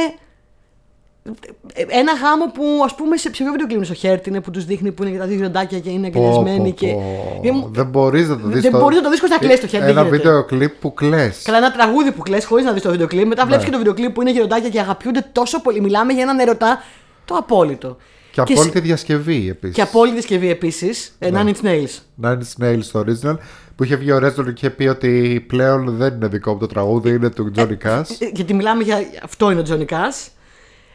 ένα 1.75 2.13
γάμο 2.23 2.45
που 2.55 2.65
ας 2.85 2.95
πούμε 2.95 3.17
σε 3.17 3.31
ψηφίο 3.31 3.53
βίντεο 3.53 3.67
κλείνει 3.67 3.85
στο 3.85 3.95
χέρι 3.95 4.21
είναι 4.27 4.41
που 4.41 4.51
τους 4.51 4.65
δείχνει 4.65 4.93
που 4.93 5.03
είναι 5.03 5.13
και 5.13 5.19
τα 5.19 5.27
δύο 5.27 5.37
γυροντάκια 5.37 5.79
και 5.79 5.91
είναι 5.91 6.11
Πω, 6.11 6.19
αγκαλιασμένοι. 6.21 6.69
πω, 6.69 6.75
Και... 6.77 6.93
πω. 6.93 7.41
Και 7.43 7.53
μου- 7.53 7.69
Δεν 7.73 7.87
μπορείς 7.87 8.29
να 8.29 8.39
το 8.39 8.47
δεις. 8.49 8.63
Δεν 8.63 8.71
μπορείς 8.81 8.97
να 8.97 9.03
το 9.03 9.11
δεις 9.11 9.19
χωρίς 9.21 9.35
να 9.35 9.41
κλαις 9.47 9.61
το 9.61 9.67
χέρι, 9.67 9.83
δεν 9.85 9.93
Ένα 9.93 10.03
γίνεται. 10.03 10.17
βίντεο 10.23 10.45
κλιπ 10.45 10.71
που 10.81 10.95
κλε. 10.95 11.31
Καλά, 11.45 11.57
ένα 11.59 11.73
τραγούδι 11.73 12.13
που 12.13 12.23
κλαις 12.23 12.45
χωρίς 12.45 12.65
να 12.65 12.73
δεις 12.73 12.83
το 12.83 12.91
βίντεο 12.91 13.07
κλειπ. 13.07 13.27
Μετά 13.27 13.47
βλέπεις 13.47 13.65
Ναι. 13.65 13.71
και 13.71 13.77
το 13.77 13.79
βίντεο 13.79 13.95
κλειπ 13.95 14.15
που 14.15 14.21
είναι 14.21 14.31
γεροντάκια 14.31 14.69
και 14.69 14.81
αγαπιούνται 14.81 15.29
τόσο 15.33 15.61
πολύ. 15.63 15.81
Μιλάμε 15.81 16.13
για 16.13 16.23
έναν 16.23 16.39
ερωτά 16.39 16.83
το 17.25 17.35
απόλυτο. 17.35 17.97
Και 18.33 18.41
σ- 18.47 18.51
απόλυτη 18.51 18.81
διασκευή 18.81 19.49
επίσης. 19.49 19.75
Και 19.77 19.83
απόλυτη 19.83 20.17
συσκευή 20.17 20.51
επίσης. 20.51 21.17
Ναι. 21.19 21.29
Nine 21.43 21.47
Inch 21.47 21.67
Nails. 21.67 22.25
Nine 22.29 22.39
Inch 22.39 22.65
Nails 22.65 22.79
στο 22.81 23.05
original 23.07 23.37
που 23.77 23.85
είχε 23.85 23.97
βγει 23.97 24.13
ο 24.13 24.19
Ρέτζον 24.19 24.45
και 24.45 24.53
είχε 24.57 24.71
πει 24.71 24.87
ότι 24.87 25.45
πλέον 25.49 25.97
δεν 25.97 26.15
είναι 26.15 26.27
δικό 26.29 26.53
μου 26.53 26.59
το 26.59 26.67
τραγούδι, 26.67 27.11
είναι 27.11 27.31
του 27.31 27.53
Johnny 27.57 27.77
Cash. 27.87 28.03
Ε, 28.19 28.27
Γιατί 28.35 28.55
μιλάμε 28.55 28.83
για. 28.83 28.99
Αυτό 29.25 29.51
είναι 29.51 29.61
ο 29.61 29.63
Τζόνι 29.63 29.85
Κά. 29.85 30.13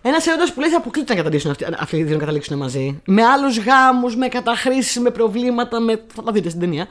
Ένας 0.07 0.27
έρωτα 0.27 0.53
που 0.53 0.59
λέει 0.59 0.69
αποκλείται 0.69 1.11
να 1.13 1.17
καταλήξουν 1.17 1.51
αυτοί, 1.51 1.65
αυτοί 1.79 1.97
οι 1.97 2.03
δύο 2.03 2.13
να 2.13 2.19
καταλήξουν 2.19 2.57
μαζί. 2.57 3.01
Με 3.05 3.23
άλλους 3.23 3.59
γάμους, 3.59 4.15
με 4.15 4.27
καταχρήσεις, 4.27 4.99
με 4.99 5.09
προβλήματα. 5.09 5.79
Με... 5.79 6.01
Θα 6.13 6.23
τα 6.23 6.31
δείτε 6.31 6.49
στην 6.49 6.61
ταινία. 6.61 6.87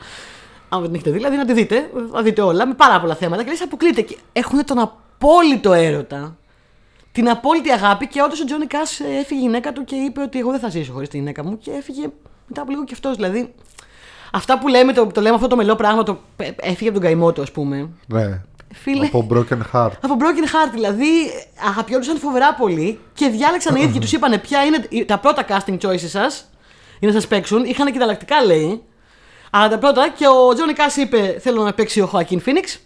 Αν 0.68 0.80
δεν 0.80 0.90
την 0.90 0.94
έχετε 0.94 1.10
δει, 1.10 1.16
δηλαδή 1.16 1.36
να 1.36 1.44
τη 1.44 1.52
δείτε. 1.52 1.90
Θα 2.12 2.22
δείτε 2.22 2.40
όλα. 2.42 2.66
Με 2.66 2.74
πάρα 2.74 3.00
πολλά 3.00 3.14
θέματα. 3.14 3.42
Και 3.42 3.50
λες 3.50 3.62
αποκλείται. 3.62 4.00
Και 4.00 4.16
έχουν 4.32 4.64
τον 4.64 4.78
απόλυτο 4.78 5.72
έρωτα. 5.72 6.36
Την 7.12 7.28
απόλυτη 7.28 7.70
αγάπη. 7.70 8.06
Και 8.06 8.22
όντως 8.22 8.40
ο 8.40 8.44
Τζόνι 8.44 8.66
Κά 8.66 8.80
έφυγε 9.18 9.40
η 9.40 9.42
γυναίκα 9.42 9.72
του 9.72 9.84
και 9.84 9.94
είπε 9.94 10.20
ότι 10.20 10.38
εγώ 10.38 10.50
δεν 10.50 10.60
θα 10.60 10.68
ζήσω 10.68 10.92
χωρίς 10.92 11.08
τη 11.08 11.16
γυναίκα 11.16 11.44
μου. 11.44 11.58
Και 11.58 11.70
έφυγε 11.70 12.06
μετά 12.46 12.62
από 12.62 12.70
λίγο 12.70 12.84
και 12.84 12.92
αυτός. 12.94 13.16
Δηλαδή. 13.16 13.54
Αυτά 14.32 14.58
που 14.58 14.68
λέμε, 14.68 14.92
το, 14.92 15.06
το 15.06 15.20
λέμε 15.20 15.34
αυτό 15.34 15.46
το 15.46 15.56
μελό 15.56 15.74
πράγμα, 15.74 16.02
το 16.02 16.18
ε, 16.36 16.50
έφυγε 16.60 16.88
από 16.88 16.98
τον 16.98 17.08
καημό 17.08 17.32
του, 17.32 17.42
ας 17.42 17.50
πούμε. 17.50 17.88
ναι. 18.06 18.40
Φίλε. 18.82 19.06
Από 19.06 19.26
Broken 19.30 19.58
Heart. 19.72 19.90
Από 20.00 20.16
Broken 20.20 20.44
Heart, 20.44 20.70
δηλαδή 20.72 21.06
αγαπιόντουσαν 21.68 22.18
φοβερά 22.18 22.54
πολύ 22.54 22.98
και 23.14 23.28
διάλεξαν 23.28 23.76
οι 23.76 23.80
ίδιοι. 23.84 23.98
τους 23.98 24.12
είπαν 24.12 24.40
ποια 24.40 24.62
είναι 24.64 25.04
τα 25.04 25.18
πρώτα 25.18 25.44
casting 25.48 25.78
choices 25.78 25.98
σας 26.06 26.50
για 26.98 27.08
να 27.08 27.14
σας 27.14 27.26
παίξουν. 27.26 27.64
Είχαν 27.64 27.86
και 27.86 27.96
ανταλλακτικά, 27.96 28.44
λέει. 28.44 28.82
Αλλά 29.50 29.68
τα 29.68 29.78
πρώτα 29.78 30.08
και 30.18 30.26
ο 30.26 30.54
Johnny 30.54 30.72
Cash 30.72 30.96
είπε: 30.96 31.36
Θέλω 31.40 31.62
να 31.62 31.72
παίξει 31.72 32.00
ο 32.00 32.06
Joaquin 32.06 32.40
Phoenix. 32.40 32.78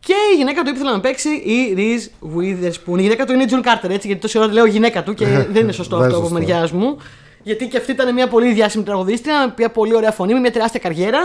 Και 0.00 0.14
η 0.34 0.36
γυναίκα 0.36 0.62
του 0.62 0.68
είπε: 0.68 0.78
Θέλω 0.78 0.90
να 0.90 1.00
παίξει 1.00 1.28
η 1.28 1.74
Reese 1.74 2.06
Witherspoon. 2.36 2.98
Η 2.98 3.02
γυναίκα 3.02 3.24
του 3.26 3.32
είναι 3.32 3.42
η 3.42 3.46
June 3.46 3.62
Carter, 3.62 3.90
έτσι, 3.90 4.06
γιατί 4.06 4.22
τόση 4.22 4.38
ώρα 4.38 4.52
λέω 4.52 4.66
γυναίκα 4.66 5.02
του 5.02 5.14
και 5.14 5.26
δεν 5.26 5.62
είναι 5.62 5.72
σωστό 5.72 5.96
Δεν 5.96 6.06
αυτό 6.06 6.18
από 6.18 6.28
σωστό. 6.28 6.40
μεριάς 6.40 6.72
μου. 6.72 6.96
Γιατί 7.42 7.68
και 7.68 7.76
αυτή 7.76 7.90
ήταν 7.90 8.14
μια 8.14 8.28
πολύ 8.28 8.52
διάσημη 8.52 8.84
τραγουδίστρια, 8.84 9.46
με 9.46 9.54
μια 9.58 9.70
πολύ 9.70 9.94
ωραία 9.94 10.10
φωνή, 10.10 10.32
με 10.32 10.40
μια 10.40 10.52
τεράστια 10.52 10.80
καριέρα. 10.80 11.18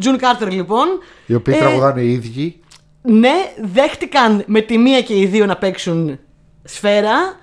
Τζουν 0.00 0.16
Κάρτερ, 0.18 0.52
λοιπόν. 0.52 0.86
Οι 1.26 1.34
οποίοι 1.34 1.54
Ε, 1.56 1.60
τραγουδάνε 1.60 2.00
οι 2.00 2.12
ίδιοι. 2.12 2.60
Ναι, 3.02 3.52
δέχτηκαν 3.72 4.42
με 4.46 4.60
τη 4.60 4.78
μία 4.78 5.02
και 5.02 5.18
οι 5.18 5.26
δύο 5.26 5.46
να 5.46 5.56
παίξουν 5.56 6.18
σφαίρα. 6.64 7.38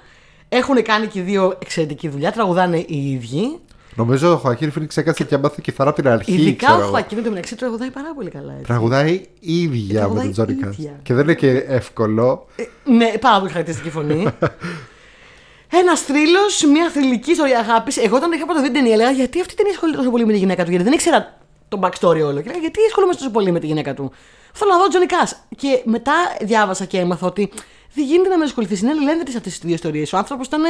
Έχουν 0.50 0.84
κάνει 0.84 1.08
και 1.08 1.20
οι 1.20 1.22
δύο 1.22 1.58
εξαιρετική 1.62 2.08
δουλειά. 2.08 2.32
Τραγουδάνε 2.32 2.78
οι 2.78 3.12
ίδιοι. 3.12 3.60
Νομίζω 3.96 4.32
ο 4.34 4.38
Χωακίν 4.38 4.72
Φίνιξ 4.72 4.98
έκατσε 4.98 5.24
και 5.24 5.38
μάθε 5.38 5.60
κιθαρά 5.62 5.90
από 5.90 6.02
την 6.02 6.12
αρχή. 6.12 6.34
Ειδικά 6.34 6.66
ξέρω 6.66 6.78
ο 6.78 6.82
εγώ. 6.82 6.90
Χωακίνο 6.90 7.22
το 7.22 7.30
μεταξύ 7.30 7.56
τραγουδάει 7.56 7.90
πάρα 7.90 8.14
πολύ 8.16 8.30
καλά. 8.30 8.52
Έτσι. 8.52 8.64
Τραγουδάει 8.64 9.26
ίδια 9.40 9.94
με 9.94 10.00
Τραγουδάει 10.00 10.24
τον 10.24 10.32
Τζόνι 10.32 10.58
Cash. 10.64 10.72
ίδια. 10.72 11.00
Και 11.04 11.14
δεν 11.14 11.24
είναι 11.24 11.34
και 11.34 11.50
εύκολο. 11.50 12.48
Ε, 12.56 12.64
ναι, 12.92 13.12
πάρα 13.20 13.38
πολύ 13.38 13.50
χαρακτηριστική 13.50 13.90
φωνή. 13.90 14.28
Ένας 15.82 16.02
θρύλος, 16.02 16.64
μια 16.72 16.90
θρηλυκή 16.90 17.32
ιστορία 17.32 17.60
αγάπης. 17.60 17.98
Εγώ 17.98 18.16
όταν 18.16 18.32
είχα 18.32 18.46
πρώτα 18.46 18.62
δει 18.62 18.66
την 18.66 18.76
ταινία, 18.76 18.94
έλεγα 18.94 19.12
γιατί 19.12 19.42
αυτή 19.42 19.56
την 19.56 19.66
ασχολείται 19.70 19.98
τόσο 19.98 20.10
πολύ 20.10 20.26
με 20.26 20.32
τη 20.32 20.38
γυναίκα 20.38 20.64
του, 20.64 20.70
Γιατί 20.70 20.86
δεν 20.86 20.94
ήξερα 20.94 21.38
τον 21.68 21.80
backstory 21.84 22.22
όλο. 22.30 22.42
Και 22.42 22.50
έλεγα 22.50 22.60
γιατί 22.60 22.80
ασχολούμαι 22.88 23.14
τόσο 23.14 23.32
πολύ 23.32 23.52
με 23.52 23.60
τη 23.60 23.66
γυναίκα 23.66 23.94
του. 23.94 24.12
Θέλω 24.58 24.72
να 24.72 24.78
δω 24.78 24.88
Τζόνι 24.88 25.06
Κά. 25.06 25.28
Και 25.58 25.82
μετά 25.86 26.14
διάβασα 26.42 26.86
και 26.86 26.98
έμαθα 27.00 27.28
ότι 27.28 27.50
δεν 27.94 28.06
γίνεται 28.06 28.30
να 28.30 28.38
με 28.38 28.44
ασχοληθείς. 28.44 28.82
Είναι 28.82 28.92
αλληλένδετε 28.92 29.30
αυτές 29.38 29.52
τις 29.54 29.60
δύο 29.62 29.74
ιστορίες. 29.74 30.14
Ο 30.14 30.18
άνθρωπος 30.18 30.48
ήταν. 30.48 30.62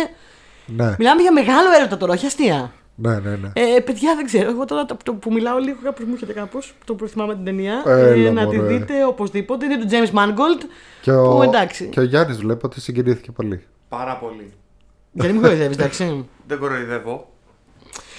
Ναι, 0.65 0.95
Μιλάμε 0.99 1.21
για 1.21 1.31
μεγάλο 1.31 1.67
έρωτα 1.79 1.97
τώρα, 1.97 2.13
όχι 2.13 2.25
αστεία. 2.25 2.71
ναι, 2.95 3.19
ναι. 3.19 3.29
ναι. 3.35 3.49
Ε, 3.53 3.79
παιδιά, 3.79 4.15
δεν 4.15 4.25
ξέρω. 4.25 4.49
Εγώ 4.49 4.65
τώρα 4.65 4.85
το, 4.85 4.97
το 5.03 5.13
που 5.13 5.31
μιλάω 5.33 5.57
λίγο 5.57 5.77
κάπω 5.83 6.03
μου 6.05 6.13
έρχεται 6.13 6.33
κάπως. 6.33 6.75
Το 6.85 6.95
που 6.95 7.07
θυμάμαι 7.07 7.35
την 7.35 7.43
ταινία. 7.45 7.83
Έλα, 7.85 8.27
ε, 8.27 8.31
να 8.31 8.47
τη 8.47 8.55
μωρέ. 8.55 8.67
δείτε 8.77 9.05
οπωσδήποτε. 9.05 9.65
Είναι 9.65 9.77
του 9.77 9.87
James 9.91 10.17
Mangold. 10.19 10.61
Και 11.01 11.11
ο, 11.11 11.35
Που 11.35 11.41
εντάξει. 11.43 11.85
και 11.85 11.99
ο 11.99 12.03
Γιάννης 12.03 12.37
βλέπω 12.37 12.61
ότι 12.65 12.81
συγκινήθηκε 12.81 13.31
πολύ. 13.31 13.63
Πάρα 13.89 14.17
πολύ. 14.17 14.53
Γιατί 15.11 15.31
μην 15.31 15.41
κοροϊδεύεις, 15.41 15.77
εντάξει. 15.77 16.25
Δεν 16.47 16.59
κοροϊδεύω. 16.59 17.29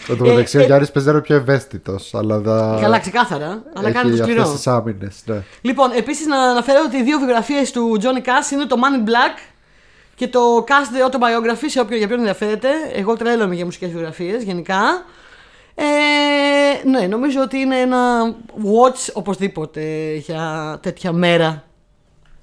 Εν 0.09 0.17
τω 0.17 0.25
Ε, 0.25 0.29
μεταξύ, 0.29 0.59
ε, 0.59 0.63
ο 0.63 0.65
Γιάννης 0.65 0.91
παίζει 0.91 1.09
να 1.09 1.15
είναι 1.15 1.23
πιο 1.25 1.37
ευαίσθητος. 1.37 2.15
Αλλά 2.15 2.41
θα. 2.45 2.79
Καλά, 2.81 2.99
ξεκάθαρα. 2.99 3.63
Αλλά 3.75 3.91
κάνει 3.93 4.11
το 4.11 4.17
σκληρό. 4.17 4.43
αυτέ 4.43 4.55
τις 4.55 4.67
άμυνες. 4.67 5.23
Ναι. 5.27 5.43
Λοιπόν, 5.61 5.91
επίσης 5.97 6.27
να 6.27 6.39
αναφέρω 6.43 6.79
ότι 6.87 6.97
οι 6.97 7.03
δύο 7.03 7.19
βιογραφίες 7.19 7.71
του 7.73 7.97
Johnny 8.01 8.27
Cash 8.27 8.53
είναι 8.53 8.65
το 8.67 8.77
Man 8.77 9.07
in 9.07 9.09
Black 9.09 9.39
και 10.15 10.29
το 10.29 10.41
Cash 10.69 10.71
the 10.71 11.11
Autobiography, 11.11 11.65
σε 11.67 11.81
όποιον, 11.81 11.99
για 11.99 12.07
ποιον 12.07 12.19
ενδιαφέρεται. 12.19 12.69
Εγώ 12.95 13.17
τρέλομαι 13.17 13.55
για 13.55 13.65
μουσικές 13.65 13.91
βιογραφίες 13.91 14.43
γενικά. 14.43 14.81
Ε, 15.75 16.89
ναι, 16.89 17.07
νομίζω 17.07 17.41
ότι 17.43 17.59
είναι 17.59 17.77
ένα 17.81 18.35
watch 18.65 19.13
οπωσδήποτε 19.13 20.15
για 20.15 20.79
τέτοια 20.83 21.13
μέρα 21.13 21.65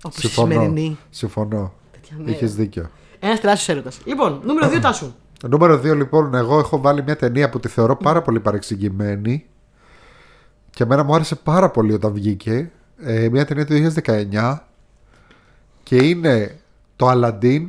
όπως 0.04 0.18
η 0.18 0.22
Συμφωνώ. 0.22 0.52
σημερινή. 0.52 0.98
Συμφωνώ. 1.10 1.74
Τέτοια 1.92 2.16
μέρα. 2.20 2.32
Είχε 2.32 2.46
δίκιο. 2.46 2.90
Ένας 3.20 3.40
τεράστιος 3.42 3.70
έρωτας. 3.76 3.98
Λοιπόν, 4.06 4.42
νούμερο 4.44 4.68
2 4.70 4.80
τάσου. 4.82 5.14
Νούμερο 5.44 5.76
2 5.76 5.96
λοιπόν, 5.96 6.34
εγώ 6.36 6.60
έχω 6.60 6.82
βάλει 6.82 7.04
μια 7.04 7.16
ταινία 7.16 7.50
που 7.50 7.60
τη 7.60 7.68
θεωρώ 7.68 7.96
πάρα 7.96 8.22
πολύ 8.22 8.40
παρεξηγημένη 8.40 9.46
και 10.70 10.84
εμένα 10.84 11.04
μου 11.04 11.16
άρεσε 11.16 11.36
πάρα 11.36 11.70
πολύ 11.70 11.94
όταν 11.94 12.14
βγήκε. 12.14 12.72
Ε, 12.98 13.30
μια 13.30 13.46
ταινία 13.46 13.66
του 13.66 13.92
2019 14.04 14.58
και 15.84 15.96
είναι 15.96 16.60
το 16.96 17.12
Aladdin, 17.12 17.66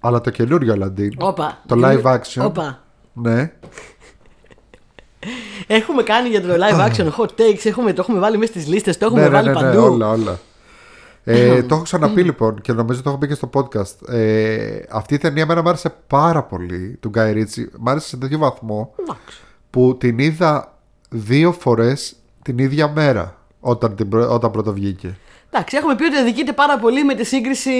αλλά 0.00 0.20
το 0.20 0.30
καινούριο 0.30 0.74
Aladdin. 0.74 1.10
Όπα. 1.18 1.62
Το 1.66 1.76
live 1.82 2.02
action. 2.02 2.44
Όπα. 2.44 2.82
Ναι. 3.12 3.52
Έχουμε 5.66 6.02
κάνει 6.02 6.28
για 6.28 6.42
το 6.42 6.48
live 6.48 6.88
action 6.88 7.08
hot 7.16 7.40
takes, 7.40 7.64
έχουμε, 7.64 7.92
το 7.92 8.00
έχουμε 8.00 8.18
βάλει 8.18 8.38
μέσα 8.38 8.52
στις 8.52 8.66
λίστες, 8.66 8.98
το 8.98 9.04
έχουμε 9.06 9.20
ναι, 9.20 9.26
ναι, 9.26 9.32
βάλει 9.32 9.48
ναι, 9.48 9.54
ναι, 9.54 9.60
παντού. 9.60 9.82
όλα, 9.82 10.08
όλα. 10.08 10.38
Ε, 11.30 11.62
το 11.62 11.74
έχω 11.74 11.82
ξαναπεί 11.84 12.22
λοιπόν 12.22 12.60
και 12.60 12.72
νομίζω 12.72 13.02
το 13.02 13.08
έχω 13.08 13.18
πει 13.18 13.26
και 13.26 13.34
στο 13.34 13.50
podcast. 13.54 14.08
Ε, 14.08 14.78
αυτή 14.90 15.14
η 15.14 15.18
ταινία 15.18 15.42
εμένα 15.42 15.62
μου 15.62 15.68
άρεσε 15.68 15.94
πάρα 16.06 16.42
πολύ 16.42 16.96
του 17.00 17.10
Guy 17.14 17.34
Ritchie. 17.34 17.66
Μ' 17.78 17.88
άρεσε 17.88 18.08
σε 18.08 18.16
τέτοιο 18.16 18.38
βαθμό 18.38 18.94
Εντάξει. 19.00 19.40
που 19.70 19.96
την 20.00 20.18
είδα 20.18 20.78
δύο 21.10 21.52
φορές 21.52 22.16
την 22.42 22.58
ίδια 22.58 22.88
μέρα 22.88 23.36
όταν, 23.60 23.94
την, 23.94 24.08
πρω- 24.08 24.30
όταν 24.32 24.50
πρώτο 24.50 24.72
βγήκε. 24.72 25.16
Εντάξει, 25.50 25.76
έχουμε 25.76 25.94
πει 25.96 26.04
ότι 26.04 26.16
αδικείται 26.16 26.52
πάρα 26.52 26.78
πολύ 26.78 27.04
με 27.04 27.14
τη 27.14 27.24
σύγκριση 27.24 27.70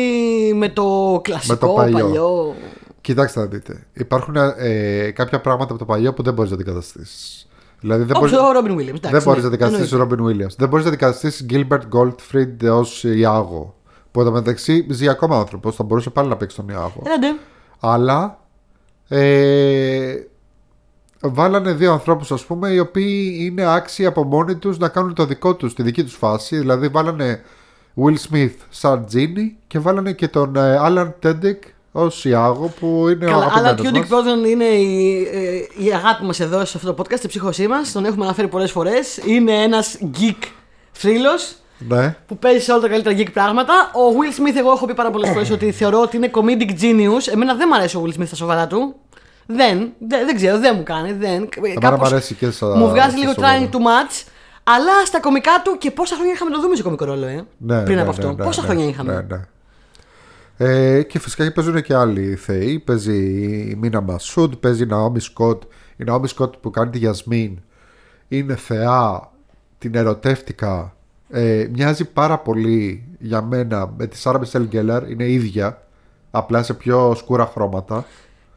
με 0.54 0.68
το 0.68 1.20
κλασικό 1.22 1.52
Με 1.52 1.58
το 1.60 1.66
παλιό. 1.72 1.98
παλιό. 2.04 2.54
Κοιτάξτε 3.00 3.40
να 3.40 3.46
δείτε. 3.46 3.86
Υπάρχουν 3.92 4.36
ε, 4.58 5.10
κάποια 5.10 5.40
πράγματα 5.40 5.70
από 5.70 5.78
το 5.78 5.84
παλιό 5.84 6.12
που 6.12 6.22
δεν 6.22 6.34
μπορείς 6.34 6.50
να 6.50 6.56
αντικαταστήσει. 6.56 7.47
Δηλαδή 7.80 8.04
δεν 8.04 8.16
Όπως 8.16 8.30
μπορεί 8.30 8.42
ο 8.42 8.52
Ρόμπιν 8.52 8.72
Williams. 8.74 8.96
εντάξει, 8.96 9.10
δεν 9.10 9.22
μπορείς 9.22 9.42
ναι, 9.42 9.48
να 9.48 9.54
αντικαταστήσει 9.54 9.94
εννοείται. 9.94 10.14
Ρόμπιν 10.14 10.46
Williams. 10.46 10.54
Δεν 10.58 10.68
μπορείς 10.68 10.84
να 10.84 10.90
αντικαταστήσει 10.90 11.46
Gilbert 11.50 11.82
Goldfried 11.92 12.70
ως 12.78 13.04
Ιάγο. 13.04 13.74
Που 14.10 14.20
εδώ 14.20 14.30
μεταξύ 14.30 14.86
ζει 14.90 15.08
ακόμα 15.08 15.38
άνθρωπος. 15.38 15.76
Θα 15.76 15.84
μπορούσε 15.84 16.10
πάλι 16.10 16.28
να 16.28 16.36
παίξει 16.36 16.56
τον 16.56 16.68
Ιάγο. 16.68 17.02
Έλατε. 17.04 17.26
Αλλά 17.80 18.40
ε, 19.08 20.14
βάλανε 21.20 21.72
δύο 21.72 21.92
ανθρώπους 21.92 22.32
ας 22.32 22.44
πούμε 22.44 22.68
οι 22.68 22.78
οποίοι 22.78 23.36
είναι 23.40 23.74
άξιοι 23.74 24.06
από 24.06 24.24
μόνοι 24.24 24.56
τους 24.56 24.78
να 24.78 24.88
κάνουν 24.88 25.14
το 25.14 25.26
δικό 25.26 25.54
τους, 25.54 25.74
τη 25.74 25.82
δική 25.82 26.04
τους 26.04 26.14
φάση. 26.14 26.58
Δηλαδή 26.58 26.88
βάλανε 26.88 27.42
Will 28.04 28.16
Smith 28.30 28.54
σαν 28.68 29.04
Τζίνι 29.06 29.56
και 29.66 29.78
βάλανε 29.78 30.12
και 30.12 30.28
τον 30.28 30.56
ε, 30.56 30.78
Alan 30.80 31.12
Tudyk 31.22 31.58
ως 31.92 32.24
Ιάγο 32.24 32.72
που 32.80 33.08
είναι 33.08 33.26
ο 33.26 33.28
Καλά, 33.30 33.52
αλλά 33.54 33.68
αγαπημένος 33.68 33.90
Tudyk 33.90 33.98
μας. 34.00 34.08
πρώτον 34.08 34.44
είναι 34.44 34.64
η, 34.64 35.22
ε, 35.32 35.84
η 35.84 35.92
αγάπη 35.94 36.24
μας 36.24 36.40
εδώ 36.40 36.64
σε 36.64 36.76
αυτό 36.76 36.92
το 36.94 37.02
podcast, 37.02 37.24
η 37.24 37.28
ψύχωσή 37.28 37.66
μας. 37.66 37.92
Τον 37.92 38.04
έχουμε 38.04 38.24
αναφέρει 38.24 38.48
πολλές 38.48 38.70
φορές. 38.70 39.16
Είναι 39.24 39.52
ένας 39.62 39.98
geek 40.20 40.42
θρύλος 40.92 41.54
Ναι. 41.78 42.16
που 42.26 42.38
παίζει 42.38 42.60
σε 42.64 42.72
όλα 42.72 42.80
τα 42.80 42.88
καλύτερα 42.88 43.16
geek 43.18 43.32
πράγματα. 43.32 43.90
Ο 43.94 44.00
Will 44.18 44.40
Smith, 44.40 44.56
εγώ 44.56 44.70
έχω 44.70 44.86
πει 44.86 44.94
πάρα 44.94 45.10
πολλές 45.10 45.28
φορές 45.30 45.50
ότι 45.50 45.72
θεωρώ 45.72 46.00
ότι 46.00 46.16
είναι 46.16 46.30
comedic 46.34 46.70
genius. 46.82 47.32
Εμένα 47.32 47.54
δεν 47.54 47.66
μου 47.70 47.74
αρέσει 47.76 47.96
ο 47.96 48.02
Will 48.06 48.20
Smith 48.20 48.26
στα 48.26 48.36
σοβαρά 48.36 48.66
του. 48.66 48.94
Δεν, 49.46 49.78
δεν, 49.98 50.26
δεν 50.26 50.34
ξέρω, 50.36 50.58
δεν 50.58 50.74
μου 50.76 50.82
κάνει. 50.82 51.12
Δεν, 51.12 51.48
Εμένα 51.56 51.80
κάπως 51.80 51.98
μου 51.98 52.06
αρέσει 52.06 52.34
και 52.34 52.50
στα 52.50 52.66
Μου 52.76 52.88
βγάζει 52.88 53.10
στα 53.10 53.18
λίγο 53.18 53.32
σοβαρά. 53.32 53.58
trying 53.58 53.74
too 53.74 53.78
much. 53.78 54.24
Αλλά 54.62 55.04
στα 55.06 55.20
κομικά 55.20 55.50
του 55.64 55.76
και 55.78 55.90
πόσα 55.90 56.14
χρόνια 56.14 56.32
είχαμε 56.32 56.50
να 56.50 56.56
το 56.56 56.62
δούμε 56.62 56.76
σε 56.76 56.82
κομικό 56.82 57.04
ρόλο, 57.04 57.26
ε. 57.26 57.44
Ναι, 57.58 57.82
πριν 57.82 57.94
ναι, 57.96 58.02
από 58.02 58.10
ναι, 58.10 58.16
αυτό. 58.16 58.32
ναι, 58.36 58.44
πόσα 58.44 58.60
ναι, 58.60 58.66
χρόνια 58.66 58.86
είχαμε. 58.86 59.26
Ναι, 60.58 60.66
ναι. 60.68 60.96
Ε, 60.96 61.02
και 61.02 61.18
φυσικά 61.18 61.52
παίζουν 61.52 61.82
και 61.82 61.94
άλλοι 61.94 62.34
θεοί. 62.34 62.78
Παίζει 62.78 63.16
η 63.70 63.74
Μίνα 63.80 64.00
Μασούντ, 64.00 64.54
παίζει 64.54 64.82
η 64.82 64.86
Ναόμι 64.86 65.20
Σκοτ. 65.20 65.62
Η 65.96 66.04
Ναόμι 66.04 66.28
Σκοτ 66.28 66.54
που 66.60 66.70
κάνει 66.70 66.90
τη 66.90 66.98
Γιασμίν 66.98 67.58
είναι 68.28 68.56
θεά. 68.56 69.30
Την 69.78 69.94
ερωτεύτηκα. 69.94 70.94
Ε, 71.30 71.66
μοιάζει 71.72 72.04
πάρα 72.04 72.38
πολύ 72.38 73.04
για 73.18 73.42
μένα 73.42 73.92
με 73.96 74.06
τη 74.06 74.16
Σάρα 74.16 74.38
Μισελ 74.38 74.62
Γκέλλαρ. 74.66 75.10
Είναι 75.10 75.30
ίδια. 75.30 75.82
Απλά 76.30 76.62
σε 76.62 76.74
πιο 76.74 77.14
σκούρα 77.14 77.46
χρώματα. 77.46 78.04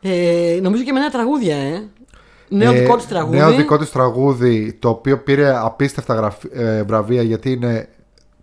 Ε, 0.02 0.60
νομίζω 0.62 0.84
και 0.84 0.92
με 0.92 1.00
ένα 1.00 1.10
τραγούδια, 1.10 1.56
ε. 1.56 1.90
Νέο 2.50 2.72
Ε, 2.74 2.80
δικό 2.80 2.96
της 2.96 3.08
τραγούδι. 3.08 3.38
Νέο 3.38 3.52
δικό 3.52 3.78
της 3.78 3.92
τραγούδι 3.92 4.74
το 4.74 4.90
οποίο 4.90 5.18
πήρε 5.18 5.56
απίστευτα 5.58 6.14
γραφ- 6.14 6.46
ε, 6.56 6.84
βραβεία 6.84 7.22
γιατί 7.22 7.52
είναι 7.52 7.90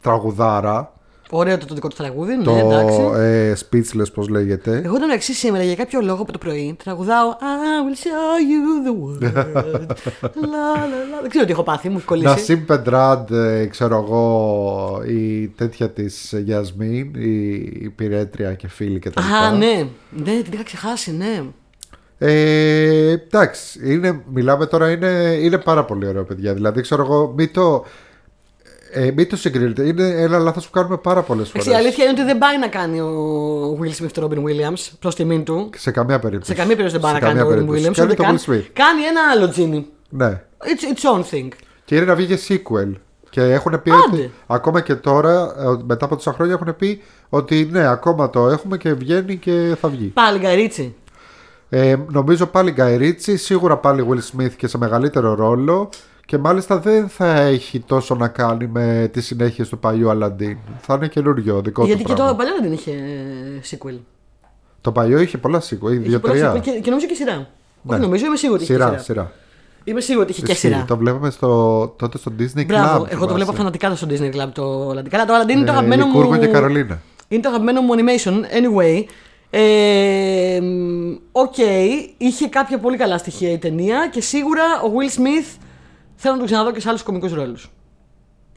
τραγουδάρα. 0.01 0.93
Ωραίο 1.31 1.59
το, 1.59 1.67
το 1.67 1.75
δικό 1.75 1.89
του 1.89 1.97
τραγούδι, 1.97 2.37
ναι, 2.37 2.43
το 2.43 2.57
εντάξει. 2.57 3.01
ε, 3.17 3.53
speechless 3.53 4.13
πως 4.15 4.29
λέγεται. 4.29 4.81
Εγώ 4.85 4.97
ήταν 4.97 5.11
εξής 5.11 5.39
σήμερα 5.39 5.65
για 5.65 5.75
κάποιο 5.75 6.01
λόγο 6.01 6.23
από 6.23 6.33
το 6.33 6.39
πρωί. 6.39 6.77
Τραγουδάω 6.85 7.31
I 7.31 7.85
will 7.85 7.97
show 8.05 8.35
you 8.51 8.87
the 8.87 8.95
world. 9.03 9.33
Λα, 10.51 10.75
λα, 10.77 10.99
λα. 11.11 11.21
Δεν 11.21 11.31
ξέρω 11.31 11.45
τι 11.45 11.53
έχω 11.53 11.63
πάθει, 11.63 11.89
μου 11.89 11.97
έχει 11.97 12.07
κολλήσει. 12.07 12.29
Νασίμ 12.29 12.65
Πεντράντ, 12.65 13.31
ε, 13.31 13.67
ξέρω 13.67 13.97
εγώ, 13.97 15.03
η 15.07 15.49
τέτοια 15.49 15.91
της 15.91 16.35
Γιασμίν, 16.45 17.15
η, 17.15 17.55
η 17.81 17.93
πυρέτρια 17.97 18.55
και 18.55 18.69
φίλη 18.69 18.99
και 18.99 19.11
τα 19.11 19.23
λοιπά. 19.23 19.39
Α, 19.39 19.51
ναι. 19.53 19.87
Ναι, 20.11 20.43
την 20.43 20.53
είχα 20.53 20.63
ξεχάσει, 20.63 21.17
ναι. 21.17 21.43
Ε, 22.21 23.11
εντάξει, 23.11 23.93
είναι, 23.93 24.23
μιλάμε 24.33 24.67
τώρα, 24.67 24.91
είναι, 24.91 25.39
είναι 25.43 25.59
πάρα 25.59 25.85
πολύ 25.85 26.07
ωραίο 26.07 26.25
παιδιά. 26.25 26.55
Δηλαδή, 26.55 26.81
ξέρω 26.81 27.03
εγώ, 27.03 27.33
μην 27.37 27.53
το, 27.53 27.85
ε, 28.93 29.11
μην 29.11 29.29
το 29.29 29.37
συγκρίνετε. 29.37 29.87
Είναι 29.87 30.07
ένα 30.09 30.39
λάθος 30.39 30.65
που 30.65 30.71
κάνουμε 30.71 30.97
πάρα 30.97 31.23
πολλές 31.23 31.49
Εντάξει, 31.51 31.69
η 31.69 31.73
φορές. 31.73 31.87
αλήθεια 31.87 32.05
είναι 32.05 32.13
ότι 32.13 32.23
δεν 32.23 32.39
πάει 32.39 32.59
να 32.59 32.69
κάνει 32.69 33.01
ο 33.01 33.79
Will 33.83 34.03
Smith 34.03 34.11
τον 34.13 34.29
Robin 34.31 34.39
Williams 34.49 34.91
προς 34.99 35.15
τιμήν 35.15 35.45
του. 35.45 35.71
Σε 35.77 35.91
καμία 35.91 36.19
περίπτωση. 36.19 36.51
Σε 36.51 36.57
καμία 36.59 36.77
περίπτωση 36.77 37.01
δεν 37.03 37.11
πάει 37.11 37.21
Σε 37.21 37.27
να 37.27 37.27
κάνει 37.27 37.39
καμία 37.39 37.55
ο 37.57 37.63
Robin 37.63 37.67
περίπτωση. 37.67 37.91
Williams. 37.91 37.95
Κάνει 37.97 38.11
ούτε 38.13 38.23
το 38.23 38.23
καν. 38.23 38.37
Will 38.37 38.51
Smith. 38.51 38.67
Κάνει 38.73 39.03
ένα 39.03 39.21
άλλο 39.33 39.53
Genie. 39.57 39.85
Ναι. 40.09 40.43
It's 40.59 40.95
its 40.95 41.17
own 41.19 41.23
thing. 41.35 41.49
Και 41.85 41.97
είναι 41.97 42.05
να 42.05 42.15
βγει 42.15 42.27
και 42.37 42.39
sequel. 42.49 42.93
Και 43.31 43.41
έχουν 43.43 43.83
πει 43.83 43.91
Άντε. 43.91 44.03
ότι 44.13 44.31
ακόμα 44.47 44.81
και 44.81 44.95
τώρα, 44.95 45.55
ε, 45.59 45.83
μετά 45.87 46.05
από 46.05 46.15
τόσα 46.17 46.33
χρόνια, 46.33 46.55
έχουν 46.55 46.77
πει 46.77 47.03
ότι 47.29 47.69
ναι, 47.73 47.87
ακόμα 47.89 48.31
το 48.31 48.49
έχουμε 48.49 48.77
και 48.77 48.93
βγαίνει 48.93 49.37
και 49.37 49.77
θα 49.81 49.89
βγει. 49.89 50.07
Πάλι 50.07 50.39
Γκαϊρίτσι. 50.39 50.95
Ε, 51.69 51.97
νομίζω 52.11 52.47
πάλι 52.47 52.75
Guy 52.77 52.99
Ritchie, 53.01 53.35
σίγουρα 53.37 53.77
πάλι 53.77 54.07
Will 54.11 54.37
Smith 54.41 54.53
και 54.57 54.67
σε 54.67 54.79
μεγαλύτερο 54.79 55.35
ρόλο. 55.35 55.89
Και 56.31 56.39
μάλιστα 56.39 56.79
δεν 56.79 57.09
θα 57.09 57.41
έχει 57.41 57.81
τόσο 57.81 58.15
να 58.15 58.29
κάνει 58.29 58.67
με 58.67 59.11
τις 59.13 59.27
συνέχειες 59.27 59.69
του 59.69 59.79
παλιού 59.79 60.09
Aladdin. 60.09 60.57
Θα 60.81 60.95
είναι 60.95 61.09
καινούριο 61.09 61.61
δικό 61.61 61.85
Γιατί 61.85 62.03
του 62.03 62.09
και 62.09 62.15
πράγμα. 62.15 62.31
το 62.33 62.37
παλιό 62.37 62.53
δεν 62.63 62.73
είχε 62.73 62.91
ε, 62.91 63.61
sequel. 63.71 63.99
Το 64.81 64.93
παλιό 64.93 65.19
είχε 65.21 65.39
πολλά 65.39 65.59
sequel, 65.61 65.91
Είχε 65.91 65.99
δύο-τρία. 65.99 66.21
πολλά 66.21 66.53
sequel 66.53 66.61
και, 66.61 66.71
και 66.71 66.91
νομίζω 66.91 67.07
και 67.07 67.15
σειρά. 67.15 67.37
Ναι. 67.37 67.93
Όχι, 67.95 68.01
νομίζω, 68.01 68.27
είμαι 68.27 68.37
σίγουρη 68.37 68.63
ότι 68.63 68.73
είχε 68.73 68.83
Σειρά, 68.83 68.87
σειρά. 68.89 69.03
σειρά. 69.03 69.33
Είμαι 69.85 70.01
σίγουρη 70.01 70.23
ότι 70.25 70.33
είχε 70.33 70.43
και 70.43 70.53
Ισχύει, 70.53 70.67
σειρά. 70.67 70.85
Το 70.89 70.97
βλέπαμε 70.97 71.31
στο, 71.31 71.87
τότε 71.99 72.19
στο 72.19 72.33
Disney 72.39 72.67
Μπράβο, 72.67 73.03
Club. 73.03 73.07
εγώ 73.09 73.09
το 73.09 73.15
θυμάσαι. 73.17 73.35
βλέπω 73.35 73.53
φανατικά 73.53 73.95
στο 73.95 74.07
Disney 74.11 74.35
Club 74.37 74.49
το 74.53 74.91
Aladdin. 74.91 75.09
Καλά, 75.09 75.25
το 75.25 75.33
Aladdin 75.35 75.49
είναι 75.51 75.65
το 75.65 75.73
Ε, 75.73 75.75
αγαπημένο 75.75 76.07
μου. 76.07 76.13
Λυκούργο 76.13 76.37
και 76.37 76.47
Καρολίνα. 76.47 77.01
Είναι 77.29 77.43
το 77.43 77.49
αγαπημένο 77.49 77.81
μου 77.81 77.93
animation. 77.95 78.33
Anyway. 78.33 79.05
Ε, 79.51 80.59
μ, 80.63 81.15
Οκ, 81.33 81.57
είχε 82.17 82.49
κάποια 82.49 82.79
πολύ 82.79 82.97
καλά 82.97 83.19
στοιχεία 83.19 83.53
η 83.53 83.59
ταινία 83.59 84.09
και 84.13 84.21
σίγουρα 84.21 84.63
ο 84.85 84.91
Will 84.97 85.19
Smith 85.21 85.57
θέλω 86.21 86.33
να 86.33 86.39
τον 86.39 86.47
ξαναδώ 86.47 86.73
και 86.73 86.81
σε 86.81 86.89
άλλους 86.89 87.03
κομικούς 87.03 87.33
ρόλους. 87.33 87.71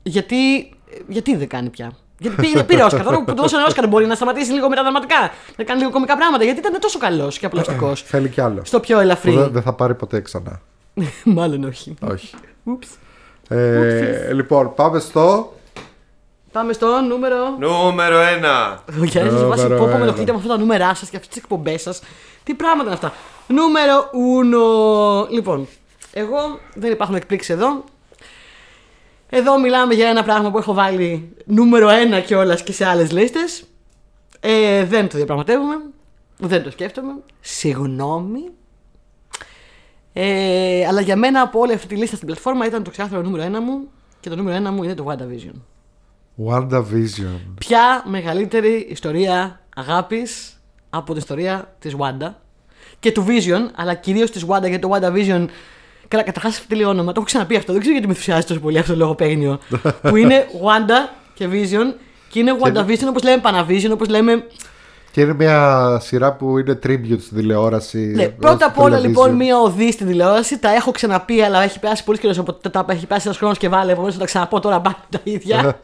Γιατί, 0.03 0.73
γιατί 1.07 1.35
δεν 1.35 1.47
κάνει 1.47 1.69
πια; 1.69 1.91
Γιατί 2.19 2.35
πήρε, 2.35 2.63
πήρε 2.63 2.83
Όσκαρ. 2.83 3.03
Τώρα 3.03 3.17
που 3.17 3.25
του 3.25 3.41
δώσανε 3.41 3.63
Όσκαρ 3.63 3.87
μπορεί 3.87 4.05
να 4.05 4.15
σταματήσει 4.15 4.51
λίγο 4.51 4.69
με 4.69 4.75
τα 4.75 4.81
δραματικά. 4.81 5.31
Να 5.57 5.63
κάνει 5.63 5.79
λίγο 5.79 5.91
κομικά 5.91 6.17
πράγματα. 6.17 6.43
Γιατί 6.43 6.59
ήταν 6.59 6.79
τόσο 6.79 6.99
καλός 6.99 7.39
και 7.39 7.45
απολαυστικό. 7.45 7.95
Θέλει 7.95 8.29
κι 8.29 8.41
άλλο. 8.41 8.61
Στο 8.65 8.79
πιο 8.79 8.95
Που 8.95 9.01
ελαφρύ. 9.01 9.31
Δεν, 9.35 9.51
δεν 9.51 9.61
θα 9.61 9.73
πάρει 9.73 9.95
ποτέ 9.95 10.21
ξανά. 10.21 10.61
Μάλλον 11.23 11.63
όχι. 11.63 11.93
Όχι. 12.11 12.35
Ούψ. 12.63 12.87
Ε, 13.49 14.33
λοιπόν, 14.33 14.73
πάμε 14.75 14.99
στο. 14.99 15.53
Πάμε 16.51 16.73
στο 16.73 16.87
νούμερο. 17.07 17.35
Νούμερο 17.59 18.17
1. 18.19 18.77
Ο 19.01 19.03
Γιάννης 19.03 19.39
σα 19.39 19.45
βάζει 19.45 19.63
Νούμερο 19.63 19.79
πω 19.79 19.85
πω 19.85 19.89
με 19.89 19.95
ένα. 19.95 20.03
ενοχλείτε 20.03 20.31
με 20.31 20.37
αυτά 20.37 20.49
τα 20.49 20.57
νούμερά 20.57 20.93
σας 20.95 21.09
και 21.09 21.15
αυτές 21.15 21.27
τις 21.27 21.37
εκπομπές 21.37 21.81
σας. 21.81 22.01
Τι 22.43 22.53
πράγματα 22.53 22.85
είναι 22.85 22.93
αυτά. 22.93 23.13
Νούμερο 23.47 24.09
1. 25.25 25.29
Λοιπόν, 25.31 25.67
εγώ 26.13 26.59
δεν 26.75 26.91
υπάρχουν 26.91 27.15
εκπλήξεις 27.15 27.49
εδώ. 27.55 27.83
Εδώ 29.29 29.59
μιλάμε 29.59 29.93
για 29.93 30.09
ένα 30.09 30.23
πράγμα 30.23 30.51
που 30.51 30.57
έχω 30.57 30.73
βάλει 30.73 31.35
νούμερο 31.45 31.89
1 32.19 32.23
κιόλας 32.25 32.63
και 32.63 32.71
σε 32.71 32.85
άλλες 32.85 33.11
λίστες. 33.11 33.63
Ε, 34.39 34.85
δεν 34.85 35.09
το 35.09 35.17
διαπραγματεύουμε. 35.17 35.75
Δεν 36.37 36.63
το 36.63 36.71
σκέφτομαι. 36.71 37.13
Συγγνώμη. 37.39 38.49
Ε, 40.13 40.85
αλλά 40.87 41.01
για 41.01 41.15
μένα 41.15 41.41
από 41.41 41.59
όλη 41.59 41.73
αυτή 41.73 41.87
τη 41.87 41.95
λίστα 41.95 42.15
στην 42.15 42.27
πλατφόρμα 42.27 42.65
ήταν 42.65 42.83
το 42.83 42.89
ξεκάθαρο 42.89 43.21
νούμερο 43.21 43.57
1 43.57 43.59
μου 43.61 43.89
και 44.19 44.29
το 44.29 44.35
νούμερο 44.35 44.69
1 44.69 44.71
μου 44.71 44.83
είναι 44.83 44.93
το 44.93 45.05
WandaVision. 45.07 45.55
WandaVision. 46.47 47.39
Ποια 47.59 48.03
μεγαλύτερη 48.05 48.87
ιστορία 48.89 49.61
αγάπης 49.75 50.61
από 50.89 51.05
την 51.05 51.17
ιστορία 51.17 51.75
της 51.79 51.95
Wanda 51.97 52.31
και 52.99 53.11
του 53.11 53.25
Vision, 53.27 53.69
αλλά 53.75 53.93
κυρίως 53.93 54.31
της 54.31 54.45
Wanda 54.47 54.67
γιατί 54.67 54.79
το 54.79 54.89
WandaVision 54.93 55.47
Καλά, 56.11 56.23
καταρχάς 56.23 56.57
αυτό 56.57 56.87
όνομα, 56.87 57.05
το 57.05 57.13
έχω 57.15 57.25
ξαναπεί 57.25 57.55
αυτό. 57.55 57.71
Δεν 57.71 57.81
ξέρω 57.81 57.93
γιατί 57.93 58.07
με 58.07 58.13
ενθουσιάζει 58.13 58.45
τόσο 58.45 58.59
πολύ 58.59 58.77
αυτό 58.77 58.91
το 58.91 58.97
λογοπαίγνιο. 58.97 59.59
που 60.01 60.15
είναι 60.15 60.45
Wanda 60.65 61.15
και 61.33 61.47
Vision 61.51 61.93
και 62.29 62.39
είναι 62.39 62.51
WandaVision 62.61 63.07
όπως 63.09 63.23
λέμε 63.23 63.41
Panavision, 63.45 63.89
όπως 63.91 64.07
λέμε. 64.07 64.45
Και 65.11 65.21
είναι 65.21 65.33
μια 65.33 65.99
σειρά 66.01 66.33
που 66.33 66.57
είναι 66.57 66.79
tribute 66.83 67.21
στην 67.21 67.37
τηλεόραση. 67.37 67.97
Ναι, 67.97 68.23
ε, 68.23 68.27
πρώτα 68.27 68.65
απ' 68.65 68.73
στο 68.73 68.83
όλα 68.83 68.97
television. 68.97 69.01
λοιπόν 69.01 69.35
μία 69.35 69.59
οδή 69.59 69.91
στην 69.91 70.07
τηλεόραση. 70.07 70.59
Τα 70.59 70.73
έχω 70.73 70.91
ξαναπεί, 70.91 71.41
αλλά 71.41 71.63
έχει 71.63 71.79
περάσει 71.79 72.03
πολύ 72.03 72.17
καιρό 72.17 72.33
από 72.37 72.53
τα 72.53 72.85
έχει 72.89 73.05
περάσει 73.05 73.27
ένας 73.27 73.37
χρόνος 73.37 73.57
και 73.57 73.69
βάλε. 73.69 73.91
Επομένως 73.91 74.13
θα 74.13 74.19
τα 74.19 74.25
ξαναπώ 74.25 74.59
τώρα 74.59 74.79
πάλι 74.81 74.95
τα 75.09 75.19
ίδια. 75.23 75.79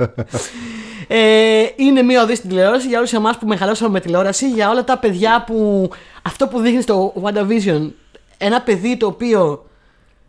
ε, 1.07 1.65
είναι 1.75 2.01
μία 2.01 2.23
οδή 2.23 2.35
στην 2.35 2.49
τηλεόραση 2.49 2.87
για 2.87 2.97
όλους 2.97 3.13
εμάς 3.13 3.37
που 3.37 3.47
μεγαλώσαμε 3.47 3.91
με 3.91 3.99
τηλεόραση, 3.99 4.49
για 4.49 4.69
όλα 4.69 4.83
τα 4.83 4.97
παιδιά 4.97 5.43
που. 5.47 5.89
Αυτό 6.21 6.47
που 6.47 6.59
δείχνει 6.59 6.81
στο 6.81 7.13
WandaVision, 7.23 7.91
ένα 8.37 8.61
παιδί 8.61 8.97
το 8.97 9.05
οποίο 9.05 9.66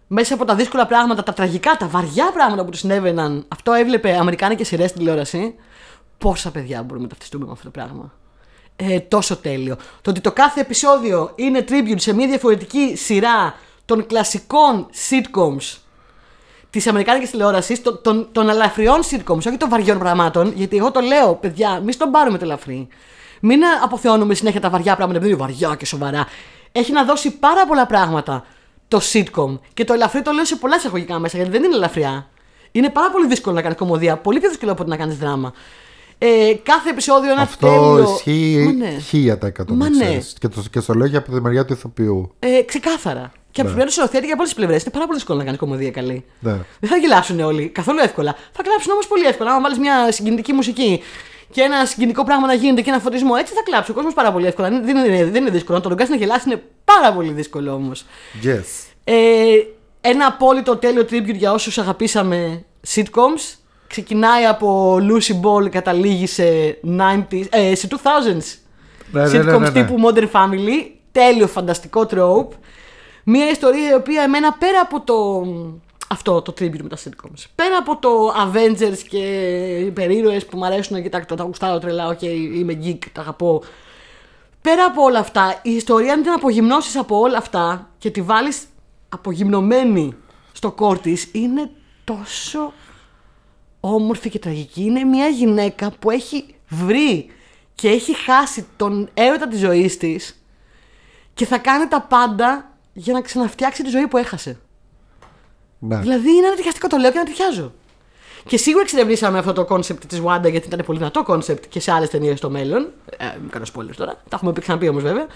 μέσα 0.08 0.34
από 0.34 0.44
τα 0.44 0.54
δύσκολα 0.54 0.86
πράγματα, 0.86 1.22
τα 1.22 1.32
τραγικά, 1.32 1.76
τα 1.76 1.86
βαριά 1.86 2.30
πράγματα 2.32 2.64
που 2.64 2.70
του 2.70 2.76
συνέβαιναν, 2.76 3.44
αυτό 3.48 3.72
έβλεπε 3.72 4.16
Αμερικάνικες 4.16 4.66
σειρές 4.66 4.88
στην 4.88 5.00
τηλεόραση. 5.00 5.54
Πόσα 6.18 6.50
παιδιά 6.50 6.82
μπορούμε 6.82 7.02
να 7.02 7.08
ταυτιστούμε 7.08 7.46
με 7.46 7.52
αυτό 7.52 7.64
το 7.64 7.70
πράγμα. 7.70 8.12
Ε, 8.76 9.00
τόσο 9.00 9.36
τέλειο. 9.36 9.76
Το 10.02 10.10
ότι 10.10 10.20
το 10.20 10.32
κάθε 10.32 10.60
επεισόδιο 10.60 11.32
είναι 11.34 11.64
tribute 11.68 12.00
σε 12.00 12.14
μια 12.14 12.26
διαφορετική 12.26 12.96
σειρά 12.96 13.54
των 13.84 14.06
κλασικών 14.06 14.86
sitcoms 15.08 15.76
της 16.70 16.86
Αμερικάνικης 16.86 17.30
τηλεόρασης, 17.30 17.82
των, 17.82 18.00
των, 18.02 18.28
των 18.32 18.48
ελαφριών 18.48 19.00
sitcoms, 19.10 19.36
όχι 19.36 19.56
των 19.56 19.68
βαριών 19.68 19.98
πραγμάτων. 19.98 20.52
Γιατί 20.56 20.76
εγώ 20.76 20.90
το 20.90 21.00
λέω, 21.00 21.34
παιδιά, 21.34 21.80
μην 21.80 21.92
στον 21.92 22.10
πάρουμε 22.10 22.38
το 22.38 22.44
ελαφρύ. 22.44 22.88
Μην 23.40 23.60
αποθεώνουμε 23.84 24.34
συνέχεια 24.34 24.60
τα 24.60 24.70
βαριά 24.70 24.96
πράγματα, 24.96 25.18
επειδή 25.18 25.32
είναι 25.32 25.40
βαριά 25.40 25.74
και 25.74 25.86
σοβαρά. 25.86 26.26
Έχει 26.72 26.92
να 26.92 27.04
δώσει 27.04 27.30
πάρα 27.30 27.66
πολλά 27.66 27.86
πράγματα 27.86 28.44
το 28.88 29.00
sitcom. 29.12 29.58
Και 29.74 29.84
το 29.84 29.92
ελαφρύ 29.92 30.22
το 30.22 30.30
λέω 30.32 30.44
σε 30.44 30.56
πολλά 30.56 30.76
εισαγωγικά 30.76 31.18
μέσα, 31.18 31.36
γιατί 31.36 31.52
δεν 31.52 31.62
είναι 31.64 31.74
ελαφριά. 31.74 32.28
Είναι 32.72 32.90
πάρα 32.90 33.10
πολύ 33.10 33.26
δύσκολο 33.26 33.54
να 33.54 33.62
κάνεις 33.62 33.76
κομμωδία. 33.78 34.16
Πολύ 34.16 34.38
πιο 34.40 34.48
δύσκολο 34.48 34.72
από 34.72 34.80
ότι 34.82 34.90
να 34.90 34.96
κάνεις 34.96 35.16
δράμα. 35.16 35.52
Ε, 36.18 36.52
κάθε 36.62 36.90
επεισόδιο 36.90 37.30
ένα 37.32 37.40
Αυτό 37.40 37.66
τέλειο. 37.66 38.12
ισχύει 38.14 38.62
Μα 38.66 38.72
ναι. 38.72 38.98
χίλια 38.98 39.38
τα 39.38 39.46
εκατό. 39.46 39.74
Μα 39.74 39.88
να 39.88 39.96
ναι. 39.96 40.04
ξέρεις. 40.04 40.34
Και, 40.40 40.48
το, 40.48 40.62
και 40.70 40.80
στο 40.80 40.94
λέω 40.94 41.08
και 41.08 41.16
από 41.16 41.32
τη 41.32 41.40
μεριά 41.40 41.64
του 41.64 41.72
ηθοποιού. 41.72 42.32
Ε, 42.38 42.62
ξεκάθαρα. 42.62 43.32
Και 43.50 43.60
από 43.60 43.70
Ναι. 43.70 43.76
την 43.76 43.84
πλευρά 43.84 43.84
του 43.84 43.90
σκηνοθέτη 43.92 44.26
και 44.26 44.32
από 44.32 44.40
όλε 44.42 44.50
τι 44.50 44.54
πλευρές. 44.56 44.82
Είναι 44.82 44.90
πάρα 44.90 45.04
πολύ 45.04 45.16
δύσκολο 45.18 45.38
να 45.38 45.44
κάνεις 45.44 45.58
κομμωδία 45.60 45.90
καλή. 45.90 46.24
Ναι. 46.40 46.52
Δεν 46.80 46.90
θα 46.90 46.96
γελάσουν 46.96 47.40
όλοι 47.40 47.68
καθόλου 47.68 47.98
εύκολα. 48.02 48.34
Θα 48.52 48.62
κλάψουν 48.62 48.92
όμως 48.92 49.06
πολύ 49.06 49.24
εύκολα. 49.24 49.52
Αν 49.54 49.62
βάλεις 49.62 49.78
μια 49.78 50.12
συγκινητική 50.12 50.52
μουσική 50.52 51.02
και 51.50 51.60
ένα 51.60 51.84
συγκινητικό 51.84 52.24
πράγμα 52.24 52.46
να 52.46 52.54
γίνεται 52.54 52.82
και 52.82 52.90
ένα 52.90 52.98
φωτισμό, 52.98 53.32
έτσι 53.38 53.54
θα 53.54 53.62
κλάψει 53.64 53.90
ο 53.90 53.94
κόσμος 53.94 54.14
πάρα 54.14 54.32
πολύ 54.32 54.46
εύκολα. 54.46 54.68
Δεν 54.68 54.96
είναι, 54.96 55.24
δεν 55.24 55.34
είναι 55.34 55.50
δύσκολο. 55.50 55.76
Να 55.76 55.82
τον 55.82 55.90
ρογκάσει 55.90 56.10
να 56.10 56.16
γελάσει 56.16 56.50
είναι 56.50 56.62
πάρα 56.84 57.12
πολύ 57.12 57.32
δύσκολο 57.32 57.72
όμως. 57.72 58.04
Yes. 58.44 58.88
Ε, 59.04 59.14
ένα 60.00 60.26
απόλυτο 60.26 60.76
τέλειο 60.76 61.02
tribute 61.02 61.34
για 61.34 61.52
όσους 61.52 61.78
αγαπήσαμε 61.78 62.64
sitcoms. 62.94 63.56
ξεκινάει 63.86 64.44
από 64.44 64.96
Lucy 65.00 65.40
Ball, 65.42 65.70
καταλήγει 65.70 66.26
σε, 66.26 66.78
90s, 66.98 67.46
ε, 67.50 67.74
σε 67.74 67.88
2000s. 67.90 68.58
Ναι, 69.10 69.22
ναι, 69.22 69.28
sitcoms 69.28 69.44
ναι, 69.44 69.58
ναι, 69.58 69.58
ναι. 69.58 69.70
τύπου 69.70 69.96
Modern 70.04 70.30
Family. 70.30 70.90
Τέλειο, 71.12 71.46
φανταστικό 71.46 72.06
trope. 72.10 72.56
Μια 73.24 73.50
ιστορία 73.50 73.90
η 73.90 73.94
οποία 73.94 74.22
εμένα 74.22 74.52
πέρα 74.52 74.80
από 74.80 75.00
το. 75.00 75.46
Αυτό 76.10 76.42
το 76.42 76.54
tribute 76.58 76.82
με 76.82 76.88
τα 76.88 76.96
sitcoms. 76.96 77.44
Πέρα 77.54 77.76
από 77.76 77.96
το 77.96 78.28
Avengers 78.28 78.98
και 79.08 79.18
υπερήρωες 79.86 80.46
που 80.46 80.58
μου 80.58 80.64
αρέσουν 80.64 81.02
και 81.02 81.08
τα, 81.08 81.24
τα, 81.24 81.34
τα 81.34 81.44
γουστάρω 81.44 81.78
τρελά, 81.78 82.08
οκ, 82.08 82.22
είμαι 82.22 82.78
geek, 82.84 82.98
τα 83.12 83.20
αγαπώ. 83.20 83.62
Πέρα 84.62 84.84
από 84.84 85.02
όλα 85.02 85.18
αυτά, 85.18 85.60
η 85.62 85.70
ιστορία 85.70 86.12
αν 86.12 86.22
την 86.22 86.32
απογυμνώσεις 86.32 86.96
από 86.96 87.18
όλα 87.18 87.38
αυτά 87.38 87.90
και 87.98 88.10
τη 88.10 88.22
βάλεις 88.22 88.66
απογυμνωμένη 89.08 90.14
στο 90.52 90.72
core 90.72 90.98
της, 90.98 91.28
είναι 91.32 91.70
τόσο 92.04 92.72
όμορφη 93.80 94.30
και 94.30 94.38
τραγική. 94.38 94.82
Είναι 94.82 95.04
μια 95.04 95.28
γυναίκα 95.28 95.90
που 95.98 96.10
έχει 96.10 96.54
βρει 96.68 97.30
και 97.74 97.88
έχει 97.88 98.14
χάσει 98.16 98.66
τον 98.76 99.08
έρωτα 99.14 99.48
της 99.48 99.58
ζωής 99.58 99.96
της 99.96 100.42
και 101.34 101.46
θα 101.46 101.58
κάνει 101.58 101.88
τα 101.88 102.00
πάντα 102.00 102.76
για 102.92 103.12
να 103.12 103.20
ξαναφτιάξει 103.20 103.82
τη 103.82 103.88
ζωή 103.88 104.06
που 104.06 104.16
έχασε. 104.16 104.60
Ναι. 105.78 105.96
Δηλαδή 105.96 106.30
είναι 106.30 106.46
ανατριχιαστικό, 106.46 106.86
το 106.86 106.96
λέω 106.96 107.10
και 107.10 107.18
ανατριχιάζω. 107.18 107.72
Και 108.46 108.56
σίγουρα 108.56 108.82
εξερευνήσαμε 108.82 109.38
αυτό 109.38 109.52
το 109.52 109.64
concept 109.64 110.04
της 110.04 110.22
Wanda 110.24 110.50
γιατί 110.50 110.66
ήταν 110.66 110.82
πολύ 110.86 110.98
δυνατό 110.98 111.22
concept 111.22 111.64
και 111.68 111.80
σε 111.80 111.92
άλλες 111.92 112.08
ταινίες 112.08 112.38
στο 112.38 112.50
μέλλον. 112.50 112.88
Ε, 113.16 113.24
μην 113.40 113.50
κάνω 113.50 113.64
spoilers 113.74 113.96
τώρα. 113.96 114.12
Τα 114.12 114.36
έχουμε 114.36 114.52
πει 114.52 114.60
ξαναπεί 114.60 114.88
όμως 114.88 115.02
βέβαια. 115.02 115.26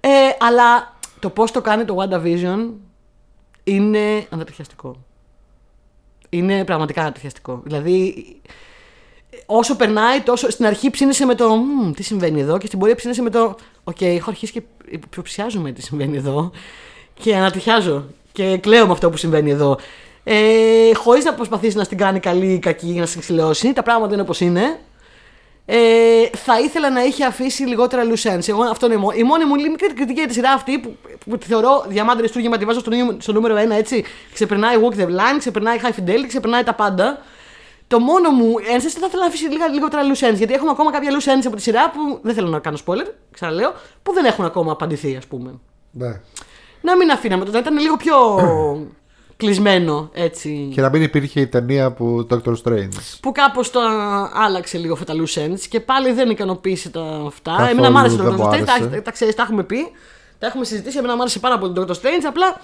Ε, 0.00 0.08
αλλά 0.38 0.96
το 1.20 1.30
πώς 1.30 1.50
το 1.50 1.60
κάνει 1.60 1.84
το 1.84 1.96
WandaVision 2.00 2.70
είναι 3.64 4.26
ανατριχιαστικό. 4.30 4.96
Είναι 6.28 6.64
πραγματικά 6.64 7.00
ανατριχιαστικό. 7.00 7.60
Δηλαδή, 7.64 8.26
όσο 9.46 9.76
περνάει, 9.76 10.20
τόσο 10.20 10.50
στην 10.50 10.66
αρχή 10.66 10.90
ψήνεσαι 10.90 11.24
με 11.24 11.34
το 11.34 11.56
«Μμμ, 11.56 11.92
τι 11.92 12.02
συμβαίνει 12.02 12.40
εδώ 12.40 12.58
και 12.58 12.66
στην 12.66 12.78
πορεία 12.78 12.94
ψήνεσαι 12.94 13.22
με 13.22 13.30
το 13.30 13.56
Οκ, 13.84 14.00
έχω 14.00 14.30
αρχίσει 14.30 14.52
και 14.52 14.62
υποψιάζομαι 14.90 15.72
τι 15.72 15.82
συμβαίνει 15.82 16.16
εδώ 16.16 16.50
και 17.14 17.36
ανατριχιάζω 17.36 18.04
και 18.36 18.56
κλαίω 18.58 18.86
με 18.86 18.92
αυτό 18.92 19.10
που 19.10 19.16
συμβαίνει 19.16 19.50
εδώ. 19.50 19.78
Ε, 20.24 20.94
Χωρίς 20.94 21.24
να 21.24 21.34
προσπαθήσει 21.34 21.76
να 21.76 21.84
στην 21.84 21.98
κάνει 21.98 22.20
καλή 22.20 22.52
ή 22.52 22.58
κακή 22.58 22.88
ή 22.94 22.98
να 22.98 23.06
στην 23.06 23.20
ξυλώσει, 23.20 23.72
τα 23.72 23.82
πράγματα 23.82 24.12
είναι 24.12 24.22
όπως 24.22 24.40
είναι. 24.40 24.78
Ε, 25.66 25.76
θα 26.36 26.60
ήθελα 26.60 26.90
να 26.90 27.04
είχε 27.04 27.24
αφήσει 27.24 27.62
λιγότερα 27.62 28.02
loose 28.04 28.34
ends. 28.36 28.48
Εγώ, 28.48 28.62
αυτό 28.62 28.86
είναι 28.86 28.94
η 28.94 28.98
μόνη- 28.98 29.18
η 29.18 29.22
μόνη 29.22 29.44
μου 29.44 29.54
μικρή 29.54 29.92
κριτική 29.94 30.18
για 30.18 30.26
τη 30.28 30.32
σειρά 30.34 30.50
αυτή 30.50 30.78
που, 30.78 30.96
που 31.30 31.38
τη 31.38 31.46
θεωρώ 31.46 31.84
διαμάντι, 31.88 32.28
αριστούργημα, 32.28 32.56
τη 32.56 32.64
βάζω 32.64 32.80
στο, 32.80 32.90
νούμερο- 32.90 33.16
στο 33.20 33.32
νούμερο 33.32 33.56
1 33.56 33.70
έτσι. 33.76 34.04
Ξεπερνάει 34.32 34.76
Walk 34.82 35.00
the 35.00 35.06
Line, 35.06 35.38
ξεπερνάει 35.38 35.76
High 35.82 36.00
Fidelity, 36.00 36.24
ξεπερνάει 36.28 36.62
τα 36.62 36.74
πάντα. 36.74 37.18
Το 37.86 37.98
μόνο 37.98 38.30
μου 38.30 38.54
ένσταση 38.72 38.98
θα 38.98 39.06
ήθελα 39.06 39.22
να 39.22 39.28
αφήσει 39.28 39.44
λίγα, 39.48 39.68
λιγότερα 39.68 40.02
loose 40.02 40.30
ends. 40.30 40.34
Γιατί 40.36 40.54
έχουμε 40.54 40.70
ακόμα 40.70 40.92
κάποια 40.92 41.10
loose 41.10 41.28
ends 41.38 41.44
από 41.46 41.56
τη 41.56 41.62
σειρά 41.62 41.90
που 41.90 42.18
δεν 42.22 42.34
θέλω 42.34 42.48
να 42.48 42.58
κάνω 42.58 42.76
spoiler, 42.86 43.06
ξαναλέω, 43.32 43.72
που 44.02 44.12
δεν 44.12 44.24
έχουν 44.24 44.44
ακόμα 44.44 44.72
απαντηθεί, 44.72 45.16
ας 45.16 45.26
πούμε. 45.26 45.54
ναι. 45.90 46.20
Να 46.86 46.96
μην 46.96 47.10
αφήναμε 47.10 47.44
το 47.44 47.50
να 47.50 47.58
ήταν 47.58 47.78
λίγο 47.78 47.96
πιο 47.96 48.14
κλεισμένο 49.40 50.10
έτσι. 50.12 50.70
Και 50.74 50.80
να 50.80 50.88
μην 50.90 51.02
υπήρχε 51.02 51.40
η 51.40 51.46
ταινία 51.46 51.92
που 51.92 52.26
Doctor 52.30 52.54
Strange. 52.64 52.88
Που 53.20 53.32
κάπως 53.32 53.70
το 53.70 53.80
άλλαξε 54.34 54.78
λίγο 54.78 54.92
αυτά 54.92 55.04
τα 55.04 55.14
loose 55.14 55.46
ends 55.46 55.60
και 55.68 55.80
πάλι 55.80 56.12
δεν 56.12 56.30
ικανοποίησε 56.30 56.90
τα 56.90 57.22
αυτά. 57.26 57.50
Καθόλου 57.50 57.70
Εμένα 57.70 57.90
μου 57.90 57.98
άρεσε 57.98 58.16
το 58.16 58.22
δεν 58.22 58.32
Doctor 58.32 58.38
μου 58.38 58.44
Strange, 58.44 58.64
τα, 58.64 58.72
άρεσε. 58.72 59.00
τα 59.00 59.10
ξέρεις, 59.10 59.34
τα 59.34 59.42
έχουμε 59.42 59.62
πει. 59.62 59.90
Τα 60.38 60.46
έχουμε 60.46 60.64
συζητήσει. 60.64 60.98
Εμένα 60.98 61.14
μου 61.14 61.20
άρεσε 61.20 61.38
πάρα 61.38 61.58
πολύ 61.58 61.72
το 61.72 61.86
Doctor 61.88 61.92
Strange. 61.92 62.24
Απλά 62.26 62.60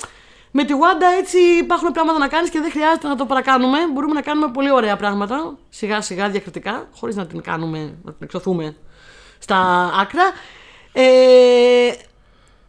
με 0.51 0.65
τη 0.65 0.73
Wanda 0.73 1.21
έτσι 1.21 1.39
υπάρχουν 1.39 1.93
πράγματα 1.93 2.19
να 2.19 2.29
κάνεις 2.29 2.51
και 2.51 2.61
δεν 2.61 2.71
χρειάζεται 2.71 3.09
να 3.09 3.17
το 3.17 3.25
παρακάνουμε. 3.27 3.79
Μπορούμε 3.93 4.15
να 4.15 4.21
κάνουμε 4.21 4.51
πολύ 4.53 4.73
ωραία 4.73 4.97
πράγματα. 4.97 5.57
Σιγά 5.69 6.01
σιγά 6.01 6.29
διακριτικά, 6.29 6.89
χωρίς 6.97 7.17
να 7.17 7.27
την 7.27 7.43
κάνουμε, 7.43 7.79
να 7.79 8.13
την 8.13 8.21
εξωθούμε 8.23 8.77
στα 9.39 9.91
άκρα. 10.01 10.25
Ε, 10.93 11.93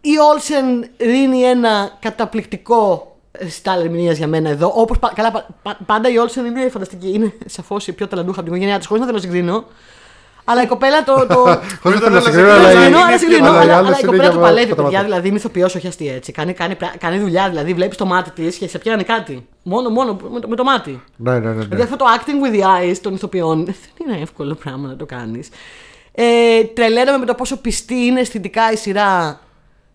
η 0.05 0.11
Olsen 0.33 0.87
δίνει 0.97 1.41
ένα 1.41 1.97
καταπληκτικό 1.99 3.15
στάλ 3.49 3.81
ερμηνεία 3.81 4.11
για 4.11 4.27
μένα 4.27 4.49
εδώ. 4.49 4.71
Όπως, 4.75 4.99
πα- 4.99 5.11
καλά, 5.15 5.31
πα- 5.31 5.45
πα- 5.63 5.77
πάντα 5.85 6.09
η 6.09 6.13
Olsen 6.25 6.45
είναι 6.45 6.69
φανταστική. 6.69 7.11
Είναι 7.13 7.33
σαφώς 7.45 7.87
η 7.87 7.91
πιο 7.93 8.07
ταλαντούχα 8.07 8.35
από 8.39 8.43
την 8.43 8.51
οικογένειά 8.53 8.77
της, 8.77 8.87
χωρίς 8.87 9.01
να 9.03 9.07
θέλω 9.09 9.19
να 9.21 9.23
συγκρίνω. 9.27 9.63
Αλλά 10.45 10.61
η 10.63 10.67
κοπέλα 10.67 11.03
το. 11.03 11.25
το... 11.27 11.35
Χωρίς 11.83 11.99
δεν 11.99 12.11
να 12.11 12.19
θέλω 12.19 12.33
συγκρίνω, 12.33 12.47
να 12.47 12.53
αλλά 12.55 12.69
συγκρίνω, 12.69 12.97
η- 13.13 13.17
Συγκρίνω, 13.17 13.49
αλλά 13.49 13.49
συγκρίνω. 13.49 13.49
αλλά 13.49 13.57
οι 13.59 13.63
Αλλά, 13.63 13.77
άλλες 13.77 13.87
αλλά 13.87 13.97
η 13.97 13.99
είναι 14.01 14.05
κοπέλα 14.11 14.23
για 14.23 14.31
του 14.31 14.39
παλεύει, 14.39 14.69
φωτογραφία. 14.69 14.99
παιδιά. 14.99 15.03
Δηλαδή 15.03 15.27
είναι 15.27 15.37
ηθοποιός, 15.37 15.75
όχι 15.75 15.87
αστεία 15.87 16.13
έτσι. 16.13 16.31
Κάνει, 16.31 16.53
κάνει, 16.53 16.75
πρά- 16.75 16.97
κάνει 16.97 17.17
δουλειά, 17.19 17.49
δηλαδή 17.49 17.73
βλέπεις 17.73 17.97
το 17.97 18.05
μάτι 18.05 18.31
της 18.31 18.55
και 18.57 18.67
σε 18.67 18.77
πιάνει 18.77 19.03
κάτι. 19.03 19.47
Μόνο, 19.63 19.89
μόνο 19.89 20.17
με 20.31 20.39
το, 20.39 20.47
με 20.47 20.55
το 20.55 20.63
μάτι. 20.63 21.01
Ναι, 21.15 21.31
ναι, 21.31 21.39
ναι. 21.39 21.51
Δηλαδή 21.53 21.75
ναι. 21.75 21.83
αυτό 21.83 21.95
το 21.95 22.05
acting 22.17 22.45
with 22.47 22.55
the 22.61 22.63
eyes 22.91 22.97
των 23.01 23.13
ηθοποιών 23.13 23.65
δεν 23.97 24.07
είναι 24.07 24.21
εύκολο 24.21 24.53
πράγμα 24.55 24.87
να 24.87 24.95
το 24.95 25.05
κάνεις. 25.05 25.49
Ε, 26.11 26.63
τρελαίνομαι 26.63 27.17
με 27.17 27.25
το 27.25 27.33
πόσο 27.33 27.57
πιστή 27.57 27.95
είναι 28.05 28.19
αισθητικά 28.19 28.71
η 28.71 28.75
σειρά 28.75 29.39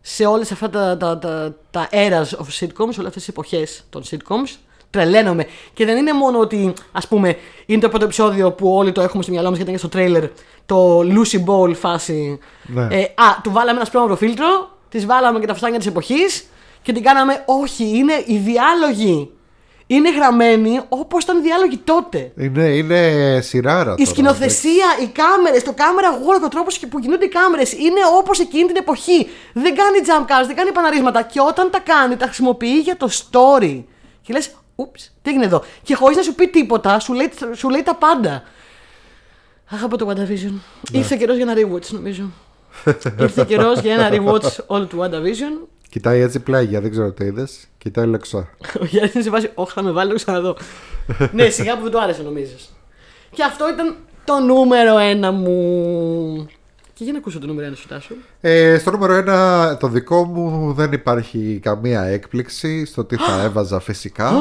σε 0.01 0.26
όλες 0.26 0.53
αυτά 0.53 0.70
τα, 0.70 0.96
τα, 0.96 1.18
τα, 1.18 1.55
τα 1.70 1.88
eras 1.90 2.38
of 2.38 2.64
sitcoms, 2.64 2.78
όλες 2.78 2.96
αυτές 2.96 3.12
τις 3.12 3.28
εποχές 3.28 3.84
των 3.90 4.03
sitcoms. 4.11 4.57
Τρελαίνομαι. 4.90 5.46
Και 5.72 5.84
δεν 5.84 5.96
είναι 5.96 6.12
μόνο 6.12 6.38
ότι, 6.38 6.72
ας 6.92 7.09
πούμε, 7.09 7.36
είναι 7.66 7.80
το 7.80 7.88
πρώτο 7.88 8.05
επεισόδιο 8.05 8.53
που 8.53 8.74
όλοι 8.74 8.92
το 8.92 9.01
έχουμε 9.01 9.22
στο 9.22 9.32
μυαλό 9.32 9.49
μας 9.49 9.57
γιατί 9.57 9.70
είναι 9.70 9.78
στο 9.78 9.88
τρέιλερ, 9.88 10.24
το 10.66 11.01
Lucy 11.01 11.44
Ball 11.46 11.74
φάση. 11.74 12.38
Ναι. 12.66 12.86
Ε, 12.90 13.03
α, 13.03 13.40
του 13.42 13.51
βάλαμε 13.53 13.76
ένα 13.76 13.84
σπρώμαυρο 13.84 14.16
φίλτρο, 14.16 14.70
της 14.88 15.07
βάλαμε 15.07 15.40
και 15.40 15.46
τα 15.46 15.53
φουστάνια 15.53 15.78
της 15.78 15.86
εποχής 15.86 16.46
και 16.82 16.92
την 16.92 17.03
κάναμε. 17.03 17.44
Όχι, 17.46 17.84
είναι 17.96 18.22
οι 18.26 18.36
διάλογοι. 18.36 19.30
Είναι 19.91 20.12
γραμμένοι 20.12 20.80
όπως 20.89 21.22
ήταν 21.22 21.39
οι 21.39 21.41
διάλογοι 21.41 21.76
τότε. 21.76 22.32
Είναι, 22.36 22.64
είναι 22.64 23.01
σειράρα. 23.41 23.93
Η 23.93 23.97
τώρα, 23.97 24.11
σκηνοθεσία, 24.11 24.86
οι 25.03 25.07
κάμερες, 25.07 25.62
το 25.62 25.72
κάμερα 25.72 26.18
work, 26.18 26.45
ο 26.45 26.49
τρόπος 26.49 26.78
που 26.78 26.99
κινούνται 26.99 27.24
οι 27.24 27.28
κάμερες 27.28 27.72
είναι 27.72 28.01
όπως 28.18 28.41
εκείνη 28.41 28.66
την 28.66 28.76
εποχή. 28.76 29.26
Δεν 29.53 29.74
κάνει 29.74 29.99
jump 30.07 30.22
cuts, 30.22 30.47
δεν 30.47 30.57
κάνει 30.57 30.68
επαναρρίσματα. 30.68 31.22
Και 31.22 31.41
όταν 31.41 31.70
τα 31.70 31.80
κάνει, 31.80 32.16
τα 32.16 32.24
χρησιμοποιεί 32.24 32.78
για 32.78 32.97
το 32.97 33.09
story. 33.11 33.84
Και 34.22 34.32
λες, 34.32 34.51
ούψ, 34.74 35.12
τι 35.22 35.30
έγινε 35.30 35.45
εδώ. 35.45 35.64
Και 35.82 35.95
χωρίς 35.95 36.16
να 36.16 36.22
σου 36.22 36.34
πει 36.34 36.49
τίποτα, 36.49 36.99
σου 36.99 37.12
λέει, 37.12 37.30
σου 37.55 37.68
λέει 37.68 37.82
τα 37.82 37.95
πάντα. 37.95 38.43
Αγαπώ 39.70 39.97
το 39.97 40.09
WandaVision. 40.11 40.53
Ήρθε 40.93 41.16
καιρός 41.16 41.36
για 41.36 41.47
ένα 41.51 41.61
rewatch, 41.61 41.86
νομίζω. 41.91 42.30
Ήρθε 43.20 43.45
καιρός 43.45 43.80
για 43.80 43.95
ένα 43.95 44.09
rewatch 44.12 44.57
όλου 44.66 44.86
του 44.86 44.99
WandaVision. 45.01 45.68
Κοιτάει 45.91 46.20
έτσι 46.20 46.41
πλάγια, 46.41 46.80
δεν 46.80 46.91
ξέρω 46.91 47.12
τι 47.12 47.24
είδες. 47.24 47.68
Κοιτάει 47.89 48.07
λεξά. 48.07 48.49
Ο 48.80 48.84
Γιάννη 48.84 49.11
είναι 49.14 49.22
σε 49.22 49.30
βάση, 49.30 49.51
Όχι, 49.55 49.72
θα 49.72 49.82
με 49.82 49.91
βάλει 49.91 50.09
να 50.09 50.14
το 50.14 50.20
ξαναδώ. 50.24 50.57
ναι, 51.36 51.49
σιγά 51.49 51.76
που 51.76 51.82
δεν 51.82 51.91
του 51.93 52.01
άρεσε, 52.01 52.22
νομίζεις. 52.22 52.68
Και 53.30 53.43
αυτό 53.43 53.68
ήταν 53.68 53.97
το 54.24 54.39
νούμερο 54.39 54.99
ένα 54.99 55.30
μου. 55.32 56.47
Και 56.95 57.05
για 57.05 57.12
να 57.12 57.18
ακούσω 57.18 57.39
το 57.39 57.47
νούμερο 57.47 57.66
ένα 57.66 57.76
σου, 57.76 57.89
Τάσο. 57.89 58.14
Ε, 58.41 58.78
στο 58.78 58.91
νούμερο 58.91 59.22
1, 59.72 59.76
το 59.78 59.89
δικό 59.89 60.24
μου 60.24 60.72
δεν 60.72 60.93
υπάρχει 60.93 61.61
καμία 61.62 62.02
έκπληξη 62.02 62.85
στο 62.85 63.05
τι 63.05 63.16
θα 63.16 63.40
έβαζα 63.47 63.81
φυσικά. 63.81 64.32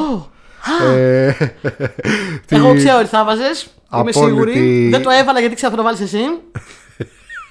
Ε, 0.94 1.32
τι- 2.46 2.56
Εγώ 2.56 2.74
ξέρω 2.74 2.98
ότι 2.98 3.06
θα 3.08 3.24
βάζες. 3.24 3.62
Είμαι 3.62 3.70
Απόλυτη- 3.88 4.18
σίγουρη. 4.18 4.88
Δεν 4.88 5.02
το 5.02 5.10
έβαλα 5.10 5.40
γιατί 5.40 5.54
ξέρω 5.54 5.70
θα 5.70 5.76
το 5.76 5.82
βάλεις 5.82 6.00
εσύ. 6.00 6.18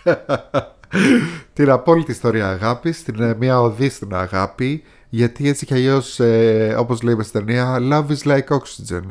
την 1.53 1.69
απόλυτη 1.69 2.11
ιστορία 2.11 2.47
αγάπης, 2.49 3.03
την 3.03 3.21
ε, 3.21 3.35
μια 3.39 3.61
οδή 3.61 3.89
στην 3.89 4.15
αγάπη. 4.15 4.83
Γιατί 5.09 5.49
έτσι 5.49 5.65
κι 5.65 5.73
αλλιώς, 5.73 6.19
ε, 6.19 6.75
όπως 6.79 7.01
λέει 7.01 7.17
στην 7.21 7.45
ταινία, 7.45 7.77
Love 7.91 8.05
is 8.11 8.31
like 8.31 8.47
oxygen. 8.57 9.01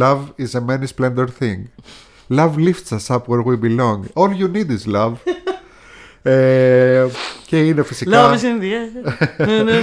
Love 0.00 0.18
is 0.38 0.60
a 0.60 0.64
many 0.68 0.84
splendor 0.96 1.26
thing. 1.38 1.62
Love 2.30 2.52
lifts 2.56 2.90
us 2.92 3.16
up 3.16 3.22
where 3.28 3.42
we 3.42 3.56
belong. 3.56 4.00
All 4.14 4.30
you 4.40 4.48
need 4.56 4.70
is 4.70 4.94
love. 4.94 5.12
ε, 6.22 7.06
και 7.46 7.66
είναι 7.66 7.82
φυσικά. 7.82 8.30
Love 8.30 8.34
is 8.34 8.38
in 8.42 8.62
the 8.62 8.66
air. 8.66 9.46
Ναι, 9.46 9.54
ναι, 9.56 9.62
ναι, 9.62 9.62
ναι, 9.62 9.72
ναι, 9.72 9.80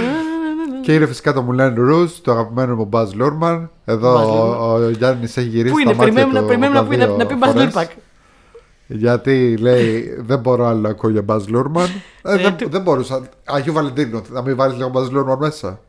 ναι. 0.72 0.80
Και 0.82 0.94
είναι 0.94 1.06
φυσικά 1.06 1.32
το 1.32 1.46
Moulin 1.50 1.74
Rouge, 1.78 2.10
το 2.22 2.32
αγαπημένο 2.32 2.74
μου 2.74 2.88
Buzz 2.92 3.06
Lurman. 3.20 3.68
Εδώ 3.84 4.14
Buzz 4.14 4.58
ο, 4.58 4.84
ο 4.84 4.90
Γιάννης 4.90 5.36
έχει 5.36 5.48
γυρίσει 5.48 5.74
Πού 5.74 5.82
τα 5.82 5.90
είναι, 5.90 5.94
μάτια 5.94 6.12
περιμένουμε 6.14 6.34
να, 6.34 6.40
του 6.40 6.46
περιμένουμε 6.46 6.80
να, 6.80 6.86
πει- 6.88 6.96
να, 6.96 7.14
82 7.14 7.18
να 7.18 7.26
πει 7.26 7.34
Μπας 7.34 7.52
φορές. 7.52 7.88
Lurpak. 8.88 9.00
Γιατί 9.00 9.56
λέει 9.56 10.14
δεν 10.18 10.38
μπορώ 10.38 10.66
άλλο 10.66 10.80
να 10.80 10.88
ακούω 10.88 11.10
για 11.10 11.24
Baz 11.26 11.40
Luhrmann. 11.54 11.88
Ε, 12.22 12.32
Ε, 12.34 12.36
δεν, 12.36 12.56
του- 12.56 12.68
δεν 12.68 12.82
μπορούσα. 12.82 13.28
Αγίου 13.44 13.72
Βαλεντίνου, 13.72 14.22
να 14.30 14.42
μην 14.42 14.56
βάλεις 14.56 14.76
λίγο 14.76 14.90
Baz 14.94 15.08
Luhrmann 15.18 15.36
μέσα. 15.38 15.80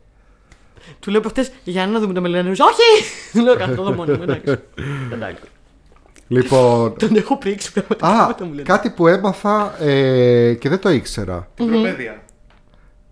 Του 1.00 1.10
λέω 1.10 1.20
προχτές 1.20 1.50
για 1.64 1.86
να 1.86 2.00
δούμε 2.00 2.12
το 2.12 2.20
Μελένιο. 2.20 2.50
Όχι! 2.52 3.10
Του 3.32 3.42
λέω 3.42 3.56
καθόλου 3.56 3.80
εδώ 3.80 3.92
μόνο. 3.92 4.16
μου, 4.16 4.22
Εντάξει. 4.22 4.58
Εντάξει. 5.12 5.42
Λοιπόν. 6.28 6.96
Τον 6.98 7.16
έχω 7.16 7.36
πρίξει 7.38 7.72
πραγματικά. 7.72 8.06
Α, 8.08 8.26
με 8.26 8.32
το 8.34 8.44
Μελένιο. 8.44 8.64
κάτι 8.64 8.90
που 8.90 9.06
έμαθα 9.06 9.82
ε, 9.82 10.54
και 10.54 10.68
δεν 10.68 10.78
το 10.78 10.90
ήξερα. 10.90 11.48
Την 11.54 11.66
προπαίδεια. 11.66 12.22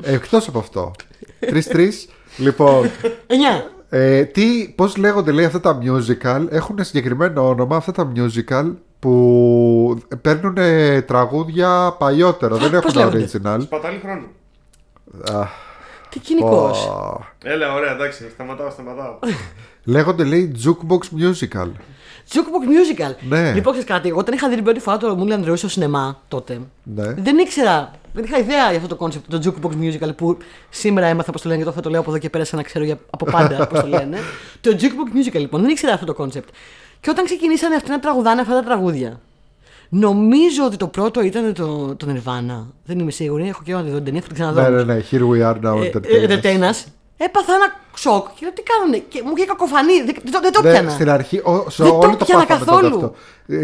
Εκτός 0.02 0.48
από 0.48 0.59
αυτό. 0.59 0.90
Τρει-τρει. 1.39 1.93
λοιπόν, 2.36 2.90
Εννιά. 3.27 3.70
ε, 3.89 4.24
τι, 4.24 4.73
πώς 4.77 4.97
λέγονται 4.97 5.31
λέει 5.32 5.44
αυτά 5.44 5.61
τα 5.61 5.78
musical 5.82 6.47
Έχουν 6.51 6.85
συγκεκριμένο 6.85 7.48
όνομα 7.48 7.77
αυτά 7.77 7.93
τα 7.93 8.12
musical 8.16 8.73
Που 9.05 9.98
παίρνουν 10.20 10.56
τραγούδια 11.06 11.94
παλιότερα 11.98 12.56
Δεν 12.56 12.70
πώς 12.70 12.94
έχουν 12.94 13.12
λέγονται; 13.12 13.31
original 13.32 13.59
Σπατάλη 13.62 14.01
χρόνου. 14.02 14.26
Α, 15.39 15.47
Τι 16.09 16.18
κυνικός. 16.18 16.86
Ω. 16.86 17.20
Έλα, 17.43 17.74
ωραία, 17.74 17.93
εντάξει, 17.93 18.31
σταματάω, 18.32 18.70
σταματάω. 18.70 19.18
Λέγονται 19.94 20.24
λέει 20.24 20.52
Jukebox 20.64 21.20
Musical. 21.20 21.68
Jukebox 22.32 22.64
Musical. 22.72 23.14
Ναι. 23.28 23.52
Λοιπόν, 23.52 23.72
ξέρεις 23.72 23.89
κάτι. 23.90 24.09
Εγώ 24.09 24.18
όταν 24.18 24.35
είχα 24.35 24.48
δει 24.48 24.55
την 24.55 24.64
πρώτη 24.64 24.81
φορά 24.81 24.97
το 24.97 25.18
Moulin 25.20 25.48
Rouge 25.48 25.56
στο 25.59 25.68
σινεμά 25.68 26.20
τότε, 26.28 26.60
Ναι. 26.82 27.12
δεν 27.12 27.39
ήξερα. 27.39 27.90
Δεν 28.12 28.24
είχα 28.24 28.39
ιδέα 28.39 28.68
για 28.68 28.76
αυτό 28.76 28.89
το 28.89 28.97
concept, 28.97 29.31
το 29.31 29.40
Jukebox 29.44 29.70
Musical 29.70 30.16
που 30.16 30.36
σήμερα 30.70 31.06
έμαθα 31.06 31.32
πώς 31.32 31.43
το 31.43 31.48
λένε 31.48 31.59
και 31.59 31.64
τώρα 31.64 31.76
θα 31.76 31.82
το 31.82 31.90
λέω 31.90 32.01
από 32.01 32.10
εδώ 32.10 32.18
και 32.18 32.31
πέρα 32.31 32.44
σαν 32.44 32.59
να 32.59 32.64
ξέρω 32.64 32.85
για, 32.85 32.98
από 33.10 33.24
πάντα 33.24 33.66
πώς 33.66 33.81
το 33.81 33.86
λένε. 33.86 34.16
το 34.60 34.76
Jukebox 34.81 35.16
Musical 35.18 35.39
λοιπόν, 35.40 35.60
δεν 35.60 35.70
ήξερα 35.70 35.93
αυτό 35.93 36.06
το 36.06 36.14
concept. 36.14 36.48
Και 37.05 37.10
όταν 37.10 37.24
ξεκινήσανε 37.24 37.74
αυτοί 37.74 37.90
να 37.90 37.98
τραγουδάνε 38.01 38.40
αυτά 38.40 38.55
τα 38.55 38.62
τραγούδια, 38.62 39.20
νομίζω 39.89 40.64
ότι 40.64 40.76
το 40.76 40.86
πρώτο 40.86 41.20
ήταν 41.22 41.55
το, 41.55 41.94
το 41.97 42.06
Nirvana. 42.10 42.64
Δεν 42.85 42.98
είμαι 42.98 43.10
σίγουρη, 43.10 43.48
έχω 43.48 43.62
και 43.64 43.70
εγώ 43.70 43.81
να 43.81 43.85
τη 43.86 43.90
δω 43.90 43.97
την 43.97 44.05
ταινία, 44.05 44.20
θα 44.20 44.26
την 44.26 44.35
ξαναδώ. 44.36 44.60
Ναι, 44.60 44.66
όμως. 44.68 44.85
ναι, 44.85 44.94
ναι. 44.94 45.02
Here 45.10 45.28
we 45.31 45.52
are 45.52 45.60
now 45.70 45.82
Ε, 45.85 45.90
entertainers. 45.90 46.28
ε, 46.28 46.36
entertainers. 46.36 46.85
Έπαθα 47.16 47.52
ένα 47.55 47.68
σοκ 47.97 48.26
και 48.26 48.40
λέω 48.40 48.52
τι 48.52 48.62
κάνουνε. 48.62 48.98
Και 49.09 49.22
μου 49.24 49.32
είχε 49.36 49.47
κακοφανεί. 49.47 49.97
Δεν, 49.97 50.14
δεν, 50.22 50.32
το- 50.32 50.40
δεν 50.40 50.52
το 50.52 50.62
Ναι, 50.62 50.70
πιάνα. 50.72 50.90
στην 50.90 51.10
αρχή, 51.10 51.39
ο, 51.44 51.70
σε 51.70 51.82
Δεν 51.82 51.93
το 51.93 51.98
όλοι 51.98 52.16
το 52.16 52.24
πιάνα 52.24 52.44
πάθαμε 52.47 52.64
καθόλου. 52.64 52.90
τότε 52.90 53.05
αυτό. 53.05 53.14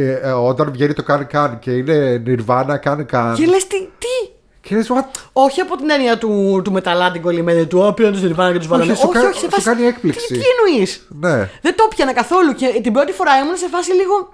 Ε, 0.03 0.29
ε, 0.29 0.33
όταν 0.33 0.71
βγαίνει 0.73 0.93
το 0.93 1.05
Can 1.09 1.23
Can 1.35 1.51
και 1.61 1.71
είναι 1.71 2.23
Nirvana 2.27 2.77
Can 2.85 2.99
Can. 3.13 3.33
Και 3.37 3.47
λες 3.47 3.67
τι, 3.67 3.79
τι, 3.79 4.31
Και 4.61 4.77
λες, 4.77 4.91
what? 4.91 5.05
Όχι 5.33 5.61
από 5.61 5.77
την 5.77 5.91
έννοια 5.91 6.19
του, 6.19 6.61
του 6.65 6.73
μεταλλάτη 6.73 7.19
κολλημένη 7.19 7.67
του, 7.67 7.79
όποιον 7.79 8.13
τους 8.13 8.21
Nirvana 8.23 8.51
και 8.53 8.59
τους 8.59 8.67
βάλανε. 8.67 8.95
σου 8.95 9.09
κα- 9.09 9.21
όχι, 9.21 9.35
σε 9.39 9.45
σου 9.45 9.51
φάση. 9.51 9.63
κάνει 9.63 9.87
έκπληξη. 9.87 10.27
Τι, 10.27 10.39
τι 10.39 10.45
εννοείς; 10.69 11.07
Ναι. 11.21 11.37
Δεν 11.63 11.77
το 11.77 11.89
πιανα 11.97 12.13
καθόλου 12.13 12.53
και 12.55 12.81
την 12.83 12.93
πρώτη 12.93 13.13
φορά 13.13 13.39
ήμουν 13.39 13.57
σε 13.57 13.69
φάση 13.69 13.93
λίγο. 13.93 14.33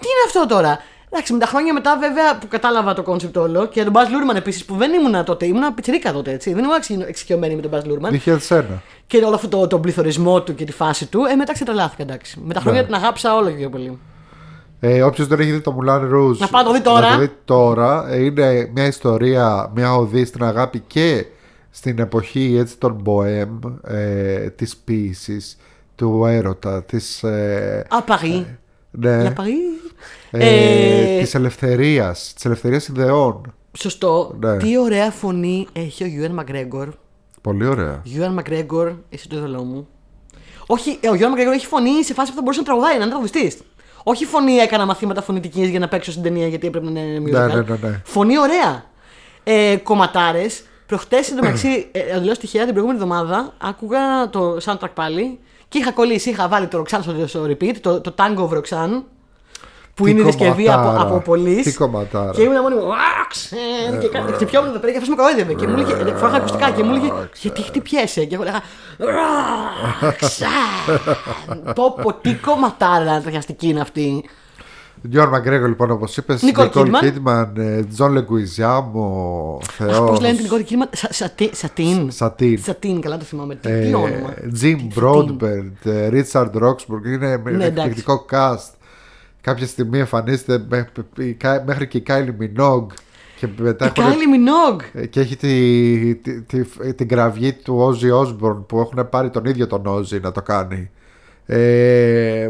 Τι 0.00 0.06
είναι 0.08 0.22
αυτό 0.26 0.46
τώρα; 0.54 0.78
Εντάξει, 1.10 1.32
με 1.32 1.38
τα 1.38 1.46
χρόνια 1.46 1.72
μετά 1.72 1.96
βέβαια 2.00 2.38
που 2.38 2.48
κατάλαβα 2.48 2.94
το 2.94 3.02
concept 3.02 3.36
όλο 3.36 3.66
και 3.66 3.80
για 3.82 3.84
τον 3.84 3.92
Baz 3.96 4.06
Luhrmann 4.32 4.36
επίσης 4.36 4.64
που 4.64 4.76
δεν 4.76 4.92
ήμουν 4.92 5.24
τότε, 5.24 5.46
ήμουν 5.46 5.74
πιτσιρίκα 5.74 6.12
τότε 6.12 6.30
έτσι. 6.32 6.52
Δεν 6.54 6.64
ήμουν 6.64 6.76
εξοικει- 6.76 7.08
εξοικειωμένη 7.08 7.54
με 7.56 7.62
τον 7.62 7.70
Baz 7.74 7.84
Luhrmann 7.86 8.10
2001. 8.48 8.64
και 9.06 9.16
όλο 9.16 9.34
αυτό 9.34 9.48
το, 9.48 9.66
τον 9.66 9.80
πληθωρισμό 9.80 10.42
του 10.42 10.54
και 10.54 10.64
τη 10.64 10.72
φάση 10.72 11.06
του. 11.06 11.24
Ε, 11.30 11.34
μετά 11.34 11.52
ξετρελάθηκα 11.52 12.02
εντάξει. 12.02 12.40
Με 12.44 12.54
τα 12.54 12.60
χρόνια 12.60 12.80
Ναι. 12.80 12.86
την 12.86 12.94
αγάπησα 12.96 13.34
όλο 13.34 13.50
και 13.50 13.56
πιο 13.56 13.68
πολύ. 13.68 13.98
Ε, 14.86 15.02
Όποιος 15.02 15.26
δεν 15.26 15.40
έχει 15.40 15.50
δει 15.50 15.60
το 15.60 15.78
Moulin 15.80 16.00
Rouge. 16.14 16.36
Να 16.36 16.48
πάει 16.48 16.62
να 16.62 16.68
το 16.68 16.72
δει 16.74 16.80
τώρα. 16.80 17.08
Να 17.10 17.14
το 17.14 17.20
δει 17.20 17.30
τώρα. 17.44 18.08
Ε, 18.12 18.24
Είναι 18.24 18.70
μια 18.74 18.86
ιστορία, 18.86 19.70
μια 19.74 19.94
οδή 19.94 20.24
στην 20.24 20.44
αγάπη 20.44 20.78
και 20.86 21.24
στην 21.70 21.98
εποχή 21.98 22.56
έτσι, 22.58 22.78
των 22.78 23.02
Bohème, 23.06 23.48
ε, 23.82 24.50
της 24.50 24.76
ποίησης, 24.76 25.56
του 25.96 26.24
έρωτα, 26.26 26.82
της, 26.84 27.22
ε, 27.22 27.86
Α, 27.88 28.02
Paris. 28.02 28.46
ναι, 28.90 29.22
La 29.36 29.40
Paris. 29.40 29.92
ε, 30.30 31.16
Ε, 31.16 31.20
της 31.20 31.34
ελευθερίας, 31.34 32.32
της 32.34 32.44
ελευθερίας 32.44 32.88
ιδεών. 32.88 33.54
Σωστό. 33.78 34.34
Ναι. 34.40 34.56
Τι 34.56 34.78
ωραία 34.78 35.10
φωνή 35.10 35.66
έχει 35.72 36.04
ο 36.04 36.06
Γιούαν 36.06 36.32
Μακρέγκορ. 36.32 36.88
Πολύ 37.40 37.66
ωραία. 37.66 38.00
Γιούαν 38.04 38.32
Μακρέγκορ, 38.32 38.92
είσαι 39.08 39.28
το 39.28 39.36
είδωλό 39.36 39.62
μου. 39.62 39.88
Όχι, 40.66 40.98
ε, 41.00 41.08
ο 41.08 41.14
Γιούαν 41.14 41.30
Μακρέγκορ 41.30 41.54
έχει 41.54 41.66
φωνή 41.66 42.04
σε 42.04 42.14
φάση 42.14 42.30
που 42.30 42.36
θα 42.36 42.42
μπορούσε 42.42 42.60
να 42.60 42.66
τραγουδάει, 42.66 42.92
να 42.92 43.00
είναι 43.00 43.08
τραγουδιστής. 43.10 43.56
Όχι 44.06 44.24
φωνή 44.24 44.52
έκανα 44.54 44.86
μαθήματα 44.86 45.22
φωνητικής 45.22 45.68
για 45.68 45.78
να 45.78 45.88
παίξω 45.88 46.10
στην 46.10 46.22
ταινία 46.22 46.46
γιατί 46.46 46.66
έπρεπε 46.66 46.90
να 46.90 47.00
είναι 47.00 47.22
musical. 47.26 47.48
ναι, 47.48 47.54
ναι, 47.54 47.88
ναι. 47.88 48.00
Φωνή 48.04 48.38
ωραία. 48.38 48.84
Ε, 49.44 49.76
Κομματάρες. 49.82 50.64
Προχτές 50.86 51.30
εντωμεταξύ, 51.30 51.68
ε, 51.92 51.98
ε, 51.98 52.20
λέω 52.20 52.36
τυχαία 52.36 52.64
την 52.64 52.72
προηγούμενη 52.72 53.02
εβδομάδα, 53.02 53.54
άκουγα 53.58 54.30
το 54.30 54.56
soundtrack 54.64 54.94
πάλι 54.94 55.38
και 55.68 55.78
είχα 55.78 55.92
κολλήσει, 55.92 56.30
είχα 56.30 56.48
βάλει 56.48 56.66
το 56.66 56.82
Roxanne 56.82 57.02
στο, 57.02 57.26
στο 57.26 57.44
repeat, 57.44 57.74
το, 57.80 58.00
το 58.00 58.14
Tango 58.18 58.48
of 58.48 58.58
Roxanne. 58.58 59.02
Που 59.94 60.04
Τι 60.04 60.10
είναι 60.10 60.20
η 60.20 60.22
διασκευή 60.22 60.68
από, 60.70 60.82
κομματάρα. 60.82 61.08
από 61.08 61.20
πολλοί. 61.20 61.62
Τι 61.62 61.72
κομματάρα. 61.72 62.30
Και 62.30 62.42
ήμουν 62.42 62.60
μόνη 62.60 62.74
μου. 62.74 62.80
«Roxanne», 62.80 63.98
Και 64.00 64.08
κα- 64.08 64.24
χτυπιόμουν 64.34 64.70
εδώ 64.70 64.78
πέρα 64.78 64.92
και 64.92 64.98
αυτό 64.98 65.10
με 65.10 65.16
κορόιδευε. 65.16 65.54
Και 65.54 65.66
μου 65.66 65.72
έλεγε, 65.78 66.14
φοράγα 66.16 66.36
ακουστικά 66.36 66.70
και 66.70 66.82
μου 66.82 66.90
έλεγε 66.94 67.12
Γιατί 67.40 67.62
χτυπιέσαι; 67.62 68.24
Και 68.24 68.34
εγώ 68.34 68.44
λέγα 68.44 68.62
«Roxanne». 68.98 70.98
Πω 71.74 71.94
πω, 72.02 72.12
τι 72.14 72.34
κομματάρα 72.34 73.20
ταιριαστική 73.20 73.68
είναι 73.68 73.80
αυτή. 73.80 74.24
Γιούαν 75.02 75.30
Μακρέγκορ, 75.30 75.66
λοιπόν, 75.66 75.90
όπως 75.90 76.16
είπες. 76.16 76.42
Nicole 76.54 76.70
Kidman. 76.74 76.86
Κίντμαν, 77.00 77.52
Τζον 77.92 78.12
Λεγκουιζιάμο, 78.12 79.58
Θεός. 79.72 79.98
Αχ, 79.98 80.04
πώς 80.04 80.20
λένε 80.20 80.36
την 80.36 80.48
κόρη 80.48 80.62
κύμα. 80.62 80.84
Σατίν. 81.10 81.50
Σατίν. 82.10 82.62
Σατίν, 82.62 83.00
καλά 83.00 83.16
το 83.18 83.24
θυμάμαι. 83.24 83.54
Τι, 83.54 83.70
Ε, 83.70 83.80
τι 83.80 83.94
όνομα. 83.94 84.34
Jim 84.60 84.76
Broadbent, 85.00 85.90
ε, 85.90 86.08
Richard 86.12 86.50
Roxburgh, 86.62 87.04
είναι 87.06 87.40
με 87.44 87.50
Ναι, 87.50 87.64
εκπληκτικό 87.64 88.24
cast. 88.30 88.72
Κάποια 89.44 89.66
στιγμή 89.66 89.98
εμφανίζεται 89.98 90.64
με- 90.68 90.88
η 91.18 91.32
Κα- 91.32 91.62
μέχρι 91.66 91.88
και 91.88 91.98
η 91.98 92.02
Kylie 92.06 92.34
Minogue 92.40 92.86
και 93.36 93.48
μετά 93.58 93.84
Η 93.84 93.88
έχουν- 93.96 94.10
Κάιλι 94.10 94.28
Μινόγκ. 94.28 94.80
ε, 94.92 95.06
και 95.06 95.20
έχει 95.20 95.36
τη, 95.36 96.14
τη, 96.14 96.40
τη- 96.42 96.94
την 96.94 97.08
κραυγή 97.08 97.52
του 97.52 97.78
Ozzy 98.00 98.10
Osbourne 98.22 98.64
που 98.66 98.78
έχουν 98.78 99.08
πάρει 99.08 99.30
τον 99.30 99.44
ίδιο 99.44 99.66
τον 99.66 99.82
Ozzy 99.86 100.20
να 100.20 100.32
το 100.32 100.42
κάνει. 100.42 100.90
Ε, 101.46 102.48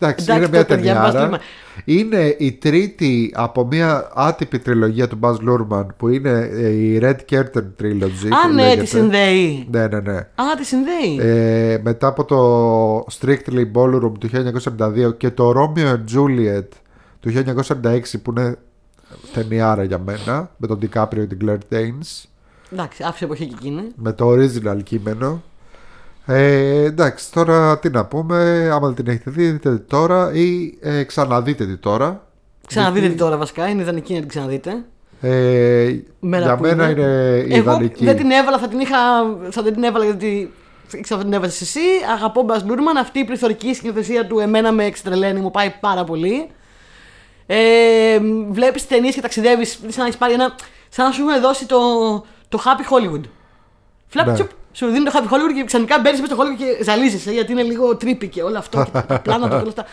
εντάξει, 0.00 0.24
Εντάξει, 0.24 0.30
είναι 0.30 0.48
μια 0.48 0.64
το 0.66 0.74
παιδιά, 0.74 1.04
Baz 1.06 1.12
ταινιάρα. 1.12 1.38
Luhrmann. 1.38 1.40
Είναι 1.84 2.36
η 2.38 2.52
τρίτη 2.52 3.32
από 3.34 3.66
μια 3.66 4.10
άτυπη 4.14 4.58
τριλογία 4.58 5.08
του 5.08 5.18
Buzz 5.22 5.34
Lurman 5.34 5.86
που 5.96 6.08
είναι 6.08 6.48
ε, 6.52 6.68
η 6.68 6.98
Red 7.02 7.16
Curtain 7.30 7.66
Trilogy. 7.82 8.30
Α, 8.30 8.46
που 8.46 8.54
ναι, 8.54 8.62
λέγεται. 8.62 8.80
τη 8.80 8.86
συνδέει. 8.86 9.66
Ναι, 9.70 9.86
ναι, 9.86 10.00
ναι. 10.00 10.16
Α, 10.16 10.44
τη 10.56 10.64
συνδέει. 10.64 11.18
Ε, 11.20 11.80
μετά 11.82 12.06
από 12.06 12.24
το 12.24 13.06
Strictly 13.20 13.64
Ballroom 13.74 14.12
του 14.18 14.30
1972 15.08 15.16
και 15.16 15.30
το 15.30 15.52
Romeo 15.56 15.86
and 15.86 16.16
Juliet 16.16 16.68
του 17.20 17.32
1946 17.82 18.00
που 18.22 18.30
είναι 18.36 18.56
ταινιάρα 19.32 19.82
για 19.84 19.98
μένα 19.98 20.50
με 20.56 20.66
τον 20.66 20.78
DiCaprio 20.82 21.26
και 21.28 21.34
την 21.34 21.38
Claire 21.48 21.74
Danes 21.74 22.24
Εντάξει, 22.72 23.02
άφησε 23.02 23.24
εποχή 23.24 23.46
και 23.46 23.54
εκείνη. 23.58 23.82
με 23.94 24.12
το 24.12 24.30
original 24.30 24.82
κείμενο 24.82 25.42
ε, 26.30 26.84
εντάξει 26.84 27.32
τώρα 27.32 27.78
τι 27.78 27.90
να 27.90 28.04
πούμε 28.04 28.68
άμα 28.72 28.86
δεν 28.86 28.94
την 28.96 29.06
έχετε 29.06 29.30
δει 29.30 29.50
δείτε 29.50 29.76
τη 29.76 29.84
τώρα 29.84 30.32
ή 30.32 30.78
ε, 30.80 31.02
ξαναδείτε 31.04 31.66
τη 31.66 31.76
τώρα 31.76 32.24
Ξαναδείτε 32.66 33.08
τη 33.08 33.14
τώρα 33.14 33.36
βασικά, 33.36 33.68
είναι 33.68 33.82
ιδανική 33.82 34.12
να 34.14 34.18
την 34.20 34.28
ξαναδείτε. 34.28 34.84
ε, 35.20 35.94
Μέρα 36.20 36.44
για 36.44 36.56
που 36.56 36.62
μένα 36.62 36.90
είναι, 36.90 37.36
Εγώ 37.36 37.56
ιδανική 37.56 38.04
δεν 38.04 38.16
την 38.16 38.30
έβαλα, 38.30 38.58
θα 38.58 38.68
την 38.68 38.80
είχα. 38.80 38.96
Θα 39.50 39.62
δεν 39.62 39.72
την 39.72 39.82
έβαλα 39.82 40.04
γιατί. 40.04 40.52
Ξέρω 41.00 41.20
την 41.20 41.32
έβαζε 41.32 41.64
εσύ. 41.64 41.80
Αγαπώ 42.14 42.42
Μπα 42.42 42.64
Λούρμαν. 42.64 42.96
Αυτή 42.96 43.18
η 43.18 43.24
πληθωρική 43.24 43.74
σκηνοθεσία 43.74 44.26
του 44.26 44.38
εμένα 44.38 44.72
με 44.72 44.84
εξτρελαίνει, 44.84 45.40
μου 45.40 45.50
πάει 45.50 45.74
πάρα 45.80 46.04
πολύ. 46.04 46.50
Ε, 47.46 48.18
Βλέπεις 48.50 48.86
ταινίες 48.86 49.14
και 49.14 49.20
ταξιδεύεις. 49.20 49.72
Σαν 49.72 49.92
να 49.96 50.04
έχεις 50.04 50.16
πάρει 50.16 50.32
ένα. 50.32 50.54
σαν 50.88 51.06
να 51.06 51.12
σου 51.12 51.28
έχουν 51.28 51.40
δώσει 51.42 51.66
το, 51.66 51.78
το 52.48 52.62
Happy 52.64 52.94
Hollywood. 52.94 53.22
Φλαπ, 54.06 54.26
Ναι. 54.26 54.46
Τσουπ, 54.72 54.88
σου 54.88 54.94
δίνει 54.94 55.04
το 55.04 55.10
Happy 55.14 55.32
Hollywood 55.32 55.54
και 55.54 55.64
ξαφνικά 55.64 55.98
μπαίνεις 55.98 56.20
μέσα 56.20 56.34
στο 56.34 56.42
Hollywood 56.44 56.56
και 56.58 56.84
ζαλίζεσαι 56.84 57.32
γιατί 57.32 57.52
είναι 57.52 57.62
λίγο 57.62 57.96
τρίπη 57.96 58.28
και 58.28 58.42
όλο 58.42 58.58
αυτό. 58.58 58.84
και 58.84 58.90
τα 58.90 59.20
πλάνα 59.20 59.42
του 59.42 59.48
και 59.48 59.54
όλα 59.54 59.68
αυτά. 59.68 59.84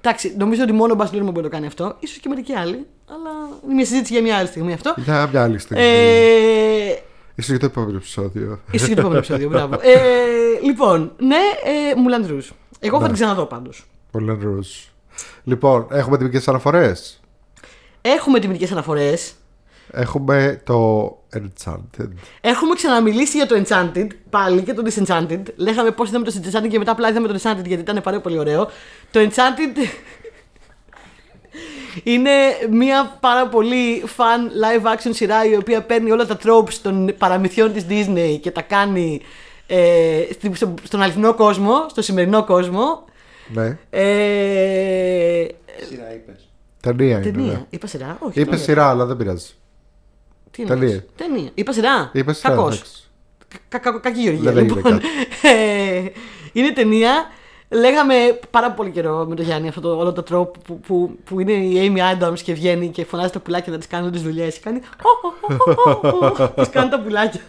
Εντάξει, 0.00 0.34
νομίζω 0.38 0.62
ότι 0.62 0.72
μόνο 0.72 0.92
ο 0.92 0.96
Μπα 0.96 1.04
Λούρμαν 1.04 1.32
μπορεί 1.32 1.36
να 1.36 1.42
το 1.42 1.48
κάνει 1.48 1.66
αυτό. 1.66 1.84
σω 1.84 2.18
και 2.20 2.28
μερικοί 2.28 2.52
άλλοι. 2.52 2.86
Αλλά 3.08 3.30
είναι 3.64 3.74
μια 3.74 3.84
συζήτηση 3.84 4.12
για 4.12 4.22
μια 4.22 4.36
άλλη 4.36 4.46
στιγμή 4.48 4.72
αυτό. 4.72 4.94
για 4.96 5.28
μια 5.32 5.42
άλλη 5.42 5.58
στιγμή 5.58 5.82
Ε, 5.84 6.94
ίσως 7.34 7.50
για 7.50 7.58
το 7.58 7.66
επόμενο 7.66 7.96
επεισόδιο 7.96 8.60
Είσαι 8.70 8.88
και 8.88 8.94
το 8.94 9.00
επόμενο 9.00 9.18
επεισόδιο, 9.18 9.48
μπράβο. 9.48 9.74
Ε, 9.74 9.98
λοιπόν, 10.62 11.12
ναι, 11.18 11.36
ε, 11.36 11.92
Moulin 11.96 12.30
Rouge. 12.30 12.48
Εγώ 12.80 12.98
θα 13.00 13.04
την 13.04 13.14
ξαναδώ 13.14 13.44
πάντως. 13.44 13.86
Πολύ 14.10 14.38
Rouge. 14.42 14.90
Λοιπόν, 15.44 15.86
έχουμε 15.90 16.18
τυπικές 16.18 16.48
αναφορές 16.48 17.18
Έχουμε 18.06 18.38
τιμητικές 18.38 18.72
αναφορές. 18.72 19.34
Έχουμε 19.94 20.60
το 20.64 21.06
Enchanted. 21.36 22.08
Έχουμε 22.40 22.74
ξαναμιλήσει 22.74 23.36
για 23.36 23.46
το 23.46 23.62
Enchanted 23.66 24.06
πάλι 24.30 24.62
και 24.62 24.74
το 24.74 24.82
Disenchanted. 24.86 25.42
Λέγαμε 25.56 25.90
πώς 25.90 26.08
είδαμε 26.08 26.24
το 26.24 26.32
Disenchanted 26.34 26.68
και 26.68 26.78
μετά 26.78 26.90
απλά 26.90 27.08
είδαμε 27.08 27.28
το 27.28 27.34
Enchanted 27.34 27.64
γιατί 27.66 27.82
ήταν 27.82 28.00
πάρα 28.02 28.20
πολύ 28.20 28.38
ωραίο. 28.38 28.68
Το 29.10 29.20
Enchanted 29.20 29.78
είναι 32.12 32.30
μια 32.70 33.16
πάρα 33.20 33.48
πολύ 33.48 34.02
fun 34.16 34.40
live 34.64 34.86
action 34.94 35.10
σειρά 35.10 35.44
η 35.44 35.56
οποία 35.56 35.82
παίρνει 35.82 36.10
όλα 36.10 36.26
τα 36.26 36.38
tropes 36.44 36.72
των 36.82 37.14
παραμυθιών 37.18 37.72
της 37.72 37.86
Disney 37.88 38.38
και 38.40 38.50
τα 38.50 38.62
κάνει 38.62 39.20
ε, 39.66 40.22
στη- 40.32 40.54
στο- 40.54 40.74
στον 40.82 41.02
αληθινό 41.02 41.34
κόσμο, 41.34 41.86
στο 41.88 42.02
σημερινό 42.02 42.44
κόσμο. 42.44 43.04
Ναι. 43.52 43.78
Ε, 43.90 45.44
Σειρά 45.88 46.14
είπες. 46.14 46.48
Ταινία 46.80 47.16
είναι. 47.16 47.20
ταινία. 47.30 47.52
Ναι. 47.52 47.64
Είπα 47.70 47.86
σειρά, 47.86 48.16
όχι. 48.20 48.40
Είπες 48.40 48.58
ναι. 48.58 48.64
σειρά, 48.64 48.88
αλλά 48.88 49.04
δεν 49.06 49.16
πειράζει. 49.16 49.46
Τι 50.56 50.62
εννοείς; 50.62 50.90
ταινία. 50.90 51.04
Ταινία. 51.16 51.50
Είπα 51.54 51.72
σειρά; 51.72 52.10
Είπες 52.12 52.38
σειρά. 52.38 52.54
Κακός. 52.54 52.74
εντάξει. 52.74 52.92
Κα- 53.68 53.78
κα- 53.78 53.98
Κακή 54.00 54.20
Γεωργία. 54.20 54.52
Δεν 54.52 54.56
έγινε 54.64 54.74
Λοιπόν, 54.76 55.00
ε, 55.42 56.02
είναι 56.52 56.72
ταινία. 56.72 57.12
Λέγαμε 57.68 58.14
πάρα 58.50 58.70
πολύ 58.70 58.90
καιρό 58.90 59.26
με 59.28 59.34
τον 59.34 59.44
Γιάννη 59.44 59.68
αυτό 59.68 59.80
το, 59.80 59.96
όλο 59.96 60.12
το 60.12 60.22
τρόπο 60.22 60.60
που, 60.64 60.80
που, 60.80 61.18
που 61.24 61.40
είναι 61.40 61.52
η 61.52 61.92
Amy 61.96 61.98
Adams 62.22 62.38
και 62.42 62.52
βγαίνει 62.52 62.88
και 62.88 63.04
φωνάζει 63.04 63.30
τα 63.32 63.38
πουλάκια 63.40 63.72
να 63.72 63.78
τι 63.78 63.88
κάνουν 63.88 64.12
τις 64.12 64.22
δουλειές. 64.22 64.54
Και 64.54 64.60
κάνει. 64.64 64.80
Τι 66.64 66.68
κάνουν 66.70 66.90
τα 66.90 67.00
πουλάκια. 67.00 67.40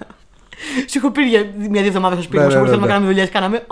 Σου 0.90 0.98
έχω 0.98 1.12
πει 1.12 1.22
για 1.24 1.40
μια-δύο 1.58 1.88
εβδομάδες 1.88 2.18
στο 2.18 2.28
σπίτι 2.28 2.44
Ναι, 2.44 2.48
μου 2.48 2.50
ναι, 2.54 2.58
που 2.60 2.64
ναι, 2.64 2.70
θέλουμε 2.70 2.88
να 2.88 2.88
ναι. 2.88 2.94
κάνουμε 2.94 3.12
δουλειές. 3.12 3.30
Κάναμε. 3.30 3.66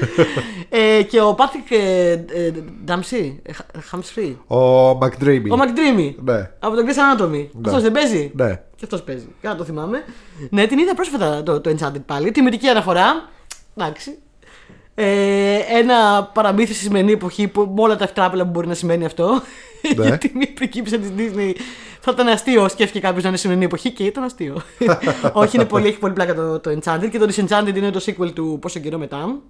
«Ω, 0.00 0.22
ω, 0.22 0.22
ω, 0.22 0.22
ω». 0.22 0.78
ε, 0.78 1.02
και 1.02 1.20
ο 1.20 1.34
Πάτρικ 1.34 1.70
ε, 1.70 2.10
ε, 2.10 2.52
Ντάμσι, 2.84 3.40
ε, 3.42 3.52
Χαμσφρί. 3.80 4.38
Ο 4.46 4.94
Μακδρίμι. 4.94 5.50
Ο 5.50 5.56
Μακδρίμι. 5.56 6.16
Ναι. 6.24 6.50
Από 6.58 6.74
τον 6.74 6.86
Chris 6.86 7.20
Anatomy. 7.20 7.46
Αυτός 7.66 7.82
δεν 7.82 7.92
παίζει; 7.92 8.30
Ναι. 8.34 8.60
Και 8.76 8.84
αυτός 8.84 9.02
παίζει. 9.02 9.28
Καλά 9.40 9.54
το 9.54 9.64
θυμάμαι. 9.64 10.04
Ναι, 10.50 10.66
την 10.66 10.78
είδα 10.78 10.94
πρόσφατα 10.94 11.42
το, 11.42 11.60
το 11.60 11.70
Enchanted 11.70 12.02
πάλι. 12.06 12.30
Τιμητική 12.30 12.68
αναφορά. 12.68 13.28
Εντάξει. 13.76 14.18
Ε, 14.94 15.58
ένα 15.68 16.30
παραμύθι 16.34 16.74
στη 16.74 16.82
σημερινή 16.82 17.12
εποχή 17.12 17.48
που 17.48 17.72
με 17.74 17.82
όλα 17.82 17.96
τα 17.96 18.04
ευτράπελα 18.04 18.44
που 18.44 18.50
μπορεί 18.50 18.66
να 18.66 18.74
σημαίνει 18.74 19.04
αυτό. 19.04 19.42
Ναι. 19.96 20.04
Γιατί 20.06 20.32
μια 20.34 20.52
πρικήψη 20.54 20.98
τη 20.98 21.08
Disney 21.16 21.52
θα 22.00 22.10
ήταν 22.10 22.28
αστείο. 22.28 22.68
Σκέφτηκε 22.68 23.00
κάποιος 23.00 23.22
να 23.22 23.28
είναι 23.28 23.38
σημερινή 23.38 23.64
εποχή 23.64 23.90
και 23.90 24.04
ήταν 24.04 24.24
αστείο. 24.24 24.62
Όχι, 25.32 25.56
είναι 25.56 25.64
πολύ, 25.64 25.86
έχει 25.86 25.98
πολύ 25.98 26.12
πλάκα 26.12 26.34
το, 26.34 26.60
το 26.60 26.70
Enchanted 26.70 27.08
και 27.10 27.18
το 27.18 27.26
Disenchanted 27.34 27.76
είναι 27.76 27.90
το 27.90 28.04
sequel 28.06 28.32
του 28.34 28.58
πόσο 28.60 28.80
καιρό 28.80 28.98
μετά. 28.98 29.40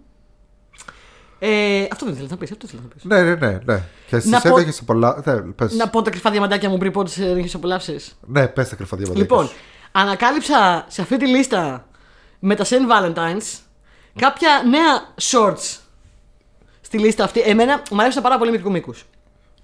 Ε, 1.38 1.86
αυτό 1.92 2.04
δεν 2.04 2.14
ήθελα 2.14 2.28
να 2.30 2.36
πεις. 2.36 2.50
Αυτό 2.50 2.66
ήθελα 2.66 2.82
να 2.82 2.88
πεις. 2.88 3.04
Ναι, 3.04 3.22
ναι, 3.22 3.34
ναι. 3.34 3.58
ναι. 3.64 3.82
Και 4.06 4.16
εσύ 4.16 4.28
Να 4.28 4.40
πω- 4.40 4.58
έδεχε 4.58 4.82
πολλά. 4.82 5.22
Ναι, 5.24 5.40
πες. 5.40 5.72
Να 5.72 5.88
πω 5.88 6.02
τα 6.02 6.10
κρυφά 6.10 6.30
διαμαντάκια 6.30 6.68
μου 6.68 6.78
πριν 6.78 6.92
πω 6.92 7.02
τι 7.04 7.20
ρίχνει 7.32 7.50
απολαύσεις. 7.54 8.18
ναι, 8.26 8.46
πες 8.48 8.68
τα 8.68 8.76
κρυφά 8.76 8.96
διαβατήρια. 8.96 9.28
Λοιπόν, 9.30 9.50
ανακάλυψα 9.92 10.84
σε 10.88 11.02
αυτή 11.02 11.16
τη 11.16 11.26
λίστα 11.26 11.86
με 12.38 12.54
τα 12.54 12.64
Saint 12.64 12.90
Valentine's 13.14 13.58
κάποια 14.18 14.62
νέα 14.70 15.14
shorts 15.20 15.76
στη 16.80 16.98
λίστα 16.98 17.24
αυτή. 17.24 17.40
Εμένα 17.40 17.82
μου 17.90 18.00
αρέσουν 18.00 18.22
πάρα 18.22 18.38
πολύ 18.38 18.50
μικρού 18.50 18.70
μήκου. 18.70 18.94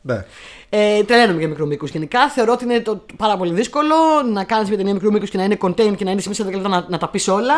Ναι. 0.00 0.24
Ε, 0.68 1.02
τρελαίνομαι 1.04 1.38
για 1.38 1.48
μικρού 1.48 1.66
μήκου. 1.66 1.86
Γενικά 1.86 2.28
θεωρώ 2.28 2.52
ότι 2.52 2.64
είναι 2.64 2.80
το, 2.80 3.04
πάρα 3.16 3.36
πολύ 3.36 3.52
δύσκολο 3.52 3.94
να 4.32 4.44
κάνεις 4.44 4.68
μια 4.68 4.76
ταινία 4.76 4.92
μικρού 4.92 5.12
μήκου 5.12 5.24
και 5.26 5.36
να 5.36 5.44
είναι 5.44 5.56
contain 5.60 5.94
και 5.96 6.04
να 6.04 6.10
είναι 6.10 6.20
σε 6.20 6.28
μέσα 6.28 6.44
10 6.46 6.50
λεπτά 6.52 6.68
να, 6.68 6.86
να 6.88 6.98
τα 6.98 7.08
πεις 7.08 7.28
όλα. 7.28 7.54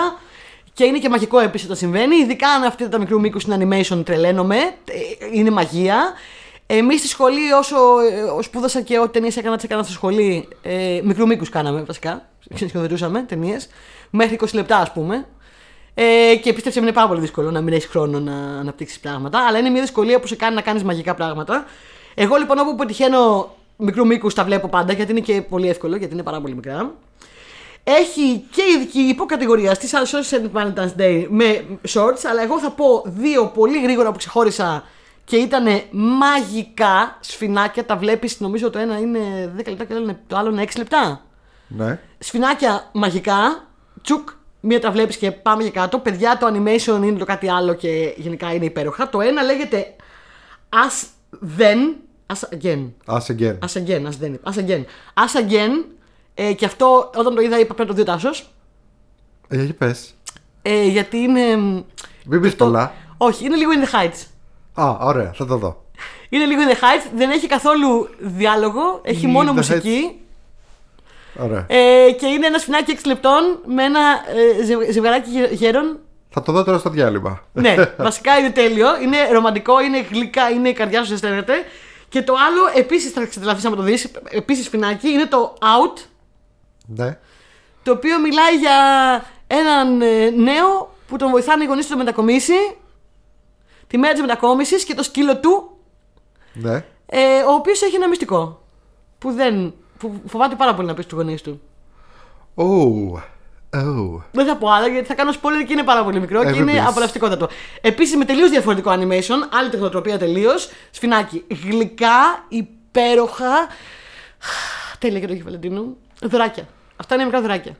Και 0.77 0.85
είναι 0.85 0.99
και 0.99 1.09
μαγικό 1.09 1.39
επίσης 1.39 1.67
όταν 1.67 1.77
συμβαίνει. 1.77 2.17
Ειδικά 2.17 2.49
αν 2.49 2.63
αυτή 2.63 2.89
τα 2.89 2.99
μικρού 2.99 3.21
μήκους 3.21 3.45
είναι 3.45 3.57
animation, 3.61 4.03
τρελαίνομαι. 4.05 4.57
Ε, 4.57 5.01
Είναι 5.33 5.51
μαγεία. 5.51 6.13
Εμείς 6.67 6.99
στη 6.99 7.09
σχολή, 7.09 7.53
όσο 7.53 7.77
ε, 8.39 8.43
σπούδασα 8.43 8.81
και 8.81 8.99
ό,τι 8.99 9.11
ταινίες 9.11 9.37
έκανα, 9.37 9.57
τις 9.57 9.65
έκανα 9.65 9.83
στη 9.83 9.93
σχολή, 9.93 10.49
ε, 10.63 11.01
μικρού 11.05 11.27
μήκους 11.27 11.49
κάναμε 11.49 11.83
βασικά. 11.83 12.29
Σχεδοτούσαμε 12.55 13.21
ταινίες. 13.23 13.69
Μέχρι 14.11 14.39
20 14.41 14.47
λεπτά, 14.53 14.77
ας 14.77 14.93
πούμε. 14.93 15.27
Ε, 15.95 16.37
και 16.43 16.53
πίστεψε 16.53 16.81
με 16.81 16.87
είναι 16.87 16.95
πάρα 16.95 17.09
πολύ 17.09 17.21
δύσκολο 17.21 17.51
να 17.51 17.61
μην 17.61 17.73
έχεις 17.73 17.87
χρόνο 17.87 18.21
να 18.21 18.33
αναπτύξεις 18.33 19.01
πράγματα. 19.01 19.47
Αλλά 19.47 19.59
είναι 19.59 19.71
μια 19.71 19.81
δυσκολία 19.81 20.21
που 20.21 20.27
σε 20.27 20.37
κάνει 20.37 20.55
να 20.55 20.63
κάνεις 20.63 20.83
μαγικά 20.83 21.15
πράγματα. 21.15 21.65
Εγώ 22.15 22.37
λοιπόν 22.37 22.59
όπου 22.59 22.75
πετυχαίνω 22.75 23.55
μικρού 23.77 24.07
μήκους 24.07 24.35
τα 24.35 24.45
βλέπω 24.45 24.69
πάντα 24.69 24.93
γιατί 24.93 25.11
είναι 25.11 25.21
και 25.21 25.43
πολύ 25.43 25.69
εύκολο, 25.69 25.97
γιατί 25.97 26.15
είναι 26.15 26.23
πάρα 26.23 26.41
πολύ 26.41 26.55
μικρά. 26.55 26.95
Έχει 27.89 28.45
και 28.51 28.63
ειδική 28.77 28.99
υποκατηγορία 28.99 29.75
στις 29.75 29.93
Social 29.95 30.57
Valentine's 30.59 31.01
Day 31.01 31.27
με 31.29 31.65
shorts, 31.89 32.21
αλλά 32.31 32.43
εγώ 32.43 32.59
θα 32.61 32.71
πω 32.71 33.03
δύο 33.07 33.47
πολύ 33.47 33.81
γρήγορα 33.83 34.11
που 34.13 34.19
ξεχώρισα 34.19 34.85
και 35.25 35.37
ήταν 35.37 35.67
μαγικά 35.91 37.19
σφινάκια. 37.21 37.85
Τα 37.85 37.97
βλέπεις, 37.97 38.41
νομίζω 38.41 38.71
το 38.71 38.79
ένα 38.79 38.99
είναι 38.99 39.53
10 39.57 39.69
λεπτά 39.71 39.85
και 39.85 39.93
το 39.93 39.95
άλλο 39.95 40.03
είναι- 40.05 40.19
το 40.27 40.37
άλλο 40.37 40.51
είναι 40.51 40.63
6 40.63 40.79
λεπτά. 40.79 41.25
ναι. 41.69 41.99
Σφινάκια 42.19 42.91
μαγικά, 42.93 43.67
τσουκ, 44.03 44.29
μία 44.61 44.81
τα 44.81 44.91
βλέπεις 44.91 45.17
και 45.17 45.31
πάμε 45.31 45.63
για 45.63 45.71
κάτω. 45.73 45.99
Παιδιά, 45.99 46.39
το 46.39 46.47
animation 46.47 47.03
είναι 47.05 47.19
το 47.19 47.25
κάτι 47.25 47.51
άλλο 47.51 47.75
και 47.75 48.15
γενικά 48.17 48.53
είναι 48.55 48.65
υπέροχα. 48.65 49.09
Το 49.09 49.21
ένα 49.21 49.43
λέγεται 49.43 49.97
As 50.69 51.05
Then, 51.59 51.95
As 52.27 52.57
Again. 52.59 52.91
As 53.07 53.19
again. 53.37 53.59
As 53.59 53.77
Again, 53.87 54.03
As 54.07 54.17
Then, 54.23 54.35
As 54.45 54.59
Again. 54.59 54.85
As 55.15 55.41
Again, 55.43 55.85
ε, 56.39 56.53
και 56.53 56.65
αυτό 56.65 57.11
όταν 57.17 57.35
το 57.35 57.41
είδα 57.41 57.59
είπα 57.59 57.75
πρέπει 57.75 57.81
να 57.81 57.87
το 57.87 57.93
δει 57.93 58.01
ο 58.01 58.05
Τάσος. 58.13 58.51
Ε, 59.49 59.63
για 59.63 59.75
πες. 59.75 60.15
Ε, 60.63 60.83
γιατί 60.85 61.17
είναι. 61.19 61.57
Μην 62.27 62.41
πεις 62.41 62.57
πολλά. 62.57 62.93
Όχι, 63.17 63.45
είναι 63.45 63.57
λίγο 63.57 63.71
in 63.75 63.85
the 63.89 63.95
heights. 64.01 64.25
Α, 64.85 64.97
ωραία, 65.01 65.33
θα 65.35 65.47
το 65.47 65.57
δω. 65.57 65.85
Είναι 66.29 66.45
λίγο 66.45 66.61
in 66.63 66.73
the 66.73 66.77
heights, 66.77 67.11
δεν 67.17 67.31
έχει 67.31 67.47
καθόλου 67.47 68.09
διάλογο, 68.19 69.01
έχει 69.03 69.27
In 69.27 69.31
μόνο 69.31 69.51
the 69.51 69.55
μουσική. 69.55 70.21
Ωραία. 71.39 71.67
Ε, 71.69 72.11
και 72.19 72.27
είναι 72.27 72.47
ένα 72.47 72.59
σφινάκι 72.59 72.97
6 72.97 73.07
λεπτών 73.07 73.59
με 73.67 73.83
ένα 73.85 74.01
ε, 74.61 74.65
ζευγ- 74.65 74.91
ζευγαράκι 74.93 75.31
γε- 75.31 75.53
γέρων 75.53 75.99
Θα 76.31 76.43
το 76.43 76.53
δω 76.53 76.65
τώρα 76.65 76.79
στο 76.79 76.91
διάλειμμα. 76.91 77.43
ναι, 77.53 77.75
βασικά 77.99 78.39
είναι 78.39 78.51
τέλειο. 78.51 79.01
Είναι 79.03 79.17
ρομαντικό, 79.33 79.81
είναι 79.81 80.07
γλυκά, 80.11 80.51
είναι 80.51 80.69
η 80.69 80.73
καρδιά 80.73 81.01
σου 81.01 81.07
ζεσταίνεται. 81.07 81.55
Και 82.09 82.23
το 82.23 82.33
άλλο, 82.49 82.61
επίσης 82.81 83.13
θα 83.13 83.25
ξετρελαθείς 83.27 83.65
να 83.65 83.77
το 83.77 83.83
δεις. 83.83 84.11
Επίσης 84.31 84.69
φινάκι, 84.69 85.09
είναι 85.09 85.27
το 85.27 85.55
Out. 85.61 85.99
Ναι. 86.87 87.19
Το 87.83 87.93
οποίο 87.93 88.21
μιλάει 88.21 88.57
για 88.57 88.75
έναν 89.47 90.01
ε, 90.03 90.31
νέο 90.31 90.95
που 91.09 91.17
τον 91.17 91.31
βοηθάνε 91.31 91.65
οι 91.65 91.67
γονείς 91.67 91.87
του 91.87 91.93
να 91.93 91.99
μετακομίσει. 91.99 92.77
Τη 93.87 93.99
μέρα 93.99 94.13
της 94.13 94.23
μετακόμισης 94.23 94.85
και 94.85 94.95
το 94.95 95.03
σκύλο 95.03 95.37
του, 95.39 95.77
Ναι. 96.53 96.85
ε, 97.07 97.43
ο 97.49 97.53
οποίος 97.53 97.83
έχει 97.83 97.95
ένα 97.95 98.09
μυστικό. 98.09 98.63
Που 99.19 99.31
δεν. 99.33 99.75
που 99.99 100.21
φοβάται 100.27 100.55
πάρα 100.55 100.75
πολύ 100.75 100.87
να 100.89 100.95
πει 100.95 101.03
στους 101.03 101.19
γονείς 101.19 101.43
του. 101.43 101.61
Oh. 102.55 103.21
Oh. 103.71 104.23
Δεν 104.33 104.47
θα 104.47 104.57
πω 104.57 104.69
άλλα 104.71 104.87
γιατί 104.89 105.07
θα 105.07 105.15
κάνω 105.15 105.31
spoiler 105.31 105.65
και 105.67 105.73
είναι 105.73 105.83
πάρα 105.83 106.05
πολύ 106.05 106.21
μικρό 106.21 106.41
Ε, 106.41 106.45
και 106.45 106.51
μην 106.51 106.69
είναι 106.69 106.73
πεις. 106.79 106.89
απολαυστικότατο. 106.89 107.49
Επίσης 107.81 108.17
με 108.17 108.25
τελείως 108.25 108.51
διαφορετικό 108.51 108.91
animation, 108.91 109.49
άλλη 109.59 109.71
τεχνοτροπία 109.71 110.19
τελείως. 110.19 110.69
Σφινάκι. 110.91 111.45
Γλυκά, 111.65 112.45
υπέροχα. 112.49 113.67
Τέλεια 114.99 115.21
και 115.21 115.27
το 115.27 115.45
Βαλεντίνου. 115.45 115.97
Δωράκια. 116.23 116.67
Αυτά 116.97 117.15
είναι 117.15 117.25
μικρά 117.25 117.41
δωράκια. 117.41 117.77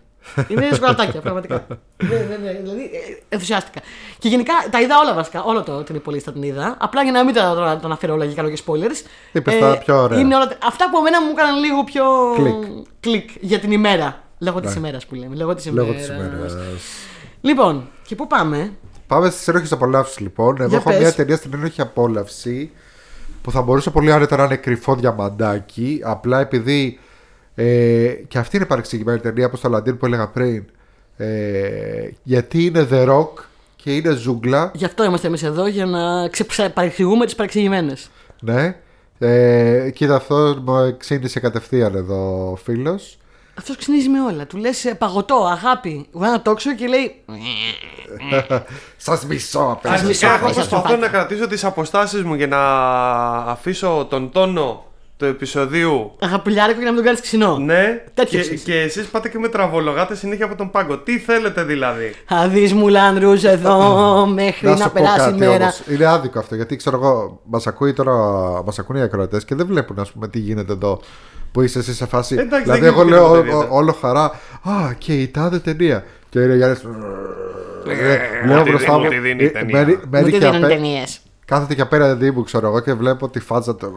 Είναι 0.49 0.69
σκολατάκια, 0.73 1.21
πραγματικά. 1.21 1.67
ναι, 1.97 2.09
ναι, 2.09 2.37
ναι, 2.43 2.59
δηλαδή 2.63 2.83
ε, 2.83 2.89
ενθουσιάστηκα. 3.29 3.81
Και 4.19 4.29
γενικά 4.29 4.53
τα 4.71 4.81
είδα 4.81 4.95
όλα 5.05 5.15
βασικά. 5.15 5.43
Όλο 5.43 5.63
το 5.63 5.83
την 5.83 5.95
υπολίστα 5.95 6.33
την 6.33 6.43
είδα. 6.43 6.77
Απλά 6.81 7.03
για 7.03 7.13
να 7.13 7.25
μην 7.25 7.35
τα, 7.35 7.41
τα, 7.55 7.55
τα 7.55 7.81
αναφέρω 7.85 8.15
όλα 8.15 8.27
και 8.27 8.35
κάνω 8.35 8.49
και 8.49 8.63
spoilers. 8.67 9.07
Είπες 9.33 9.59
τα 9.59 9.79
πιο 9.85 10.03
ωραία. 10.03 10.19
Είναι 10.19 10.35
όλα, 10.35 10.49
αυτά 10.67 10.91
που 10.91 10.99
εμένα 10.99 11.23
μου 11.23 11.31
έκαναν 11.37 11.59
λίγο 11.59 11.85
πιο 11.85 12.05
Κλικ. 12.35 12.87
κλικ 13.01 13.31
για 13.41 13.59
την 13.59 13.73
ημέρα. 13.73 14.23
Λόγω 14.39 14.61
της 14.61 14.75
ημέρας 14.75 15.07
που 15.07 15.15
λέμε. 15.15 15.37
Λόγω 15.37 15.55
της 15.55 15.65
ημέρα. 15.67 15.87
Λόγω 15.87 15.99
της 15.99 16.09
ημέρας. 16.09 16.57
Λοιπόν, 17.41 17.89
και 18.07 18.15
πού 18.15 18.27
πάμε; 18.27 18.73
Πάμε 19.07 19.31
στις 19.31 19.49
ένοχε 19.49 19.75
απολαύσεις 19.75 20.19
λοιπόν. 20.19 20.57
Εγώ 20.59 20.69
Για 20.69 20.79
έχω 20.79 20.91
πες. 20.91 20.99
μια 20.99 21.13
ταινία 21.13 21.37
στην 21.37 21.51
ένοχη 21.55 21.81
απόλαυση 21.81 22.71
που 23.43 23.51
θα 23.51 23.63
μπορούσε 23.63 23.91
πολύ 23.91 24.13
άνετα 24.13 24.37
να 24.37 24.45
είναι 24.45 24.57
κρυφό 24.57 24.95
διαμαντάκι. 24.95 26.01
Απλά 26.05 26.41
επειδή. 26.41 26.99
Ε, 27.59 28.07
και 28.29 28.39
αυτή 28.39 28.57
είναι 28.57 28.67
παρεξηγημένη 28.67 29.19
ταινία 29.19 29.47
όπως 29.47 29.61
το 29.61 29.69
Λαντίν 29.69 29.97
που 29.97 30.07
έλεγα 30.07 30.29
πριν. 30.29 30.65
Ε, 31.17 32.09
γιατί 32.23 32.65
είναι 32.65 32.89
The 32.91 33.09
Rock 33.09 33.29
και 33.77 33.95
είναι 33.95 34.11
ζούγκλα. 34.15 34.71
Γι' 34.75 34.85
αυτό 34.85 35.05
είμαστε 35.05 35.27
εμείς 35.27 35.43
εδώ, 35.43 35.67
για 35.67 35.87
να 35.87 36.29
ξεψα- 36.29 36.71
παρεξηγούμε 36.71 37.25
τις 37.25 37.35
παρεξηγημένες. 37.35 38.09
Ναι. 38.41 38.77
Ε, 39.19 39.91
κοίτα 39.95 40.15
αυτό 40.15 40.63
μου 40.65 40.97
ξύνησε 40.99 41.41
κατευθείαν 41.41 41.95
εδώ 41.95 42.51
ο 42.51 42.57
φίλος. 42.57 43.19
Αυτός 43.59 43.77
ξυνίζει 43.77 44.09
με 44.09 44.21
όλα. 44.23 44.47
Του 44.47 44.57
λες 44.57 44.95
παγωτό, 44.99 45.35
αγάπη. 45.35 46.07
Βγάζει 46.13 46.33
ένα 46.33 46.43
τόξο 46.43 46.75
και 46.75 46.87
λέει. 46.87 47.23
Σας 48.97 49.25
μισώ 49.27 49.59
Σας 49.59 49.73
απέναντι. 49.73 50.07
μισώ. 50.07 50.27
Εγώ 50.27 50.35
Μέσα 50.47 50.55
προσπαθώ 50.55 50.77
φάκελο. 50.83 50.99
να 51.01 51.09
κρατήσω 51.09 51.47
τις 51.47 51.65
αποστάσεις 51.65 52.23
μου 52.23 52.35
για 52.35 52.47
να 52.47 52.59
αφήσω 53.51 54.07
τον 54.11 54.31
τόνο 54.33 54.85
του 55.17 55.25
επεισοδίου 55.25 56.13
Αγαπηλιάρικο 56.21 56.77
για 56.81 56.85
να 56.87 56.93
μην 56.93 56.97
τον 56.97 57.05
κάνεις 57.05 57.21
ξινό. 57.21 57.59
Ναι, 57.59 58.05
Τέτοιο 58.15 58.41
και, 58.41 58.53
είσαι. 58.55 58.65
και 58.65 58.81
εσείς 58.81 59.07
πάτε 59.07 59.29
και 59.29 59.39
με 59.39 59.49
τραβολογάτες 59.49 60.19
συνέχεια 60.19 60.45
από 60.45 60.55
τον 60.57 60.71
πάγκο. 60.71 60.99
Τι 60.99 61.19
θέλετε 61.19 61.63
δηλαδή; 61.65 62.15
Θα 62.27 62.49
δεις 62.49 62.73
Μουλάν 62.73 63.19
Ρούζ 63.19 63.45
εδώ 63.45 64.27
μέχρι 64.27 64.69
να, 64.69 64.77
σου 64.77 64.83
πω 64.83 64.91
περάσει 64.95 65.21
η 65.21 65.25
κάτι 65.25 65.39
μέρα. 65.39 65.53
όμως. 65.55 65.83
Είναι 65.91 66.07
άδικο 66.07 66.39
αυτό 66.39 66.55
γιατί 66.55 66.77
ξέρω 66.77 66.97
εγώ, 66.97 67.41
μας 67.45 67.67
ακούει 67.67 67.93
τώρα, 67.93 68.13
μας 68.65 68.79
ακούνε 68.79 68.99
οι 68.99 69.03
ακροατές 69.03 69.45
και 69.45 69.55
δεν 69.55 69.67
βλέπουν 69.67 69.99
ας 69.99 70.13
πούμε, 70.13 70.29
τι 70.29 70.39
γίνεται 70.39 70.73
εδώ. 70.73 71.01
Που 71.53 71.63
είσαι 71.63 71.79
εσύ 71.79 71.95
σε 71.95 72.07
φάση. 72.07 72.35
Εντάξει, 72.35 72.63
δηλαδή, 72.63 72.81
δεν 72.81 72.89
εγώ 72.89 73.03
γίνεται 73.03 73.21
λέω 73.21 73.27
τίποτα 73.27 73.39
ό- 73.39 73.45
ιδιαίτερο. 73.49 73.75
όλο 73.77 73.93
χαρά. 74.01 74.25
Α, 74.63 74.93
και 74.99 75.13
η 75.13 75.29
τάδε 75.29 75.59
ταινία. 75.59 76.05
Και 76.31 76.39
είναι 76.41 76.55
Γιάννη. 76.57 76.77
Ε, 77.89 78.47
Λέω 78.47 78.57
μου 78.59 78.63
τη 78.65 78.71
μπροστά 78.71 78.93
δίνει- 78.93 78.99
μου. 78.99 79.03
μου 79.05 79.09
τη 79.11 79.19
δίνει 79.19 79.43
η 79.43 79.47
ε, 79.47 79.49
ταινία. 79.51 79.79
μένει- 79.79 79.97
Μου 79.97 80.09
μένει 80.11 80.25
τι 80.25 80.31
και 80.31 80.39
δίνουν 80.39 80.55
απέ- 80.57 80.69
ταινίες. 80.69 81.21
Κάθεται 81.47 81.75
και 81.75 81.81
απέναντί 81.81 82.31
μου, 82.31 82.43
ξέρω 82.43 82.67
εγώ, 82.67 82.81
και 82.81 82.93
βλέπω 82.93 83.29
τη 83.29 83.41
φάτσα 83.41 83.75
του. 83.77 83.95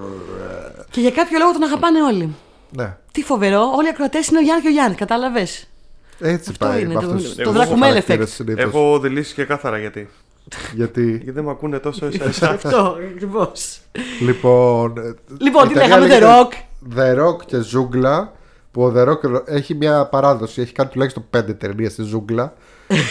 Και 0.90 1.02
για 1.02 1.12
κάποιο 1.12 1.38
λόγο 1.40 1.52
τον 1.52 1.64
αγαπάνε 1.64 2.02
όλοι. 2.04 2.36
Ναι, 2.72 2.96
Τι 3.12 3.24
φοβερό, 3.24 3.62
όλοι 3.76 3.86
οι 3.88 3.90
ακροατές 3.90 4.28
είναι 4.28 4.38
ο 4.40 4.42
Γιάννης 4.42 4.64
και 4.64 4.70
ο 4.70 4.74
Γιάννης, 4.74 4.98
κατάλαβες. 4.98 5.68
έτσι 6.20 6.50
Αυτό 6.50 6.66
πάει. 6.66 6.82
είναι 6.82 6.94
με 6.94 7.00
το- 7.02 7.06
αυτούς 7.08 7.36
το 7.36 7.44
τους 7.44 7.54
Dracumel 7.62 7.80
χαρακτήρες 7.82 8.30
effect. 8.30 8.34
συνήθως. 8.34 8.64
Έχω 8.64 9.00
δηλήσεις 9.00 9.34
και 9.34 9.44
κάθαρα 9.46 9.78
γιατί. 9.78 10.10
Γιατί; 10.74 11.10
Γιατί 11.10 11.32
δεν 11.32 11.44
με 11.44 11.50
ακούνε 11.52 11.80
τόσο 11.80 12.06
εσάς. 12.06 12.42
Αυτό 12.54 12.98
ακριβώς. 13.14 13.80
Λοιπόν. 14.22 14.98
ε, 14.98 15.14
Λοιπόν, 15.40 15.66
η 15.66 15.68
τι 15.68 15.74
ταινία 15.74 15.98
λέγαμε, 16.00 16.06
The 16.06 16.10
λέγεται 16.10 16.26
Rock. 16.26 16.98
The 17.00 17.24
Rock 17.26 17.46
και 17.46 17.60
Ζούγκλα 17.60 18.34
Που 18.72 18.82
ο 18.84 18.94
The 18.96 19.08
Rock 19.10 19.42
έχει 19.48 19.76
μια 19.76 20.06
παράδοση, 20.06 20.62
έχει 20.62 20.72
κάνει 20.74 20.90
τουλάχιστον 20.90 21.26
πέντε 21.30 21.54
ταινίες 21.54 21.92
στη 21.92 22.02
ζούγκλα 22.04 22.54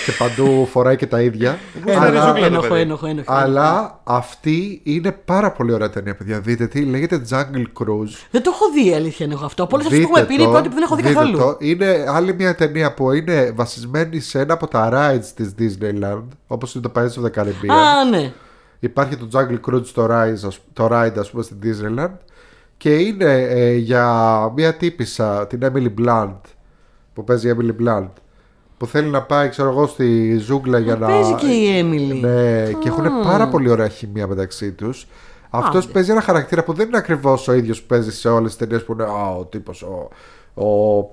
και 0.06 0.12
παντού 0.18 0.66
φοράει 0.70 0.96
και 0.96 1.06
τα 1.06 1.20
ίδια. 1.20 1.58
Αλλά- 1.88 2.00
αλλά, 2.00 2.20
ζούγκλα 2.26 2.40
το 2.40 2.44
Ένοχο, 2.46 2.68
παιδί. 2.68 2.80
ένοχο, 2.80 3.06
ένοχο. 3.06 3.32
αλλά 3.32 4.00
αυτή 4.04 4.80
είναι 4.84 5.12
πάρα 5.12 5.52
πολύ 5.52 5.72
ωραία 5.72 5.90
ταινία, 5.90 6.14
παιδιά. 6.16 6.40
Δείτε 6.40 6.66
τι, 6.66 6.80
λέγεται 6.84 7.22
Jungle 7.30 7.64
Cruise. 7.82 8.26
Δεν 8.30 8.42
το 8.42 8.50
έχω 8.54 8.70
δει 8.74 8.88
η 8.90 8.94
αλήθεια 8.94 9.26
είναι 9.26 9.34
εγώ 9.34 9.44
αυτό. 9.44 9.62
Από 9.62 9.74
όλες 9.76 9.86
αυτές 9.86 10.00
που 10.04 10.06
Δείτε 10.06 10.20
έχουμε 10.20 10.26
πει 10.28 10.34
είναι 10.34 10.42
η 10.42 10.46
το, 10.46 10.52
πρώτη 10.52 10.68
που 10.68 10.74
δεν 10.74 10.82
έχω 10.82 10.96
δει 10.96 11.02
δείτε 11.02 11.14
καθόλου. 11.14 11.38
το. 11.38 11.56
Είναι 11.58 12.04
άλλη 12.08 12.34
μια 12.34 12.54
ταινία 12.54 12.94
που 12.94 13.12
είναι 13.12 13.52
βασισμένη 13.54 14.20
σε 14.20 14.40
ένα 14.40 14.52
από 14.54 14.66
τα 14.66 14.88
rides 14.92 15.24
της 15.34 15.54
Disneyland, 15.58 16.22
όπως 16.46 16.74
είναι 16.74 16.88
το 16.88 16.92
Pirates 17.00 17.22
of 17.22 17.26
the 17.26 17.40
Caribbean. 17.42 17.70
Α, 17.70 18.04
ναι. 18.10 18.32
Υπάρχει 18.80 19.16
το 19.16 19.28
Jungle 19.32 19.60
Cruise 19.70 19.84
στο 19.86 20.06
ride, 20.10 20.46
ας- 20.46 20.58
το 20.72 20.88
ride 20.92 21.18
ας 21.18 21.30
πούμε 21.30 21.42
στην 21.42 21.56
Disneyland 21.62 22.10
και 22.76 22.94
είναι 22.96 23.32
ε, 23.48 23.74
για 23.74 24.12
μια 24.56 24.74
τύπησα, 24.74 25.46
την 25.46 25.60
Emily 25.62 25.92
Blunt 26.04 26.40
που 27.14 27.24
παίζει 27.24 27.48
η 27.48 27.56
Emily 27.58 27.86
Blunt 27.88 28.08
που 28.78 28.86
θέλει 28.86 29.08
να 29.08 29.22
πάει 29.22 29.48
ξέρω 29.48 29.68
εγώ 29.68 29.86
στη 29.86 30.36
ζούγκλα 30.36 30.78
για 30.78 30.96
να... 30.96 31.06
Παίζει 31.06 31.34
και 31.34 31.46
η 31.46 31.78
Έμιλι. 31.78 32.14
Ναι, 32.14 32.72
και 32.72 32.88
έχουν 32.88 33.22
πάρα 33.22 33.48
πολύ 33.48 33.70
ωραία 33.70 33.88
χημεία 33.88 34.26
μεταξύ 34.26 34.72
τους. 34.72 35.06
Αυτός 35.50 35.84
Άντε. 35.84 35.92
παίζει 35.92 36.10
ένα 36.10 36.20
χαρακτήρα 36.20 36.64
που 36.64 36.72
δεν 36.72 36.86
είναι 36.86 36.96
ακριβώς 36.96 37.48
ο 37.48 37.52
ίδιος 37.52 37.80
που 37.80 37.86
παίζει 37.86 38.12
σε 38.12 38.28
όλες 38.28 38.56
τις 38.56 38.58
ταινίες 38.58 38.84
που 38.84 38.92
είναι 38.92 39.04
«Α, 39.04 39.36
ο 39.38 39.44
τύπος, 39.44 39.82
ο, 39.82 40.08
ο 40.64 41.10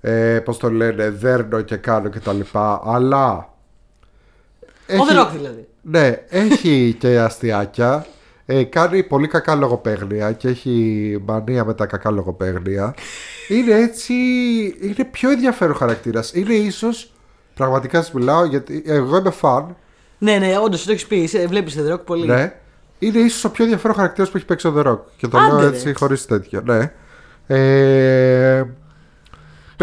ε, 0.00 0.40
πώς 0.40 0.58
το 0.58 0.70
λένε, 0.70 1.10
δέρνω 1.10 1.60
και 1.60 1.76
κάνω 1.76 2.08
και 2.08 2.18
τα 2.18 2.32
λοιπά, 2.32 2.80
αλλά... 2.84 3.48
Ο 4.88 5.06
The 5.10 5.20
Rock 5.20 5.28
δηλαδή. 5.32 5.68
Ναι, 5.82 6.22
έχει 6.28 6.96
και 6.98 7.18
αστιάκια. 7.18 8.06
Ε, 8.52 8.64
κάνει 8.64 9.02
πολύ 9.02 9.28
κακά 9.28 9.54
λογοπαίγνια 9.54 10.32
και 10.32 10.48
έχει 10.48 11.22
μανία 11.26 11.64
με 11.64 11.74
τα 11.74 11.86
κακά 11.86 12.10
λογοπαίγνια. 12.10 12.94
Είναι 13.48 13.74
έτσι. 13.74 14.14
Είναι 14.80 15.04
πιο 15.10 15.30
ενδιαφέρον 15.30 15.74
χαρακτήρας. 15.74 16.32
Είναι 16.34 16.54
ίσως. 16.54 17.12
Πραγματικά 17.54 18.02
σας 18.02 18.12
μιλάω 18.12 18.44
γιατί 18.44 18.82
εγώ 18.86 19.16
είμαι 19.16 19.30
φαν. 19.30 19.76
Ναι, 20.18 20.38
ναι, 20.38 20.58
όντως 20.58 20.84
το 20.84 20.92
έχεις 20.92 21.06
πει. 21.06 21.30
Βλέπεις 21.48 21.78
The 21.78 21.92
Rock 21.92 22.04
πολύ. 22.04 22.26
Ναι. 22.26 22.52
Είναι 22.98 23.18
ίσως 23.18 23.44
ο 23.44 23.50
πιο 23.50 23.64
ενδιαφέρον 23.64 23.96
χαρακτήρας 23.96 24.30
που 24.30 24.36
έχει 24.36 24.46
παίξει 24.46 24.66
ο 24.66 24.74
The 24.76 24.86
Rock. 24.86 24.98
Και 25.16 25.28
το 25.28 25.38
Άντε, 25.38 25.50
λέω 25.50 25.60
ρε. 25.60 25.76
έτσι 25.76 25.94
χωρίς 25.94 26.26
τέτοιο. 26.26 26.62
Ναι. 26.64 26.92
Ε, 27.46 28.62
παίζουν 28.62 28.79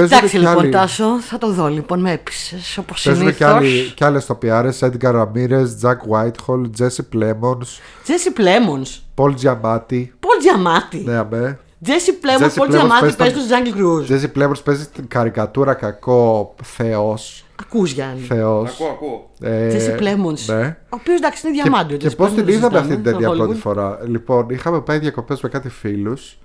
Εντάξει 0.02 0.30
κι 0.30 0.38
λοιπόν, 0.38 0.60
άλλοι- 0.60 0.70
Τάσο, 0.72 1.20
θα 1.22 1.38
το 1.38 1.52
δω 1.52 1.68
λοιπόν. 1.68 2.00
Με 2.00 2.12
έπεισε 2.12 2.56
όπως 2.80 3.02
Παίζουν 3.04 3.26
και, 3.26 3.32
συνήθως. 3.34 3.56
άλλοι, 3.58 3.92
και 3.96 4.06
άλλες 4.06 4.26
φατσάρες 4.26 4.80
Edgar 4.84 5.14
Ramirez, 5.16 5.68
Jack 5.84 5.98
Whitehall, 6.12 6.62
Jesse 6.80 7.16
Plemons, 7.16 7.68
Τζέσι 8.04 8.32
Πλέμον. 8.32 8.84
Paul 9.16 9.34
Giamatti 9.44 10.06
Πολ 10.20 10.38
Τζιαμάτι. 10.40 11.04
Ναι, 11.06 11.16
αμέ. 11.16 11.60
Τζέσι 11.84 12.14
Πλέμον, 12.14 12.50
Jesse 12.50 12.54
Πολ 12.56 12.68
Plemons 12.68 12.72
Τζιαμάτι 12.72 13.00
παίζει 13.02 13.16
παίζει 13.16 13.34
τον- 13.34 13.44
στο 13.44 13.56
Jungle 13.56 13.80
Cruise. 13.80 14.12
Jesse 14.12 14.38
Plemons 14.44 14.64
παίζει 14.64 14.86
την 14.88 15.08
καρικατούρα 15.08 15.74
κακό 15.74 16.56
θεός. 16.64 17.46
Ακούς 17.62 17.92
Γιάννη. 17.92 18.20
Θεός. 18.22 18.70
Ακούω, 18.74 18.88
ακούω. 18.88 19.30
Ε, 19.42 19.68
Τζέσι 19.68 19.92
Πλέμον. 19.96 20.36
Ναι. 20.46 20.78
Ο 20.84 20.88
οποίος 20.90 21.18
εντάξει 21.18 21.48
είναι 21.48 21.56
Και, 21.56 21.62
διαμάντι. 21.62 21.98
και 21.98 22.10
πώς 22.10 22.34
την 22.34 22.48
είδαμε 22.48 22.78
αυτή 22.78 22.94
την 22.94 23.04
ταινία 23.04 23.30
πρώτη 23.30 23.56
φορά. 23.56 24.00
Λοιπόν, 24.08 24.50
είχαμε 24.50 24.82
πάει 24.82 24.98
διακοπές 25.00 25.42
με 25.42 25.50
κάτι 25.50 25.70
φίλους 25.70 26.38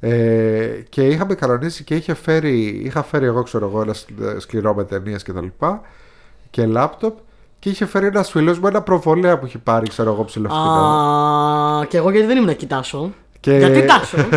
ε, 0.00 0.66
και 0.88 1.06
είχαμε 1.06 1.34
κανονίσει 1.34 1.84
και 1.84 1.94
είχε 1.94 2.14
φέρει, 2.14 2.58
είχα 2.84 3.02
φέρει 3.02 3.24
εγώ, 3.26 3.42
ξέρω 3.42 3.66
εγώ, 3.66 3.80
ένα 3.80 3.92
σκλ- 3.94 4.38
σκληρό 4.40 4.74
με 4.74 4.84
ταινίες 4.84 5.22
και 5.22 5.32
τα 5.32 5.40
λοιπά 5.42 5.80
και 6.50 6.66
λάπτοπ 6.66 7.16
και 7.58 7.68
είχε 7.68 7.86
φέρει 7.86 8.06
ένας 8.06 8.30
φίλος 8.30 8.58
μου 8.58 8.66
ένα 8.66 8.82
προβολέα 8.82 9.38
που 9.38 9.46
είχε 9.46 9.58
πάρει, 9.58 9.88
ξέρω 9.88 10.12
εγώ, 10.12 10.24
ψηλοφτηνό. 10.24 10.62
Α, 10.70 11.84
και 11.88 11.96
εγώ 11.96 12.10
γιατί 12.10 12.26
δεν 12.26 12.36
ήμουν 12.36 12.48
να 12.48 12.54
κοιτάσω. 12.54 13.12
Και- 13.40 13.56
Γιατί 13.56 13.86
τάσο. 13.86 14.16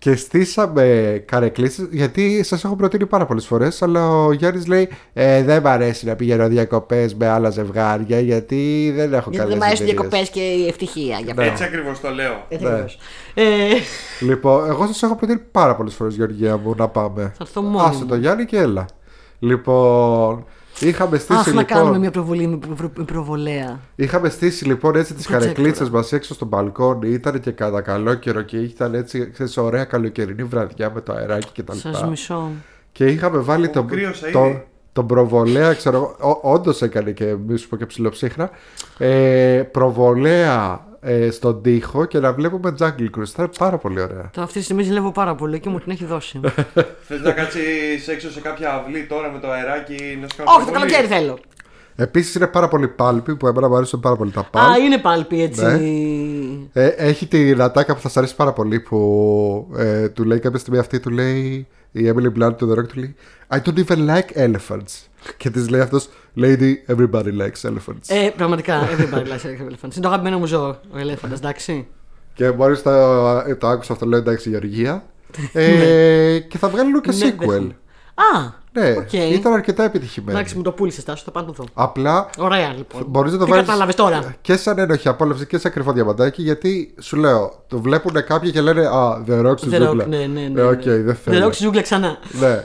Και 0.00 0.16
στήσαμε 0.16 1.22
καρεκλήσει, 1.26 1.88
γιατί 1.90 2.42
σας 2.42 2.64
έχω 2.64 2.76
προτείνει 2.76 3.06
πάρα 3.06 3.26
πολλές 3.26 3.46
φορές, 3.46 3.82
αλλά 3.82 4.08
ο 4.24 4.32
Γιάννης 4.32 4.66
λέει: 4.66 4.88
ε, 5.12 5.42
Δεν 5.42 5.62
μ' 5.62 5.66
αρέσει 5.66 6.06
να 6.06 6.16
πηγαίνω 6.16 6.48
διακοπές 6.48 7.14
με 7.14 7.28
άλλα 7.28 7.50
ζευγάρια, 7.50 8.20
γιατί 8.20 8.92
δεν 8.96 9.12
έχω 9.14 9.30
γιατί 9.30 9.36
καλές 9.36 9.48
δεν 9.48 9.58
μου 9.58 9.64
αρέσουν 9.64 9.86
οι 9.86 9.90
διακοπές 9.90 10.30
και 10.30 10.40
η 10.40 10.66
ευτυχία. 10.68 11.18
Για 11.24 11.34
Ναι. 11.36 11.46
Έτσι 11.46 11.64
ακριβώς 11.64 12.00
το 12.00 12.10
λέω. 12.10 12.44
Έτσι 12.48 12.64
Ναι. 12.64 12.70
ακριβώς. 12.70 12.98
Ε, 13.34 13.44
Λοιπόν, 14.20 14.66
εγώ 14.68 14.86
σας 14.86 15.02
έχω 15.02 15.16
προτείνει 15.16 15.38
πάρα 15.38 15.76
πολλές 15.76 15.94
φορές, 15.94 16.14
Γεωργία 16.14 16.56
μου, 16.56 16.74
να 16.76 16.88
πάμε. 16.88 17.22
Θα 17.22 17.36
έρθω 17.40 17.62
μόνη 17.62 17.88
Άσε 17.88 17.98
μου. 18.02 18.06
το 18.06 18.14
Γιάννη 18.16 18.44
και 18.44 18.56
έλα. 18.58 18.86
Λοιπόν, 19.38 20.44
είχαμε 20.80 21.18
στήσει, 21.18 21.38
Αχ, 21.38 21.46
να 21.46 21.52
λοιπόν, 21.60 21.64
κάνουμε 21.64 21.98
μια 21.98 22.10
προβολή 22.10 22.46
με 22.46 22.56
προ- 22.76 22.90
με 22.96 23.04
προβολέα. 23.04 23.80
είχαμε 23.94 24.28
στήσει 24.28 24.64
λοιπόν 24.64 24.96
έτσι 24.96 25.14
τις 25.14 25.26
Προτζέκτορα. 25.26 25.52
καρεκλίτσες 25.54 25.90
μας 25.90 26.12
έξω 26.12 26.34
στο 26.34 26.44
μπαλκόνι. 26.44 27.08
Ήταν 27.08 27.40
και 27.40 27.50
κατά 27.50 27.80
καλό 27.80 28.14
καιρό 28.14 28.42
και 28.42 28.56
ήταν 28.56 28.94
έτσι, 28.94 29.30
ξέρεις, 29.30 29.56
ωραία 29.56 29.84
καλοκαιρινή 29.84 30.42
βραδιά 30.44 30.90
με 30.94 31.00
το 31.00 31.12
αεράκι 31.12 31.62
κτλ. 31.62 31.76
Σας 31.76 32.04
μισώ. 32.08 32.48
Και 32.92 33.06
είχαμε 33.06 33.38
βάλει 33.38 33.68
τον, 33.68 33.86
κρύωσα 33.86 34.30
το, 34.30 34.44
ήδη. 34.44 34.66
τον 34.92 35.06
προβολέα, 35.06 35.72
ξέρω 35.74 36.16
εγώ, 36.20 36.40
όντως 36.42 36.82
έκανε 36.82 37.10
και 37.10 37.36
μη 37.46 37.56
σου 37.56 37.68
πω 37.68 37.76
και 37.76 37.86
ψηλοψύχρα, 37.86 38.50
ε, 38.98 39.62
προβολέα 39.72 40.86
ε, 41.00 41.30
στον 41.30 41.62
τοίχο 41.62 42.04
και 42.04 42.18
να 42.18 42.32
βλέπουμε 42.32 42.74
Jungle 42.78 43.10
Cruise. 43.16 43.28
Ήταν 43.28 43.50
πάρα 43.58 43.78
πολύ 43.78 44.00
ωραία. 44.00 44.30
Τώρα 44.32 44.46
αυτή 44.46 44.58
τη 44.58 44.64
στιγμή 44.64 44.82
ζηλεύω 44.82 45.12
πάρα 45.12 45.34
πολύ 45.34 45.60
και 45.60 45.68
μου 45.68 45.78
την 45.78 45.92
έχει 45.92 46.04
δώσει. 46.04 46.40
Θες 47.08 47.20
να 47.20 47.32
κάτσεις 47.32 48.08
έξω 48.08 48.30
σε 48.30 48.40
κάποια 48.40 48.74
αυλή 48.74 49.06
τώρα 49.06 49.30
με 49.30 49.38
το 49.38 49.50
αεράκι 49.50 50.18
να 50.20 50.28
σου 50.28 50.36
κάνω 50.36 50.50
Όχι, 50.50 50.64
το 50.64 50.70
προβολή; 50.70 50.92
καλοκαίρι 50.92 51.06
θέλω. 51.06 51.38
Επίσης 52.00 52.34
είναι 52.34 52.46
πάρα 52.46 52.68
πολύ 52.68 52.88
πάλπι 52.88 53.36
που 53.36 53.46
εμένα 53.46 53.68
μου 53.68 53.76
αρέσουν 53.76 54.00
πάρα 54.00 54.16
πολύ 54.16 54.30
τα 54.30 54.48
πάλπ. 54.50 54.70
Α, 54.70 54.78
είναι 54.78 54.98
πάλπι 54.98 55.42
έτσι. 55.42 55.64
Ναι. 55.64 56.82
Ε, 56.82 56.86
έχει 56.86 57.26
την 57.26 57.62
ατάκα 57.62 57.94
που 57.94 58.00
θα 58.00 58.08
σα 58.08 58.18
αρέσει 58.18 58.36
πάρα 58.36 58.52
πολύ 58.52 58.80
που 58.80 59.68
ε, 59.76 60.08
του 60.08 60.24
λέει 60.24 60.38
κάποια 60.38 60.58
στιγμή 60.58 60.78
αυτή 60.78 61.00
του 61.00 61.10
λέει 61.10 61.66
η 61.92 62.12
Emily 62.14 62.42
Blunt 62.42 62.54
του 62.56 62.72
The 62.72 62.78
Rock 62.78 62.86
του 62.88 62.98
λέει 62.98 63.14
I 63.48 63.56
don't 63.56 63.84
even 63.84 64.08
like 64.08 64.46
elephants 64.46 65.06
και 65.36 65.50
της 65.50 65.68
λέει 65.68 65.80
αυτός 65.80 66.08
Lady 66.36 66.72
everybody 66.86 67.38
likes 67.40 67.68
elephants 67.70 68.06
Ε, 68.06 68.30
πραγματικά, 68.36 68.80
everybody 68.88 69.24
likes 69.26 69.70
elephants. 69.70 69.92
Είναι 69.94 70.00
το 70.00 70.08
αγαπημένο 70.08 70.38
μου 70.38 70.46
ζώο 70.46 70.76
ο 70.92 70.98
ελέφαντας, 70.98 71.38
εντάξει. 71.38 71.86
και 72.34 72.50
μόλις 72.50 72.82
το, 72.82 72.90
ε, 73.46 73.54
το 73.54 73.68
άκουσα 73.68 73.92
αυτό 73.92 74.06
λέω 74.06 74.18
εντάξει 74.18 74.50
Γεωργία 74.50 75.04
ε, 75.52 76.38
και 76.38 76.58
θα 76.58 76.68
βγάλουν 76.68 77.00
και 77.00 77.10
Ναι, 77.10 77.16
sequel 77.16 77.38
δέχομαι. 77.38 77.76
Α, 78.18 78.50
ναι 78.72 78.90
οκ. 78.98 79.12
ήταν 79.12 79.52
αρκετά 79.52 79.84
επιτυχημένο 79.84 80.38
Εντάξει, 80.38 80.56
μου 80.56 80.62
το 80.62 80.72
πούλησες, 80.72 81.04
Τάσο, 81.04 81.22
θα 81.24 81.30
πάω 81.30 81.42
να 81.42 81.48
το 81.48 81.54
δω. 81.62 81.64
απλά 81.74 82.30
Ωραία, 82.38 82.72
λοιπόν. 82.76 83.04
Μπορείς 83.06 83.32
να 83.32 83.38
το 83.38 83.44
Τι 83.44 83.50
βάλεις 83.50 83.66
κατάλαβες 83.66 83.94
τώρα; 83.94 84.34
και 84.40 84.56
σαν 84.56 84.78
ένοχη 84.78 85.08
απόλαυση 85.08 85.46
και 85.46 85.58
σαν 85.58 85.72
κρυφό 85.72 85.92
διαμαντάκι 85.92 86.42
γιατί 86.42 86.94
σου 87.00 87.16
λέω 87.16 87.64
το 87.66 87.80
βλέπουν 87.80 88.24
κάποιοι 88.24 88.50
και 88.50 88.60
λένε 88.60 88.86
Α, 88.86 89.24
The 89.28 89.46
Rock 89.46 89.58
στη 89.58 89.68
The 89.72 89.76
Rock, 89.76 89.86
ζούγκλα 89.86 90.06
ναι, 90.06 90.16
ναι, 90.16 90.48
ναι. 90.48 90.60
Ε, 90.60 90.64
οκ, 90.64 90.84
ναι. 90.84 90.96
δεν 90.96 91.18
The 91.24 91.30
θέλω 91.30 91.46
Rock 91.46 91.52
στη 91.52 91.62
ζούγκλα 91.62 91.82
ξανά. 91.82 92.18
Ναι. 92.40 92.64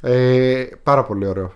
Ε, 0.00 0.66
πάρα 0.82 1.04
πολύ 1.04 1.26
ωραίο. 1.26 1.52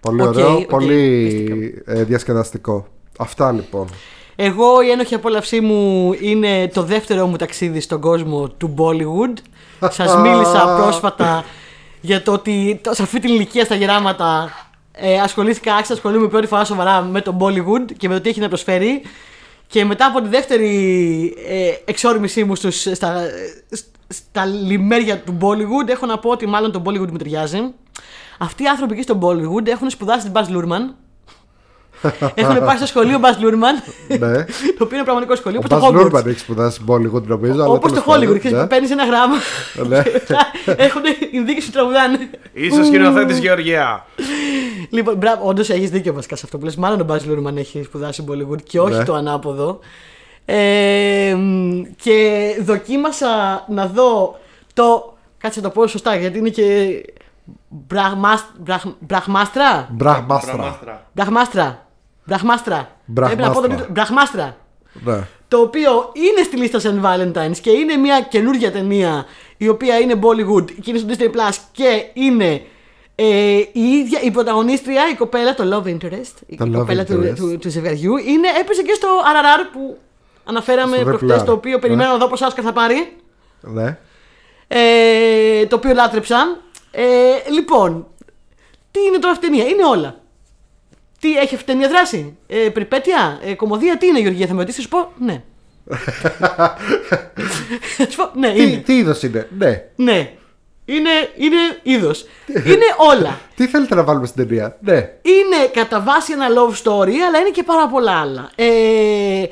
Πολύ 0.00 0.22
Οκ, 0.22 0.28
ωραίο, 0.28 0.56
οκ, 0.56 0.66
πολύ 0.66 1.82
ε, 1.86 2.04
διασκεδαστικό. 2.04 2.86
Αυτά 3.18 3.52
λοιπόν. 3.52 3.88
Εγώ 4.36 4.82
η 4.82 4.90
ένοχη 4.90 5.14
απόλαυσή 5.14 5.60
μου 5.60 6.14
είναι 6.20 6.68
το 6.68 6.82
δεύτερο 6.82 7.26
μου 7.26 7.36
ταξίδι 7.36 7.80
στον 7.80 8.00
κόσμο 8.00 8.48
του 8.48 8.74
Bollywood. 8.78 9.38
Σας 9.98 10.16
μίλησα 10.16 10.76
πρόσφατα 10.82 11.44
για 12.04 12.22
το 12.22 12.32
ότι 12.32 12.80
το- 12.82 12.94
σε 12.94 13.02
αυτή 13.02 13.20
την 13.20 13.30
ηλικία 13.34 13.64
στα 13.64 13.74
γεράματα 13.74 14.52
ε, 14.92 15.20
ασχολήθηκα, 15.20 15.72
άρχισα 15.72 15.92
να 15.92 15.98
ασχολούμαι 15.98 16.28
πρώτη 16.28 16.46
φορά 16.46 16.64
σοβαρά 16.64 17.02
με 17.02 17.20
το 17.20 17.36
Bollywood 17.40 17.92
και 17.96 18.08
με 18.08 18.14
το 18.14 18.20
τι 18.20 18.28
έχει 18.28 18.40
να 18.40 18.48
προσφέρει. 18.48 19.02
Και 19.66 19.84
μετά 19.84 20.06
από 20.06 20.22
τη 20.22 20.28
δεύτερη 20.28 21.34
ε, 21.48 21.70
εξόρμησή 21.84 22.44
μου 22.44 22.54
στους, 22.54 22.80
στα, 22.80 23.22
στα 24.08 24.44
λιμέρια 24.44 25.18
του 25.18 25.36
Bollywood, 25.40 25.88
έχω 25.88 26.06
να 26.06 26.18
πω 26.18 26.30
ότι 26.30 26.46
μάλλον 26.46 26.72
το 26.72 26.82
Bollywood 26.86 27.10
μου 27.10 27.16
ταιριάζει. 27.16 27.58
Αυτοί 28.38 28.62
οι 28.62 28.66
άνθρωποι 28.66 28.92
εκεί 28.92 29.02
στο 29.02 29.18
Bollywood 29.22 29.66
έχουν 29.66 29.90
σπουδάσει 29.90 30.30
την 30.30 30.32
Baz 30.34 30.46
Luhrmann. 30.56 30.94
Έχουν 32.34 32.58
πάει 32.64 32.76
στο 32.76 32.86
σχολείο 32.86 33.20
Baz 33.22 33.42
Luhrmann, 33.44 33.92
ναι. 34.18 34.44
το 34.44 34.84
οποίο 34.84 34.96
είναι 34.96 35.02
πραγματικό 35.04 35.36
σχολείο, 35.36 35.60
Ο 35.62 35.62
όπως 35.64 35.78
το 35.80 35.86
Μπας 35.86 35.90
Hogwarts. 36.00 36.02
Λούρμαν 36.04 36.26
έχεις 36.26 36.40
σπουδάσει 36.40 36.80
Bollywood 36.88 37.22
νομίζω. 37.22 37.52
αλλά 37.52 37.64
Όπως 37.64 37.92
το 37.92 38.00
τέλος 38.00 38.04
πάντων, 38.04 38.28
Hollywood, 38.34 38.38
ξέρεις, 38.38 38.58
ναι. 38.58 38.66
παίρνεις 38.66 38.90
ένα 38.90 39.04
γράμμα. 39.04 39.36
Ναι. 39.88 40.02
Έχουν 40.84 41.02
ενδείξει 41.32 41.66
που 41.66 41.72
τραγουδάνε. 41.72 42.18
Είσαι 42.52 42.84
σκηνοθέτη 42.84 43.38
Γεωργία. 43.40 44.06
Λοιπόν, 44.90 45.14
μπράβο, 45.16 45.46
όντως 45.48 45.70
έχεις 45.70 45.90
δίκιο 45.90 46.12
βασικά 46.12 46.36
σε 46.36 46.42
αυτό 46.44 46.58
που 46.58 46.64
λες. 46.64 46.76
Μάλλον 46.76 47.00
ο 47.00 47.04
Μπάζ 47.04 47.24
Λούρμαν 47.24 47.56
έχει 47.56 47.82
σπουδάσει 47.82 48.24
Bollywood 48.28 48.62
και 48.62 48.80
όχι 48.80 48.96
Ναι. 48.98 49.04
το 49.04 49.14
ανάποδο. 49.14 49.78
Ε, 50.44 51.34
μ, 51.38 51.82
και 52.02 52.40
δοκίμασα 52.64 53.64
να 53.68 53.86
δω 53.86 54.38
το. 54.74 55.14
Κάτσε 55.38 55.60
να 55.60 55.68
το 55.68 55.72
πω 55.80 55.86
σωστά 55.86 56.16
γιατί 56.16 56.38
είναι 56.38 56.48
και. 56.48 56.90
Μπραχμάς- 57.68 58.46
μπραχ- 58.58 58.86
Μπραχμάστρα. 58.98 59.88
Μπραχμάστρα. 59.90 60.52
Μπραμάστρα. 60.56 61.06
Μπραχμάστρα. 61.12 61.86
Μπραχμάστρα. 62.24 62.90
Πρέπει 63.14 63.36
να 63.42 63.50
πω 63.50 63.60
το 63.60 63.66
Μπραχμάστρα. 63.68 63.76
τίτλο. 63.76 63.92
Μπραχμάστρα. 63.92 64.56
Ναι. 65.04 65.26
Το 65.48 65.58
οποίο 65.60 65.90
είναι 66.12 66.42
στη 66.44 66.56
λίστα 66.56 66.80
St. 66.82 67.04
Valentine's 67.04 67.56
και 67.60 67.70
είναι 67.70 67.96
μια 67.96 68.20
καινούργια 68.20 68.72
ταινία 68.72 69.24
η 69.56 69.68
οποία 69.68 69.98
είναι 69.98 70.14
Bollywood 70.22 70.72
και 70.80 70.90
είναι 70.90 70.98
στο 70.98 71.08
Disney 71.10 71.36
Plus 71.36 71.56
και 71.72 72.04
είναι 72.12 72.62
ε, 73.14 73.24
η 73.72 73.80
ίδια 73.82 74.20
η 74.22 74.30
πρωταγωνίστρια, 74.30 75.02
η 75.12 75.14
κοπέλα, 75.14 75.54
το 75.54 75.64
love 75.84 75.88
interest, 75.88 76.34
η 76.46 76.56
Το 76.56 76.64
love 76.64 76.72
κοπέλα 76.72 77.04
του, 77.04 77.20
interest. 77.22 77.34
του, 77.36 77.58
του 77.58 77.70
ζευγαριού, 77.70 78.16
είναι, 78.16 78.48
έπαιζε 78.60 78.82
και 78.82 78.92
στο 78.94 79.08
RRR 79.08 79.68
που 79.72 79.98
αναφέραμε 80.44 80.96
Στο 80.96 81.04
προχτές, 81.04 81.28
διπλά. 81.28 81.44
το 81.44 81.52
οποίο 81.52 81.78
περιμένω 81.78 82.06
Ναι. 82.06 82.12
να 82.12 82.18
δω 82.18 82.28
πόσο 82.28 82.46
Oscar 82.46 82.60
θα 82.62 82.72
πάρει. 82.72 83.16
ναι. 83.60 83.98
Ε, 84.68 85.66
το 85.66 85.76
οποίο 85.76 85.92
λάτρεψα. 85.94 86.56
Ε, 86.90 87.02
λοιπόν, 87.52 88.06
τι 88.90 89.00
είναι 89.00 89.18
τώρα 89.18 89.32
αυτή 89.32 89.46
η 89.46 89.48
ταινία, 89.48 89.64
είναι 89.64 89.84
όλα. 89.84 90.16
Τι 91.24 91.36
έχει 91.38 91.54
αυτή 91.54 91.70
η 91.70 91.74
ταινία 91.74 91.88
δράση, 91.88 92.36
ε, 92.46 92.56
περιπέτεια, 92.68 93.38
ε, 93.44 93.54
κομμωδία, 93.54 93.96
τι 93.96 94.06
είναι 94.06 94.20
Γεωργία, 94.20 94.46
θα 94.46 94.52
με 94.54 94.60
ρωτήσεις, 94.60 94.84
θα 94.84 94.90
σου 94.98 95.04
πω 95.04 95.24
ναι. 95.24 95.42
Θα 97.96 98.06
σου 98.10 98.16
πω, 98.16 98.30
ναι, 98.38 98.52
Τι, 98.52 98.62
είναι. 98.62 98.76
τι 98.76 98.96
είδος 98.96 99.22
είναι, 99.22 99.48
ναι. 99.58 99.82
Ναι. 99.96 100.30
Είναι, 100.84 101.10
είναι 101.36 101.56
είδος. 101.82 102.26
είναι 102.48 102.84
όλα. 103.12 103.38
Τι 103.56 103.66
θέλετε 103.66 103.94
να 103.94 104.02
βάλουμε 104.04 104.26
στην 104.26 104.46
ταινία, 104.48 104.76
ναι. 104.80 104.94
Είναι 105.22 105.66
κατά 105.72 106.00
βάση 106.02 106.32
ένα 106.32 106.46
love 106.48 106.72
story, 106.82 107.12
αλλά 107.28 107.38
είναι 107.38 107.50
και 107.52 107.62
πάρα 107.62 107.88
πολλά 107.88 108.20
άλλα. 108.20 108.50
Ε, 108.54 109.42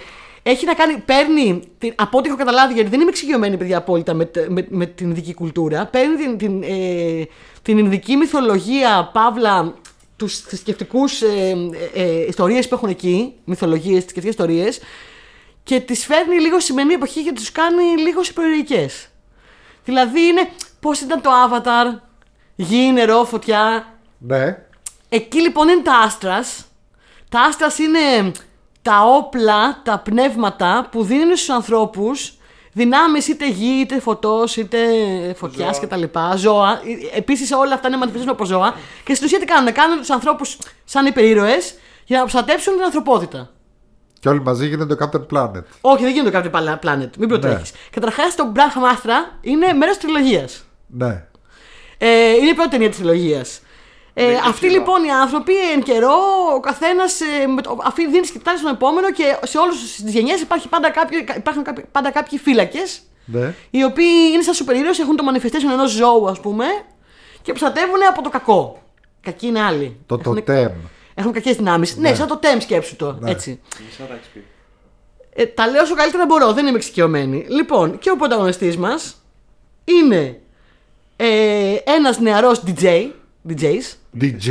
έχει 0.42 0.66
να 0.66 0.74
κάνει, 0.74 0.96
παίρνει, 0.96 1.62
την- 1.78 1.92
από 1.96 2.18
ό,τι 2.18 2.28
έχω 2.28 2.36
καταλάβει, 2.36 2.74
γιατί 2.74 2.88
δεν 2.90 3.00
είμαι 3.00 3.08
εξοικειωμένη 3.10 3.56
παιδιά 3.56 3.76
απόλυτα 3.78 4.14
με, 4.14 4.24
τε- 4.24 4.48
με, 4.48 4.66
με 4.68 4.86
την 4.86 5.10
ειδική 5.10 5.34
κουλτούρα, 5.34 5.86
παίρνει 5.86 6.16
την, 6.16 6.38
την, 6.38 6.62
ε, 6.62 7.22
την 7.62 7.78
ειδική 7.78 8.16
μυθολογία, 8.16 9.10
παύλα, 9.12 9.74
τους 10.22 10.38
θρησκευτικούς 10.38 11.22
ε, 11.22 11.56
ε, 11.94 12.02
ε, 12.02 12.26
ιστορίες 12.26 12.68
που 12.68 12.74
έχουν 12.74 12.88
εκεί, 12.88 13.34
μυθολογίες, 13.44 14.02
θρησκευτικές 14.02 14.30
ιστορίες, 14.30 14.80
και 15.62 15.80
τις 15.80 16.04
φέρνει 16.04 16.40
λίγο 16.40 16.56
στη 16.56 16.64
σημερινή 16.64 16.94
εποχή 16.94 17.22
και 17.24 17.32
τους 17.32 17.52
κάνει 17.52 17.82
λίγο 17.98 18.22
συμπροαιρικές. 18.22 19.08
Δηλαδή 19.84 20.20
είναι 20.20 20.48
πώς 20.80 21.00
ήταν 21.00 21.20
το 21.20 21.30
Avatar, 21.46 21.98
γη, 22.54 22.92
νερό, 22.92 23.24
φωτιά, 23.24 23.94
Ναι. 24.18 24.66
Εκεί 25.08 25.40
λοιπόν 25.40 25.68
είναι 25.68 25.82
τα 25.82 25.94
άστρας. 25.94 26.64
Τα 27.28 27.40
άστρας 27.40 27.78
είναι 27.78 28.32
τα 28.82 29.04
όπλα, 29.04 29.82
τα 29.84 29.98
πνεύματα 29.98 30.88
που 30.90 31.04
δίνουν 31.04 31.36
στους 31.36 31.48
ανθρώπους 31.48 32.36
δυνάμεις 32.72 33.28
είτε 33.28 33.48
γη, 33.48 33.80
είτε 33.80 34.00
φωτός, 34.00 34.56
είτε 34.56 34.78
φωτιάς 35.36 35.76
Ζώα. 35.76 35.86
κτλ. 35.86 36.18
Ζώα. 36.36 36.80
Επίσης 37.14 37.52
όλα 37.52 37.74
αυτά 37.74 37.88
είναι 37.88 37.96
μανιφεστούν 37.96 38.30
από 38.30 38.44
ζώα. 38.44 38.74
Και 39.04 39.14
στην 39.14 39.26
ουσία 39.26 39.38
τι 39.38 39.44
κάνουν, 39.44 39.72
κάνουν 39.72 39.98
τους 39.98 40.10
ανθρώπους 40.10 40.58
σαν 40.84 41.06
υπερήρωες 41.06 41.74
για 42.04 42.16
να 42.16 42.22
προστατέψουν 42.22 42.74
την 42.74 42.82
ανθρωπότητα. 42.84 43.50
Και 44.20 44.28
όλοι 44.28 44.40
μαζί 44.40 44.68
γίνονται 44.68 44.94
το 44.94 45.08
Captain 45.10 45.36
Planet. 45.36 45.62
Όχι, 45.80 46.02
δεν 46.02 46.12
γίνεται 46.12 46.40
το 46.40 46.50
Captain 46.52 46.78
Planet, 46.86 47.08
μην 47.18 47.28
προτρέχεις. 47.28 47.72
Καταρχάς 47.90 48.34
το 48.34 48.52
Brahma 48.56 48.96
Astra 48.96 49.38
είναι 49.40 49.72
μέρος 49.72 49.96
της 49.96 50.04
τριλογίας. 50.04 50.64
Ναι. 50.86 51.24
Ε, 51.98 52.30
είναι 52.30 52.50
η 52.50 52.54
πρώτη 52.54 52.70
ταινία 52.70 52.88
της 52.88 52.98
τριλογίας. 52.98 53.60
Ε, 54.14 54.26
Ναι, 54.26 54.34
αυτοί 54.36 54.52
σίγουρα. 54.66 54.78
λοιπόν 54.78 55.04
οι 55.04 55.10
άνθρωποι 55.10 55.52
εν 55.74 55.82
καιρό, 55.82 56.14
ο 56.56 56.60
καθένας 56.60 57.20
ε, 57.20 57.24
αφήνει 57.84 58.10
δίνει 58.10 58.26
σκητάλη 58.26 58.58
στον 58.58 58.72
επόμενο 58.72 59.12
και 59.12 59.36
σε 59.42 59.58
όλε 59.58 59.70
τις 59.72 60.12
γενιές 60.12 60.40
υπάρχει 60.40 60.68
πάντα 60.68 60.90
κάποιοι, 60.90 61.26
υπάρχουν 61.36 61.62
κάποιοι, 61.62 61.84
πάντα 61.92 62.10
κάποιοι 62.10 62.38
φύλακες 62.38 63.02
Ναι. 63.24 63.54
οι 63.70 63.84
οποίοι 63.84 64.30
είναι 64.32 64.42
σαν 64.42 64.54
σούπερ 64.54 64.76
ήρωες, 64.76 64.98
έχουν 64.98 65.16
το 65.16 65.24
manifestation 65.32 65.72
ενός 65.72 65.90
ζώου, 65.90 66.28
ας 66.28 66.40
πούμε, 66.40 66.64
και 67.42 67.52
προστατεύουν 67.52 67.98
από 68.08 68.22
το 68.22 68.28
κακό. 68.28 68.82
Κακοί 69.20 69.46
είναι 69.46 69.60
άλλοι. 69.62 69.96
Το 70.06 70.16
Έχουν- 70.20 70.34
τοτέμ. 70.34 70.70
Έχουν 71.14 71.32
κακές 71.32 71.56
δυνάμεις. 71.56 71.96
Ναι. 71.96 72.14
σαν 72.14 72.26
το 72.28 72.36
τέμ 72.36 72.58
σκέψου 72.58 72.96
το. 72.96 73.16
Ναι. 73.20 73.30
Έτσι. 73.30 73.60
Μισά 73.86 74.02
τα 74.08 74.14
έχεις 74.14 74.26
πει. 74.34 74.44
Ε, 75.34 75.46
τα 75.46 75.66
λέω 75.66 75.82
όσο 75.82 75.94
καλύτερα 75.94 76.26
μπορώ, 76.26 76.52
δεν 76.52 76.66
είμαι 76.66 76.76
εξοικειωμένη. 76.76 77.46
Λοιπόν, 77.48 77.98
και 77.98 78.10
ο 78.10 78.16
πρωταγωνιστής 78.16 78.76
μας 78.76 79.16
είναι 79.84 80.40
ε, 81.16 81.74
ένας 81.84 82.18
νεαρός 82.18 82.62
DJ, 82.66 83.10
DJs, 83.48 83.94
DJ. 84.20 84.48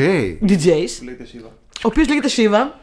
DJs, 0.47 0.89
Που 0.97 1.03
λέγεται 1.03 1.25
Σίβα. 1.25 1.47
ο 1.47 1.81
οποίος 1.81 2.07
λέγεται 2.07 2.27
Σίβα, 2.27 2.79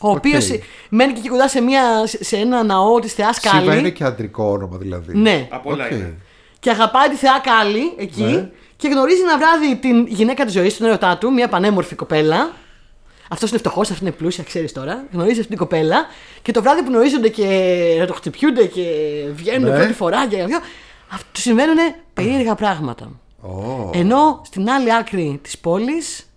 ο 0.00 0.10
οποίος 0.10 0.50
μένει 0.88 1.12
και 1.12 1.18
εκεί 1.18 1.28
κοντά 1.28 1.48
σε, 1.48 1.60
μια, 1.60 2.06
σε- 2.06 2.24
σε 2.24 2.36
ένα 2.36 2.62
ναό 2.62 2.98
της 3.00 3.12
θεάς 3.12 3.36
Σίβα 3.40 3.60
είναι 3.62 3.74
Κάλι 3.74 3.92
και 3.92 4.04
αντρικό 4.04 4.44
όνομα 4.44 4.76
δηλαδή. 4.76 5.18
ναι, 5.18 5.46
Από 5.50 5.70
όλα 5.72 5.84
Οκ. 5.84 5.90
είναι. 5.90 6.14
και 6.60 6.70
αγαπάει 6.70 7.08
τη 7.08 7.16
θεά 7.16 7.40
Κάλι 7.42 7.92
εκεί 7.96 8.22
Ναι. 8.22 8.48
και 8.76 8.88
γνωρίζει 8.88 9.20
ένα 9.20 9.38
βράδυ 9.38 9.76
την 9.76 10.06
γυναίκα 10.06 10.44
της 10.44 10.52
ζωής, 10.54 10.76
τον 10.76 10.86
ερωτά 10.86 11.18
του, 11.18 11.32
μια 11.32 11.48
πανέμορφη 11.48 11.94
κοπέλα. 11.94 12.50
Αυτός 13.30 13.50
είναι 13.50 13.58
φτωχός, 13.58 13.90
αυτή 13.90 14.04
είναι 14.04 14.12
πλούσια, 14.12 14.44
ξέρεις 14.44 14.72
τώρα. 14.72 15.04
Γνωρίζει 15.12 15.36
αυτή 15.38 15.48
την 15.48 15.58
κοπέλα 15.58 16.06
και 16.42 16.52
το 16.52 16.62
βράδυ 16.62 16.82
που 16.82 16.90
γνωρίζονται 16.90 17.28
κεραυνοχτυπιούνται 17.28 18.66
και 18.66 18.84
βγαίνουν 19.34 19.70
Ναι. 19.70 19.76
πρώτη 19.76 19.92
φορά 19.92 20.26
και 20.28 20.36
τέτοιο, 20.36 20.58
αυτ- 21.12 21.26
του 21.32 21.40
συμβαίνουν 21.40 21.76
περίεργα 22.14 22.54
πράγματα. 22.54 23.10
Ω. 23.46 23.90
Ενώ 23.94 24.40
στην 24.44 24.68
άλλη 24.70 24.94
άκρη 24.94 25.38
της 25.42 25.58
πόλης 25.58 26.30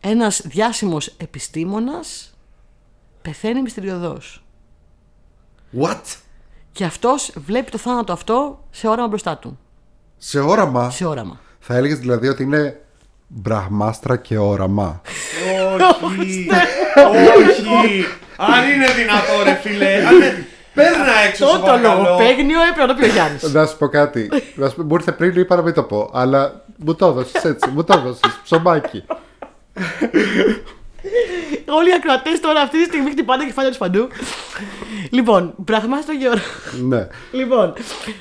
ένας 0.00 0.42
διάσημος 0.44 1.06
επιστήμονας 1.16 2.34
πεθαίνει 3.22 3.62
μυστηριωδώς. 3.62 4.44
What? 5.80 6.00
Και 6.72 6.84
αυτός 6.84 7.32
βλέπει 7.36 7.70
το 7.70 7.78
θάνατο 7.78 8.12
αυτό 8.12 8.64
σε 8.70 8.88
όραμα 8.88 9.08
μπροστά 9.08 9.36
του. 9.36 9.58
Σε 10.16 10.40
όραμα; 10.40 10.90
Σε 10.90 11.04
όραμα. 11.06 11.40
Θα 11.58 11.74
έλεγες 11.74 11.98
δηλαδή 11.98 12.28
ότι 12.28 12.42
είναι 12.42 12.80
μπραχμάστρα 13.26 14.16
και 14.16 14.38
όραμα. 14.38 15.00
Όχι. 16.02 16.48
Όχι. 17.78 18.04
Αν 18.36 18.70
είναι 18.70 18.86
δυνατό, 18.92 19.42
ρε 19.44 19.54
φίλε. 19.54 20.02
Αν 20.74 20.84
είναι- 20.84 20.94
Παίρνα 20.96 21.12
έξω, 21.28 21.36
σε 21.36 21.44
Αυτό 21.44 21.58
το 21.58 21.64
παρακαλώ. 21.66 22.02
λογοπαίγνιο 22.02 22.60
έπρεπε 22.62 22.80
να 22.80 22.86
το 22.86 22.94
πει 23.00 23.04
ο 23.08 23.12
Γιάννης. 23.12 23.42
Να 23.52 23.66
σου 23.66 23.76
πω 23.78 23.88
κάτι. 23.88 24.28
Να 24.54 24.68
σου 24.68 24.76
πω, 24.76 24.82
μου 24.82 24.94
ήρθε 24.94 25.12
πριν, 25.12 25.36
είπα 25.36 25.56
να 25.56 25.62
μην 25.62 25.74
το 25.74 25.82
πω. 25.82 26.10
Αλλά 26.12 26.64
μου 26.76 26.94
το 26.94 27.06
έδωσες 27.06 27.44
έτσι. 27.44 27.70
Μου 27.70 27.84
το 27.84 27.94
έδωσες. 27.98 28.40
Ψωμάκι. 28.44 29.04
Όλοι 31.68 31.88
οι 31.88 31.92
ακροατές 31.92 32.40
τώρα 32.40 32.60
αυτή 32.60 32.78
τη 32.78 32.84
στιγμή 32.84 33.10
χτυπάνε 33.10 33.44
κεφάλια 33.44 33.70
τους 33.70 33.78
παντού. 33.78 34.08
λοιπόν, 35.10 35.54
πράγμα 35.64 36.00
στο 36.00 36.12
γεωργό. 36.12 36.42
ναι. 36.82 37.06
Λοιπόν, 37.32 37.72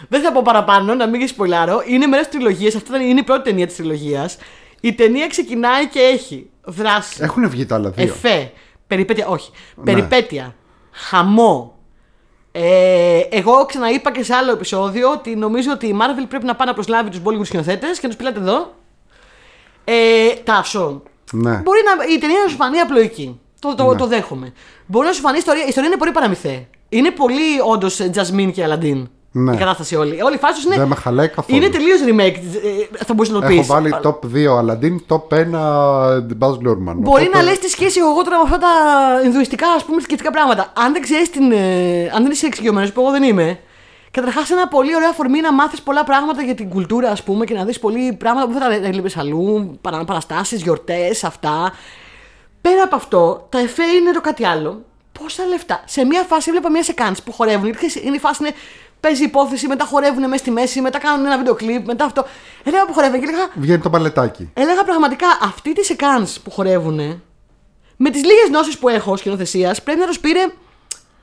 δεν 0.10 0.22
θα 0.22 0.32
πω 0.32 0.42
παραπάνω, 0.44 0.94
να 0.96 1.08
μην 1.08 1.20
και 1.20 1.28
σποιλάρω. 1.28 1.84
Είναι 1.88 2.06
μέρος 2.08 2.28
της 2.28 2.36
τριλογίας. 2.36 2.76
Αυτή 2.76 2.90
ήταν- 2.90 3.02
είναι 3.02 3.20
η 3.20 3.24
πρώτη 3.24 3.44
ταινία 3.50 3.68
της 3.68 3.76
τριλογίας. 3.76 4.38
Η 4.82 4.94
ταινία 4.94 5.28
ξεκινάει 5.28 5.88
και 5.88 6.00
έχει 6.00 6.50
δράση. 6.64 7.18
Έχουν 7.24 7.50
βγει 7.50 7.66
τα 7.66 7.76
άλλα 7.76 7.90
δύο; 7.90 8.04
Εφέ. 8.04 8.52
Περιπέτεια, 8.88 9.28
όχι. 9.28 9.52
Περιπέτεια. 9.84 10.56
Χαμό. 10.92 11.73
Ε, 12.56 13.20
εγώ 13.30 13.66
ξαναείπα 13.66 14.12
και 14.12 14.24
σε 14.24 14.34
άλλο 14.34 14.52
επεισόδιο 14.52 15.12
ότι 15.12 15.36
νομίζω 15.36 15.72
ότι 15.72 15.88
η 15.88 15.98
Marvel 16.02 16.26
πρέπει 16.30 16.46
να 16.46 16.56
πάει 16.56 16.68
να 16.68 16.74
προσλάβει 16.74 17.10
τους 17.10 17.20
Bollywood 17.26 17.46
σκηνοθέτες 17.46 18.00
και 18.00 18.08
να 18.08 18.08
τους 18.08 18.16
πειλάτε 18.16 18.40
εδώ. 18.40 18.74
Ε, 19.84 20.30
τάσο. 20.44 21.02
Ναι. 21.32 21.52
Μπορεί 21.52 21.80
να, 21.86 22.14
η 22.14 22.18
ταινία 22.18 22.40
να 22.44 22.50
σου 22.50 22.56
φανεί 22.56 22.80
απλοϊκή. 22.80 23.40
Το, 23.60 23.76
το, 23.76 23.96
το 23.96 24.08
δέχομαι. 24.08 24.54
Μπορεί 24.86 25.08
να 25.08 25.14
σου 25.14 25.22
φανεί 25.22 25.36
η 25.36 25.40
ιστορία. 25.40 25.64
Η 25.64 25.68
ιστορία 25.68 25.90
είναι 25.90 25.98
πολύ 25.98 26.12
παραμυθέ. 26.12 26.68
Είναι 26.90 27.12
πολύ 27.12 27.60
όντως 27.72 28.00
Jasmine 28.14 28.52
και 28.54 28.68
Aladdin. 28.68 29.04
Ναι. 29.36 29.54
Η 29.54 29.58
κατάσταση 29.58 29.96
όλη. 29.96 30.22
Όλη 30.22 30.36
η 30.36 30.38
φάση 30.38 30.54
τους 30.54 30.64
είναι. 30.64 30.76
Δεν 30.76 30.88
με 30.88 30.96
χαλάει 30.96 31.28
καθόλου. 31.28 31.58
Είναι 31.58 31.70
τελείως 31.70 32.00
remake. 32.08 32.36
ε, 32.98 33.04
θα 33.06 33.14
μπορούσε 33.14 33.34
να 33.34 33.40
το 33.42 33.48
πεις. 33.48 33.58
Έχω 33.58 33.66
βάλει 33.74 33.96
top 34.04 34.20
2 34.34 34.60
Aladdin, 34.60 34.96
top 35.08 35.38
1 35.38 35.44
Buzz 36.40 36.58
Lurman. 36.68 36.96
Μπορεί 36.96 37.26
Οπότε- 37.26 37.30
να 37.34 37.42
λες 37.42 37.60
τι 37.60 37.70
σχέση 37.70 38.00
έχω 38.00 38.10
εγώ 38.10 38.24
τώρα 38.24 38.38
με 38.38 38.44
αυτά 38.44 38.58
τα 38.58 38.70
Ινδουιστικά 39.26 39.68
ας 39.76 39.84
πούμε 39.84 39.96
θρησκευτικά 39.96 40.32
πράγματα. 40.32 40.72
Αν 40.76 40.92
δεν 40.94 41.02
ξέρεις 41.02 41.30
την. 41.30 41.52
ε, 41.52 42.12
αν 42.16 42.22
δεν 42.24 42.32
είσαι 42.32 42.46
εξοικειωμένος, 42.46 42.92
που 42.92 43.02
εγώ 43.02 43.12
δεν 43.12 43.24
είμαι. 43.24 43.60
Καταρχάς, 44.12 44.50
ένα 44.52 44.68
πολύ 44.68 44.96
ωραίο 44.96 45.10
αφορμή 45.10 45.42
να 45.42 45.54
μάθεις 45.54 45.82
πολλά 45.82 46.04
πράγματα 46.04 46.42
για 46.42 46.56
την 46.56 46.70
κουλτούρα, 46.70 47.10
ας 47.10 47.24
πούμε, 47.24 47.46
και 47.46 47.54
να 47.54 47.64
δεις 47.66 47.80
πολλοί 47.80 48.14
πράγματα 48.14 48.48
που 48.48 48.54
δεν 48.54 48.62
θα 48.62 48.88
έβλεπες 48.88 49.18
αλλού. 49.18 49.78
Παραστάσεις, 49.82 50.62
γιορτές, 50.62 51.24
αυτά. 51.24 51.74
Πέρα 52.62 52.84
από 52.84 52.96
αυτό, 52.96 53.46
τα 53.50 53.60
εφέ 53.60 53.84
είναι 53.84 54.12
το 54.12 54.22
κάτι 54.22 54.46
άλλο. 54.46 54.82
Πόσα 55.20 55.46
λεφτά. 55.46 55.82
Σε 55.86 56.06
μια 56.06 56.24
φάση 56.24 56.46
έβλεπα 56.50 56.70
μια 56.70 56.84
σεκάνση 56.84 57.24
που 57.24 57.32
χορεύουν. 57.32 57.64
Γιατί 57.64 57.78
ξέρεις, 57.88 58.08
είναι 58.08 58.16
η 58.16 58.20
φάση 58.20 58.44
είναι. 58.44 58.54
Παίζει 59.04 59.24
υπόθεση, 59.24 59.68
μετά 59.68 59.86
χορεύουν 59.86 60.22
μέσα 60.22 60.38
στη 60.38 60.52
μέση, 60.52 60.82
μετά 60.82 61.00
κάνουν 61.00 61.26
ένα 61.26 61.38
βίντεο 61.38 61.54
κλιπ, 61.56 61.86
μετά 61.86 62.06
αυτό. 62.06 62.26
Έλεγα 62.64 62.86
που 62.86 62.94
χορεύουν 62.94 63.20
και 63.20 63.26
έλεγα. 63.28 63.48
Βγαίνει 63.56 63.82
το 63.82 63.90
παλετάκι. 63.90 64.50
Έλεγα 64.54 64.84
πραγματικά 64.84 65.28
αυτή 65.42 65.74
τη 65.74 65.84
σεκάνς 65.86 66.40
που 66.40 66.52
χορεύουν 66.52 67.22
με 67.98 68.10
τις 68.10 68.24
λίγες 68.24 68.48
γνώσεις 68.48 68.78
που 68.78 68.90
έχω 68.90 69.18
σκηνοθεσίας 69.18 69.82
πρέπει 69.84 70.00
να 70.00 70.06
τους 70.08 70.20
πήρε 70.20 70.40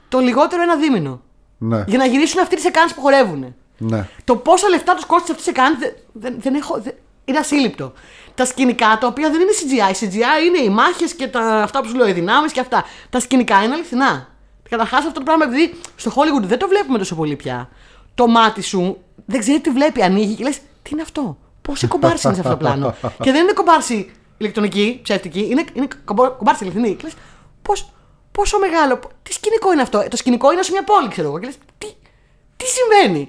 το 0.09 0.19
λιγότερο 0.19 0.63
ένα 0.63 0.77
δίμηνο. 0.77 1.21
Ναι. 1.59 1.85
Για 1.87 1.99
να 1.99 2.05
γυρίσουν 2.07 2.41
αυτή 2.41 2.55
τη 2.57 2.61
σεκάνς 2.61 2.95
που 2.95 3.01
χορεύουν. 3.01 3.55
Ναι. 3.79 4.09
Το 4.25 4.37
πόσα 4.37 4.69
λεφτά 4.69 4.95
τους 4.95 5.05
κόστησε 5.05 5.33
αυτή 5.33 5.45
τη 5.45 5.49
σεκάνς 5.57 5.79
δεν, 5.79 5.93
δεν, 6.13 6.35
δεν 6.39 6.55
έχω. 6.55 6.81
δεν- 6.81 6.95
είναι 7.25 7.39
ασύλληπτο. 7.39 7.93
Τα 8.35 8.45
σκηνικά 8.45 8.99
τα 9.01 9.07
οποία 9.07 9.31
δεν 9.31 9.41
είναι 9.41 9.51
CGI. 9.61 9.93
CGI 10.05 10.47
είναι 10.47 10.59
οι 10.59 10.69
μάχες 10.69 11.15
και 11.15 11.27
τα, 11.29 11.41
αυτά 11.41 11.81
που 11.81 11.89
σου 11.89 11.95
λέω, 11.95 12.09
οι 12.09 12.13
δυνάμεις 12.13 12.53
και 12.53 12.61
αυτά. 12.61 12.85
Τα 13.11 13.21
σκηνικά 13.21 13.63
είναι 13.63 13.75
αληθινά. 13.75 14.29
Καταρχά 14.71 14.97
αυτό 14.97 15.13
το 15.13 15.21
πράγμα 15.21 15.45
επειδή 15.45 15.75
στο 15.97 16.13
Hollywood 16.15 16.43
δεν 16.43 16.59
το 16.59 16.69
βλέπουμε 16.69 16.99
τόσο 16.99 17.15
πολύ 17.15 17.37
πια. 17.37 17.69
Το 18.15 18.27
μάτι 18.27 18.63
σου 18.63 18.99
δεν 19.27 19.41
ξέρει 19.41 19.61
τι 19.61 19.71
βλέπει, 19.71 20.03
ανοίγει 20.03 20.35
και 20.35 20.43
λες 20.45 20.57
τι 20.83 20.91
είναι 20.93 21.03
αυτό; 21.03 21.39
Πόση 21.63 21.87
κομπάρση 21.87 22.27
είναι 22.27 22.35
σε 22.35 22.41
αυτό 22.41 22.53
το 22.53 22.59
πλάνο; 22.59 22.95
και 23.23 23.33
δεν 23.33 23.43
είναι 23.43 23.53
κομπάρση 23.53 24.11
ηλεκτρονική, 24.39 25.01
ψεύτικη, 25.03 25.47
είναι, 25.51 25.65
είναι 25.73 25.89
κομπο- 26.05 26.31
κομπάρση 26.31 26.65
αληθινή. 26.65 26.95
Και 26.95 27.03
λες, 27.05 27.13
πώς, 27.63 27.93
πόσο 28.33 28.59
μεγάλο, 28.59 28.97
πο- 28.97 29.11
τι 29.23 29.33
σκηνικό 29.33 29.73
είναι 29.73 29.83
αυτό; 29.83 29.99
Ε, 30.01 30.09
Το 30.09 30.17
σκηνικό 30.17 30.53
είναι 30.53 30.63
σε 30.63 30.71
μια 30.73 30.85
πόλη, 30.85 31.09
ξέρω 31.09 31.29
εγώ. 31.29 31.39
Και 31.39 31.47
λες, 31.47 31.57
τι, 31.79 31.87
τι 32.57 32.65
συμβαίνει; 32.67 33.29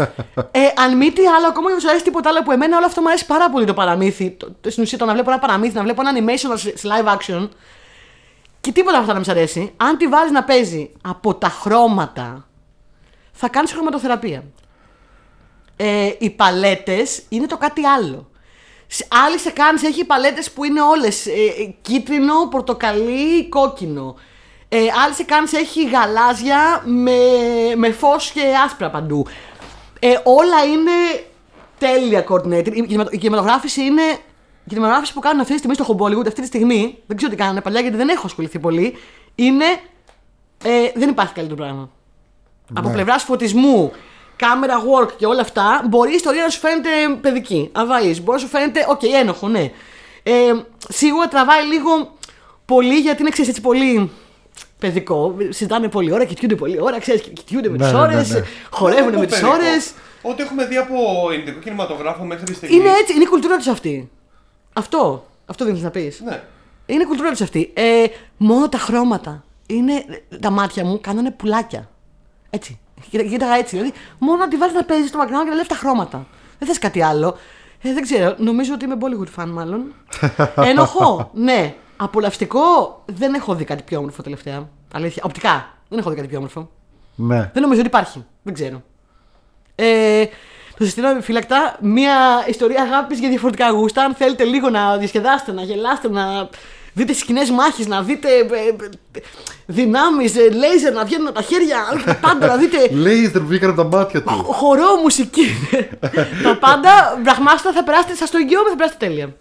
ε, 0.50 0.60
αν 0.84 0.96
μη 0.96 1.10
τι 1.12 1.26
άλλο, 1.26 1.46
ακόμα 1.46 1.66
και 1.66 1.72
δεν 1.72 1.80
σου 1.82 1.88
αρέσει 1.88 2.04
τίποτα 2.04 2.28
άλλο 2.28 2.42
που 2.42 2.52
εμένα, 2.52 2.76
όλο 2.76 2.86
αυτό 2.86 3.00
μου 3.00 3.08
αρέσει 3.08 3.26
πάρα 3.26 3.50
πολύ 3.50 3.64
το 3.66 3.74
παραμύθι. 3.74 4.30
Το, 4.30 4.52
το, 4.60 4.70
στην 4.70 4.82
ουσία 4.82 4.98
το 4.98 5.04
να 5.04 5.12
βλέπω 5.12 5.30
ένα 5.30 5.38
παραμύθι, 5.38 5.74
να 5.74 5.82
βλέπω 5.82 6.02
ένα 6.06 6.12
animation 6.20 6.58
σε, 6.58 6.76
σε 6.78 6.88
live 6.88 7.16
action. 7.16 7.48
Και 8.62 8.72
τίποτα 8.72 8.90
από 8.98 9.00
αυτά 9.00 9.12
να 9.12 9.18
μη 9.18 9.24
σ' 9.24 9.28
αρέσει. 9.28 9.72
Αν 9.76 9.96
τη 9.96 10.06
βάλεις 10.06 10.30
να 10.32 10.44
παίζει 10.44 10.90
από 11.02 11.34
τα 11.34 11.48
χρώματα, 11.48 12.46
θα 13.32 13.48
κάνεις 13.48 13.72
χρωματοθεραπεία. 13.72 14.44
ε, 15.76 16.10
οι 16.18 16.30
παλέτες 16.30 17.22
είναι 17.28 17.46
το 17.46 17.56
κάτι 17.56 17.84
άλλο. 17.86 18.30
Σ- 18.86 19.14
Άλλη 19.26 19.38
σε 19.38 19.50
κάνεις 19.50 19.82
έχει 19.82 20.04
παλέτες 20.04 20.50
που 20.50 20.64
είναι 20.64 20.80
όλες 20.80 21.26
κίτρινο, 21.82 22.46
πορτοκαλί, 22.50 23.48
κόκκινο. 23.48 24.14
Ε, 24.68 24.78
άλλη 25.04 25.14
σε 25.14 25.22
κάνεις 25.22 25.52
έχει 25.52 25.88
γαλάζια 25.88 26.82
με, 26.84 27.16
με 27.76 27.90
φως 27.90 28.30
και 28.30 28.42
άσπρα 28.64 28.90
παντού. 28.90 29.26
Ε, 30.00 30.14
όλα 30.24 30.64
είναι 30.64 30.90
τέλεια 31.78 32.24
coordinated. 32.28 32.72
Η, 32.74 32.82
κινηματο- 32.86 33.12
η 33.12 33.18
κινηματογράφηση 33.18 33.82
είναι. 33.84 34.02
Η 34.64 34.68
κινηματογράφηση 34.68 35.12
που 35.12 35.20
κάνουν 35.20 35.40
αυτή 35.40 35.52
τη 35.52 35.58
στιγμή 35.58 35.74
στο 35.74 35.86
Bollywood, 35.88 36.26
αυτή 36.26 36.40
τη 36.40 36.46
στιγμή, 36.46 36.98
δεν 37.06 37.16
ξέρω 37.16 37.30
τι 37.30 37.36
κάνανε 37.38 37.60
παλιά 37.60 37.80
γιατί 37.80 37.96
δεν 37.96 38.08
έχω 38.08 38.26
ασχοληθεί 38.26 38.58
πολύ, 38.58 38.96
είναι. 39.34 39.64
Ε, 40.64 40.90
δεν 40.94 41.08
υπάρχει 41.08 41.32
καλύτερο 41.32 41.58
πράγμα. 41.62 41.90
Από 42.74 42.90
πλευράς 42.90 43.22
φωτισμού, 43.22 43.92
camera 44.40 45.02
work 45.04 45.08
και 45.16 45.26
όλα 45.26 45.40
αυτά, 45.40 45.84
μπορεί 45.88 46.10
η 46.10 46.14
ιστορία 46.14 46.42
να 46.42 46.48
σου 46.48 46.58
φαίνεται 46.58 46.88
παιδική, 47.20 47.68
αφελή. 47.72 48.20
Μπορεί 48.20 48.32
να 48.32 48.38
σου 48.38 48.46
φαίνεται, 48.48 48.86
οκ, 48.88 49.02
ένοχο, 49.02 49.48
ναι. 49.48 49.70
Ε, 50.22 50.32
σίγουρα 50.88 51.28
τραβάει 51.28 51.64
λίγο 51.64 52.16
πολύ 52.64 52.94
γιατί 52.98 53.20
είναι 53.20 53.30
ξέρεις, 53.30 53.50
έτσι 53.50 53.60
πολύ 53.60 54.10
παιδικό. 54.78 55.36
Συζητάνε 55.48 55.88
πολλή 55.88 56.12
ώρα, 56.12 56.24
κοιτιούνται 56.24 56.54
πολλή 56.54 56.80
ώρα, 56.80 56.98
ξέρεις, 57.00 57.20
κοιτιούνται 57.22 57.68
με 57.68 57.76
Ναι, 57.76 57.86
τι 57.86 57.92
ναι, 57.92 57.98
ώρες, 58.00 58.30
ναι, 58.30 58.38
ναι. 58.38 58.44
χορεύουν 58.70 59.18
με 59.18 59.26
τις 59.26 59.40
Παιδικό. 59.40 59.52
ώρες. 59.52 59.92
Ό,τι 60.22 60.42
έχουμε 60.42 60.66
δει 60.66 60.76
από 60.76 60.94
ελληνικό 61.32 61.58
κινηματογράφο 61.58 62.24
μέχρι 62.24 62.54
στιγμής. 62.54 62.78
Είναι 62.78 62.88
έτσι, 63.00 63.14
είναι 63.14 63.22
η 63.22 63.26
κουλτούρα 63.26 63.56
τους 63.56 63.66
αυτή. 63.66 64.10
Αυτό. 64.72 65.26
Αυτό 65.46 65.64
δεν 65.64 65.76
να 65.80 65.90
πεις. 65.90 66.20
Ναι. 66.20 66.42
Είναι 66.86 67.02
η 67.02 67.06
κουλτούρα 67.06 67.30
του 67.32 67.44
αυτή. 67.44 67.70
Ε, 67.74 68.04
μόνο 68.36 68.68
τα 68.68 68.78
χρώματα. 68.78 69.44
Είναι, 69.66 70.04
τα 70.40 70.50
μάτια 70.50 70.84
μου 70.84 71.00
κάνανε 71.00 71.30
πουλάκια. 71.30 71.88
Έτσι. 72.50 72.78
Κοίτα- 73.10 73.24
Κοίταγα 73.24 73.54
έτσι. 73.54 73.76
Δηλαδή, 73.76 73.92
μόνο 74.18 74.36
να 74.38 74.48
τη 74.48 74.56
βάλεις 74.56 74.74
να 74.74 74.84
παίζεις 74.84 75.08
στο 75.08 75.18
background 75.22 75.42
και 75.44 75.48
να 75.48 75.54
λέει 75.54 75.66
τα 75.68 75.74
χρώματα. 75.74 76.26
Δεν 76.58 76.68
θες 76.68 76.78
κάτι 76.78 77.02
άλλο. 77.02 77.36
Ε, 77.82 77.92
δεν 77.92 78.02
ξέρω. 78.02 78.34
Νομίζω 78.38 78.74
ότι 78.74 78.84
είμαι 78.84 78.96
Bollywood 79.00 79.42
fan, 79.42 79.46
μάλλον. 79.48 79.94
Ενοχώ. 80.70 81.30
Ναι. 81.34 81.74
Απολαυστικό. 81.96 82.60
Δεν 83.06 83.34
έχω 83.34 83.54
δει 83.54 83.64
κάτι 83.64 83.82
πιο 83.82 83.98
όμορφο 83.98 84.22
τελευταία. 84.22 84.68
Αλήθεια. 84.94 85.22
Οπτικά. 85.26 85.74
Δεν 85.88 85.98
έχω 85.98 86.10
δει 86.10 86.16
κάτι 86.16 86.28
πιο 86.28 86.36
όμορφο. 86.38 86.70
Ναι. 87.14 87.50
Δεν 87.52 87.62
νομίζω 87.62 87.80
ότι 87.80 87.88
υπάρχει. 87.88 88.24
Δεν 88.42 88.54
ξέρω. 88.54 88.82
Ε, 89.74 90.24
το 90.82 90.88
συστήνω 90.88 91.08
επιφύλακτα. 91.10 91.76
Μία 91.80 92.14
ιστορία 92.48 92.82
αγάπης 92.82 93.18
για 93.18 93.28
διαφορετικά 93.28 93.70
γούστα. 93.70 94.04
Αν 94.04 94.14
θέλετε 94.14 94.44
λίγο 94.44 94.70
να 94.70 94.96
διασκεδάσετε, 94.96 95.52
να 95.52 95.62
γελάσετε, 95.62 96.08
να 96.10 96.48
δείτε 96.92 97.12
σκηνές 97.12 97.50
μάχης, 97.50 97.86
να 97.86 98.02
δείτε 98.02 98.28
ε, 98.28 99.22
δυνάμεις, 99.66 100.34
λέιζερ 100.34 100.92
να 100.92 101.04
βγαίνουν 101.04 101.26
από 101.26 101.36
τα 101.36 101.42
χέρια, 101.42 101.78
τα 102.04 102.14
πάντα 102.28 102.46
να 102.46 102.56
δείτε. 102.56 102.88
Λέει 102.92 103.26
δεν 103.26 103.46
βγήκαν 103.46 103.70
από 103.70 103.82
τα 103.82 103.96
μάτια 103.96 104.22
του. 104.22 104.44
Χορό, 104.44 104.96
μουσική. 105.02 105.46
τα 106.44 106.56
πάντα. 106.60 107.20
Πραγμάστα 107.22 107.72
θα 107.72 107.84
περάσετε, 107.84 108.14
σα 108.14 108.28
το 108.28 108.38
εγγυώμαι, 108.38 108.68
θα 108.68 108.76
περάσετε 108.76 109.06
τέλεια. 109.06 109.36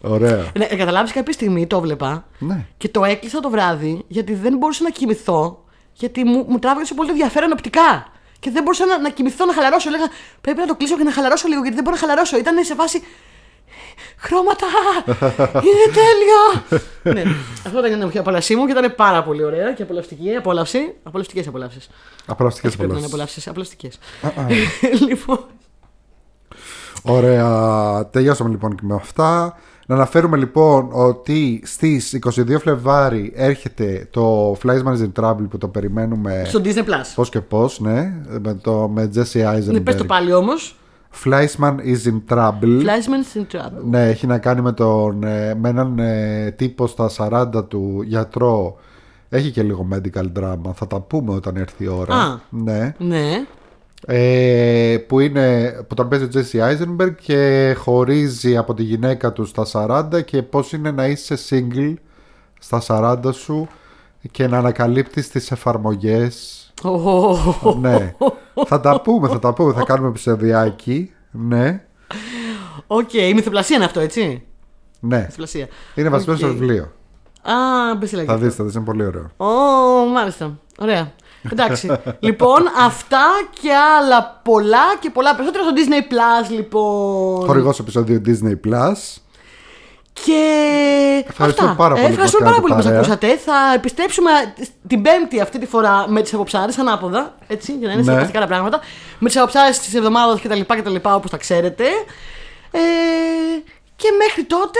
Ωραία. 0.00 0.52
Ναι, 0.58 0.64
Καταλάβεις 0.66 1.12
κάποια 1.12 1.32
στιγμή 1.32 1.66
το 1.66 1.80
βλέπα 1.80 2.26
Ναι. 2.38 2.66
και 2.76 2.88
το 2.88 3.04
έκλεισα 3.04 3.40
το 3.40 3.50
βράδυ 3.50 4.04
γιατί 4.08 4.34
δεν 4.34 4.56
μπορούσα 4.56 4.82
να 4.82 4.90
κοιμηθώ. 4.90 5.64
Γιατί 5.92 6.24
μου, 6.24 6.44
μου 6.48 6.58
τράβηξε 6.58 6.80
τόσο 6.80 6.94
πολύ 6.94 7.08
το 7.08 7.14
ενδιαφέρον 7.14 7.52
οπτικά. 7.52 8.06
Και 8.44 8.50
δεν 8.50 8.62
μπορούσα 8.62 8.86
να, 8.86 8.98
να 8.98 9.10
κοιμηθώ, 9.10 9.44
να 9.44 9.52
χαλαρώσω. 9.54 9.88
Έλεγα 9.88 10.08
πρέπει 10.40 10.58
να 10.60 10.66
το 10.66 10.74
κλείσω 10.74 10.96
και 10.96 11.02
να 11.02 11.12
χαλαρώσω 11.12 11.48
λίγο 11.48 11.60
γιατί 11.60 11.74
δεν 11.74 11.84
μπορώ 11.84 11.96
να 11.96 12.02
χαλαρώσω. 12.02 12.36
Ήταν 12.38 12.64
σε 12.64 12.74
φάση. 12.74 13.02
Χρώματα! 14.16 14.66
Είναι 15.68 15.86
τέλειο! 16.00 16.42
ναι, 17.02 17.22
αυτό 17.66 17.86
ήταν 17.86 18.10
η 18.14 18.18
απολαυσή 18.18 18.56
μου 18.56 18.66
και 18.66 18.72
ήταν 18.72 18.94
πάρα 18.94 19.22
πολύ 19.22 19.44
ωραία 19.44 19.72
και 19.72 19.82
απολαυστική. 19.82 20.36
Απόλαυση. 20.36 20.94
Απολαυστικές 21.02 21.46
απολαύσεις. 21.46 21.88
Απολαυστικές 22.26 22.76
Πρέπει 22.76 22.92
να 22.92 22.96
είναι 22.98 23.06
απολαύσεις. 23.06 23.48
απολαυστικές. 23.48 23.98
λοιπόν. 25.08 25.44
Ωραία. 27.02 28.06
Τελειώσαμε 28.10 28.50
λοιπόν 28.50 28.74
και 28.74 28.82
με 28.84 28.94
αυτά. 28.94 29.58
Να 29.86 29.94
αναφέρουμε 29.94 30.36
λοιπόν 30.36 30.88
ότι 30.92 31.62
στις 31.64 32.18
22 32.36 32.58
Φλεβάρι 32.60 33.32
έρχεται 33.34 34.08
το 34.10 34.52
Flies 34.52 34.82
Man 34.82 34.96
is 34.96 35.08
in 35.12 35.22
Trouble 35.24 35.48
που 35.50 35.58
το 35.58 35.68
περιμένουμε 35.68 36.42
Στο 36.46 36.60
Disney 36.64 36.78
Plus. 36.84 37.12
πώς 37.14 37.28
και 37.28 37.40
πώς, 37.40 37.80
ναι, 37.80 38.12
με, 38.40 38.54
το, 38.54 38.88
με 38.94 39.10
Jesse 39.14 39.62
Ναι, 39.64 39.80
πες 39.80 39.96
το 39.96 40.02
Eisenberg. 40.04 40.06
πάλι 40.06 40.32
όμως. 40.32 40.76
Fliesman 41.24 41.74
is 41.78 42.08
in 42.10 42.34
Trouble. 42.34 42.82
Fleischman's 42.82 43.38
in 43.38 43.56
Trouble. 43.56 43.84
Ναι, 43.90 44.08
έχει 44.08 44.26
να 44.26 44.38
κάνει 44.38 44.60
με, 44.60 44.72
τον, 44.72 45.24
ε, 45.24 45.54
με 45.54 45.68
έναν 45.68 45.98
ε, 45.98 46.50
τύπο 46.50 46.86
στα 46.86 47.10
40 47.16 47.68
του 47.68 48.02
γιατρό. 48.04 48.76
Έχει 49.28 49.50
και 49.50 49.62
λίγο 49.62 49.88
medical 49.92 50.40
drama. 50.40 50.72
Θα 50.74 50.86
τα 50.86 51.00
πούμε 51.00 51.34
όταν 51.34 51.56
έρθει 51.56 51.84
η 51.84 51.88
ώρα. 51.88 52.14
Α. 52.14 52.38
Ναι. 52.50 52.94
Ναι. 52.98 53.44
Ε, 54.06 54.96
που, 55.06 55.20
είναι, 55.20 55.70
που 55.88 55.94
τον 55.94 56.08
παίζει 56.08 56.24
ο 56.24 56.28
Jesse 56.34 56.60
Eisenberg 56.60 57.14
και 57.20 57.74
χωρίζει 57.78 58.56
από 58.56 58.74
τη 58.74 58.82
γυναίκα 58.82 59.32
του 59.32 59.44
στα 59.44 59.66
40 59.72 60.24
και 60.24 60.42
πώς 60.42 60.72
είναι 60.72 60.90
να 60.90 61.06
είσαι 61.06 61.38
single 61.50 61.94
στα 62.60 62.82
40 62.86 63.34
σου 63.34 63.68
και 64.30 64.46
να 64.46 64.58
ανακαλύπτεις 64.58 65.28
τις 65.28 65.50
εφαρμογές. 65.50 66.58
Ω, 66.82 67.74
ναι. 67.80 68.14
θα 68.66 68.80
τα 68.80 69.00
πούμε, 69.00 69.28
θα 69.28 69.38
τα 69.38 69.52
πούμε. 69.52 69.72
Θα 69.72 69.82
κάνουμε 69.84 70.08
επεισοδιάκι. 70.08 71.12
Ναι. 71.30 71.84
Οκ, 72.86 73.12
η 73.12 73.34
μυθοπλασία 73.34 73.76
είναι 73.76 73.84
αυτό, 73.84 74.00
έτσι; 74.00 74.42
Ναι. 75.00 75.18
Μυθοπλασία. 75.18 75.68
Είναι 75.94 76.08
βασισμένο 76.08 76.38
στο 76.38 76.48
Οκ. 76.48 76.52
βιβλίο. 76.52 76.92
Α, 77.42 77.94
μπες 77.98 78.08
σε 78.08 78.24
Θα 78.24 78.36
δεις, 78.36 78.54
θα 78.54 78.64
δεις, 78.64 78.74
είναι 78.74 78.84
πολύ 78.84 79.04
ωραίο. 79.04 79.30
Ω, 79.36 79.46
μάλιστα. 80.12 80.58
Ωραία. 80.78 81.12
Εντάξει. 81.52 81.90
λοιπόν, 82.20 82.62
αυτά 82.78 83.24
και 83.60 83.70
άλλα 83.74 84.40
πολλά 84.44 84.96
και 85.00 85.10
πολλά 85.10 85.34
περισσότερα 85.34 85.64
στο 85.64 85.72
Disney 85.76 86.12
Plus, 86.12 86.50
λοιπόν. 86.50 87.46
Χορηγός 87.46 87.78
επεισόδιο 87.78 88.20
Disney 88.26 88.52
Plus. 88.68 89.16
Και. 90.12 91.24
Ευχαριστούμε 91.28 91.70
αυτά. 91.70 91.82
πάρα 91.82 91.94
πολύ 91.94 92.04
Ε, 92.04 92.06
που 92.06 92.12
ευχαριστούμε 92.12 92.44
μας 92.44 92.52
πάρα 92.54 92.62
πολύ 92.62 92.74
που 92.74 92.82
κάνετε 92.82 92.98
μας 92.98 93.08
παρέα. 93.08 93.30
ακούσατε. 93.30 93.36
Θα 93.36 93.72
επιστρέψουμε 93.74 94.30
την 94.86 95.02
Πέμπτη 95.02 95.40
αυτή 95.40 95.58
τη 95.58 95.66
φορά 95.66 96.04
με 96.08 96.22
τις 96.22 96.34
αποψάρες 96.34 96.78
ανάποδα. 96.78 97.34
Έτσι, 97.46 97.72
για 97.72 97.86
να 97.86 97.92
είναι 97.92 98.02
Ναι. 98.02 98.08
συμβαστικά 98.10 98.40
τα 98.40 98.46
πράγματα. 98.46 98.80
Με 99.18 99.28
τις 99.28 99.36
αποψάρες 99.36 99.78
της 99.78 99.94
εβδομάδας 99.94 100.40
κτλ. 100.40 100.60
κτλ 100.60 100.94
Όπως 101.02 101.30
τα 101.30 101.36
ξέρετε. 101.36 101.84
Ε, 102.70 102.78
και 103.96 104.08
μέχρι 104.18 104.44
τότε. 104.44 104.78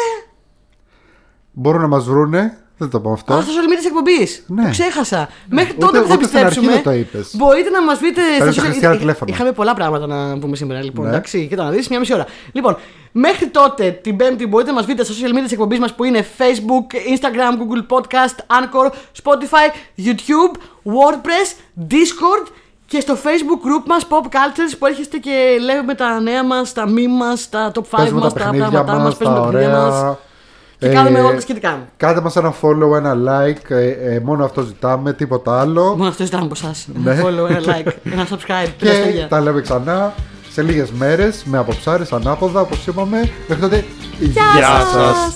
Μπορούν 1.52 1.80
να 1.80 1.86
μας 1.88 2.04
βρούνε. 2.04 2.58
Δεν 2.76 2.88
το 2.90 3.00
πω 3.00 3.12
αυτό. 3.12 3.34
Α, 3.34 3.40
στα 3.40 3.50
social 3.50 3.70
media 3.72 3.76
της 3.76 3.86
εκπομπής. 3.86 4.44
Ναι. 4.46 4.62
Το 4.62 4.70
ξέχασα. 4.70 5.28
Μέχρι 5.48 5.72
Ούτε- 5.76 5.86
τότε 5.86 6.00
που 6.00 6.06
θα 6.08 6.14
ούτε 6.14 6.24
στην 6.24 6.38
αρχή 6.38 6.46
επιστρέψουμε. 6.58 6.72
δεν 6.72 6.82
το 6.82 6.92
είπες. 7.18 7.36
Μπορείτε 7.36 7.70
να 7.70 7.82
μας 7.82 7.98
βρείτε 7.98 8.20
Παίρνω 8.38 8.52
στα 8.52 8.60
τα 8.60 8.66
social 8.66 8.68
χριστιανά 8.68 8.94
Είχα- 8.94 9.02
τηλέφωνα. 9.04 9.30
Είχαμε 9.34 9.52
πολλά 9.52 9.74
πράγματα 9.74 10.06
να 10.06 10.38
πούμε 10.38 10.56
σήμερα, 10.56 10.82
λοιπόν. 10.82 11.04
Ναι. 11.04 11.10
Εντάξει, 11.10 11.46
κοίτα 11.46 11.64
να 11.64 11.70
δεις, 11.70 11.88
μια 11.88 11.98
μισή 11.98 12.14
ώρα. 12.14 12.26
Λοιπόν, 12.52 12.76
μέχρι 13.12 13.46
τότε 13.46 13.90
την 13.90 14.16
Πέμπτη 14.16 14.46
μπορείτε 14.46 14.70
να 14.70 14.76
μας 14.76 14.84
βρείτε 14.84 15.04
στα 15.04 15.14
social 15.14 15.30
media 15.36 15.42
της 15.42 15.52
εκπομπής 15.52 15.78
μας 15.78 15.94
που 15.94 16.04
είναι 16.04 16.26
Facebook, 16.38 16.86
Instagram, 17.14 17.52
Google 17.60 17.96
Podcast, 17.96 18.36
Anchor, 18.58 18.90
Spotify, 19.22 19.66
YouTube, 20.06 20.52
WordPress, 20.94 21.48
Discord 21.90 22.46
και 22.86 23.00
στο 23.00 23.14
Facebook 23.14 23.60
group 23.66 23.82
μας 23.86 24.06
Pop 24.08 24.24
Cultures 24.24 24.74
που 24.78 24.86
έρχεστε 24.86 25.18
και 25.18 25.56
λέμε 25.60 25.94
τα 25.94 26.20
νέα 26.20 26.44
μας, 26.44 26.72
τα 26.72 26.84
meme 26.86 27.08
μας, 27.18 27.48
τα 27.48 27.70
top 27.74 27.82
5 27.90 27.96
Παίζουμε 27.96 28.20
μας, 28.20 28.32
τα 28.32 28.38
τα 28.38 28.44
παιχνίδια 28.44 28.68
πράγματά 28.70 28.92
μας, 28.92 29.02
μας, 29.02 29.16
παίζουμε 29.16 29.40
τα 29.40 29.90
τα 29.90 30.18
παιχνίδια 30.88 31.02
μας 31.02 31.02
ωραία. 31.02 31.02
και 31.02 31.02
Ε, 31.02 31.02
κάνουμε 31.02 31.20
όλα 31.20 31.34
τα 31.34 31.40
σχετικά. 31.40 31.86
Κάντε 31.96 32.20
μας 32.20 32.36
ένα 32.36 32.54
follow, 32.62 32.96
ένα 32.96 33.14
like. 33.14 33.70
ε, 33.70 33.88
ε, 34.14 34.20
μόνο 34.20 34.44
αυτό 34.44 34.62
ζητάμε, 34.62 35.12
τίποτα 35.12 35.60
άλλο. 35.60 35.82
Μόνο 35.96 36.08
αυτό 36.08 36.24
ζητάμε 36.24 36.44
από 36.44 36.54
εσάς. 36.56 36.86
Ναι. 37.02 37.10
Ένα 37.10 37.22
follow, 37.22 37.48
ένα 37.50 37.60
like, 37.60 37.92
ένα 38.12 38.26
subscribe. 38.30 38.68
πέντε 38.78 38.92
Και 38.92 38.98
αστέρια. 38.98 39.28
τα 39.28 39.40
λέμε 39.40 39.60
ξανά 39.60 40.12
σε 40.50 40.62
λίγες 40.62 40.90
μέρες 40.90 41.42
με 41.44 41.58
αποψάρες 41.58 42.12
ανάποδα 42.12 42.60
όπως 42.60 42.86
είπαμε. 42.86 43.30
Μέχρι 43.48 43.62
τότε, 43.62 43.84
Γεια 44.18 44.42
Γεια 44.56 44.66
σας. 44.80 45.16
σας. 45.16 45.34